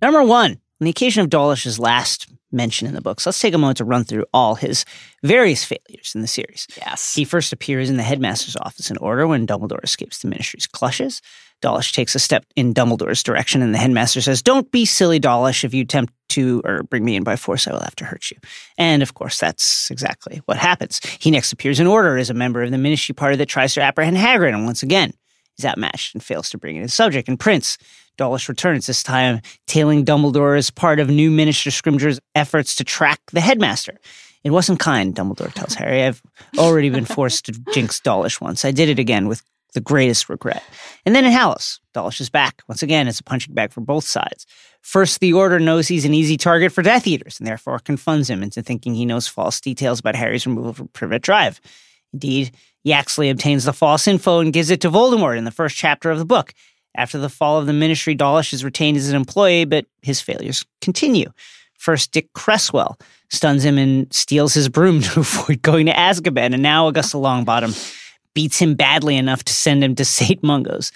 Number 0.00 0.22
one, 0.22 0.50
on 0.52 0.84
the 0.84 0.90
occasion 0.90 1.22
of 1.22 1.30
Dawlish's 1.30 1.78
last 1.78 2.26
mention 2.52 2.86
in 2.86 2.94
the 2.94 3.00
books, 3.00 3.26
let's 3.26 3.40
take 3.40 3.54
a 3.54 3.58
moment 3.58 3.78
to 3.78 3.84
run 3.84 4.04
through 4.04 4.24
all 4.32 4.54
his 4.54 4.84
various 5.22 5.64
failures 5.64 6.12
in 6.14 6.20
the 6.20 6.26
series. 6.26 6.66
Yes. 6.76 7.14
He 7.14 7.24
first 7.24 7.52
appears 7.52 7.90
in 7.90 7.96
the 7.96 8.02
headmaster's 8.02 8.56
office 8.56 8.90
in 8.90 8.96
order 8.98 9.26
when 9.26 9.46
Dumbledore 9.46 9.82
escapes 9.82 10.18
the 10.20 10.28
ministry's 10.28 10.66
clutches. 10.66 11.20
Dawlish 11.60 11.92
takes 11.92 12.14
a 12.14 12.18
step 12.18 12.44
in 12.56 12.74
Dumbledore's 12.74 13.22
direction, 13.22 13.62
and 13.62 13.74
the 13.74 13.78
headmaster 13.78 14.20
says, 14.20 14.42
Don't 14.42 14.70
be 14.70 14.84
silly, 14.84 15.18
Dawlish. 15.18 15.64
If 15.64 15.72
you 15.72 15.82
attempt 15.82 16.12
to 16.30 16.60
or 16.64 16.82
bring 16.82 17.04
me 17.04 17.16
in 17.16 17.24
by 17.24 17.36
force, 17.36 17.66
I 17.66 17.72
will 17.72 17.80
have 17.80 17.96
to 17.96 18.04
hurt 18.04 18.30
you. 18.30 18.36
And 18.76 19.02
of 19.02 19.14
course, 19.14 19.38
that's 19.38 19.90
exactly 19.90 20.42
what 20.46 20.58
happens. 20.58 21.00
He 21.20 21.30
next 21.30 21.52
appears 21.52 21.80
in 21.80 21.86
order 21.86 22.16
as 22.16 22.28
a 22.28 22.34
member 22.34 22.62
of 22.62 22.70
the 22.70 22.78
ministry 22.78 23.14
party 23.14 23.36
that 23.36 23.46
tries 23.46 23.74
to 23.74 23.82
apprehend 23.82 24.16
Hagrid, 24.16 24.52
and 24.52 24.66
once 24.66 24.82
again, 24.82 25.12
he's 25.56 25.64
outmatched 25.64 26.14
and 26.14 26.22
fails 26.22 26.50
to 26.50 26.58
bring 26.58 26.76
in 26.76 26.82
his 26.82 26.94
subject. 26.94 27.28
And 27.28 27.40
Prince, 27.40 27.78
Dawlish 28.16 28.48
returns, 28.48 28.86
this 28.86 29.02
time 29.02 29.40
tailing 29.66 30.04
Dumbledore 30.04 30.58
as 30.58 30.70
part 30.70 31.00
of 31.00 31.08
new 31.08 31.30
Minister 31.30 31.70
Scrimgeour's 31.70 32.20
efforts 32.34 32.76
to 32.76 32.84
track 32.84 33.20
the 33.32 33.40
headmaster. 33.40 33.98
It 34.44 34.50
wasn't 34.50 34.78
kind, 34.78 35.14
Dumbledore 35.14 35.52
tells 35.54 35.74
Harry. 35.74 36.04
I've 36.04 36.22
already 36.58 36.90
been 36.90 37.06
forced 37.06 37.46
to 37.46 37.52
jinx 37.72 37.98
Dawlish 38.00 38.40
once. 38.42 38.64
I 38.64 38.72
did 38.72 38.90
it 38.90 38.98
again 38.98 39.26
with 39.26 39.42
the 39.74 39.80
greatest 39.80 40.28
regret. 40.28 40.62
And 41.04 41.14
then 41.14 41.24
in 41.24 41.32
Hallows, 41.32 41.80
Dawlish 41.92 42.20
is 42.20 42.30
back. 42.30 42.62
Once 42.68 42.82
again, 42.82 43.06
it's 43.06 43.20
a 43.20 43.24
punching 43.24 43.54
bag 43.54 43.72
for 43.72 43.80
both 43.80 44.04
sides. 44.04 44.46
First, 44.80 45.20
the 45.20 45.32
Order 45.32 45.60
knows 45.60 45.88
he's 45.88 46.04
an 46.04 46.14
easy 46.14 46.36
target 46.36 46.72
for 46.72 46.82
Death 46.82 47.06
Eaters 47.06 47.38
and 47.38 47.46
therefore 47.46 47.78
confunds 47.78 48.28
him 48.28 48.42
into 48.42 48.62
thinking 48.62 48.94
he 48.94 49.04
knows 49.04 49.28
false 49.28 49.60
details 49.60 50.00
about 50.00 50.14
Harry's 50.14 50.46
removal 50.46 50.72
from 50.72 50.88
Privet 50.88 51.22
Drive. 51.22 51.60
Indeed, 52.12 52.54
Yaxley 52.84 53.30
obtains 53.30 53.64
the 53.64 53.72
false 53.72 54.06
info 54.06 54.40
and 54.40 54.52
gives 54.52 54.70
it 54.70 54.80
to 54.82 54.90
Voldemort 54.90 55.36
in 55.36 55.44
the 55.44 55.50
first 55.50 55.76
chapter 55.76 56.10
of 56.10 56.18
the 56.18 56.24
book. 56.24 56.54
After 56.96 57.18
the 57.18 57.28
fall 57.28 57.58
of 57.58 57.66
the 57.66 57.72
ministry, 57.72 58.14
Dawlish 58.14 58.52
is 58.52 58.62
retained 58.64 58.96
as 58.96 59.08
an 59.08 59.16
employee, 59.16 59.64
but 59.64 59.86
his 60.02 60.20
failures 60.20 60.64
continue. 60.80 61.32
First, 61.76 62.12
Dirk 62.12 62.26
Cresswell 62.34 62.98
stuns 63.30 63.64
him 63.64 63.78
and 63.78 64.12
steals 64.12 64.54
his 64.54 64.68
broom 64.68 65.00
to 65.02 65.20
avoid 65.20 65.62
going 65.62 65.86
to 65.86 65.92
Azkaban, 65.92 66.52
and 66.52 66.62
now 66.62 66.86
Augusta 66.86 67.16
Longbottom 67.16 68.02
beats 68.34 68.58
him 68.58 68.74
badly 68.74 69.16
enough 69.16 69.44
to 69.44 69.52
send 69.52 69.82
him 69.82 69.94
to 69.96 70.04
St. 70.04 70.42
Mungo's. 70.42 70.92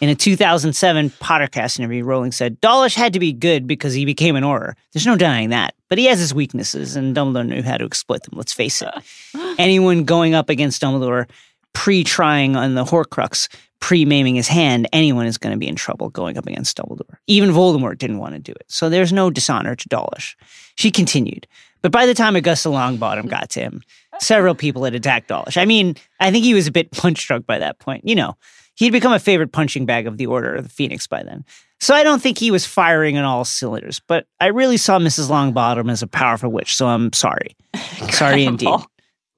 In 0.00 0.08
a 0.08 0.16
2007 0.16 1.10
Pottercast 1.10 1.78
interview, 1.78 2.02
Rowling 2.02 2.32
said, 2.32 2.60
Dawlish 2.60 2.96
had 2.96 3.12
to 3.12 3.20
be 3.20 3.32
good 3.32 3.68
because 3.68 3.94
he 3.94 4.04
became 4.04 4.34
an 4.34 4.42
Auror. 4.42 4.74
There's 4.92 5.06
no 5.06 5.16
denying 5.16 5.50
that. 5.50 5.76
But 5.88 5.98
he 5.98 6.06
has 6.06 6.18
his 6.18 6.34
weaknesses, 6.34 6.96
and 6.96 7.14
Dumbledore 7.14 7.46
knew 7.46 7.62
how 7.62 7.76
to 7.76 7.84
exploit 7.84 8.24
them, 8.24 8.36
let's 8.36 8.52
face 8.52 8.82
it. 8.82 8.88
Anyone 9.58 10.02
going 10.02 10.34
up 10.34 10.50
against 10.50 10.82
Dumbledore 10.82 11.28
pre-trying 11.72 12.56
on 12.56 12.74
the 12.74 12.84
Horcrux, 12.84 13.48
pre-maiming 13.78 14.34
his 14.34 14.48
hand, 14.48 14.88
anyone 14.92 15.26
is 15.26 15.38
going 15.38 15.52
to 15.52 15.58
be 15.58 15.68
in 15.68 15.76
trouble 15.76 16.08
going 16.08 16.36
up 16.36 16.46
against 16.46 16.76
Dumbledore. 16.76 17.16
Even 17.26 17.50
Voldemort 17.50 17.98
didn't 17.98 18.18
want 18.18 18.34
to 18.34 18.40
do 18.40 18.52
it. 18.52 18.64
So 18.68 18.88
there's 18.88 19.12
no 19.12 19.30
dishonor 19.30 19.74
to 19.76 19.88
Dawlish. 19.88 20.36
She 20.76 20.90
continued. 20.90 21.46
But 21.82 21.92
by 21.92 22.06
the 22.06 22.14
time 22.14 22.36
Augusta 22.36 22.68
Longbottom 22.68 23.28
got 23.28 23.50
to 23.50 23.60
him, 23.60 23.82
several 24.20 24.54
people 24.54 24.84
had 24.84 24.94
attacked 24.94 25.28
Dawlish. 25.28 25.56
I 25.56 25.64
mean, 25.64 25.96
I 26.20 26.30
think 26.30 26.44
he 26.44 26.54
was 26.54 26.66
a 26.66 26.72
bit 26.72 26.90
punch 26.92 27.26
drunk 27.26 27.46
by 27.46 27.58
that 27.58 27.78
point. 27.78 28.08
You 28.08 28.14
know, 28.14 28.36
he'd 28.76 28.90
become 28.90 29.12
a 29.12 29.18
favorite 29.18 29.52
punching 29.52 29.86
bag 29.86 30.06
of 30.06 30.16
the 30.16 30.26
Order 30.26 30.54
of 30.54 30.64
the 30.64 30.70
Phoenix 30.70 31.06
by 31.06 31.22
then. 31.22 31.44
So 31.80 31.94
I 31.94 32.04
don't 32.04 32.22
think 32.22 32.38
he 32.38 32.52
was 32.52 32.64
firing 32.64 33.18
on 33.18 33.24
all 33.24 33.44
cylinders, 33.44 34.00
but 34.06 34.26
I 34.40 34.46
really 34.46 34.76
saw 34.76 35.00
Mrs. 35.00 35.28
Longbottom 35.28 35.90
as 35.90 36.00
a 36.00 36.06
powerful 36.06 36.48
witch, 36.48 36.76
so 36.76 36.86
I'm 36.86 37.12
sorry. 37.12 37.56
sorry 38.10 38.44
indeed. 38.44 38.68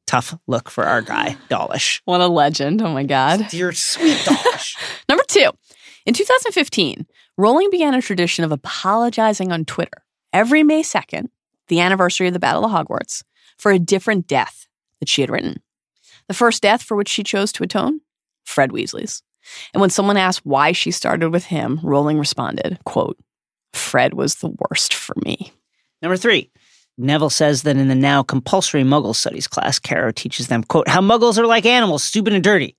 Tough 0.07 0.37
look 0.47 0.69
for 0.69 0.85
our 0.85 1.01
guy, 1.01 1.39
Dawlish. 1.49 2.03
What 2.05 2.21
a 2.21 2.27
legend. 2.27 2.83
Oh 2.83 2.93
my 2.93 3.05
God. 3.05 3.47
Dear 3.51 3.73
sweet 3.73 4.23
Dawlish. 4.27 4.77
Number 5.09 5.25
two, 5.27 5.51
in 6.05 6.13
2015, 6.13 7.07
Rowling 7.39 7.71
began 7.71 7.95
a 7.95 8.03
tradition 8.03 8.45
of 8.45 8.53
apologizing 8.53 9.51
on 9.51 9.65
Twitter 9.65 10.05
every 10.35 10.63
May 10.63 10.83
2nd, 10.83 11.29
the 11.69 11.81
anniversary 11.81 12.27
of 12.27 12.33
the 12.33 12.41
Battle 12.41 12.65
of 12.65 12.71
Hogwarts, 12.71 13.23
for 13.59 13.73
a 13.73 13.79
different 13.79 14.27
death 14.27 14.67
that 15.01 15.09
she 15.09 15.21
had 15.21 15.31
written. 15.31 15.63
The 16.29 16.35
first 16.35 16.63
death 16.63 16.83
for 16.83 16.97
which 16.97 17.09
she 17.09 17.23
chose 17.23 17.53
to 17.53 17.65
atone? 17.65 18.01
Fred 18.45 18.71
Weasley's. 18.71 19.23
And 19.73 19.81
when 19.81 19.91
someone 19.91 20.17
asked 20.17 20.45
why 20.45 20.73
she 20.73 20.91
started 20.91 21.31
with 21.31 21.47
him, 21.47 21.81
Rowling 21.83 22.19
responded, 22.19 22.79
quote, 22.85 23.19
Fred 23.73 24.15
was 24.15 24.37
the 24.37 24.55
worst 24.71 24.95
for 24.95 25.15
me. 25.25 25.53
Number 26.01 26.17
three, 26.17 26.51
Neville 26.97 27.31
says 27.31 27.63
that 27.63 27.77
in 27.77 27.89
the 27.89 27.95
now 27.95 28.23
compulsory 28.23 28.85
Muggle 28.85 29.15
studies 29.15 29.49
class, 29.49 29.79
Carrow 29.79 30.13
teaches 30.13 30.49
them, 30.49 30.63
quote, 30.63 30.89
how 30.89 31.01
Muggles 31.01 31.39
are 31.39 31.47
like 31.47 31.67
animals, 31.67 32.05
stupid 32.05 32.33
and 32.33 32.45
dirty. 32.45 32.77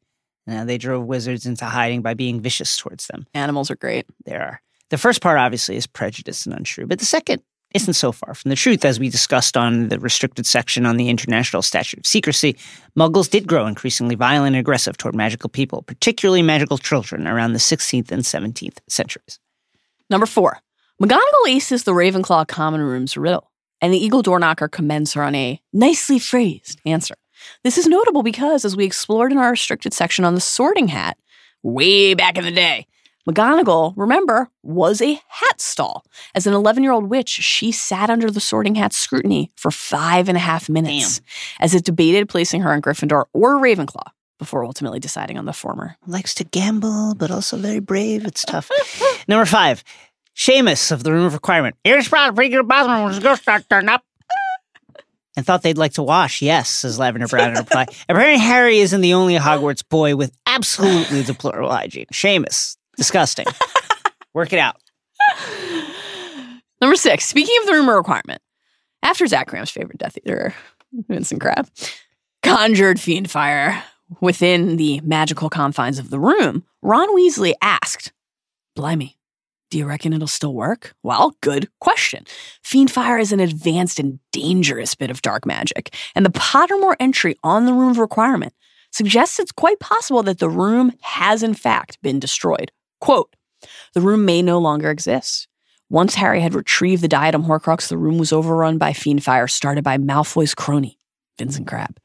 Now 0.48 0.64
they 0.64 0.78
drove 0.78 1.06
wizards 1.06 1.45
into 1.45 1.66
hiding 1.66 2.02
by 2.02 2.14
being 2.14 2.40
vicious 2.40 2.78
towards 2.78 3.07
them. 3.07 3.26
Animals 3.34 3.72
are 3.72 3.76
great. 3.76 4.06
They 4.26 4.36
are. 4.36 4.62
The 4.90 4.98
first 4.98 5.22
part 5.22 5.40
obviously 5.40 5.76
is 5.76 5.88
prejudice 5.88 6.45
and 6.45 6.56
untrue, 6.56 6.86
but 6.86 6.99
the 6.99 7.06
second 7.06 7.41
isn't 7.76 7.93
so 7.93 8.11
far 8.11 8.34
from 8.34 8.49
the 8.49 8.56
truth. 8.56 8.85
As 8.85 8.99
we 8.99 9.10
discussed 9.10 9.57
on 9.57 9.89
the 9.89 9.99
restricted 9.99 10.45
section 10.45 10.85
on 10.85 10.95
the 10.95 11.10
International 11.10 11.61
Statute 11.61 11.99
of 11.99 12.06
Secrecy, 12.06 12.56
Muggles 12.97 13.30
did 13.30 13.47
grow 13.47 13.68
increasingly 13.68 14.15
violent 14.15 14.56
and 14.56 14.61
aggressive 14.61 14.97
toward 14.97 15.14
magical 15.14 15.49
people, 15.49 15.81
particularly 15.81 16.41
magical 16.41 16.77
children, 16.77 17.27
around 17.27 17.52
the 17.53 17.60
16th 17.60 18.11
and 18.11 18.23
17th 18.23 18.77
centuries. 18.88 19.39
Number 20.10 20.26
four, 20.26 20.60
McGonagall 21.02 21.49
aces 21.49 21.84
the 21.84 21.91
Ravenclaw 21.91 22.47
common 22.47 22.81
room's 22.81 23.18
riddle, 23.18 23.52
and 23.81 23.93
the 23.93 23.97
Eagle 23.97 24.23
Doorknocker 24.23 24.72
commends 24.72 25.14
her 25.14 25.23
on 25.23 25.35
a 25.35 25.60
nicely 25.73 26.18
phrased 26.18 26.80
answer. 26.85 27.15
This 27.65 27.77
is 27.77 27.88
notable 27.88 28.23
because, 28.23 28.64
as 28.64 28.77
we 28.77 28.85
explored 28.85 29.34
in 29.34 29.38
our 29.38 29.52
restricted 29.52 29.93
section 29.93 30.23
on 30.23 30.34
the 30.34 30.41
sorting 30.41 30.88
hat, 30.88 31.18
way 31.61 32.14
back 32.14 32.38
in 32.38 32.45
the 32.45 32.52
day, 32.52 32.88
McGonagall, 33.27 33.93
remember, 33.95 34.49
was 34.61 35.02
a 35.02 35.19
hat 35.27 35.60
stall. 35.60 36.06
As 36.35 36.45
an 36.45 36.53
11 36.53 36.84
year 36.84 36.91
old 36.91 37.10
witch, 37.10 37.30
she 37.30 37.72
sat 37.72 38.10
under 38.10 38.30
the 38.30 38.39
sorting 38.39 38.76
hat's 38.76 38.97
scrutiny 38.97 39.52
for 39.56 39.72
five 39.72 40.30
and 40.30 40.38
a 40.38 40.41
half 40.41 40.69
minutes 40.69 41.22
as 41.60 41.73
it 41.73 41.85
debated 41.85 42.30
placing 42.30 42.61
her 42.61 42.73
in 42.73 42.81
Gryffindor 42.81 43.26
or 43.34 43.56
Ravenclaw 43.57 44.11
before 44.38 44.65
ultimately 44.65 44.99
deciding 44.99 45.38
on 45.38 45.45
the 45.45 45.53
former. 45.53 45.95
Likes 46.06 46.35
to 46.35 46.43
gamble, 46.43 47.15
but 47.15 47.31
also 47.31 47.57
very 47.57 47.80
brave. 47.80 48.26
It's 48.26 48.43
tough. 48.43 48.69
Number 49.27 49.45
five, 49.45 49.84
Seamus 50.35 50.91
of 50.91 51.03
the 51.03 51.11
Room 51.11 51.26
of 51.26 51.34
Requirement. 51.34 51.76
Here's 51.84 52.07
pretty 52.07 52.49
good 52.49 52.68
bathroom 52.68 53.06
when 53.06 53.15
the 53.15 53.22
ghost 53.22 53.43
starts 53.43 53.65
turning 53.68 53.89
up. 53.89 54.03
And 55.38 55.45
thought 55.45 55.64
they'd 55.64 55.77
like 55.77 55.93
to 55.93 56.03
wash. 56.03 56.41
Yes, 56.41 56.69
says 56.69 56.97
Lavender 56.97 57.27
Brown 57.27 57.52
in 57.52 57.57
reply. 57.57 57.88
Apparently, 58.10 58.39
Harry 58.39 58.80
isn't 58.80 59.02
the 59.02 59.14
only 59.15 59.35
Hogwarts 59.35 59.84
boy 59.88 60.15
with 60.15 60.31
absolutely 60.45 61.23
deplorable 61.23 61.69
hygiene. 61.72 62.06
Seamus, 62.14 62.77
disgusting. 62.95 63.45
Work 64.34 64.53
it 64.53 64.59
out. 64.59 64.77
Number 66.81 66.95
six, 66.95 67.26
speaking 67.26 67.55
of 67.61 67.67
the 67.67 67.73
room 67.73 67.89
of 67.89 67.95
requirement, 67.95 68.41
after 69.01 69.26
Zach 69.27 69.47
Kram's 69.47 69.72
favorite 69.72 69.97
Death 69.97 70.17
Eater, 70.17 70.53
Vincent 71.07 71.41
Crabbe, 71.41 71.69
conjured 72.43 72.99
fiend 72.99 73.31
fire 73.31 73.84
within 74.22 74.77
the 74.77 74.99
magical 75.01 75.49
confines 75.49 75.99
of 75.99 76.09
the 76.09 76.19
room, 76.19 76.63
Ron 76.81 77.15
Weasley 77.15 77.53
asked, 77.61 78.11
Blimey, 78.76 79.17
do 79.72 79.77
you 79.77 79.85
reckon 79.85 80.13
it'll 80.13 80.27
still 80.27 80.53
work? 80.53 80.93
Well, 81.01 81.35
good 81.41 81.69
question. 81.80 82.26
Fiend 82.61 82.91
fire 82.91 83.17
is 83.17 83.31
an 83.31 83.39
advanced 83.39 83.99
and 83.99 84.19
dangerous 84.31 84.95
bit 84.95 85.09
of 85.09 85.22
dark 85.22 85.45
magic, 85.45 85.93
and 86.13 86.26
the 86.26 86.30
Pottermore 86.30 86.95
entry 86.99 87.35
on 87.43 87.65
the 87.65 87.73
room 87.73 87.89
of 87.89 87.97
requirement 87.97 88.53
suggests 88.91 89.39
it's 89.39 89.51
quite 89.51 89.80
possible 89.80 90.23
that 90.23 90.39
the 90.39 90.49
room 90.49 90.93
has 91.01 91.41
in 91.41 91.53
fact 91.53 92.01
been 92.01 92.19
destroyed. 92.19 92.72
Quote, 93.06 93.36
the 93.94 94.02
room 94.02 94.26
may 94.26 94.41
no 94.41 94.57
longer 94.57 94.90
exist. 94.90 95.48
Once 95.91 96.15
Harry 96.15 96.41
had 96.41 96.56
retrieved 96.56 97.03
the 97.03 97.07
diadem 97.07 97.44
Horcrux, 97.44 97.88
the 97.88 97.99
room 97.99 98.18
was 98.18 98.34
overrun 98.34 98.80
by 98.80 98.94
fiend 98.94 99.23
fire 99.23 99.48
started 99.48 99.84
by 99.84 99.99
Malfoy's 99.99 100.56
crony, 100.56 100.98
Vincent 101.38 101.68
Crabbe. 101.68 101.99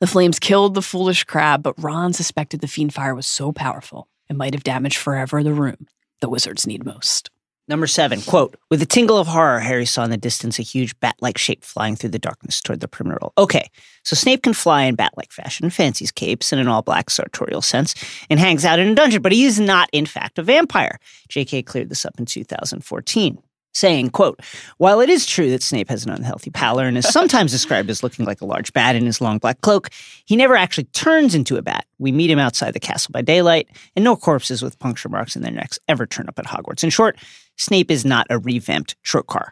The 0.00 0.08
flames 0.08 0.40
killed 0.40 0.74
the 0.74 0.82
foolish 0.82 1.22
Crabbe, 1.22 1.62
but 1.62 1.80
Ron 1.80 2.12
suspected 2.12 2.60
the 2.62 2.66
fiend 2.66 2.92
fire 2.92 3.14
was 3.14 3.28
so 3.28 3.52
powerful 3.52 4.08
it 4.28 4.34
might 4.34 4.54
have 4.54 4.64
damaged 4.64 4.96
forever 4.96 5.44
the 5.44 5.52
room 5.52 5.86
the 6.20 6.28
wizards 6.28 6.66
need 6.66 6.84
most. 6.84 7.30
Number 7.68 7.86
seven, 7.86 8.20
quote, 8.22 8.56
with 8.68 8.82
a 8.82 8.86
tingle 8.86 9.16
of 9.16 9.28
horror, 9.28 9.60
Harry 9.60 9.86
saw 9.86 10.02
in 10.02 10.10
the 10.10 10.16
distance 10.16 10.58
a 10.58 10.62
huge 10.62 10.98
bat 10.98 11.14
like 11.20 11.38
shape 11.38 11.62
flying 11.62 11.94
through 11.94 12.10
the 12.10 12.18
darkness 12.18 12.60
toward 12.60 12.80
the 12.80 12.88
perimeter. 12.88 13.28
Okay, 13.38 13.70
so 14.02 14.16
Snape 14.16 14.42
can 14.42 14.54
fly 14.54 14.82
in 14.82 14.96
bat 14.96 15.12
like 15.16 15.30
fashion, 15.30 15.70
fancies 15.70 16.10
capes 16.10 16.52
in 16.52 16.58
an 16.58 16.66
all 16.66 16.82
black 16.82 17.10
sartorial 17.10 17.62
sense, 17.62 17.94
and 18.28 18.40
hangs 18.40 18.64
out 18.64 18.80
in 18.80 18.88
a 18.88 18.94
dungeon, 18.94 19.22
but 19.22 19.30
he 19.30 19.44
is 19.44 19.60
not, 19.60 19.88
in 19.92 20.04
fact, 20.04 20.38
a 20.38 20.42
vampire. 20.42 20.98
JK 21.28 21.64
cleared 21.64 21.90
this 21.90 22.04
up 22.04 22.18
in 22.18 22.26
2014 22.26 23.38
saying, 23.72 24.10
quote, 24.10 24.40
while 24.78 25.00
it 25.00 25.08
is 25.08 25.26
true 25.26 25.50
that 25.50 25.62
Snape 25.62 25.88
has 25.88 26.04
an 26.04 26.10
unhealthy 26.10 26.50
pallor 26.50 26.84
and 26.84 26.98
is 26.98 27.08
sometimes 27.08 27.52
described 27.52 27.90
as 27.90 28.02
looking 28.02 28.24
like 28.24 28.40
a 28.40 28.46
large 28.46 28.72
bat 28.72 28.96
in 28.96 29.06
his 29.06 29.20
long 29.20 29.38
black 29.38 29.60
cloak, 29.60 29.90
he 30.24 30.36
never 30.36 30.56
actually 30.56 30.84
turns 30.84 31.34
into 31.34 31.56
a 31.56 31.62
bat. 31.62 31.86
We 31.98 32.12
meet 32.12 32.30
him 32.30 32.38
outside 32.38 32.72
the 32.72 32.80
castle 32.80 33.12
by 33.12 33.22
daylight, 33.22 33.68
and 33.94 34.04
no 34.04 34.16
corpses 34.16 34.62
with 34.62 34.78
puncture 34.78 35.08
marks 35.08 35.36
in 35.36 35.42
their 35.42 35.52
necks 35.52 35.78
ever 35.88 36.06
turn 36.06 36.28
up 36.28 36.38
at 36.38 36.46
Hogwarts. 36.46 36.82
In 36.82 36.90
short, 36.90 37.16
Snape 37.60 37.90
is 37.90 38.06
not 38.06 38.26
a 38.30 38.38
revamped 38.38 38.96
Trokar. 39.04 39.50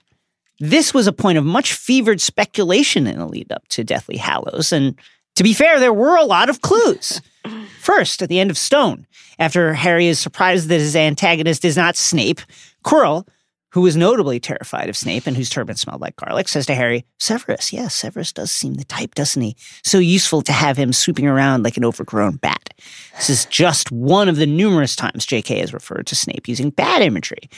This 0.61 0.95
was 0.95 1.07
a 1.07 1.13
point 1.13 1.39
of 1.39 1.45
much 1.45 1.75
fevered 1.75 2.21
speculation 2.21 3.07
in 3.07 3.19
the 3.19 3.27
lead 3.27 3.53
up 3.53 3.69
to 3.69 3.85
Deathly 3.85 4.17
Hallows, 4.17 4.73
and 4.73 4.99
to 5.37 5.43
be 5.45 5.53
fair, 5.53 5.79
there 5.79 5.93
were 5.93 6.17
a 6.17 6.25
lot 6.25 6.49
of 6.49 6.63
clues. 6.63 7.21
First, 7.81 8.23
at 8.23 8.29
the 8.29 8.41
end 8.41 8.51
of 8.51 8.59
Stone, 8.59 9.07
after 9.39 9.75
Harry 9.75 10.07
is 10.07 10.19
surprised 10.19 10.69
that 10.69 10.81
his 10.81 10.97
antagonist 10.97 11.65
is 11.65 11.77
not 11.77 11.97
Snape, 11.97 12.41
Quirrell, 12.83 13.29
who 13.73 13.83
was 13.83 13.95
notably 13.95 14.41
terrified 14.41 14.89
of 14.89 14.97
Snape 14.97 15.27
and 15.27 15.37
whose 15.37 15.51
turban 15.51 15.77
smelled 15.77 16.01
like 16.01 16.17
garlic, 16.17 16.49
says 16.49 16.65
to 16.67 16.75
Harry, 16.75 17.05
Severus, 17.19 17.73
yes, 17.73 17.95
Severus 17.95 18.33
does 18.33 18.51
seem 18.51 18.75
the 18.75 18.85
type, 18.85 19.15
doesn't 19.15 19.43
he? 19.43 19.55
So 19.85 19.99
useful 19.99 20.41
to 20.43 20.53
have 20.53 20.79
him 20.79 20.93
swooping 20.95 21.27
around 21.27 21.63
like 21.63 21.77
an 21.77 21.85
overgrown 21.85 22.37
bat. 22.37 22.71
This 23.17 23.29
is 23.29 23.45
just 23.47 23.93
one 23.93 24.29
of 24.29 24.37
the 24.37 24.47
numerous 24.47 24.97
times 24.97 25.27
J.K. 25.27 25.61
has 25.61 25.75
referred 25.75 26.07
to 26.07 26.17
Snape 26.17 26.49
using 26.49 26.71
bat 26.71 27.03
imagery. 27.03 27.51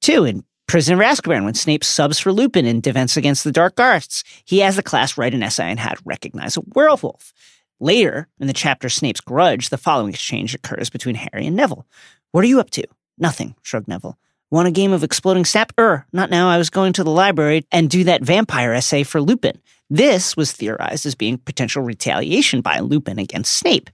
Two, 0.00 0.24
in 0.24 0.44
Prisoner 0.66 1.02
of 1.02 1.08
Azkaban, 1.08 1.44
when 1.44 1.54
Snape 1.54 1.84
subs 1.84 2.18
for 2.18 2.32
Lupin 2.32 2.66
in 2.66 2.80
Defense 2.80 3.16
Against 3.16 3.44
the 3.44 3.52
Dark 3.52 3.78
Arts, 3.78 4.24
he 4.44 4.60
has 4.60 4.76
the 4.76 4.82
class 4.82 5.16
write 5.16 5.34
an 5.34 5.42
essay 5.42 5.70
on 5.70 5.76
how 5.76 5.94
to 5.94 6.02
recognize 6.04 6.56
a 6.56 6.62
werewolf. 6.74 7.32
Later, 7.80 8.28
in 8.40 8.46
the 8.46 8.52
chapter 8.52 8.88
Snape's 8.88 9.20
Grudge, 9.20 9.68
the 9.68 9.78
following 9.78 10.10
exchange 10.10 10.54
occurs 10.54 10.90
between 10.90 11.16
Harry 11.16 11.46
and 11.46 11.56
Neville. 11.56 11.86
What 12.32 12.44
are 12.44 12.48
you 12.48 12.60
up 12.60 12.70
to? 12.70 12.84
Nothing, 13.18 13.54
shrugged 13.62 13.88
Neville. 13.88 14.18
Want 14.50 14.68
a 14.68 14.72
game 14.72 14.92
of 14.92 15.02
exploding 15.02 15.44
snap? 15.44 15.72
Er, 15.78 16.06
not 16.12 16.30
now. 16.30 16.48
I 16.48 16.58
was 16.58 16.70
going 16.70 16.92
to 16.94 17.04
the 17.04 17.10
library 17.10 17.66
and 17.72 17.90
do 17.90 18.04
that 18.04 18.22
vampire 18.22 18.72
essay 18.72 19.02
for 19.02 19.20
Lupin. 19.20 19.60
This 19.90 20.36
was 20.36 20.52
theorized 20.52 21.06
as 21.06 21.14
being 21.14 21.38
potential 21.38 21.82
retaliation 21.82 22.60
by 22.60 22.78
Lupin 22.78 23.18
against 23.18 23.54
Snape. 23.54 23.90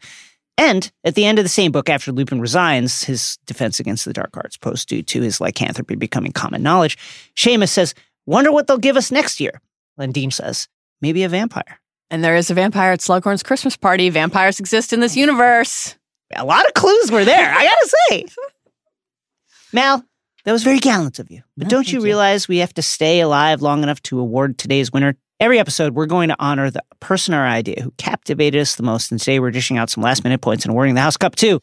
And 0.60 0.92
at 1.04 1.14
the 1.14 1.24
end 1.24 1.38
of 1.38 1.44
the 1.46 1.48
same 1.48 1.72
book, 1.72 1.88
after 1.88 2.12
Lupin 2.12 2.38
resigns 2.38 3.02
his 3.02 3.38
defense 3.46 3.80
against 3.80 4.04
the 4.04 4.12
dark 4.12 4.36
arts 4.36 4.58
post 4.58 4.90
due 4.90 5.02
to 5.04 5.22
his 5.22 5.40
lycanthropy 5.40 5.94
becoming 5.94 6.32
common 6.32 6.62
knowledge, 6.62 6.98
Seamus 7.34 7.70
says, 7.70 7.94
Wonder 8.26 8.52
what 8.52 8.66
they'll 8.66 8.76
give 8.76 8.98
us 8.98 9.10
next 9.10 9.40
year. 9.40 9.62
Lendine 9.98 10.30
says, 10.30 10.68
Maybe 11.00 11.22
a 11.22 11.30
vampire. 11.30 11.80
And 12.10 12.22
there 12.22 12.36
is 12.36 12.50
a 12.50 12.54
vampire 12.54 12.92
at 12.92 13.00
Slughorn's 13.00 13.42
Christmas 13.42 13.74
party. 13.74 14.10
Vampires 14.10 14.60
exist 14.60 14.92
in 14.92 15.00
this 15.00 15.16
universe. 15.16 15.96
A 16.36 16.44
lot 16.44 16.66
of 16.66 16.74
clues 16.74 17.10
were 17.10 17.24
there, 17.24 17.50
I 17.54 17.64
gotta 17.64 17.96
say. 18.10 18.26
Mal, 19.72 20.04
that 20.44 20.52
was 20.52 20.62
very 20.62 20.78
gallant 20.78 21.18
of 21.18 21.30
you. 21.30 21.42
But 21.56 21.68
No, 21.68 21.70
don't 21.70 21.86
you 21.86 22.00
thank 22.00 22.02
you. 22.02 22.04
realize 22.04 22.48
we 22.48 22.58
have 22.58 22.74
to 22.74 22.82
stay 22.82 23.20
alive 23.20 23.62
long 23.62 23.82
enough 23.82 24.02
to 24.02 24.20
award 24.20 24.58
today's 24.58 24.92
winner? 24.92 25.16
Every 25.40 25.58
episode, 25.58 25.94
we're 25.94 26.04
going 26.06 26.28
to 26.28 26.36
honor 26.38 26.70
the 26.70 26.82
person 27.00 27.32
or 27.32 27.46
idea 27.46 27.80
who 27.82 27.92
captivated 27.96 28.60
us 28.60 28.74
the 28.76 28.82
most. 28.82 29.10
And 29.10 29.18
today, 29.18 29.40
we're 29.40 29.50
dishing 29.50 29.78
out 29.78 29.88
some 29.88 30.04
last 30.04 30.22
minute 30.22 30.42
points 30.42 30.64
and 30.66 30.70
awarding 30.72 30.94
the 30.94 31.00
House 31.00 31.16
Cup 31.16 31.34
too. 31.34 31.60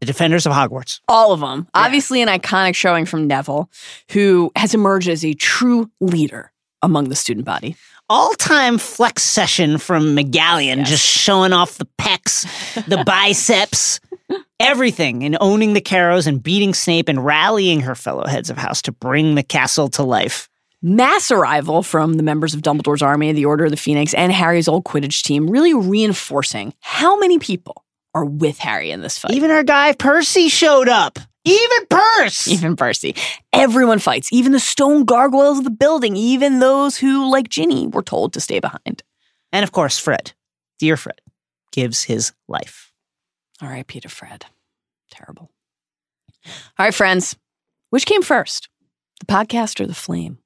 The 0.00 0.06
Defenders 0.06 0.46
of 0.46 0.52
Hogwarts. 0.52 1.00
All 1.08 1.32
of 1.32 1.40
them. 1.40 1.68
Obviously, 1.74 2.22
an 2.22 2.28
iconic 2.28 2.74
showing 2.74 3.04
from 3.04 3.26
Neville, 3.26 3.70
who 4.12 4.50
has 4.56 4.72
emerged 4.72 5.08
as 5.10 5.24
a 5.26 5.34
true 5.34 5.90
leader 6.00 6.52
among 6.80 7.10
the 7.10 7.14
student 7.16 7.44
body. 7.44 7.76
All 8.08 8.32
time 8.32 8.78
flex 8.78 9.22
session 9.22 9.76
from 9.76 10.16
McGonagall, 10.16 10.76
Yes. 10.78 10.88
just 10.88 11.04
showing 11.06 11.52
off 11.52 11.76
the 11.76 11.86
pecs, 11.98 12.46
the 12.86 13.04
biceps, 13.06 14.00
everything, 14.58 15.22
in 15.22 15.36
owning 15.40 15.72
the 15.72 15.80
Carrows 15.80 16.26
and 16.26 16.42
beating 16.42 16.74
Snape 16.74 17.08
and 17.08 17.24
rallying 17.24 17.80
her 17.80 17.94
fellow 17.94 18.26
heads 18.26 18.50
of 18.50 18.56
house 18.56 18.82
to 18.82 18.92
bring 18.92 19.34
the 19.34 19.42
castle 19.42 19.88
to 19.90 20.02
life. 20.02 20.48
Mass 20.82 21.30
arrival 21.30 21.82
from 21.82 22.14
the 22.14 22.22
members 22.22 22.54
of 22.54 22.62
Dumbledore's 22.62 23.02
army, 23.02 23.32
the 23.32 23.44
Order 23.44 23.66
of 23.66 23.70
the 23.70 23.76
Phoenix, 23.76 24.14
and 24.14 24.32
Harry's 24.32 24.66
old 24.68 24.84
Quidditch 24.84 25.22
team, 25.22 25.48
really 25.48 25.74
reinforcing 25.74 26.72
how 26.80 27.18
many 27.18 27.38
people 27.38 27.84
are 28.14 28.24
with 28.24 28.58
Harry 28.58 28.90
in 28.90 29.02
this 29.02 29.18
fight. 29.18 29.32
Even 29.32 29.50
our 29.50 29.62
guy 29.62 29.92
Percy 29.92 30.48
showed 30.48 30.88
up. 30.88 31.18
Even 31.44 31.86
Percy. 31.88 32.52
even 32.52 32.76
Percy. 32.76 33.14
Everyone 33.52 33.98
fights, 33.98 34.32
even 34.32 34.52
the 34.52 34.60
stone 34.60 35.04
gargoyles 35.04 35.58
of 35.58 35.64
the 35.64 35.70
building, 35.70 36.16
even 36.16 36.58
those 36.58 36.96
who, 36.96 37.30
like 37.30 37.48
Ginny, 37.48 37.86
were 37.86 38.02
told 38.02 38.32
to 38.34 38.40
stay 38.40 38.60
behind. 38.60 39.02
And 39.52 39.62
of 39.62 39.72
course, 39.72 39.98
Fred, 39.98 40.32
dear 40.78 40.96
Fred, 40.96 41.20
gives 41.72 42.04
his 42.04 42.32
life. 42.46 42.89
All 43.62 43.68
right, 43.68 43.86
Peter 43.86 44.08
Fred. 44.08 44.46
Terrible. 45.10 45.50
All 46.46 46.86
right, 46.86 46.94
friends. 46.94 47.36
Which 47.90 48.06
came 48.06 48.22
first, 48.22 48.68
the 49.18 49.26
podcast 49.26 49.80
or 49.80 49.86
the 49.86 49.94
flame? 49.94 50.38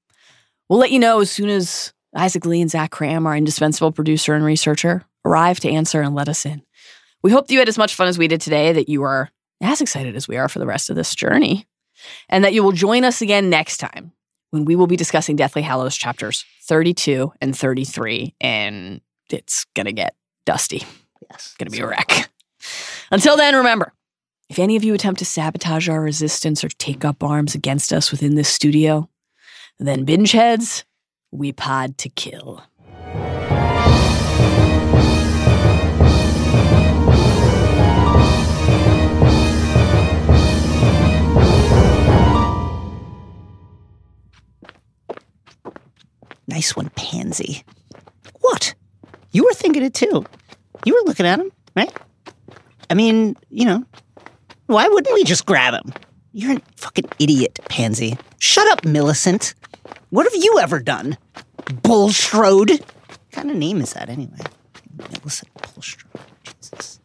We'll 0.69 0.79
let 0.79 0.91
you 0.91 0.99
know 0.99 1.21
as 1.21 1.31
soon 1.31 1.49
as 1.51 1.93
Isaac 2.17 2.47
Lee 2.47 2.61
and 2.61 2.71
Zach 2.71 2.91
Kram, 2.91 3.27
our 3.27 3.37
indispensable 3.37 3.93
producer 3.93 4.35
and 4.35 4.45
researcher, 4.45 5.05
arrive 5.25 5.61
to 5.61 5.71
answer 5.71 6.01
and 6.01 6.15
let 6.15 6.29
us 6.29 6.47
in. 6.47 6.63
We 7.23 7.31
hope 7.31 7.47
that 7.47 7.53
you 7.53 7.59
had 7.59 7.69
as 7.69 7.79
much 7.79 7.95
fun 7.95 8.09
as 8.09 8.19
we 8.19 8.29
did 8.29 8.41
today, 8.41 8.73
that 8.73 8.89
you 8.89 9.03
are 9.03 9.31
as 9.61 9.81
excited 9.81 10.17
as 10.17 10.27
we 10.27 10.37
are 10.37 10.49
for 10.49 10.59
the 10.59 10.67
rest 10.67 10.91
of 10.91 10.97
this 10.97 11.15
journey, 11.15 11.67
and 12.29 12.43
that 12.45 12.55
you 12.55 12.63
will 12.63 12.73
join 12.73 13.05
us 13.05 13.21
again 13.23 13.51
next 13.51 13.77
time 13.79 14.13
when 14.51 14.65
we 14.65 14.77
will 14.77 14.87
be 14.87 14.97
discussing 14.97 15.37
Deathly 15.37 15.63
Hallows 15.63 15.97
chapters 15.97 16.45
32 16.63 17.33
and 17.41 17.57
33, 17.57 18.35
and 18.41 19.01
it's 19.31 19.67
going 19.75 19.87
to 19.87 19.93
get 19.93 20.15
dusty 20.47 20.83
Yes. 21.31 21.55
going 21.59 21.71
to 21.71 21.77
be 21.77 21.83
a 21.83 21.87
wreck. 21.87 22.31
Until 23.11 23.37
then, 23.37 23.55
remember 23.55 23.93
if 24.49 24.59
any 24.59 24.77
of 24.77 24.85
you 24.85 24.95
attempt 24.95 25.19
to 25.21 25.25
sabotage 25.25 25.89
our 25.89 26.01
resistance 26.01 26.63
or 26.63 26.69
take 26.69 27.05
up 27.05 27.23
arms 27.23 27.55
against 27.55 27.93
us 27.93 28.11
within 28.11 28.35
this 28.35 28.49
studio, 28.49 29.09
then 29.79 30.05
binge 30.05 30.33
heads, 30.33 30.85
we 31.31 31.53
pod 31.53 31.99
to 31.99 32.09
kill. 32.09 32.63
Nice 46.47 46.77
one, 46.77 46.91
Pansy. 46.91 47.65
What? 48.41 48.75
You 49.33 49.45
were 49.45 49.55
thinking 49.55 49.83
it 49.83 49.95
too. 49.95 50.25
You 50.85 50.95
were 50.95 51.03
looking 51.07 51.27
at 51.27 51.41
him, 51.41 51.51
right? 51.75 51.93
I 52.91 52.95
mean, 52.95 53.37
you 53.51 53.65
know, 53.65 53.85
why 54.67 54.89
wouldn't 54.89 55.15
we 55.15 55.25
just 55.25 55.47
grab 55.47 55.75
him? 55.75 55.93
You're 56.33 56.57
a 56.57 56.63
fucking 56.77 57.09
idiot, 57.19 57.59
Pansy. 57.69 58.17
Shut 58.39 58.67
up, 58.69 58.85
Millicent. 58.85 59.55
What 60.11 60.25
have 60.25 60.35
you 60.43 60.59
ever 60.59 60.81
done? 60.81 61.17
Bulstrode? 61.83 62.71
What 62.71 63.31
kind 63.33 63.51
of 63.51 63.57
name 63.57 63.81
is 63.81 63.93
that 63.95 64.09
anyway? 64.09 64.39
Millicent 64.97 65.51
Bulstrode. 65.55 66.21
Jesus. 66.45 67.01